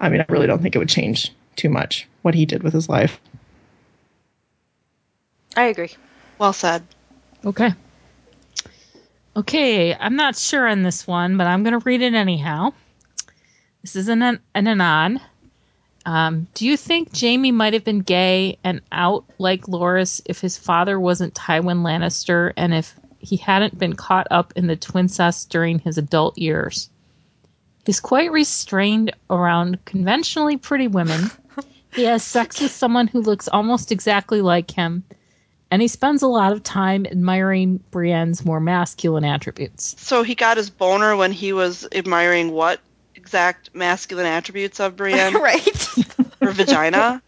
I 0.00 0.08
mean, 0.08 0.20
I 0.20 0.26
really 0.28 0.46
don't 0.46 0.62
think 0.62 0.76
it 0.76 0.78
would 0.78 0.88
change 0.88 1.32
too 1.56 1.70
much 1.70 2.06
what 2.22 2.34
he 2.34 2.46
did 2.46 2.62
with 2.62 2.72
his 2.72 2.88
life. 2.88 3.20
I 5.56 5.64
agree. 5.64 5.90
Well 6.38 6.52
said. 6.52 6.82
Okay. 7.44 7.70
Okay, 9.36 9.94
I'm 9.94 10.16
not 10.16 10.36
sure 10.36 10.66
on 10.66 10.82
this 10.82 11.06
one, 11.06 11.36
but 11.36 11.46
I'm 11.46 11.62
going 11.62 11.78
to 11.78 11.84
read 11.84 12.02
it 12.02 12.14
anyhow. 12.14 12.72
This 13.82 13.96
is 13.96 14.08
an 14.08 14.22
an 14.22 14.40
anon. 14.54 15.20
Um, 16.06 16.46
do 16.54 16.66
you 16.66 16.76
think 16.76 17.18
Jaime 17.18 17.52
might 17.52 17.74
have 17.74 17.84
been 17.84 18.00
gay 18.00 18.58
and 18.64 18.80
out 18.90 19.24
like 19.38 19.62
Loras 19.62 20.22
if 20.24 20.40
his 20.40 20.56
father 20.56 20.98
wasn't 20.98 21.34
Tywin 21.34 21.82
Lannister 21.82 22.52
and 22.56 22.72
if 22.72 22.94
he 23.18 23.36
hadn't 23.36 23.78
been 23.78 23.94
caught 23.94 24.26
up 24.30 24.54
in 24.56 24.66
the 24.66 24.76
twincest 24.76 25.50
during 25.50 25.78
his 25.78 25.98
adult 25.98 26.38
years? 26.38 26.88
He's 27.84 28.00
quite 28.00 28.32
restrained 28.32 29.12
around 29.28 29.84
conventionally 29.84 30.56
pretty 30.56 30.88
women. 30.88 31.30
He 31.92 32.04
has 32.04 32.22
sex 32.22 32.60
with 32.60 32.70
someone 32.70 33.08
who 33.08 33.20
looks 33.20 33.48
almost 33.48 33.90
exactly 33.90 34.42
like 34.42 34.70
him, 34.70 35.02
and 35.72 35.82
he 35.82 35.88
spends 35.88 36.22
a 36.22 36.28
lot 36.28 36.52
of 36.52 36.62
time 36.62 37.04
admiring 37.04 37.82
Brienne's 37.90 38.44
more 38.44 38.60
masculine 38.60 39.24
attributes. 39.24 39.96
So 39.98 40.22
he 40.22 40.34
got 40.34 40.56
his 40.56 40.70
boner 40.70 41.16
when 41.16 41.32
he 41.32 41.52
was 41.52 41.88
admiring 41.92 42.52
what 42.52 42.80
exact 43.30 43.74
masculine 43.74 44.26
attributes 44.26 44.80
of 44.80 44.96
Brienne 44.96 45.34
right. 45.40 45.88
or 46.42 46.50
vagina? 46.50 47.22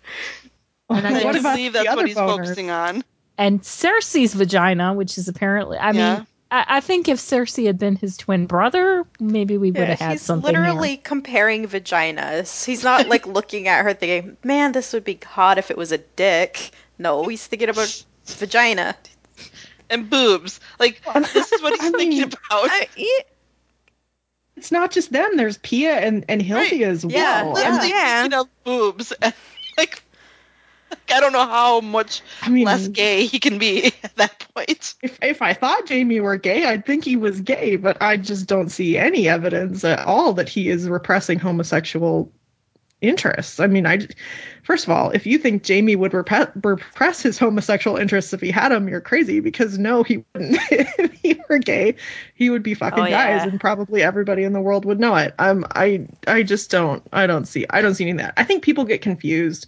Oh, 0.91 0.95
and 0.97 1.07
I 1.07 1.21
I 1.21 1.25
what 1.25 1.41
believe 1.43 1.73
that's 1.75 1.95
what 1.95 2.07
he's 2.07 2.17
boners? 2.17 2.37
focusing 2.39 2.71
on. 2.71 3.05
and 3.39 3.61
Cersei's 3.63 4.35
vagina, 4.35 4.95
which 4.95 5.17
is 5.17 5.29
apparently, 5.29 5.79
I 5.79 5.93
Yeah. 5.93 6.17
mean, 6.17 6.27
I, 6.51 6.65
I 6.69 6.81
think 6.81 7.09
if 7.09 7.19
Cersei 7.19 7.67
had 7.67 7.79
been 7.79 7.97
his 7.97 8.17
twin 8.17 8.47
brother, 8.47 9.05
maybe 9.21 9.57
we 9.59 9.71
would 9.71 9.79
Yeah, 9.79 9.87
have 9.89 9.99
had 10.01 10.19
something. 10.19 10.19
he's 10.19 10.23
something. 10.23 10.45
literally 10.45 10.89
here. 10.89 10.99
comparing 11.05 11.67
vaginas. 11.69 12.65
He's 12.65 12.83
not 12.83 13.07
like 13.15 13.27
looking 13.27 13.69
at 13.69 13.85
her 13.85 13.95
thinking, 13.95 14.37
"Man, 14.43 14.73
this 14.73 14.93
would 14.93 15.05
be 15.05 15.19
hot 15.25 15.59
if 15.59 15.71
it 15.71 15.79
was 15.79 15.93
a 15.93 15.99
dick." 15.99 16.73
No, 16.99 17.27
he's 17.29 17.47
thinking 17.47 17.69
about 17.69 18.05
vagina. 18.27 18.97
And 19.89 20.09
boobs. 20.11 20.59
Like 20.81 21.01
this 21.33 21.53
is 21.53 21.63
what 21.63 21.75
he's 21.75 21.85
I 21.85 21.91
mean, 21.91 21.99
thinking 22.11 22.23
about. 22.51 22.71
It's 24.57 24.71
not 24.73 24.91
just 24.93 25.11
them. 25.13 25.37
There's 25.37 25.59
Pia 25.59 25.95
and 25.99 26.25
and 26.29 26.41
Hildy 26.43 26.83
Right. 26.83 26.91
as 26.91 27.05
Yeah, 27.05 27.43
well. 27.45 27.59
yeah. 27.59 27.71
Literally 27.71 27.89
yeah. 27.89 28.23
thinking 28.23 28.39
of 28.41 28.49
boobs. 28.65 29.13
And, 29.23 29.35
like 29.79 30.03
I 31.13 31.21
don't 31.21 31.33
know 31.33 31.47
how 31.47 31.81
much 31.81 32.23
I 32.43 32.49
mean, 32.51 32.65
less 32.67 32.87
gay 32.89 33.27
he 33.27 33.41
can 33.41 33.59
be 33.59 33.87
at 34.03 34.15
that 34.17 34.47
point. 34.55 34.95
if 35.03 35.19
if 35.23 35.43
I 35.43 35.55
thought 35.55 35.89
Jaime 35.89 36.21
were 36.21 36.37
gay, 36.37 36.65
I'd 36.67 36.85
think 36.87 37.05
he 37.05 37.17
was 37.17 37.41
gay, 37.41 37.77
but 37.77 38.01
I 38.03 38.17
just 38.19 38.47
don't 38.47 38.69
see 38.69 38.97
any 38.99 39.29
evidence 39.29 39.85
at 39.85 40.01
all 40.01 40.35
that 40.35 40.49
he 40.49 40.69
is 40.69 40.89
repressing 40.89 41.39
homosexual 41.39 42.31
interests. 43.03 43.61
I 43.61 43.67
mean, 43.67 43.87
I 43.87 44.07
first 44.63 44.85
of 44.85 44.91
all, 44.91 45.11
if 45.11 45.27
you 45.27 45.37
think 45.39 45.67
Jaime 45.67 45.97
would 45.97 46.15
repress 46.15 47.21
his 47.21 47.39
homosexual 47.39 47.97
interests 47.97 48.33
if 48.33 48.41
he 48.41 48.51
had 48.51 48.71
them, 48.71 48.89
you're 48.89 49.01
crazy 49.01 49.41
because 49.41 49.77
no, 49.77 50.03
he 50.03 50.25
wouldn't. 50.33 50.59
if 50.71 51.13
he 51.13 51.41
were 51.49 51.59
gay, 51.59 51.97
he 52.35 52.49
would 52.49 52.63
be 52.63 52.75
fucking 52.75 53.05
Oh, 53.05 53.11
guys, 53.11 53.43
and 53.43 53.61
probably 53.61 54.03
everybody 54.03 54.45
in 54.45 54.53
the 54.53 54.61
world 54.61 54.85
would 54.85 55.01
know 55.01 55.17
it. 55.17 55.35
Um, 55.39 55.67
I 55.75 56.07
I 56.27 56.43
just 56.43 56.71
don't. 56.71 57.03
I 57.13 57.27
don't 57.27 57.47
see. 57.47 57.67
I 57.69 57.83
don't 57.83 57.95
see 57.95 58.05
any 58.05 58.13
of 58.13 58.19
that. 58.19 58.35
I 58.37 58.45
think 58.45 58.63
people 58.63 58.85
get 58.85 59.03
confused 59.03 59.67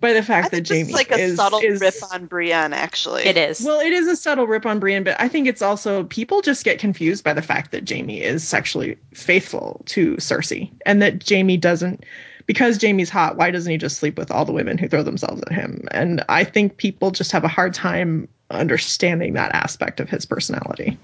by 0.00 0.12
the 0.12 0.22
fact 0.22 0.46
I 0.46 0.58
that 0.58 0.66
think 0.66 0.68
this 0.68 0.78
Jaime 0.78 0.88
is 0.88 0.94
like 0.94 1.10
a 1.10 1.18
is, 1.18 1.36
subtle 1.36 1.60
is 1.60 1.80
rip 1.80 1.94
on 2.12 2.26
Brienne, 2.26 2.72
actually. 2.72 3.24
It 3.24 3.36
is. 3.36 3.62
well, 3.62 3.80
it 3.80 3.92
is 3.92 4.08
a 4.08 4.16
subtle 4.16 4.46
rip 4.46 4.66
on 4.66 4.80
Brienne, 4.80 5.04
but 5.04 5.20
I 5.20 5.28
think 5.28 5.46
it's 5.46 5.62
also 5.62 6.04
people 6.04 6.40
just 6.42 6.64
get 6.64 6.78
confused 6.78 7.22
by 7.22 7.32
the 7.34 7.42
fact 7.42 7.72
that 7.72 7.88
Jaime 7.88 8.22
is 8.22 8.46
sexually 8.46 8.96
faithful 9.12 9.82
to 9.86 10.16
Cersei, 10.16 10.70
and 10.86 11.02
that 11.02 11.28
Jaime 11.28 11.56
doesn't, 11.56 12.04
because 12.46 12.80
Jaime's 12.80 13.10
hot. 13.10 13.36
Why 13.36 13.50
doesn't 13.50 13.70
he 13.70 13.78
just 13.78 13.98
sleep 13.98 14.16
with 14.16 14.30
all 14.30 14.44
the 14.44 14.52
women 14.52 14.78
who 14.78 14.88
throw 14.88 15.02
themselves 15.02 15.42
at 15.42 15.52
him? 15.52 15.86
And 15.92 16.24
I 16.28 16.44
think 16.44 16.78
people 16.78 17.10
just 17.10 17.32
have 17.32 17.44
a 17.44 17.48
hard 17.48 17.74
time 17.74 18.28
understanding 18.50 19.34
that 19.34 19.54
aspect 19.54 20.00
of 20.00 20.08
his 20.08 20.26
personality. 20.26 20.98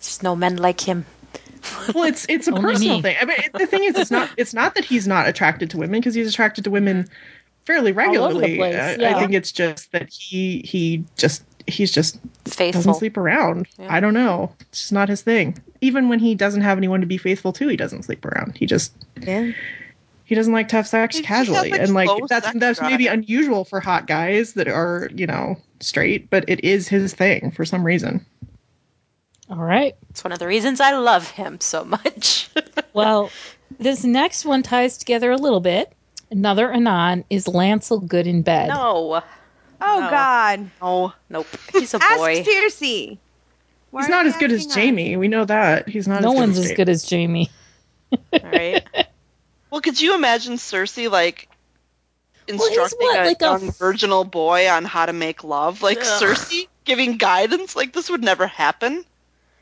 There's 0.00 0.22
no 0.22 0.36
men 0.36 0.56
like 0.56 0.80
him. 0.80 1.06
Well, 1.94 2.04
it's 2.04 2.26
it's 2.28 2.46
a 2.48 2.50
Only 2.54 2.72
personal 2.72 2.96
me. 2.96 3.02
thing. 3.02 3.16
I 3.20 3.24
mean, 3.24 3.36
it, 3.38 3.52
the 3.54 3.66
thing 3.66 3.84
is, 3.84 3.96
it's 3.96 4.10
not 4.10 4.30
it's 4.36 4.52
not 4.52 4.74
that 4.74 4.84
he's 4.84 5.06
not 5.08 5.28
attracted 5.28 5.70
to 5.70 5.78
women 5.78 6.00
because 6.00 6.14
he's 6.14 6.28
attracted 6.28 6.64
to 6.64 6.70
women 6.70 7.08
fairly 7.66 7.90
over 7.92 8.02
the 8.02 8.06
regularly. 8.08 8.56
place, 8.56 8.74
I- 8.76 9.14
I 9.14 9.18
think 9.20 9.32
it's 9.32 9.52
just 9.52 9.90
that 9.92 10.10
he 10.12 10.62
he 10.64 11.04
just 11.16 11.42
he's 11.66 11.90
just 11.92 12.18
Faithful. 12.46 12.80
doesn't 12.80 12.94
sleep 12.94 13.16
around. 13.16 13.66
Yeah. 13.78 13.86
I 13.88 14.00
don't 14.00 14.14
know. 14.14 14.52
It's 14.60 14.80
just 14.80 14.92
not 14.92 15.08
his 15.08 15.22
thing. 15.22 15.58
Even 15.80 16.08
when 16.08 16.18
he 16.18 16.34
doesn't 16.34 16.60
have 16.60 16.76
anyone 16.78 17.00
to 17.00 17.06
be 17.06 17.16
faithful 17.16 17.52
to, 17.54 17.68
he 17.68 17.76
doesn't 17.76 18.02
sleep 18.04 18.24
around. 18.24 18.56
He 18.56 18.66
just 18.66 18.92
Yeah. 19.20 19.50
he 20.24 20.34
doesn't 20.34 20.52
like 20.52 20.68
to 20.68 20.76
have 20.76 20.86
sex 20.86 21.16
He 21.16 21.22
just 21.22 21.28
has, 21.28 21.46
casually. 21.48 21.70
like, 21.70 21.80
and 21.80 21.94
like 21.94 22.08
low 22.08 22.18
that's 22.28 22.46
sex 22.46 22.58
that's 22.58 22.80
maybe 22.82 23.06
unusual 23.06 23.64
for 23.64 23.80
hot 23.80 24.06
guys 24.06 24.52
that 24.54 24.68
are, 24.68 25.10
you 25.14 25.26
know, 25.26 25.56
straight, 25.80 26.28
but 26.30 26.44
it 26.48 26.62
is 26.64 26.86
his 26.88 27.14
thing 27.14 27.50
for 27.50 27.64
some 27.64 27.84
reason. 27.84 28.24
All 29.50 29.56
right. 29.58 29.94
It's 30.10 30.24
one 30.24 30.32
of 30.32 30.38
the 30.38 30.46
reasons 30.46 30.80
I 30.80 30.92
love 30.92 31.30
him 31.30 31.60
so 31.60 31.84
much. 31.84 32.48
Well, 32.94 33.28
this 33.80 34.04
next 34.04 34.44
one 34.44 34.62
ties 34.62 34.96
together 34.98 35.32
a 35.32 35.36
little 35.36 35.58
bit. 35.58 35.92
Another 36.34 36.72
Anon 36.72 37.24
is 37.30 37.46
Lancel 37.46 38.06
good 38.06 38.26
in 38.26 38.42
bed? 38.42 38.68
no. 38.68 39.22
Oh 39.80 40.00
No. 40.00 40.10
God. 40.10 40.70
Oh, 40.82 41.14
Nope. 41.30 41.46
He's 41.72 41.94
a 41.94 41.98
boy. 41.98 42.04
Ask 42.08 42.18
boy. 42.18 42.42
Cersei. 42.44 43.18
Why 43.90 44.00
he's 44.02 44.08
not 44.10 44.26
as 44.26 44.36
good 44.36 44.50
as 44.50 44.66
asking 44.66 44.70
us? 44.70 44.74
Jaime. 44.76 45.16
We 45.16 45.28
know 45.28 45.44
that. 45.44 45.88
He's 45.88 46.08
not 46.08 46.22
no 46.22 46.30
as 46.30 46.34
good 46.34 46.40
one's 46.40 46.58
as 46.58 46.64
as 46.64 46.70
Jaime. 46.70 46.76
good 46.76 46.88
as 46.88 47.10
Jaime. 47.10 47.50
All 48.32 48.40
right. 48.50 48.84
well, 49.70 49.80
could 49.80 50.00
you 50.00 50.14
imagine 50.14 50.54
Cersei 50.54 51.10
like 51.10 51.48
he's 52.46 52.54
instructing 52.60 52.98
what, 53.00 53.20
a 53.20 53.24
like 53.26 53.42
a 53.42 53.44
young 53.44 53.68
f- 53.68 53.78
virginal 53.78 54.24
boy 54.24 54.68
on 54.68 54.84
how 54.84 55.06
to 55.06 55.12
make 55.12 55.44
love? 55.44 55.82
Like 55.82 55.98
Ugh. 55.98 56.04
Cersei 56.04 56.66
giving 56.84 57.16
guidance? 57.18 57.76
Like 57.76 57.92
this 57.92 58.10
would 58.10 58.22
never 58.22 58.46
happen, 58.46 59.04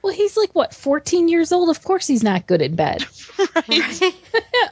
Well, 0.02 0.12
he's 0.14 0.36
like 0.36 0.54
what, 0.54 0.74
14 0.74 1.28
years 1.28 1.52
old? 1.52 1.68
Of 1.68 1.82
course 1.82 2.06
he's 2.06 2.22
not 2.22 2.46
good 2.46 2.62
in 2.62 2.74
bed. 2.76 3.04
right? 3.56 4.14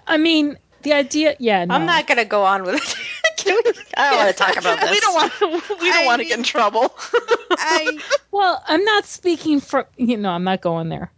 I 0.07 0.17
mean, 0.17 0.57
the 0.83 0.93
idea, 0.93 1.37
yeah, 1.39 1.65
no. 1.65 1.75
I'm 1.75 1.87
not 1.87 2.07
gonna 2.07 2.25
go 2.25 2.43
on 2.45 2.63
with 2.65 2.77
it. 2.77 2.97
Can 3.37 3.57
we? 3.65 3.73
I 3.97 4.11
don't 4.11 4.19
want 4.19 4.37
to 4.37 4.43
talk 4.43 4.57
about 4.57 4.81
this. 4.81 4.91
we 4.91 5.01
don't 5.01 5.15
want 5.15 5.33
we 5.81 5.89
don't 5.91 6.03
I 6.03 6.07
want 6.07 6.23
to 6.23 6.29
get 6.29 6.39
in 6.39 6.45
trouble. 6.45 6.95
I 7.51 7.99
Well, 8.33 8.63
I'm 8.67 8.85
not 8.85 9.05
speaking 9.07 9.61
for 9.61 9.87
you 9.97 10.17
know, 10.17 10.31
I'm 10.31 10.45
not 10.45 10.61
going 10.61 10.89
there. 10.89 11.11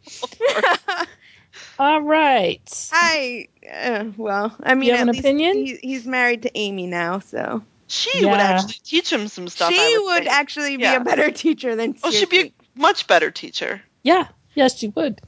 All 1.78 2.00
right. 2.02 2.88
I 2.92 3.48
uh, 3.72 4.04
well, 4.16 4.54
I 4.62 4.74
mean, 4.74 4.88
you 4.88 4.96
have 4.96 5.08
an 5.08 5.18
opinion? 5.18 5.56
He, 5.56 5.76
he's 5.82 6.06
married 6.06 6.42
to 6.42 6.50
Amy 6.56 6.86
now, 6.86 7.18
so 7.18 7.62
She 7.88 8.24
would 8.24 8.34
actually 8.34 8.74
teach 8.84 9.12
him 9.12 9.28
some 9.28 9.48
stuff. 9.48 9.72
she 9.72 9.78
I 9.80 9.96
would, 9.98 10.04
would, 10.04 10.18
think. 10.24 10.30
actually 10.32 10.76
be 10.76 10.84
Yeah. 10.84 10.96
a 10.96 11.04
better 11.04 11.30
teacher 11.30 11.74
than. 11.76 11.96
Oh, 12.02 12.10
she'd 12.10 12.28
be 12.30 12.40
a 12.40 12.52
much 12.74 13.06
better 13.06 13.30
teacher. 13.30 13.82
Yeah, 14.02 14.28
yes, 14.54 14.78
she 14.78 14.88
would. 14.88 15.20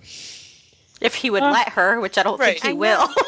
If 1.05 1.15
he 1.15 1.31
would 1.31 1.43
Uh, 1.43 1.51
let 1.53 1.69
her, 1.71 2.01
which 2.01 2.19
I 2.19 2.23
don't 2.25 2.41
Right. 2.41 2.61
think 2.61 2.65
he 2.67 2.73
will. 2.73 3.09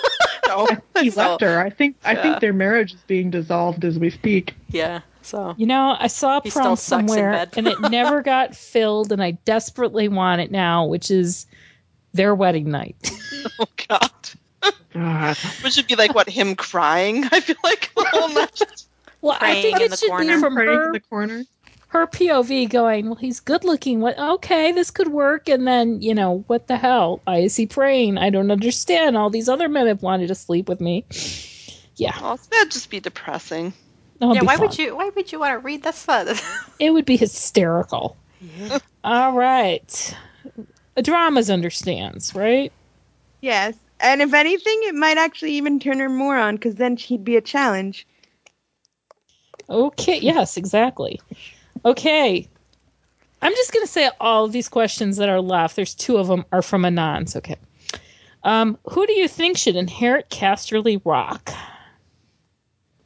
No, 0.48 0.68
He 1.00 1.10
So- 1.10 1.20
left 1.30 1.40
her. 1.40 1.58
I 1.60 1.70
think 1.70 1.96
I 2.04 2.12
Yeah. 2.12 2.22
think 2.22 2.40
their 2.40 2.52
marriage 2.52 2.94
is 2.94 3.00
being 3.08 3.30
dissolved 3.30 3.84
as 3.84 3.98
we 3.98 4.10
speak. 4.10 4.54
yeah. 4.68 5.00
So 5.22 5.54
You 5.58 5.66
know, 5.66 5.96
I 5.98 6.06
saw 6.06 6.38
a 6.38 6.40
He 6.44 6.50
still 6.50 6.62
prompt 6.62 6.82
somewhere 6.82 7.48
and 7.56 7.66
it 7.66 7.80
never 7.90 8.22
got 8.34 8.54
filled, 8.54 9.10
and 9.10 9.20
I 9.20 9.32
desperately 9.44 10.06
want 10.06 10.40
it 10.40 10.52
now, 10.52 10.84
which 10.86 11.10
is 11.10 11.46
their 12.14 12.32
wedding 12.32 12.70
night. 12.70 12.94
oh 13.58 13.66
god. 13.88 14.10
God. 14.94 15.36
Which 15.62 15.72
should 15.74 15.88
be 15.88 15.96
like 15.96 16.14
what 16.14 16.28
him 16.28 16.54
crying. 16.54 17.24
I 17.32 17.40
feel 17.40 17.56
like 17.64 17.90
the 17.96 18.04
whole 18.04 18.28
night. 18.28 18.62
Well, 19.20 19.36
I 19.40 19.60
think 19.62 19.80
it 19.80 19.98
should 19.98 20.08
corner. 20.10 20.36
be 20.36 20.40
from 20.40 20.54
Praying 20.54 20.70
in 20.70 20.76
her, 20.78 20.92
the 20.92 21.00
corner. 21.00 21.44
Her 21.88 22.06
POV 22.06 22.68
going, 22.68 23.06
well, 23.06 23.14
he's 23.14 23.40
good 23.40 23.64
looking. 23.64 24.00
What? 24.00 24.18
Okay, 24.18 24.72
this 24.72 24.90
could 24.90 25.08
work. 25.08 25.48
And 25.48 25.66
then, 25.66 26.02
you 26.02 26.14
know, 26.14 26.44
what 26.46 26.66
the 26.66 26.76
hell? 26.76 27.20
Why 27.24 27.38
is 27.38 27.56
he 27.56 27.66
praying? 27.66 28.18
I 28.18 28.30
don't 28.30 28.50
understand. 28.50 29.16
All 29.16 29.30
these 29.30 29.48
other 29.48 29.68
men 29.68 29.86
have 29.86 30.02
wanted 30.02 30.28
to 30.28 30.34
sleep 30.34 30.68
with 30.68 30.80
me. 30.80 31.06
Yeah. 31.96 32.16
Oh, 32.20 32.38
that'd 32.50 32.72
just 32.72 32.90
be 32.90 33.00
depressing. 33.00 33.72
that 34.18 34.26
would 34.26 34.34
yeah, 34.34 34.40
be 34.40 34.46
why 34.46 34.56
fun. 34.56 34.66
would 34.66 34.78
you? 34.78 34.96
Why 34.96 35.10
would 35.14 35.32
you 35.32 35.38
want 35.38 35.52
to 35.52 35.58
read 35.58 35.82
this? 35.82 36.06
one? 36.06 36.28
It 36.78 36.90
would 36.90 37.06
be 37.06 37.16
hysterical. 37.16 38.16
All 39.04 39.32
right. 39.32 40.16
Dramas 41.00 41.50
understands, 41.50 42.34
right? 42.34 42.72
Yes, 43.40 43.74
and 44.00 44.20
if 44.22 44.34
anything, 44.34 44.80
it 44.84 44.94
might 44.94 45.18
actually 45.18 45.52
even 45.52 45.78
turn 45.78 46.00
her 46.00 46.08
more 46.08 46.36
on, 46.36 46.56
because 46.56 46.74
then 46.74 46.96
she'd 46.96 47.24
be 47.24 47.36
a 47.36 47.40
challenge. 47.40 48.06
Okay, 49.68 50.18
yes, 50.18 50.56
exactly. 50.56 51.20
Okay. 51.86 52.48
I'm 53.40 53.52
just 53.52 53.72
going 53.72 53.86
to 53.86 53.90
say 53.92 54.10
all 54.20 54.44
of 54.44 54.52
these 54.52 54.68
questions 54.68 55.18
that 55.18 55.28
are 55.28 55.40
left. 55.40 55.76
There's 55.76 55.94
two 55.94 56.16
of 56.16 56.26
them 56.26 56.44
are 56.50 56.62
from 56.62 56.82
Anons. 56.82 57.36
Okay. 57.36 57.56
Um, 58.42 58.78
who 58.90 59.06
do 59.06 59.12
you 59.12 59.28
think 59.28 59.56
should 59.56 59.76
inherit 59.76 60.28
Casterly 60.28 61.00
Rock? 61.04 61.50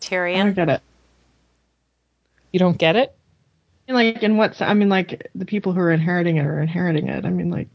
Tyrion. 0.00 0.36
I 0.36 0.42
don't 0.44 0.54
get 0.54 0.68
it. 0.70 0.82
You 2.52 2.58
don't 2.58 2.78
get 2.78 2.96
it? 2.96 3.14
And 3.86 3.96
like 3.96 4.22
in 4.22 4.36
what? 4.36 4.60
I 4.62 4.74
mean, 4.74 4.88
like 4.88 5.30
the 5.34 5.44
people 5.44 5.72
who 5.72 5.80
are 5.80 5.90
inheriting 5.90 6.36
it 6.36 6.46
are 6.46 6.60
inheriting 6.60 7.08
it. 7.08 7.24
I 7.24 7.30
mean, 7.30 7.50
like 7.50 7.68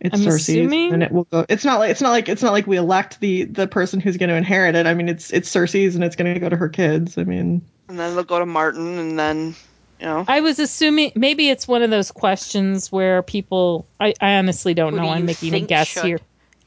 it's 0.00 0.14
I'm 0.14 0.20
Cersei's, 0.26 0.48
assuming- 0.48 0.92
and 0.92 1.02
it 1.02 1.12
will 1.12 1.24
go. 1.24 1.46
It's 1.48 1.64
not 1.64 1.78
like 1.78 1.90
it's 1.90 2.00
not 2.00 2.10
like 2.10 2.28
it's 2.28 2.42
not 2.42 2.52
like 2.52 2.66
we 2.66 2.76
elect 2.76 3.20
the 3.20 3.44
the 3.44 3.66
person 3.66 4.00
who's 4.00 4.16
going 4.16 4.28
to 4.30 4.36
inherit 4.36 4.74
it. 4.74 4.86
I 4.86 4.94
mean, 4.94 5.08
it's 5.08 5.32
it's 5.32 5.48
Cersei's, 5.50 5.94
and 5.94 6.04
it's 6.04 6.16
going 6.16 6.34
to 6.34 6.40
go 6.40 6.48
to 6.48 6.56
her 6.56 6.68
kids. 6.68 7.16
I 7.16 7.24
mean, 7.24 7.62
And 7.88 7.98
then 7.98 8.14
they'll 8.14 8.24
go 8.24 8.38
to 8.38 8.46
Martyn, 8.46 8.98
and 8.98 9.18
then 9.18 9.54
you 10.00 10.06
know. 10.06 10.24
I 10.26 10.40
was 10.40 10.58
assuming 10.58 11.12
maybe 11.14 11.48
it's 11.48 11.66
one 11.66 11.82
of 11.82 11.90
those 11.90 12.10
questions 12.10 12.90
where 12.92 13.22
people. 13.22 13.86
I, 14.00 14.14
I 14.20 14.34
honestly 14.34 14.74
don't 14.74 14.92
Who 14.92 14.98
do 14.98 15.04
know. 15.04 15.10
I'm 15.10 15.26
making 15.26 15.54
a 15.54 15.60
guess 15.60 15.88
should? 15.88 16.04
here. 16.04 16.20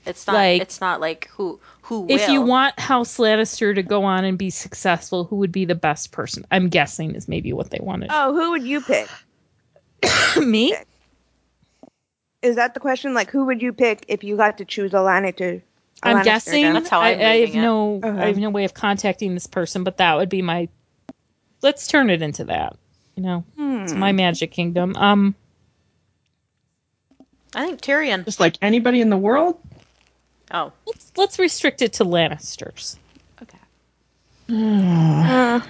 It's 0.06 0.26
not. 0.28 0.34
Like- 0.34 0.62
it's 0.62 0.82
not 0.82 0.99
like 0.99 1.30
who 1.32 1.60
who 1.82 2.08
If 2.10 2.30
you 2.30 2.41
want 2.41 2.80
House 2.80 3.18
Lannister 3.18 3.76
to 3.76 3.84
go 3.84 4.03
on 4.03 4.24
and 4.24 4.38
be 4.38 4.49
successful, 4.49 5.26
who 5.26 5.38
would 5.38 5.52
be 5.52 5.66
the 5.66 5.76
best 5.76 6.12
person? 6.12 6.45
I'm 6.52 6.70
guessing 6.70 7.16
is 7.16 7.28
maybe 7.28 7.53
what 7.53 7.70
they 7.70 7.80
wanted. 7.82 8.10
Oh, 8.14 8.34
who 8.34 8.52
would 8.52 8.64
you 8.64 8.82
pick? 8.82 9.10
Me? 10.38 10.76
Is 12.41 12.56
that 12.56 12.74
the 12.74 12.80
question? 12.80 13.14
Like, 13.14 13.30
who 13.30 13.45
would 13.45 13.62
you 13.62 13.74
pick 13.74 14.06
if 14.08 14.24
you 14.24 14.38
got 14.38 14.58
to 14.60 14.66
choose 14.66 14.94
a 14.94 14.98
Lannister? 14.98 15.62
a 16.03 16.08
I'm 16.08 16.18
Lannister 16.18 16.24
guessing. 16.24 16.74
That's 16.74 16.90
how 16.90 17.02
I'm 17.02 17.20
I, 17.20 17.24
I 17.24 17.40
have 17.41 17.49
it. 17.49 17.56
no. 17.56 17.99
Uh-huh. 18.02 18.22
I 18.22 18.28
have 18.28 18.38
no 18.38 18.49
way 18.49 18.64
of 18.66 18.74
contacting 18.74 19.34
this 19.34 19.48
person, 19.48 19.84
but 19.84 19.98
that 19.98 20.16
would 20.16 20.30
be 20.30 20.41
my. 20.41 20.70
Let's 21.62 21.88
turn 21.88 22.10
it 22.10 22.22
into 22.22 22.45
that. 22.45 22.78
You 23.22 23.27
know, 23.27 23.43
it's 23.84 23.93
Hmm. 23.93 23.99
my 23.99 24.11
magic 24.14 24.49
kingdom. 24.49 24.95
Um, 24.95 25.35
I 27.53 27.68
think 27.68 27.80
Tyrion. 27.81 28.26
just 28.26 28.39
like 28.39 28.57
anybody 28.64 28.99
in 28.99 29.11
the 29.11 29.18
world. 29.18 29.60
Oh, 30.49 30.73
let's 30.88 31.11
let's 31.18 31.38
restrict 31.38 31.84
it 31.84 31.93
to 31.93 32.03
Lannisters. 32.03 32.98
okay. 33.43 33.60
Uh, 34.49 35.61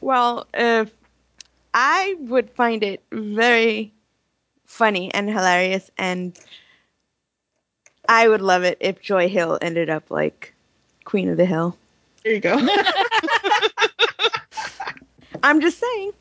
well, 0.00 0.46
if 0.54 0.92
I 1.74 2.14
would 2.20 2.48
find 2.50 2.84
it 2.84 3.02
very 3.10 3.92
funny 4.66 5.12
and 5.12 5.28
hilarious, 5.28 5.90
and 5.98 6.38
I 8.08 8.28
would 8.28 8.40
love 8.40 8.62
it 8.62 8.78
if 8.80 9.00
Joy 9.00 9.28
Hill 9.28 9.58
ended 9.60 9.90
up 9.90 10.12
like 10.12 10.54
Queen 11.04 11.28
of 11.28 11.38
the 11.38 11.44
Hill. 11.44 11.76
There 12.22 12.34
you 12.34 12.40
go. 12.40 12.56
I'm 15.42 15.60
just 15.60 15.78
saying. 15.80 16.12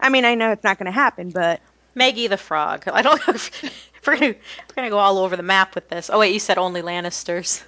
I 0.00 0.08
mean, 0.08 0.24
I 0.24 0.34
know 0.34 0.52
it's 0.52 0.64
not 0.64 0.78
going 0.78 0.86
to 0.86 0.92
happen, 0.92 1.30
but 1.30 1.60
Maggie 1.94 2.26
the 2.26 2.36
Frog. 2.36 2.84
I 2.88 3.02
don't 3.02 3.18
know 3.26 3.34
if, 3.34 3.64
if 3.64 4.06
we're 4.06 4.18
gonna 4.18 4.34
we're 4.34 4.74
gonna 4.74 4.90
go 4.90 4.98
all 4.98 5.18
over 5.18 5.36
the 5.36 5.42
map 5.42 5.74
with 5.74 5.88
this. 5.88 6.10
Oh 6.10 6.18
wait, 6.18 6.32
you 6.32 6.40
said 6.40 6.58
only 6.58 6.82
Lannisters. 6.82 7.62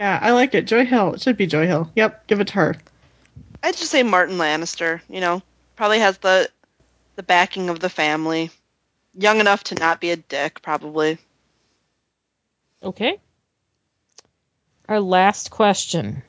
Yeah, 0.00 0.18
I 0.20 0.32
like 0.32 0.54
it. 0.54 0.66
Joy 0.66 0.84
Hill. 0.84 1.14
It 1.14 1.22
should 1.22 1.36
be 1.36 1.46
Joy 1.46 1.66
Hill. 1.66 1.90
Yep, 1.96 2.26
give 2.26 2.40
it 2.40 2.48
to 2.48 2.54
her. 2.54 2.76
I'd 3.62 3.76
just 3.76 3.90
say 3.90 4.02
Martyn 4.02 4.36
Lannister. 4.36 5.00
You 5.08 5.20
know, 5.20 5.42
probably 5.76 6.00
has 6.00 6.18
the 6.18 6.50
the 7.16 7.22
backing 7.22 7.70
of 7.70 7.80
the 7.80 7.88
family. 7.88 8.50
Young 9.18 9.40
enough 9.40 9.64
to 9.64 9.74
not 9.74 10.00
be 10.00 10.10
a 10.10 10.16
dick, 10.16 10.60
probably. 10.60 11.18
Okay. 12.82 13.18
Our 14.88 15.00
last 15.00 15.50
question. 15.50 16.22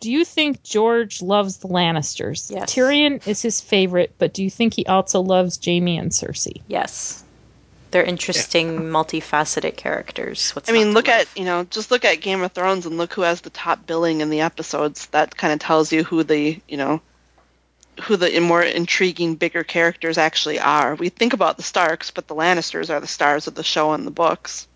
Do 0.00 0.10
you 0.10 0.24
think 0.24 0.62
George 0.62 1.20
loves 1.20 1.58
the 1.58 1.68
Lannisters? 1.68 2.50
Yes. 2.50 2.74
Tyrion 2.74 3.26
is 3.26 3.42
his 3.42 3.60
favorite, 3.60 4.14
but 4.18 4.32
do 4.32 4.42
you 4.42 4.50
think 4.50 4.74
he 4.74 4.86
also 4.86 5.20
loves 5.20 5.60
Jaime 5.62 5.98
and 5.98 6.10
Cersei? 6.10 6.62
Yes. 6.68 7.22
They're 7.90 8.04
interesting, 8.04 8.82
multifaceted 8.82 9.76
characters. 9.76 10.52
What's 10.52 10.70
I 10.70 10.72
mean, 10.72 10.92
look 10.94 11.08
love? 11.08 11.22
at 11.22 11.28
you 11.36 11.44
know, 11.44 11.64
just 11.64 11.90
look 11.90 12.04
at 12.04 12.20
Game 12.20 12.40
of 12.42 12.52
Thrones 12.52 12.86
and 12.86 12.96
look 12.96 13.12
who 13.12 13.22
has 13.22 13.40
the 13.40 13.50
top 13.50 13.86
billing 13.86 14.20
in 14.20 14.30
the 14.30 14.40
episodes. 14.40 15.06
That 15.06 15.36
kind 15.36 15.52
of 15.52 15.58
tells 15.58 15.92
you 15.92 16.04
who 16.04 16.22
the 16.22 16.60
you 16.68 16.76
know, 16.76 17.00
who 18.02 18.16
the 18.16 18.38
more 18.40 18.62
intriguing, 18.62 19.34
bigger 19.34 19.64
characters 19.64 20.18
actually 20.18 20.60
are. 20.60 20.94
We 20.94 21.08
think 21.08 21.32
about 21.32 21.56
the 21.56 21.64
Starks, 21.64 22.12
but 22.12 22.28
the 22.28 22.34
Lannisters 22.34 22.90
are 22.90 23.00
the 23.00 23.08
stars 23.08 23.48
of 23.48 23.56
the 23.56 23.64
show 23.64 23.92
and 23.92 24.06
the 24.06 24.12
books. 24.12 24.68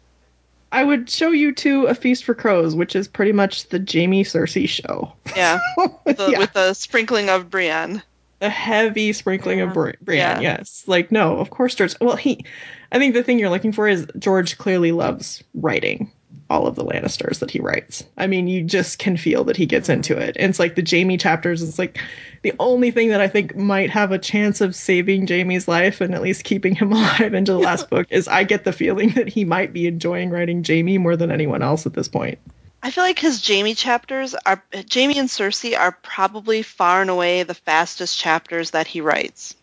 I 0.75 0.85
would 0.85 1.09
show 1.09 1.31
you 1.31 1.53
to 1.55 1.87
A 1.87 1.95
Feast 1.95 2.25
for 2.25 2.35
Crows, 2.35 2.75
which 2.75 2.97
is 2.97 3.07
pretty 3.09 3.33
much 3.33 3.69
the 3.69 3.79
Jaime 3.79 4.25
Cersei 4.25 4.69
show. 4.69 5.13
Yeah, 5.37 5.59
with 6.05 6.17
the, 6.17 6.31
Yeah. 6.31 6.39
with 6.39 6.53
the 6.53 6.75
sprinkling 6.75 7.29
of 7.31 7.49
Brienne. 7.51 8.03
a 8.41 8.49
heavy 8.51 9.13
sprinkling 9.13 9.61
of 9.61 9.73
Bri- 9.73 9.97
Brienne. 10.03 10.43
Yeah. 10.43 10.57
Yes, 10.59 10.85
like 10.87 11.11
no, 11.13 11.39
of 11.39 11.51
course 11.51 11.75
George. 11.75 11.95
Well, 12.01 12.17
he, 12.17 12.45
I 12.93 12.99
think 12.99 13.15
the 13.15 13.23
thing 13.23 13.39
you're 13.39 13.51
looking 13.51 13.73
for 13.73 13.89
is 13.89 14.07
George 14.19 14.59
clearly 14.59 14.93
loves 14.93 15.43
writing 15.55 16.11
all 16.51 16.67
of 16.67 16.75
the 16.75 16.85
Lannisters 16.85 17.39
that 17.39 17.51
he 17.51 17.61
writes. 17.61 18.05
I 18.17 18.27
mean, 18.27 18.47
you 18.47 18.63
just 18.63 18.99
can 18.99 19.17
feel 19.17 19.45
that 19.45 19.57
he 19.57 19.67
gets 19.67 19.89
into 19.89 20.17
it. 20.17 20.37
And 20.39 20.51
it's 20.51 20.59
like 20.59 20.75
the 20.75 20.87
Jaime 20.89 21.17
chapters. 21.17 21.63
It's 21.63 21.79
like 21.79 21.99
the 22.43 22.53
only 22.59 22.91
thing 22.91 23.09
that 23.09 23.21
I 23.21 23.29
think 23.29 23.57
might 23.57 23.91
have 23.91 24.13
a 24.13 24.19
chance 24.19 24.61
of 24.61 24.75
saving 24.75 25.27
Jaime's 25.27 25.67
life 25.67 26.01
and 26.01 26.15
at 26.15 26.23
least 26.23 26.45
keeping 26.45 26.75
him 26.75 26.93
alive 26.93 27.35
into 27.35 27.53
the 27.53 27.59
last 27.59 27.89
book 27.89 28.07
is 28.11 28.29
I 28.29 28.45
get 28.45 28.65
the 28.65 28.73
feeling 28.73 29.11
that 29.11 29.29
he 29.29 29.45
might 29.45 29.73
be 29.73 29.87
enjoying 29.87 30.31
writing 30.31 30.63
Jaime 30.65 30.99
more 30.99 31.17
than 31.17 31.31
anyone 31.31 31.63
else 31.63 31.87
at 31.87 31.95
this 31.95 32.09
point. 32.09 32.39
I 32.83 32.91
feel 32.91 33.05
like 33.05 33.19
his 33.19 33.47
Jaime 33.47 33.75
chapters 33.75 34.35
are 34.45 34.63
Jaime 34.93 35.19
and 35.19 35.29
Cersei 35.29 35.79
are 35.79 35.93
probably 35.93 36.61
far 36.63 37.01
and 37.01 37.09
away 37.09 37.43
the 37.43 37.55
fastest 37.55 38.19
chapters 38.19 38.73
that 38.73 38.87
he 38.87 39.01
writes. 39.01 39.55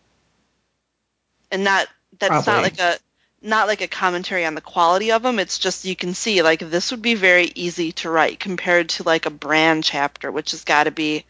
And 1.52 1.62
not 1.62 1.86
that's 2.18 2.44
Probably. 2.44 2.52
not 2.52 2.62
like 2.62 2.78
a 2.80 2.98
not 3.42 3.66
like 3.66 3.80
a 3.80 3.88
commentary 3.88 4.44
on 4.44 4.54
the 4.54 4.60
quality 4.60 5.12
of 5.12 5.22
them. 5.22 5.38
It's 5.38 5.58
just 5.58 5.84
you 5.84 5.96
can 5.96 6.14
see 6.14 6.42
like 6.42 6.60
this 6.60 6.90
would 6.90 7.02
be 7.02 7.14
very 7.14 7.50
easy 7.54 7.92
to 7.92 8.10
write 8.10 8.38
compared 8.38 8.90
to 8.90 9.02
like 9.02 9.26
a 9.26 9.30
Bran 9.30 9.82
chapter, 9.82 10.30
which 10.30 10.52
has 10.52 10.64
got 10.64 10.84
to 10.84 10.90
be 10.90 11.24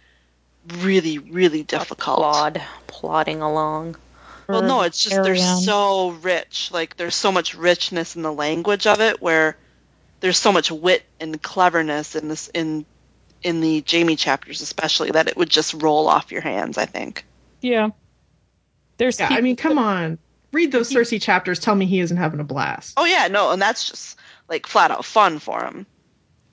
really 0.79 1.19
really 1.19 1.63
difficult. 1.63 2.19
Plod, 2.19 2.63
plodding 2.87 3.43
along. 3.43 3.97
Well, 4.49 4.63
no, 4.63 4.83
it's 4.83 5.03
just 5.03 5.23
they're 5.23 5.33
on. 5.33 5.61
so 5.63 6.11
rich. 6.11 6.71
Like 6.73 6.97
there's 6.97 7.15
so 7.15 7.33
much 7.33 7.55
richness 7.55 8.17
in 8.17 8.23
the 8.23 8.33
language 8.33 8.87
of 8.87 9.01
it, 9.01 9.23
where 9.23 9.57
there's 10.21 10.39
so 10.39 10.53
much 10.53 10.71
wit 10.71 11.05
and 11.21 11.41
cleverness 11.41 12.15
in 12.15 12.29
this 12.29 12.49
in 12.49 12.85
in 13.43 13.61
the 13.61 13.85
Jaime 13.91 14.17
chapters, 14.17 14.61
especially 14.61 15.11
that 15.13 15.29
it 15.29 15.37
would 15.37 15.49
just 15.49 15.75
roll 15.75 16.09
off 16.09 16.33
your 16.33 16.43
hands. 16.43 16.77
I 16.77 16.87
think. 16.87 17.25
Yeah. 17.61 17.91
There's 18.99 19.19
Yeah, 19.19 19.29
I 19.31 19.41
mean, 19.41 19.57
come 19.57 19.79
on, 19.79 20.19
read 20.53 20.73
those 20.73 20.91
Cersei 20.91 21.21
chapters. 21.21 21.59
Tell 21.59 21.75
me 21.75 21.87
he 21.87 22.01
isn't 22.01 22.17
having 22.17 22.41
a 22.41 22.45
blast. 22.45 22.95
Oh 22.97 23.05
yeah, 23.05 23.29
no, 23.29 23.51
and 23.51 23.61
that's 23.61 23.89
just 23.89 24.19
like 24.49 24.67
flat 24.67 24.91
out 24.91 25.05
fun 25.05 25.39
for 25.39 25.65
him. 25.65 25.87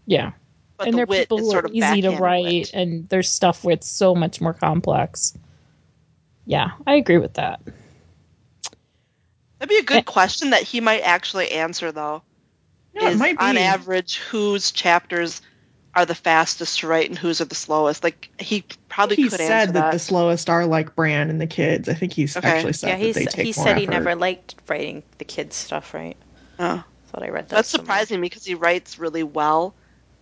yeah. 0.06 0.32
But 0.78 0.88
and 0.88 0.94
the 0.94 0.98
they're 1.00 1.06
wit 1.08 1.20
people 1.24 1.40
is 1.40 1.46
who 1.46 1.52
sort 1.52 1.66
are 1.66 1.68
of 1.68 1.74
easy 1.74 2.02
to 2.04 2.12
write, 2.12 2.44
wit. 2.46 2.72
and 2.74 3.10
there's 3.10 3.30
stuff 3.30 3.66
where 3.66 3.74
it's 3.74 3.90
so 3.90 4.16
much 4.16 4.40
more 4.40 4.54
complex. 4.54 5.38
Yeah, 6.46 6.70
I 6.88 6.94
agree 6.96 7.18
with 7.18 7.34
that. 7.34 7.60
That'd 9.60 9.70
be 9.70 9.76
a 9.76 9.80
Eh. 9.80 9.82
good 10.00 10.06
question 10.06 10.52
that 10.52 10.64
he 10.64 10.80
might 10.80 11.02
actually 11.02 11.52
answer 11.52 11.92
though. 11.92 12.24
Yeah, 12.94 13.10
it 13.10 13.14
is 13.14 13.20
might 13.20 13.38
be. 13.38 13.44
on 13.46 13.58
average 13.58 14.18
whose 14.18 14.72
chapters 14.72 15.42
are 15.94 16.06
the 16.06 16.16
fastest 16.16 16.80
to 16.80 16.88
write 16.88 17.10
and 17.10 17.18
whose 17.18 17.42
are 17.42 17.46
the 17.46 17.56
slowest? 17.56 18.04
Like 18.04 18.30
he 18.40 18.64
probably 18.90 19.16
he 19.16 19.24
could 19.30 19.40
said 19.40 19.52
answer 19.52 19.72
that. 19.74 19.80
that. 19.82 19.92
the 19.94 20.00
slowest 20.00 20.50
are 20.50 20.66
like 20.66 20.96
Bran 20.96 21.30
and 21.30 21.40
the 21.40 21.48
kids. 21.48 21.88
I 21.88 21.94
think 21.94 22.12
he's 22.14 22.36
Okay. 22.36 22.48
actually 22.48 22.74
said 22.74 22.88
yeah, 22.90 22.98
that 22.98 23.04
he's, 23.06 23.16
they 23.16 23.26
take 23.26 23.46
he 23.46 23.54
more 23.56 23.66
said 23.68 23.78
he 23.78 23.88
never 23.88 24.16
liked 24.16 24.56
writing 24.68 25.04
the 25.18 25.26
kids 25.26 25.56
stuff, 25.56 25.94
right? 25.94 26.18
Oh. 26.60 26.84
Thought 27.08 27.24
I 27.24 27.30
read 27.30 27.50
that. 27.50 27.56
That's 27.56 27.70
somewhere. 27.70 27.86
surprising 27.86 28.22
because 28.22 28.46
he 28.46 28.56
writes 28.56 29.00
really 29.00 29.24
well. 29.24 29.74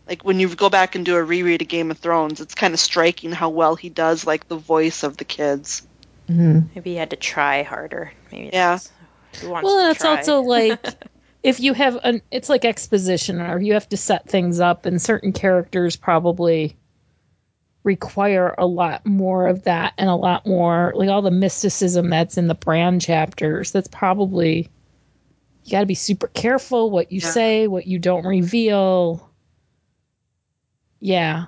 Like 0.08 0.24
when 0.24 0.40
you 0.40 0.54
go 0.56 0.70
back 0.70 0.96
and 0.96 1.06
do 1.06 1.16
a 1.18 1.24
reread 1.24 1.62
of 1.62 1.68
Game 1.68 1.92
of 1.92 1.98
Thrones, 1.98 2.40
it's 2.40 2.56
kind 2.56 2.74
of 2.74 2.80
striking 2.80 3.32
how 3.34 3.50
well 3.50 3.76
he 3.76 3.90
does 3.90 4.26
like 4.26 4.48
the 4.48 4.56
voice 4.56 5.04
of 5.04 5.18
the 5.18 5.26
kids. 5.26 5.86
Mhm. 6.30 6.70
Maybe 6.76 6.92
he 6.92 6.96
had 6.96 7.10
to 7.10 7.16
try 7.18 7.64
harder. 7.64 8.14
Maybe. 8.32 8.52
Yeah. 8.54 8.80
That's, 9.34 9.44
Well, 9.44 9.62
to 9.64 9.88
that's 9.88 10.00
try? 10.00 10.16
also 10.18 10.42
like 10.42 10.80
if 11.44 11.60
you 11.60 11.74
have 11.74 11.98
an 12.04 12.22
it's 12.32 12.48
like 12.50 12.64
exposition 12.64 13.42
or 13.42 13.60
you 13.60 13.74
have 13.74 13.90
to 13.90 13.98
set 13.98 14.30
things 14.30 14.60
up 14.62 14.86
and 14.86 15.02
certain 15.02 15.34
characters 15.34 15.96
probably 15.98 16.78
require 17.88 18.54
a 18.58 18.68
lot 18.68 19.06
more 19.06 19.48
of 19.48 19.64
that 19.64 19.94
and 19.98 20.10
a 20.10 20.16
lot 20.16 20.46
more 20.46 20.92
like 20.96 21.10
all 21.10 21.22
the 21.24 21.32
mysticism 21.32 22.10
that's 22.10 22.38
in 22.38 22.48
the 22.48 22.54
Bran 22.54 23.00
chapters 23.00 23.72
that's 23.72 23.88
probably 23.88 24.70
you 25.64 25.72
got 25.72 25.80
to 25.80 25.86
be 25.88 25.96
super 25.96 26.28
careful 26.28 26.92
what 26.92 27.12
you 27.12 27.22
Yeah. 27.24 27.30
say 27.32 27.68
what 27.68 27.88
you 27.88 27.98
don't 27.98 28.26
reveal 28.26 29.28
yeah 31.00 31.46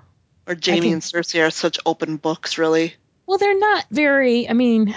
Or 0.48 0.56
Jaime 0.56 0.82
can- 0.82 0.94
and 0.94 1.02
Cersei 1.02 1.46
are 1.46 1.52
such 1.52 1.78
open 1.86 2.18
books, 2.18 2.58
really. 2.58 2.96
Well, 3.28 3.38
they're 3.38 3.60
not 3.60 3.86
very. 3.92 4.50
I 4.50 4.54
mean, 4.54 4.96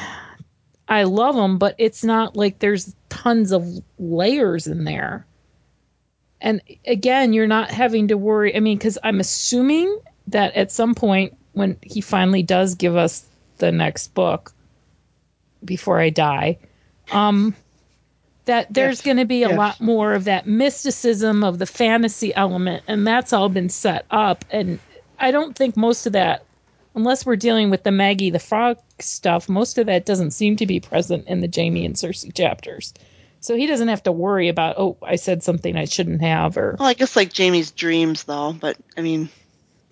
I 0.89 1.03
love 1.03 1.35
them, 1.35 1.59
but 1.59 1.75
it's 1.79 2.03
not 2.03 2.35
like 2.37 2.59
there's 2.59 2.95
tons 3.11 3.53
of 3.53 3.67
layers 3.99 4.67
in 4.67 4.85
there. 4.85 5.27
And 6.41 6.63
again, 6.87 7.35
you're 7.35 7.47
not 7.47 7.71
having 7.71 8.09
to 8.09 8.17
worry. 8.17 8.57
I 8.57 8.61
mean, 8.61 8.79
because 8.79 8.97
I'm 9.03 9.21
assuming 9.21 9.99
that 10.29 10.55
at 10.55 10.73
some 10.73 10.95
point 10.95 11.37
when 11.53 11.77
he 11.83 12.01
finally 12.01 12.43
does 12.43 12.75
give 12.77 12.97
us 12.97 13.25
the 13.59 13.73
next 13.73 14.15
book 14.15 14.53
before 15.65 16.01
I 16.01 16.11
die, 16.11 16.59
um, 17.11 17.55
that 18.47 18.73
there's 18.73 19.01
If- 19.01 19.05
going 19.05 19.19
to 19.19 19.25
be 19.25 19.43
a 19.45 19.51
if. 19.51 19.57
lot 19.57 19.81
more 19.81 20.15
of 20.15 20.25
that 20.25 20.47
mysticism 20.47 21.45
of 21.45 21.59
the 21.59 21.67
fantasy 21.67 22.35
element, 22.35 22.83
and 22.89 23.07
that's 23.07 23.33
all 23.33 23.49
been 23.49 23.69
set 23.69 24.05
up. 24.11 24.45
And 24.51 24.79
I 25.19 25.31
don't 25.31 25.55
think 25.57 25.77
most 25.77 26.07
of 26.07 26.15
that 26.15 26.45
unless 26.95 27.25
we're 27.25 27.37
dealing 27.37 27.71
with 27.71 27.83
the 27.83 27.91
Maggie 27.91 28.31
the 28.31 28.39
Frog 28.39 28.79
stuff, 28.99 29.49
most 29.49 29.79
of 29.79 29.87
that 29.87 30.05
doesn't 30.05 30.33
seem 30.33 30.57
to 30.57 30.67
be 30.67 30.81
present 30.81 31.27
in 31.27 31.41
the 31.41 31.51
Jaime 31.55 31.87
and 31.87 31.95
Cersei 31.95 32.35
chapters. 32.35 32.93
So 33.41 33.57
he 33.57 33.67
doesn't 33.67 33.89
have 33.89 34.03
to 34.05 34.13
worry 34.13 34.49
about, 34.49 34.77
oh, 34.79 34.97
I 35.03 35.17
said 35.17 35.43
something 35.43 35.77
I 35.77 35.87
shouldn't 35.87 36.21
have, 36.21 36.57
or. 36.57 36.77
Well, 36.79 36.89
I 36.89 36.95
guess 36.95 37.17
like 37.17 37.35
Jaime's 37.37 37.71
dreams, 37.73 38.25
though. 38.25 38.53
But 38.53 38.77
I 38.97 39.01
mean, 39.01 39.31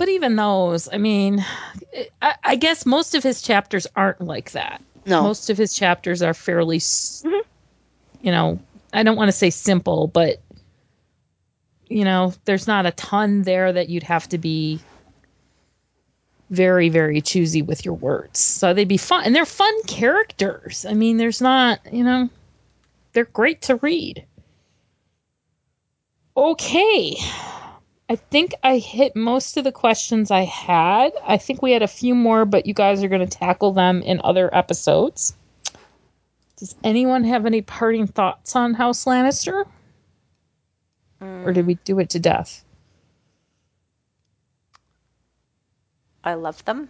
But 0.00 0.08
even 0.08 0.34
those, 0.34 0.88
I 0.90 0.96
mean, 0.96 1.44
I, 2.22 2.34
I 2.42 2.56
guess 2.56 2.86
most 2.86 3.14
of 3.14 3.22
his 3.22 3.42
chapters 3.42 3.86
aren't 3.94 4.22
like 4.22 4.52
that. 4.52 4.82
no. 5.04 5.22
Most 5.22 5.50
of 5.50 5.58
his 5.58 5.74
chapters 5.74 6.22
are 6.22 6.32
fairly, 6.32 6.78
s 6.78 7.22
mm-hmm. 7.22 7.46
you 8.22 8.32
know, 8.32 8.60
I 8.94 9.02
don't 9.02 9.16
want 9.16 9.28
to 9.28 9.36
say 9.36 9.50
simple, 9.50 10.06
but 10.06 10.40
you 11.86 12.06
know, 12.06 12.32
there's 12.46 12.66
not 12.66 12.86
a 12.86 12.92
ton 12.92 13.42
there 13.42 13.70
that 13.70 13.90
you'd 13.90 14.04
have 14.04 14.26
to 14.30 14.38
be 14.38 14.80
very, 16.48 16.88
very 16.88 17.20
choosy 17.20 17.60
with 17.60 17.84
your 17.84 17.92
words. 17.92 18.38
So 18.38 18.72
they'd 18.72 18.88
be 18.88 18.96
fun, 18.96 19.24
and 19.26 19.36
they're 19.36 19.44
fun 19.44 19.82
characters. 19.82 20.86
I 20.88 20.94
mean, 20.94 21.18
there's 21.18 21.42
not, 21.42 21.92
you 21.92 22.04
know, 22.04 22.30
they're 23.12 23.26
great 23.26 23.60
to 23.68 23.76
read. 23.76 24.24
Okay. 26.34 27.18
I 28.10 28.16
think 28.16 28.54
I 28.64 28.78
hit 28.78 29.14
most 29.14 29.56
of 29.56 29.62
the 29.62 29.70
questions 29.70 30.32
I 30.32 30.40
had. 30.40 31.12
I 31.24 31.36
think 31.36 31.62
we 31.62 31.70
had 31.70 31.82
a 31.82 31.86
few 31.86 32.12
more, 32.16 32.44
but 32.44 32.66
you 32.66 32.74
guys 32.74 33.04
are 33.04 33.08
going 33.08 33.26
to 33.26 33.38
tackle 33.38 33.72
them 33.72 34.02
in 34.02 34.20
other 34.24 34.52
episodes. 34.52 35.32
Does 36.56 36.74
anyone 36.82 37.22
have 37.22 37.46
any 37.46 37.62
parting 37.62 38.08
thoughts 38.08 38.56
on 38.56 38.74
House 38.74 39.04
Lannister? 39.04 39.64
Mm. 41.22 41.46
Or 41.46 41.52
did 41.52 41.68
we 41.68 41.74
do 41.84 42.00
it 42.00 42.10
to 42.10 42.18
death? 42.18 42.64
I 46.24 46.34
love 46.34 46.64
them. 46.64 46.88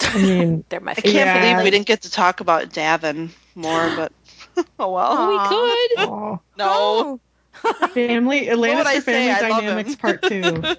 I 0.00 0.22
mean, 0.22 0.64
They're 0.70 0.80
my 0.80 0.92
I 0.92 1.02
can't 1.02 1.42
believe 1.42 1.64
we 1.64 1.70
didn't 1.70 1.86
get 1.86 2.00
to 2.02 2.10
talk 2.10 2.40
about 2.40 2.70
Daven 2.70 3.28
more, 3.54 3.92
but 3.94 4.12
oh 4.78 4.90
well. 4.90 5.16
Oh, 5.18 5.88
we 5.90 5.98
could. 5.98 6.08
aw, 6.08 6.38
No. 6.56 7.20
Family 7.94 8.48
would 8.48 8.58
I 8.66 8.96
Lannister 8.96 9.02
family 9.02 9.30
I 9.30 9.48
love 9.48 9.60
dynamics 9.62 9.96
part 9.96 10.22
two. 10.22 10.62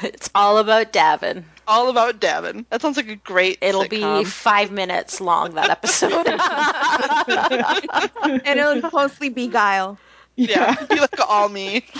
It's 0.00 0.30
all 0.34 0.56
about 0.56 0.90
Daven. 0.92 1.44
All 1.68 1.90
about 1.90 2.18
Daven. 2.18 2.64
That 2.70 2.80
sounds 2.80 2.96
like 2.96 3.08
a 3.08 3.16
great 3.16 3.58
It'll 3.60 3.86
be 3.86 4.24
five 4.24 4.72
minutes 4.72 5.20
long, 5.20 5.54
that 5.54 5.68
episode. 5.68 6.26
and 8.46 8.58
it'll 8.58 8.90
mostly 8.90 9.28
be 9.28 9.48
Guile. 9.48 9.98
Yeah, 10.34 10.74
be 10.86 10.98
like 10.98 11.20
all 11.28 11.50
me. 11.50 11.84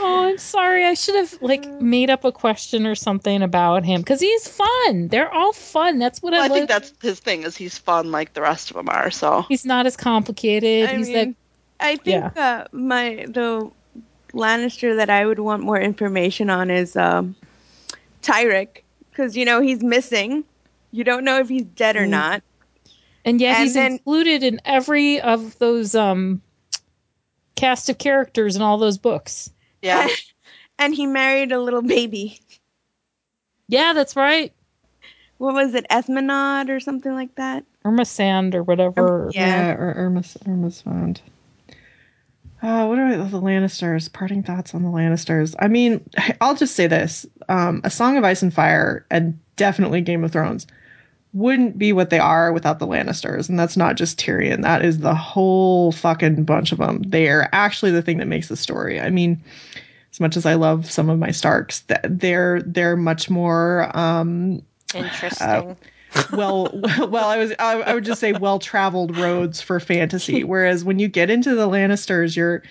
Oh, 0.00 0.28
I'm 0.28 0.38
sorry. 0.38 0.84
I 0.84 0.94
should 0.94 1.16
have 1.16 1.42
like 1.42 1.68
made 1.80 2.08
up 2.08 2.24
a 2.24 2.30
question 2.32 2.86
or 2.86 2.94
something 2.94 3.42
about 3.42 3.84
him 3.84 4.00
because 4.00 4.20
he's 4.20 4.46
fun. 4.48 5.08
They're 5.08 5.32
all 5.32 5.52
fun. 5.52 5.98
That's 5.98 6.22
what 6.22 6.32
Well, 6.32 6.42
I 6.42 6.46
I 6.46 6.48
think 6.48 6.68
like. 6.68 6.68
that's 6.68 6.92
his 7.02 7.18
thing 7.20 7.42
is 7.42 7.56
he's 7.56 7.76
fun 7.76 8.10
like 8.12 8.32
the 8.32 8.40
rest 8.42 8.70
of 8.70 8.76
them 8.76 8.88
are. 8.88 9.10
So 9.10 9.42
He's 9.48 9.64
not 9.64 9.86
as 9.86 9.96
complicated. 9.96 10.88
I 10.88 10.96
he's 10.96 11.08
mean, 11.08 11.16
like 11.16 11.34
I 11.84 11.96
think 11.96 12.36
uh, 12.36 12.66
my 12.72 13.26
the 13.28 13.70
Lannister 14.32 14.96
that 14.96 15.10
I 15.10 15.26
would 15.26 15.38
want 15.38 15.62
more 15.62 15.78
information 15.80 16.50
on 16.50 16.70
is 16.70 16.96
um, 16.96 17.36
Tyrek, 18.22 18.82
because 19.10 19.36
you 19.36 19.44
know 19.44 19.60
he's 19.60 19.82
missing. 19.82 20.44
You 20.92 21.04
don't 21.04 21.24
know 21.24 21.38
if 21.40 21.48
he's 21.48 21.64
dead 21.64 21.96
or 21.96 22.06
Mm. 22.06 22.10
not. 22.10 22.42
And 23.24 23.40
yet 23.40 23.56
And 23.56 23.64
he's 23.64 23.74
then- 23.74 23.92
included 23.92 24.42
in 24.42 24.60
every 24.64 25.20
of 25.20 25.58
those 25.58 25.94
um 25.94 26.40
cast 27.56 27.88
of 27.88 27.98
characters 27.98 28.56
in 28.56 28.62
all 28.62 28.78
those 28.78 28.98
books. 28.98 29.50
yeah, 29.82 30.08
And 30.78 30.94
he 30.94 31.06
married 31.06 31.52
a 31.52 31.60
little 31.60 31.82
baby. 31.82 32.40
Yeah, 33.68 33.92
that's 33.92 34.16
right. 34.16 34.52
What 35.38 35.54
was 35.54 35.74
it, 35.74 35.86
Ethmanod 35.90 36.68
or 36.68 36.80
something 36.80 37.12
like 37.12 37.34
that? 37.36 37.64
Ermesande 37.84 38.54
or 38.54 38.62
whatever. 38.62 39.30
Yeah. 39.34 39.72
or 39.72 39.92
Irma's 39.94 40.36
Irma's 40.46 40.80
fond. 40.82 41.20
Uh, 42.64 42.86
what 42.86 42.98
are 42.98 43.14
the 43.14 43.40
Lannisters? 43.40 44.10
Parting 44.10 44.42
thoughts 44.42 44.74
on 44.74 44.82
the 44.82 44.88
Lannisters. 44.88 45.54
I 45.58 45.68
mean, 45.68 46.02
I'll 46.40 46.54
just 46.54 46.74
say 46.74 46.86
this: 46.86 47.26
um, 47.50 47.82
A 47.84 47.90
Song 47.90 48.16
of 48.16 48.24
Ice 48.24 48.40
and 48.40 48.54
Fire, 48.54 49.04
and 49.10 49.38
definitely 49.56 50.00
Game 50.00 50.24
of 50.24 50.32
Thrones, 50.32 50.66
wouldn't 51.34 51.76
be 51.76 51.92
what 51.92 52.08
they 52.08 52.18
are 52.18 52.54
without 52.54 52.78
the 52.78 52.86
Lannisters. 52.86 53.50
And 53.50 53.58
that's 53.58 53.76
not 53.76 53.96
just 53.96 54.18
Tyrion; 54.18 54.62
that 54.62 54.82
is 54.82 55.00
the 55.00 55.14
whole 55.14 55.92
fucking 55.92 56.44
bunch 56.44 56.72
of 56.72 56.78
them. 56.78 57.02
They 57.02 57.28
are 57.28 57.50
actually 57.52 57.90
the 57.90 58.00
thing 58.00 58.16
that 58.16 58.28
makes 58.28 58.48
the 58.48 58.56
story. 58.56 58.98
I 58.98 59.10
mean, 59.10 59.44
as 60.10 60.18
much 60.18 60.34
as 60.34 60.46
I 60.46 60.54
love 60.54 60.90
some 60.90 61.10
of 61.10 61.18
my 61.18 61.32
Starks, 61.32 61.84
they're 62.04 62.62
they're 62.62 62.96
much 62.96 63.28
more 63.28 63.94
um, 63.94 64.62
Interesting. 64.94 65.76
Well 66.32 66.70
well 67.08 67.28
i 67.28 67.36
was 67.36 67.52
I, 67.58 67.80
I 67.80 67.94
would 67.94 68.04
just 68.04 68.20
say 68.20 68.32
well 68.32 68.58
traveled 68.58 69.16
roads 69.16 69.60
for 69.60 69.80
fantasy. 69.80 70.44
Whereas 70.44 70.84
when 70.84 70.98
you 70.98 71.08
get 71.08 71.30
into 71.30 71.54
the 71.54 71.68
lannisters 71.68 72.36
you're 72.36 72.62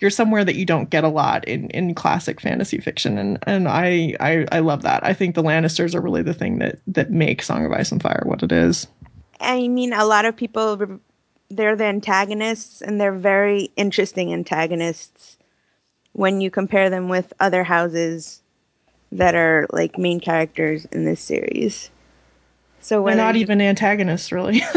you're 0.00 0.10
somewhere 0.10 0.44
that 0.44 0.56
you 0.56 0.66
don't 0.66 0.90
get 0.90 1.04
a 1.04 1.08
lot 1.08 1.46
in 1.46 1.70
in 1.70 1.94
classic 1.94 2.40
fantasy 2.40 2.78
fiction. 2.78 3.18
And 3.18 3.38
and 3.46 3.68
i 3.68 4.14
i, 4.20 4.46
I 4.52 4.58
love 4.60 4.82
that. 4.82 5.04
I 5.04 5.14
think 5.14 5.34
the 5.34 5.42
lannisters 5.42 5.94
are 5.94 6.00
really 6.00 6.22
the 6.22 6.34
thing 6.34 6.58
that 6.58 6.78
that 6.86 7.10
make 7.10 7.42
song 7.42 7.64
of 7.64 7.72
ice 7.72 7.92
and 7.92 8.02
fire 8.02 8.22
what 8.24 8.42
it 8.42 8.52
is. 8.52 8.86
I 9.40 9.68
mean, 9.68 9.92
a 9.92 10.04
lot 10.04 10.24
of 10.24 10.36
people 10.36 11.00
they're 11.50 11.76
the 11.76 11.84
antagonists, 11.84 12.82
and 12.82 13.00
they're 13.00 13.12
very 13.12 13.70
interesting 13.76 14.32
antagonists 14.32 15.36
when 16.12 16.40
you 16.40 16.50
compare 16.50 16.90
them 16.90 17.08
with 17.08 17.32
other 17.40 17.64
houses 17.64 18.40
that 19.12 19.34
are 19.34 19.66
like 19.72 19.98
main 19.98 20.20
characters 20.20 20.84
in 20.86 21.04
this 21.04 21.20
series. 21.20 21.90
So 22.84 23.04
they're 23.04 23.16
not 23.16 23.36
even 23.36 23.60
antagonists 23.60 24.30
really 24.30 24.62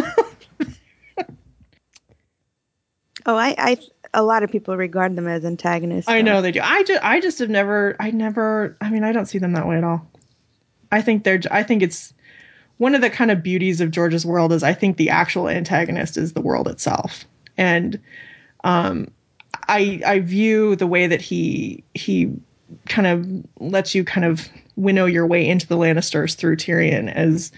oh, 3.26 3.36
I, 3.36 3.54
I, 3.58 3.78
a 4.14 4.24
lot 4.24 4.44
of 4.44 4.52
people 4.52 4.78
regard 4.78 5.16
them 5.16 5.28
as 5.28 5.44
antagonists. 5.44 6.08
i 6.08 6.22
know 6.22 6.42
they 6.42 6.52
do 6.52 6.62
i 6.64 6.84
just 6.84 7.04
i 7.04 7.20
just 7.20 7.40
have 7.40 7.50
never 7.50 7.98
i 8.00 8.12
never 8.12 8.78
i 8.80 8.90
mean 8.90 9.04
i 9.04 9.12
don't 9.12 9.26
see 9.26 9.40
them 9.40 9.52
that 9.54 9.68
way 9.68 9.78
at 9.78 9.84
all 9.84 10.08
i 10.92 11.02
think 11.02 11.26
they're 11.26 11.42
i 11.52 11.64
think 11.64 11.84
it's 11.84 12.14
one 12.78 12.96
of 12.96 13.02
the 13.02 13.10
kind 13.10 13.32
of 13.32 13.44
beauties 13.44 13.82
of 13.82 13.92
George's 13.92 14.26
world 14.26 14.54
is 14.54 14.64
I 14.64 14.74
think 14.74 14.98
the 14.98 15.10
actual 15.10 15.50
antagonist 15.50 16.18
is 16.18 16.34
the 16.34 16.42
world 16.42 16.68
itself. 16.68 17.26
And 17.58 18.00
um, 18.64 19.12
I 19.68 20.02
I 20.06 20.20
view 20.20 20.76
the 20.76 20.88
way 20.88 21.08
that 21.08 21.22
he 21.22 21.84
he 21.96 22.32
kind 22.88 23.08
of 23.08 23.28
lets 23.60 23.96
you 23.96 24.04
kind 24.04 24.26
of 24.26 24.48
winnow 24.76 25.06
your 25.06 25.26
way 25.26 25.48
into 25.48 25.68
the 25.68 25.78
Lannisters 25.78 26.36
through 26.36 26.58
Tyrion 26.58 27.12
as 27.12 27.52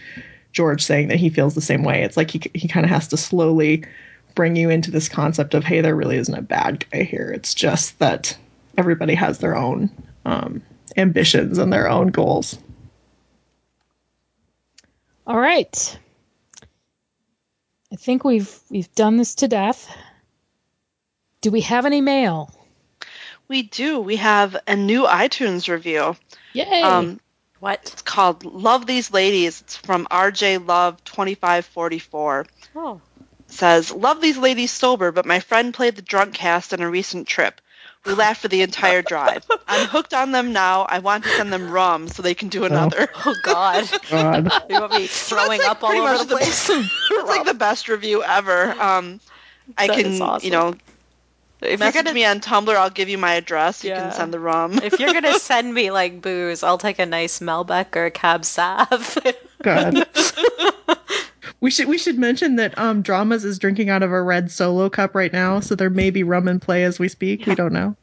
George 0.52 0.84
saying 0.84 1.08
that 1.10 1.20
he 1.20 1.30
feels 1.30 1.56
the 1.56 1.62
same 1.62 1.84
way. 1.84 2.04
It's 2.04 2.18
like 2.18 2.32
he 2.32 2.42
he 2.54 2.68
kind 2.68 2.86
of 2.86 2.90
has 2.90 3.08
to 3.10 3.18
slowly 3.18 3.84
bring 4.36 4.56
you 4.56 4.70
into 4.70 4.92
this 4.92 5.10
concept 5.10 5.54
of 5.54 5.64
hey, 5.64 5.82
there 5.82 5.96
really 5.96 6.18
isn't 6.18 6.34
a 6.34 6.42
bad 6.42 6.86
guy 6.92 7.04
here. 7.04 7.32
It's 7.34 7.54
just 7.54 7.98
that 8.00 8.38
everybody 8.78 9.16
has 9.16 9.40
their 9.40 9.56
own 9.56 9.90
um, 10.26 10.62
ambitions 10.98 11.58
and 11.58 11.72
their 11.72 11.90
own 11.90 12.08
goals. 12.08 12.58
All 15.28 15.40
right. 15.40 15.98
I 17.92 17.96
think 17.96 18.24
we've 18.24 18.60
we've 18.70 18.94
done 18.96 19.18
this 19.18 19.36
to 19.36 19.48
death. 19.48 19.96
Do 21.42 21.52
we 21.52 21.62
have 21.62 21.86
any 21.86 22.02
mail? 22.02 22.54
we 23.50 23.64
do. 23.64 24.00
We 24.00 24.16
have 24.16 24.56
a 24.68 24.76
new 24.76 25.04
iTunes 25.04 25.68
review. 25.68 26.16
Yay! 26.54 26.82
Um, 26.82 27.20
what? 27.60 27.80
it's 27.92 28.02
called 28.02 28.46
"Love 28.46 28.86
These 28.86 29.12
Ladies." 29.12 29.62
It's 29.62 29.76
from 29.76 30.08
RJ 30.10 30.66
Love 30.68 31.04
twenty 31.04 31.36
five 31.36 31.66
forty 31.66 32.00
four. 32.00 32.46
Oh. 32.76 33.02
says, 33.48 33.92
Love 33.92 34.22
these 34.22 34.38
ladies 34.38 34.72
sober, 34.72 35.12
but 35.12 35.26
my 35.26 35.40
friend 35.40 35.74
played 35.74 35.96
the 35.96 36.02
drunk 36.02 36.34
cast 36.34 36.74
on 36.74 36.82
a 36.82 36.90
recent 36.90 37.28
trip. 37.28 37.60
We 38.06 38.14
laughed 38.14 38.42
for 38.42 38.48
the 38.48 38.62
entire 38.62 39.02
drive. 39.02 39.46
I'm 39.68 39.88
hooked 39.88 40.14
on 40.14 40.32
them 40.32 40.54
now. 40.54 40.84
I 40.88 41.00
want 41.00 41.24
to 41.26 41.30
send 41.30 41.52
them 41.52 41.70
rum 41.70 42.08
so 42.08 42.22
they 42.24 42.34
can 42.36 42.48
do 42.50 42.64
another. 42.64 43.08
Oh 43.26 43.36
God. 43.36 43.90
God. 44.10 44.52
you 44.70 44.80
want 44.80 44.94
me 44.94 45.08
throwing 45.08 45.62
up 45.62 45.84
all 45.84 45.92
over 45.92 46.12
much 46.14 46.20
the 46.20 46.26
the- 46.26 46.36
place? 46.36 46.70
it's 46.70 47.30
like 47.30 47.46
the 47.46 47.54
best 47.54 47.90
review 47.90 48.24
ever. 48.24 48.72
Um, 48.80 49.20
I 49.78 49.88
That 49.88 49.98
can, 49.98 50.06
is 50.06 50.22
awesome. 50.22 50.46
you 50.46 50.52
know, 50.52 50.74
if 51.62 51.80
you're 51.80 51.92
gonna 51.92 52.14
me 52.14 52.26
on 52.26 52.40
Tumblr. 52.40 52.76
I'll 52.76 52.90
give 52.90 53.10
you 53.10 53.18
my 53.18 53.34
address. 53.34 53.84
You 53.84 53.92
Yeah. 53.92 54.02
can 54.02 54.12
send 54.12 54.34
the 54.34 54.40
rum. 54.40 54.80
if 54.84 55.00
you're 55.00 55.14
gonna 55.14 55.40
send 55.40 55.74
me 55.74 55.92
like 55.92 56.22
booze, 56.22 56.64
I'll 56.64 56.78
take 56.78 57.00
a 57.00 57.06
nice 57.06 57.40
Malbec 57.40 57.96
or 57.96 58.06
a 58.06 58.12
Cab 58.12 58.46
Sav. 58.46 59.18
God. 59.62 60.08
we 61.60 61.70
should 61.72 61.88
we 61.88 61.98
should 61.98 62.18
mention 62.18 62.56
that 62.58 62.78
um 62.78 63.02
dramas 63.02 63.44
is 63.44 63.60
drinking 63.60 63.90
out 63.90 64.04
of 64.04 64.12
a 64.12 64.22
red 64.22 64.52
solo 64.52 64.90
cup 64.90 65.16
right 65.16 65.34
now, 65.34 65.60
so 65.60 65.76
there 65.76 65.90
may 65.90 66.10
be 66.10 66.24
rum 66.24 66.48
in 66.48 66.60
play 66.60 66.84
as 66.84 67.00
we 67.00 67.08
speak. 67.10 67.46
We 67.46 67.56
don't 67.56 67.74
know. 67.74 67.96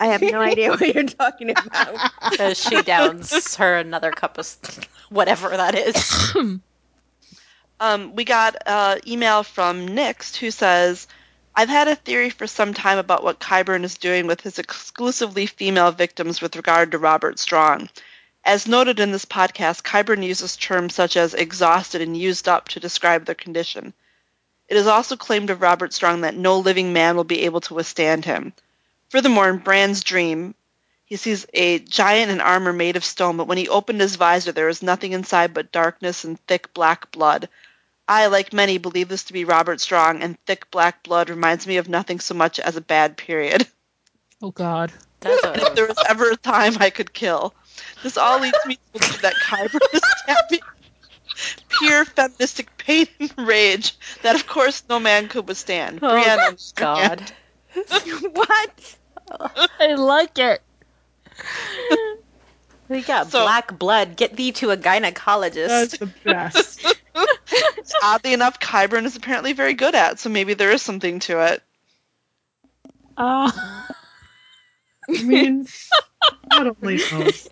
I 0.00 0.06
have 0.06 0.20
no 0.22 0.40
idea 0.40 0.70
what 0.70 0.80
you're 0.94 1.04
talking 1.04 1.50
about. 1.50 2.10
As 2.40 2.58
she 2.58 2.82
downs 2.82 3.54
her 3.54 3.76
another 3.76 4.10
cup 4.10 4.36
of 4.36 4.48
whatever 5.10 5.48
that 5.50 5.76
is. 5.76 6.34
Um, 7.80 8.14
we 8.14 8.24
got 8.24 8.56
an 8.66 9.00
email 9.08 9.42
from 9.42 9.86
Nix 9.88 10.36
who 10.36 10.50
says, 10.52 11.08
I've 11.54 11.68
had 11.68 11.86
a 11.86 11.96
theory 11.96 12.30
for 12.30 12.46
some 12.46 12.72
time 12.72 12.96
about 12.96 13.22
what 13.22 13.38
Qyburn 13.38 13.84
is 13.84 13.98
doing 13.98 14.26
with 14.26 14.40
his 14.40 14.58
exclusively 14.58 15.44
female 15.44 15.92
victims 15.92 16.40
with 16.40 16.56
regard 16.56 16.90
to 16.92 16.98
Robert 16.98 17.38
Strong. 17.38 17.90
As 18.42 18.66
noted 18.66 18.98
in 18.98 19.12
this 19.12 19.26
podcast, 19.26 19.82
Qyburn 19.82 20.24
uses 20.24 20.56
terms 20.56 20.94
such 20.94 21.16
as 21.16 21.34
exhausted 21.34 22.00
and 22.00 22.16
used 22.16 22.48
up 22.48 22.68
to 22.68 22.80
describe 22.80 23.26
their 23.26 23.34
condition. 23.34 23.92
It 24.68 24.78
is 24.78 24.86
also 24.86 25.14
claimed 25.14 25.50
of 25.50 25.60
Robert 25.60 25.92
Strong 25.92 26.22
that 26.22 26.34
no 26.34 26.58
living 26.58 26.94
man 26.94 27.16
will 27.16 27.24
be 27.24 27.42
able 27.42 27.60
to 27.62 27.74
withstand 27.74 28.24
him. 28.24 28.54
Furthermore, 29.10 29.50
in 29.50 29.58
Bran's 29.58 30.02
dream, 30.02 30.54
he 31.04 31.16
sees 31.16 31.44
a 31.52 31.80
giant 31.80 32.30
in 32.30 32.40
armor 32.40 32.72
made 32.72 32.96
of 32.96 33.04
stone, 33.04 33.36
but 33.36 33.46
when 33.46 33.58
he 33.58 33.68
opened 33.68 34.00
his 34.00 34.16
visor, 34.16 34.52
there 34.52 34.68
was 34.68 34.82
nothing 34.82 35.12
inside 35.12 35.52
but 35.52 35.70
darkness 35.70 36.24
and 36.24 36.40
thick 36.46 36.72
black 36.72 37.12
blood. 37.12 37.50
I, 38.08 38.26
like 38.26 38.52
many, 38.52 38.78
believe 38.78 39.08
this 39.08 39.24
to 39.24 39.32
be 39.32 39.44
Robert 39.44 39.80
Strong, 39.80 40.22
and 40.22 40.36
thick 40.46 40.70
black 40.70 41.02
blood 41.02 41.30
reminds 41.30 41.66
me 41.66 41.76
of 41.78 41.88
nothing 41.88 42.20
so 42.20 42.34
much 42.34 42.58
as 42.58 42.76
a 42.76 42.80
bad 42.80 43.16
period. 43.16 43.66
oh 44.42 44.50
God. 44.50 44.92
That's 45.20 45.44
And 45.44 45.62
if 45.62 45.74
there 45.74 45.86
was 45.86 46.02
ever 46.08 46.30
a 46.30 46.36
time 46.36 46.76
I 46.80 46.90
could 46.90 47.12
kill. 47.12 47.54
This 48.02 48.16
all 48.16 48.40
leads 48.40 48.58
me 48.66 48.74
to 48.76 48.98
believe 48.98 49.22
that 49.22 49.34
Qyburn 49.46 49.80
is 49.94 50.02
tapping 50.26 50.60
pure 51.68 52.04
feministic 52.04 52.76
pain 52.76 53.06
and 53.20 53.32
rage 53.38 53.96
that, 54.22 54.34
of 54.34 54.46
course, 54.46 54.82
no 54.88 54.98
man 55.00 55.28
could 55.28 55.46
withstand. 55.48 56.00
Oh, 56.02 56.10
Brienne, 56.10 56.40
on 56.40 56.56
the 56.76 56.84
other 56.84 57.16
God. 57.20 57.32
what? 58.32 58.96
I 59.80 59.94
like 59.94 60.38
it. 60.38 60.60
We 62.88 63.00
got 63.02 63.30
So- 63.30 63.42
black 63.44 63.78
blood. 63.78 64.16
Get 64.16 64.36
thee 64.36 64.52
to 64.52 64.70
a 64.72 64.76
gynecologist. 64.76 65.68
That's 65.68 65.98
the 65.98 66.06
best. 66.24 66.84
Oddly 68.02 68.32
enough, 68.32 68.58
Qyburn 68.58 69.04
is 69.04 69.16
apparently 69.16 69.52
very 69.52 69.74
good 69.74 69.94
at, 69.94 70.18
so 70.18 70.28
maybe 70.28 70.54
there 70.54 70.70
is 70.70 70.82
something 70.82 71.18
to 71.20 71.40
it. 71.40 71.62
Uh, 73.16 73.50
I 73.54 75.22
mean, 75.22 75.66
not 76.50 76.76
only 76.82 76.96
knows. 76.96 77.48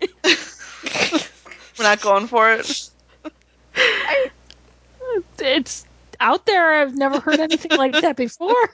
We're 1.77 1.83
not 1.83 2.01
going 2.01 2.27
for 2.27 2.53
it. 2.53 2.89
it's 5.39 5.85
out 6.19 6.45
there. 6.45 6.81
I've 6.81 6.95
never 6.95 7.19
heard 7.19 7.39
anything 7.39 7.77
like 7.77 7.93
that 7.93 8.15
before. 8.15 8.69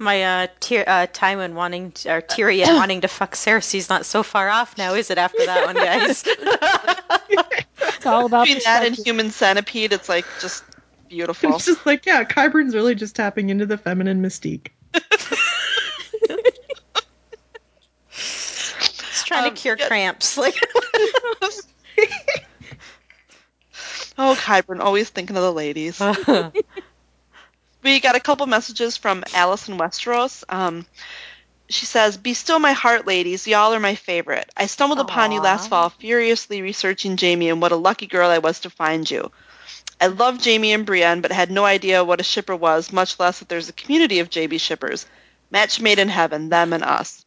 My 0.00 0.22
uh, 0.24 0.46
Tyr- 0.60 0.84
uh 0.86 1.06
Tywin 1.12 1.52
wanting 1.52 1.92
to, 1.92 2.14
or 2.14 2.22
Tyrion 2.22 2.74
wanting 2.78 3.02
to 3.02 3.08
fuck 3.08 3.34
Cersei's 3.34 3.88
not 3.90 4.06
so 4.06 4.22
far 4.22 4.48
off 4.48 4.76
now, 4.78 4.94
is 4.94 5.10
it? 5.10 5.18
After 5.18 5.44
that 5.46 5.66
one, 5.66 5.76
guys. 5.76 6.24
It's 7.82 8.06
all 8.06 8.24
about 8.26 8.46
Between 8.46 8.62
that 8.64 8.84
and. 8.86 8.96
Human 8.96 9.30
Centipede, 9.30 9.92
it's 9.92 10.08
like 10.08 10.24
just 10.40 10.64
beautiful. 11.10 11.54
It's 11.56 11.66
just 11.66 11.84
like, 11.84 12.06
yeah, 12.06 12.24
Qyburn's 12.24 12.74
really 12.74 12.94
just 12.94 13.14
tapping 13.14 13.50
into 13.50 13.66
the 13.66 13.76
feminine 13.76 14.22
mystique. 14.22 14.68
He's 18.08 19.22
trying 19.26 19.44
Um, 19.48 19.54
to 19.54 19.60
cure 19.60 19.76
yeah. 19.78 19.86
cramps. 19.88 20.38
Like 20.38 20.54
Oh, 24.18 24.34
Qyburn, 24.38 24.80
always 24.80 25.08
thinking 25.10 25.36
of 25.36 25.42
the 25.42 25.52
ladies. 25.52 25.98
we 27.82 28.00
got 28.00 28.16
a 28.16 28.20
couple 28.20 28.46
messages 28.46 28.96
from 28.96 29.24
Alice 29.34 29.68
in 29.68 29.78
Westeros. 29.78 30.44
Um, 30.48 30.86
she 31.68 31.86
says, 31.86 32.16
Be 32.16 32.34
still 32.34 32.58
my 32.58 32.72
heart, 32.72 33.06
ladies. 33.06 33.46
Y'all 33.46 33.72
are 33.72 33.80
my 33.80 33.94
favorite. 33.94 34.50
I 34.56 34.66
stumbled 34.66 34.98
upon 34.98 35.32
you 35.32 35.40
last 35.40 35.70
fall, 35.70 35.90
furiously 35.90 36.62
researching 36.62 37.16
Jaime, 37.16 37.48
and 37.48 37.62
what 37.62 37.72
a 37.72 37.76
lucky 37.76 38.06
girl 38.06 38.28
I 38.28 38.38
was 38.38 38.60
to 38.60 38.70
find 38.70 39.08
you. 39.10 39.30
I 40.00 40.08
love 40.08 40.44
Jaime 40.44 40.72
and 40.72 40.84
Brienne, 40.84 41.20
but 41.20 41.30
had 41.30 41.50
no 41.50 41.64
idea 41.64 42.04
what 42.04 42.20
a 42.20 42.24
shipper 42.24 42.56
was, 42.56 42.92
much 42.92 43.20
less 43.20 43.38
that 43.38 43.48
there's 43.48 43.68
a 43.68 43.74
community 43.74 44.18
of 44.18 44.30
JB 44.30 44.60
shippers. 44.60 45.06
Match 45.50 45.80
made 45.80 45.98
in 45.98 46.08
heaven, 46.08 46.48
them 46.48 46.72
and 46.72 46.82
us. 46.82 47.24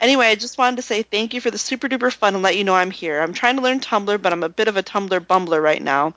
Anyway, 0.00 0.26
I 0.26 0.34
just 0.34 0.58
wanted 0.58 0.76
to 0.76 0.82
say 0.82 1.02
thank 1.02 1.32
you 1.32 1.40
for 1.40 1.50
the 1.50 1.58
super 1.58 1.88
duper 1.88 2.12
fun 2.12 2.34
and 2.34 2.42
let 2.42 2.56
you 2.56 2.64
know 2.64 2.74
I'm 2.74 2.90
here. 2.90 3.20
I'm 3.20 3.32
trying 3.32 3.56
to 3.56 3.62
learn 3.62 3.80
Tumblr, 3.80 4.20
but 4.20 4.32
I'm 4.32 4.42
a 4.42 4.48
bit 4.48 4.68
of 4.68 4.76
a 4.76 4.82
Tumblr 4.82 5.26
bumbler 5.26 5.62
right 5.62 5.82
now, 5.82 6.14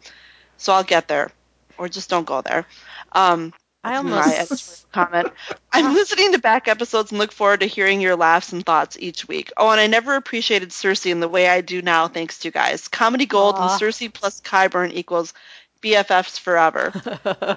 so 0.57 0.73
I'll 0.73 0.83
get 0.83 1.07
there. 1.07 1.31
Or 1.77 1.87
just 1.87 2.09
don't 2.09 2.27
go 2.27 2.41
there. 2.41 2.65
Um, 3.13 3.53
I 3.83 3.95
almost 3.95 4.91
comment. 4.91 5.29
I'm 5.71 5.93
listening 5.95 6.33
to 6.33 6.39
back 6.39 6.67
episodes 6.67 7.11
and 7.11 7.19
look 7.19 7.31
forward 7.31 7.61
to 7.61 7.65
hearing 7.65 7.99
your 7.99 8.15
laughs 8.15 8.53
and 8.53 8.65
thoughts 8.65 8.97
each 8.99 9.27
week. 9.27 9.51
Oh, 9.57 9.71
and 9.71 9.79
I 9.79 9.87
never 9.87 10.15
appreciated 10.15 10.69
Cersei 10.69 11.11
in 11.11 11.19
the 11.19 11.27
way 11.27 11.49
I 11.49 11.61
do 11.61 11.81
now, 11.81 12.07
thanks 12.07 12.39
to 12.39 12.47
you 12.47 12.51
guys. 12.51 12.87
Comedy 12.87 13.25
gold 13.25 13.55
Aw. 13.55 13.61
and 13.61 13.81
Cersei 13.81 14.13
plus 14.13 14.39
Qyburn 14.41 14.91
equals 14.93 15.33
BFFs 15.81 16.39
forever. 16.39 16.91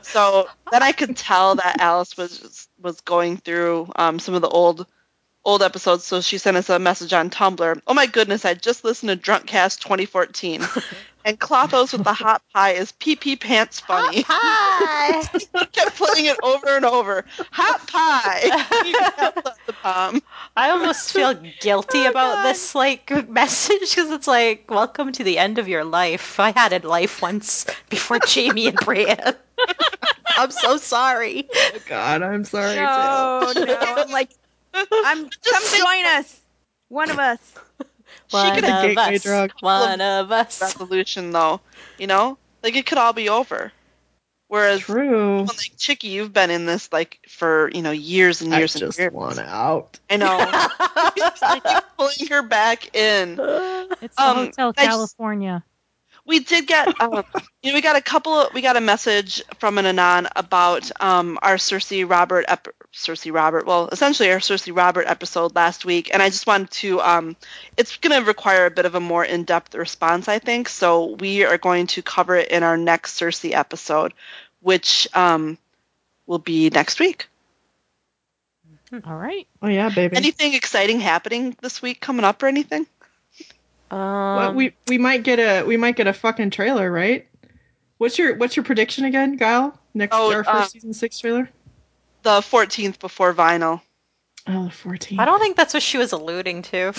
so 0.03 0.49
then 0.73 0.83
I 0.83 0.93
could 0.93 1.17
tell 1.17 1.57
that 1.57 1.81
Alice 1.81 2.17
was 2.17 2.69
was 2.81 3.01
going 3.03 3.37
through 3.37 3.93
um, 3.97 4.19
some 4.19 4.35
of 4.35 4.43
the 4.43 4.49
old 4.49 4.87
old 5.45 5.63
episodes. 5.63 6.05
So 6.05 6.21
she 6.21 6.39
sent 6.39 6.57
us 6.57 6.71
a 6.71 6.79
message 6.79 7.13
on 7.13 7.31
Tumblr. 7.31 7.81
Oh 7.87 7.95
my 7.95 8.07
goodness! 8.07 8.45
I 8.45 8.55
just 8.55 8.85
listened 8.85 9.11
to 9.11 9.17
Drunkcast 9.17 9.81
2014, 9.81 10.63
and 11.25 11.39
Clothos 11.41 11.93
with 11.93 12.05
the 12.05 12.13
hot 12.25 12.43
pie 12.53 12.73
is 12.73 12.93
pee 12.93 13.17
pee 13.17 13.37
pants 13.37 13.81
funny. 13.81 14.25
Hi. 14.29 15.23
kept 15.73 15.97
playing 15.97 16.27
it 16.27 16.37
over 16.43 16.69
and 16.77 16.85
over. 16.85 17.25
Hot 17.53 17.87
pie. 17.89 18.43
You 18.87 18.93
can't 19.17 19.37
let 19.45 19.57
the 19.67 19.73
palm. 19.73 20.23
I 20.57 20.71
almost 20.71 21.13
feel 21.13 21.35
guilty 21.61 22.05
Oh, 22.07 22.11
about 22.11 22.35
God. 22.37 22.45
this 22.47 22.75
like 22.75 23.11
message 23.29 23.95
because 23.95 24.11
it's 24.11 24.27
like, 24.27 24.71
welcome 24.71 25.13
to 25.13 25.25
the 25.25 25.39
end 25.39 25.59
of 25.59 25.69
your 25.69 25.85
life. 25.85 26.39
I 26.39 26.51
had 26.51 26.73
a 26.73 26.87
life 26.87 27.23
once 27.23 27.67
before 27.89 28.19
Jaime 28.27 28.67
and 28.69 28.77
Brienne. 28.77 29.35
I'm 30.37 30.51
so 30.51 30.77
sorry. 30.77 31.49
Oh 31.55 31.79
God, 31.89 32.23
I'm 32.23 32.45
sorry. 32.45 32.77
No, 32.77 33.53
no. 33.55 33.77
I'm 33.81 34.11
like, 34.11 34.31
I'm 34.75 35.29
come 35.29 35.63
say- 35.63 35.79
join 35.79 36.05
us. 36.07 36.41
One 36.89 37.11
of 37.11 37.19
us. 37.19 37.55
She 38.29 38.37
One 38.37 38.55
could 38.55 38.65
a 38.65 38.77
of 38.77 38.83
gateway 38.83 39.15
us. 39.17 39.23
drug. 39.23 39.53
One 39.61 40.01
of 40.01 40.33
us. 40.33 40.61
resolution 40.61 41.31
though. 41.31 41.61
You 41.99 42.07
know, 42.07 42.39
like 42.63 42.75
it 42.77 42.87
could 42.87 42.99
all 42.99 43.13
be 43.13 43.29
over. 43.29 43.73
Whereas 44.49 44.81
True. 44.81 45.39
someone 45.39 45.47
like 45.57 45.73
Chicky, 45.79 46.09
you've 46.09 46.33
been 46.33 46.51
in 46.51 46.67
this 46.67 46.93
like 46.93 47.19
for 47.29 47.71
you 47.75 47.83
know 47.83 47.91
years 47.91 48.41
and 48.43 48.51
years 48.51 48.57
I 48.57 48.59
years 48.61 48.75
and 48.77 48.81
just 48.83 48.99
years. 48.99 49.13
want 49.13 49.39
out. 49.39 49.99
I 50.11 50.17
know. 50.17 50.37
I 50.39 51.61
keep 51.65 51.85
pulling 51.97 52.29
her 52.31 52.43
back 52.43 52.95
in. 52.95 53.39
It's 54.01 54.19
Um, 54.19 54.37
Hotel 54.37 54.69
I 54.77 54.85
just- 54.85 54.89
California. 54.89 55.65
We 56.27 56.41
did 56.41 56.67
get, 56.67 56.89
um, 57.03 57.23
you 57.63 57.71
know, 57.71 57.75
we 57.75 57.83
got 57.83 57.97
a 57.97 58.01
couple. 58.01 58.49
We 58.55 58.63
got 58.63 58.77
a 58.79 58.81
message 58.81 59.43
from 59.59 59.77
an 59.77 59.85
anon 59.85 60.27
about 60.35 60.91
um, 61.03 61.39
our 61.43 61.57
Cersei 61.57 62.09
Robert, 62.09 62.47
ep- 62.49 62.69
Cersei 62.95 63.33
Robert. 63.33 63.67
Well, 63.67 63.89
essentially 63.89 64.31
our 64.31 64.39
Cersei 64.39 64.75
Robert 64.75 65.07
episode 65.07 65.55
last 65.55 65.85
week, 65.85 66.11
and 66.13 66.23
I 66.23 66.29
just 66.31 66.47
wanted 66.47 66.71
to. 66.73 67.01
Um, 67.01 67.37
it's 67.77 67.97
going 67.97 68.19
to 68.19 68.27
require 68.27 68.67
a 68.67 68.71
bit 68.71 68.87
of 68.87 68.95
a 68.95 69.01
more 69.01 69.25
in-depth 69.25 69.75
response, 69.75 70.29
I 70.29 70.39
think. 70.39 70.69
So 70.69 71.15
we 71.17 71.45
are 71.45 71.59
going 71.59 71.89
to 71.89 72.03
cover 72.03 72.37
it 72.37 72.49
in 72.51 72.63
our 72.63 72.77
next 72.77 73.19
Cersei 73.21 73.53
episode, 73.53 74.15
which 74.61 75.09
um, 75.13 75.59
will 76.27 76.39
be 76.39 76.71
next 76.71 77.01
week. 77.01 77.29
All 79.05 79.17
right. 79.17 79.47
Oh 79.61 79.69
yeah, 79.69 79.89
baby. 79.89 80.17
Anything 80.17 80.55
exciting 80.55 81.01
happening 81.01 81.57
this 81.61 81.83
week 81.83 82.01
coming 82.01 82.25
up 82.25 82.43
or 82.43 82.47
anything? 82.47 82.87
Um, 83.91 83.99
Well, 83.99 84.55
we 84.55 84.75
we 84.87 84.99
might 84.99 85.25
get 85.25 85.41
a 85.41 85.65
we 85.65 85.77
might 85.77 85.97
get 85.97 86.07
a 86.07 86.13
fucking 86.13 86.51
trailer, 86.51 86.91
right? 86.93 87.27
What's 87.99 88.19
your 88.19 88.37
what's 88.37 88.55
your 88.55 88.65
prediction 88.65 89.05
again, 89.05 89.37
Guile? 89.37 89.77
Next 89.95 90.15
Oh, 90.15 90.33
our 90.33 90.45
first 90.45 90.57
uh, 90.57 90.67
season 90.67 90.95
six 90.95 91.19
trailer? 91.19 91.51
The 92.25 92.41
14th 92.41 93.01
before 93.01 93.35
vinyl. 93.35 93.83
Oh, 94.47 94.65
the 94.65 94.71
14. 94.71 95.21
I 95.21 95.27
don't 95.27 95.41
think 95.41 95.59
that's 95.59 95.75
what 95.75 95.83
she 95.83 95.99
was 95.99 96.13
alluding 96.13 96.63
to. 96.63 96.93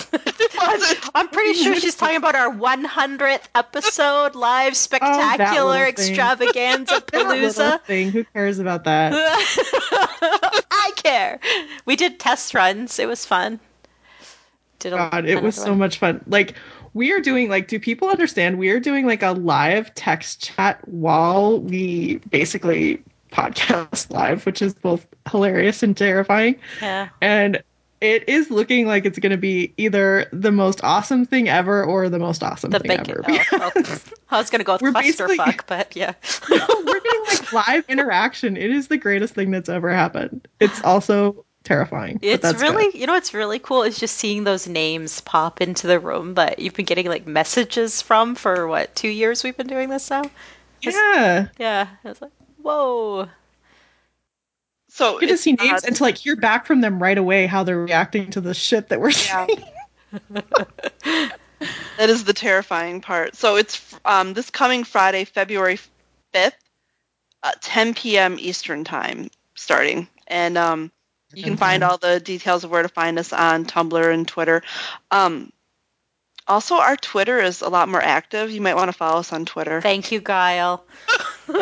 I'm 1.14 1.28
pretty 1.28 1.54
sure 1.54 1.74
she's 1.74 1.96
talking 1.96 2.16
about 2.16 2.36
our 2.36 2.52
100th 2.52 3.42
episode 3.56 4.36
live 4.36 4.70
oh, 4.70 4.74
spectacular 4.74 5.64
little 5.64 5.72
thing. 5.72 5.88
extravaganza 5.88 7.00
palooza. 7.12 7.82
thing. 7.82 8.12
Who 8.12 8.22
cares 8.22 8.60
about 8.60 8.84
that? 8.84 9.12
I 10.70 10.92
care. 10.94 11.40
We 11.86 11.96
did 11.96 12.20
test 12.20 12.54
runs. 12.54 13.00
It 13.00 13.08
was 13.08 13.26
fun. 13.26 13.58
Did 14.78 14.92
a, 14.92 14.96
God, 14.96 15.26
it 15.26 15.42
was 15.42 15.56
another 15.56 15.66
so 15.66 15.70
one. 15.70 15.78
much 15.78 15.98
fun. 15.98 16.24
Like 16.28 16.54
we 16.94 17.12
are 17.12 17.20
doing 17.20 17.48
like 17.48 17.66
do 17.66 17.80
people 17.80 18.08
understand 18.08 18.58
we 18.58 18.70
are 18.70 18.80
doing 18.80 19.06
like 19.06 19.24
a 19.24 19.32
live 19.32 19.92
text 19.94 20.42
chat 20.42 20.86
while 20.86 21.58
we 21.60 22.16
basically 22.30 23.02
podcast 23.32 24.10
live, 24.10 24.46
which 24.46 24.62
is 24.62 24.74
both 24.74 25.06
hilarious 25.30 25.82
and 25.82 25.96
terrifying. 25.96 26.56
Yeah. 26.80 27.08
And 27.20 27.62
it 28.02 28.28
is 28.28 28.50
looking 28.50 28.86
like 28.86 29.06
it's 29.06 29.18
going 29.18 29.30
to 29.30 29.38
be 29.38 29.72
either 29.78 30.26
the 30.30 30.52
most 30.52 30.80
awesome 30.84 31.24
thing 31.24 31.48
ever 31.48 31.82
or 31.82 32.08
the 32.10 32.18
most 32.18 32.42
awesome 32.42 32.70
The 32.70 32.78
thing 32.80 33.02
big. 33.02 33.10
ever. 33.10 33.22
Oh, 33.52 33.70
well, 33.74 33.98
I 34.30 34.38
was 34.38 34.50
gonna 34.50 34.64
go 34.64 34.74
with 34.74 34.82
We're 34.82 34.92
clusterfuck, 34.92 35.62
but 35.66 35.96
yeah. 35.96 36.12
We're 36.50 37.00
getting 37.00 37.24
like 37.28 37.52
live 37.52 37.84
interaction. 37.88 38.56
It 38.56 38.70
is 38.70 38.88
the 38.88 38.98
greatest 38.98 39.34
thing 39.34 39.50
that's 39.50 39.68
ever 39.68 39.92
happened. 39.94 40.46
It's 40.60 40.82
also 40.82 41.44
terrifying. 41.64 42.18
It's 42.22 42.44
really, 42.60 42.90
good. 42.92 43.00
you 43.00 43.06
know, 43.06 43.14
what's 43.14 43.32
really 43.32 43.58
cool 43.58 43.82
is 43.82 43.98
just 43.98 44.16
seeing 44.18 44.44
those 44.44 44.68
names 44.68 45.20
pop 45.22 45.60
into 45.62 45.86
the 45.86 45.98
room 45.98 46.34
that 46.34 46.58
you've 46.58 46.74
been 46.74 46.84
getting 46.84 47.06
like 47.06 47.26
messages 47.26 48.02
from 48.02 48.34
for 48.34 48.66
what 48.68 48.94
two 48.94 49.08
years 49.08 49.42
we've 49.42 49.56
been 49.56 49.66
doing 49.68 49.88
this 49.88 50.10
now. 50.10 50.22
yeah. 50.82 51.48
Yeah, 51.58 51.88
I 52.04 52.08
was 52.08 52.20
like, 52.20 52.32
whoa. 52.60 53.28
So 54.96 55.20
get 55.20 55.28
to 55.28 55.36
see 55.36 55.52
names 55.52 55.84
and 55.84 55.94
to 55.96 56.02
like 56.02 56.16
hear 56.16 56.36
back 56.36 56.64
from 56.64 56.80
them 56.80 57.02
right 57.02 57.18
away 57.18 57.46
how 57.46 57.62
they're 57.64 57.78
reacting 57.78 58.30
to 58.30 58.40
the 58.40 58.54
shit 58.54 58.88
that 58.88 58.98
we're 58.98 59.10
Yeah. 59.10 59.46
saying. 59.46 59.58
That 61.98 62.10
is 62.10 62.24
the 62.24 62.34
terrifying 62.34 63.00
part. 63.00 63.36
So 63.36 63.56
it's 63.56 63.98
um, 64.04 64.34
this 64.34 64.50
coming 64.50 64.84
Friday, 64.84 65.24
February 65.24 65.78
5th, 66.34 66.52
uh, 67.42 67.52
10 67.60 67.94
p.m. 67.94 68.36
Eastern 68.38 68.84
Time 68.84 69.30
starting. 69.54 70.06
And 70.26 70.58
um, 70.58 70.92
you 71.34 71.42
can 71.42 71.56
find 71.56 71.82
all 71.82 71.96
the 71.98 72.20
details 72.20 72.64
of 72.64 72.70
where 72.70 72.82
to 72.82 72.88
find 72.88 73.18
us 73.18 73.32
on 73.32 73.64
Tumblr 73.64 74.12
and 74.14 74.28
Twitter. 74.28 74.62
Um, 75.10 75.52
also, 76.48 76.76
our 76.76 76.96
Twitter 76.96 77.38
is 77.40 77.60
a 77.62 77.68
lot 77.68 77.88
more 77.88 78.02
active. 78.02 78.50
You 78.50 78.60
might 78.60 78.74
want 78.76 78.88
to 78.88 78.92
follow 78.92 79.20
us 79.20 79.32
on 79.32 79.44
Twitter. 79.46 79.80
Thank 79.80 80.12
you, 80.12 80.20
Guile. 80.20 80.84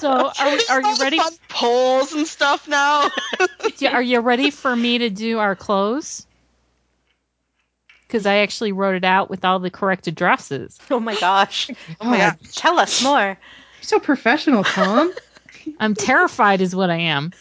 So 0.00 0.08
are 0.10 0.58
are 0.70 0.82
you 0.82 0.96
ready? 1.00 1.18
Fun 1.18 1.32
polls 1.48 2.12
and 2.12 2.26
stuff 2.26 2.66
now. 2.66 3.08
Yeah, 3.78 3.92
Are 3.92 4.02
you 4.02 4.20
ready 4.20 4.50
for 4.50 4.74
me 4.74 4.98
to 4.98 5.10
do 5.10 5.38
our 5.38 5.54
close? 5.56 6.26
Because 8.06 8.26
I 8.26 8.38
actually 8.38 8.72
wrote 8.72 8.96
it 8.96 9.04
out 9.04 9.30
with 9.30 9.44
all 9.44 9.58
the 9.60 9.70
correct 9.70 10.06
addresses. 10.08 10.78
Oh 10.90 11.00
my 11.00 11.14
gosh. 11.14 11.70
Oh 12.00 12.10
my 12.10 12.18
god. 12.18 12.38
Tell 12.52 12.78
us 12.78 13.02
more. 13.02 13.20
You're 13.20 13.38
so 13.80 13.98
professional, 14.00 14.64
Tom. 14.64 15.12
I'm 15.78 15.94
terrified, 15.94 16.60
is 16.60 16.74
what 16.74 16.90
I 16.90 16.96
am. 16.96 17.32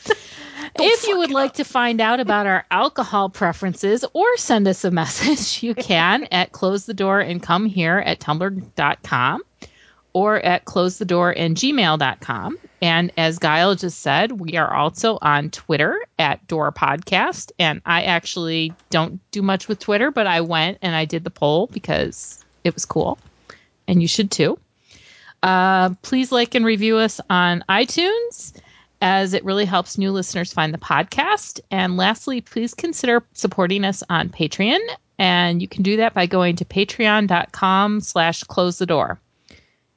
If 0.75 1.07
you 1.07 1.17
would 1.17 1.31
like 1.31 1.53
to 1.53 1.63
find 1.63 2.01
out 2.01 2.19
about 2.19 2.47
our 2.47 2.65
alcohol 2.71 3.29
preferences 3.29 4.05
or 4.13 4.37
send 4.37 4.67
us 4.67 4.83
a 4.83 4.91
message, 5.01 5.63
you 5.63 5.75
can 5.75 6.25
at 6.31 6.51
close 6.51 6.85
the 6.85 6.93
door 6.93 7.19
and 7.19 7.41
come 7.41 7.65
here 7.65 7.97
at 7.97 8.19
tumblr.com 8.19 9.41
or 10.13 10.39
at 10.39 10.65
close 10.65 10.97
the 10.97 11.05
door 11.05 11.33
and 11.35 11.55
gmail.com. 11.55 12.57
And 12.81 13.11
as 13.15 13.39
Guile 13.39 13.75
just 13.75 13.99
said, 13.99 14.33
we 14.33 14.57
are 14.57 14.73
also 14.73 15.17
on 15.21 15.51
Twitter 15.51 16.03
at 16.17 16.45
Door 16.47 16.73
Podcast. 16.73 17.51
And 17.59 17.81
I 17.85 18.03
actually 18.03 18.73
don't 18.89 19.19
do 19.31 19.41
much 19.41 19.67
with 19.67 19.79
Twitter, 19.79 20.11
but 20.11 20.27
I 20.27 20.41
went 20.41 20.79
and 20.81 20.95
I 20.95 21.05
did 21.05 21.23
the 21.23 21.29
poll 21.29 21.67
because 21.67 22.43
it 22.63 22.73
was 22.73 22.85
cool. 22.85 23.19
And 23.87 24.01
you 24.01 24.07
should 24.07 24.31
too. 24.31 24.59
Uh, 25.43 25.91
please 26.01 26.31
like 26.31 26.55
and 26.55 26.65
review 26.65 26.97
us 26.97 27.19
on 27.29 27.63
iTunes 27.69 28.53
as 29.01 29.33
it 29.33 29.43
really 29.43 29.65
helps 29.65 29.97
new 29.97 30.11
listeners 30.11 30.53
find 30.53 30.73
the 30.73 30.77
podcast. 30.77 31.59
And 31.71 31.97
lastly, 31.97 32.41
please 32.41 32.73
consider 32.73 33.23
supporting 33.33 33.83
us 33.83 34.03
on 34.09 34.29
Patreon. 34.29 34.79
And 35.17 35.61
you 35.61 35.67
can 35.67 35.83
do 35.83 35.97
that 35.97 36.13
by 36.13 36.25
going 36.25 36.55
to 36.57 36.65
patreon.com 36.65 38.01
slash 38.01 38.43
close 38.43 38.77
the 38.77 38.85
door. 38.85 39.19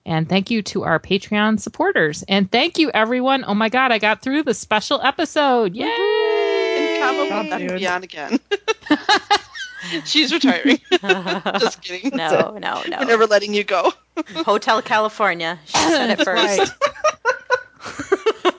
And 0.07 0.29
thank 0.29 0.51
you 0.51 0.61
to 0.63 0.85
our 0.85 1.01
Patreon 1.01 1.61
supporters. 1.61 2.25
And 2.29 2.51
thank 2.51 2.79
you, 2.79 2.91
everyone. 2.93 3.45
Oh 3.47 3.55
my 3.55 3.71
God, 3.71 3.91
I 3.91 3.99
got 3.99 4.21
through 4.21 4.43
the 4.43 4.53
special 4.53 5.01
episode. 5.01 5.75
Yay! 5.75 5.87
And 5.87 7.03
Kama 7.03 7.27
Stop, 7.27 7.47
oh, 7.47 7.51
will 7.51 7.59
never 7.59 7.79
be 7.79 7.87
on 7.87 8.03
again. 8.03 8.39
She's 10.05 10.33
retiring. 10.33 10.81
Just 11.59 11.81
kidding. 11.83 12.17
No, 12.17 12.57
no, 12.59 12.83
no. 12.89 12.99
We're 13.01 13.05
never 13.07 13.27
letting 13.27 13.55
you 13.55 13.65
go. 13.65 13.93
Hotel 14.37 14.83
California. 14.83 15.59
She 15.67 15.79
said 15.79 16.11
it 16.11 16.25
first. 16.25 16.75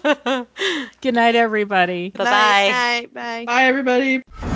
Good 1.02 1.16
night, 1.16 1.36
everybody. 1.36 2.12
Bye 2.12 2.24
bye. 2.24 2.30
Bye. 2.30 3.08
Bye. 3.14 3.46
Bye, 3.46 3.64
everybody. 3.64 4.55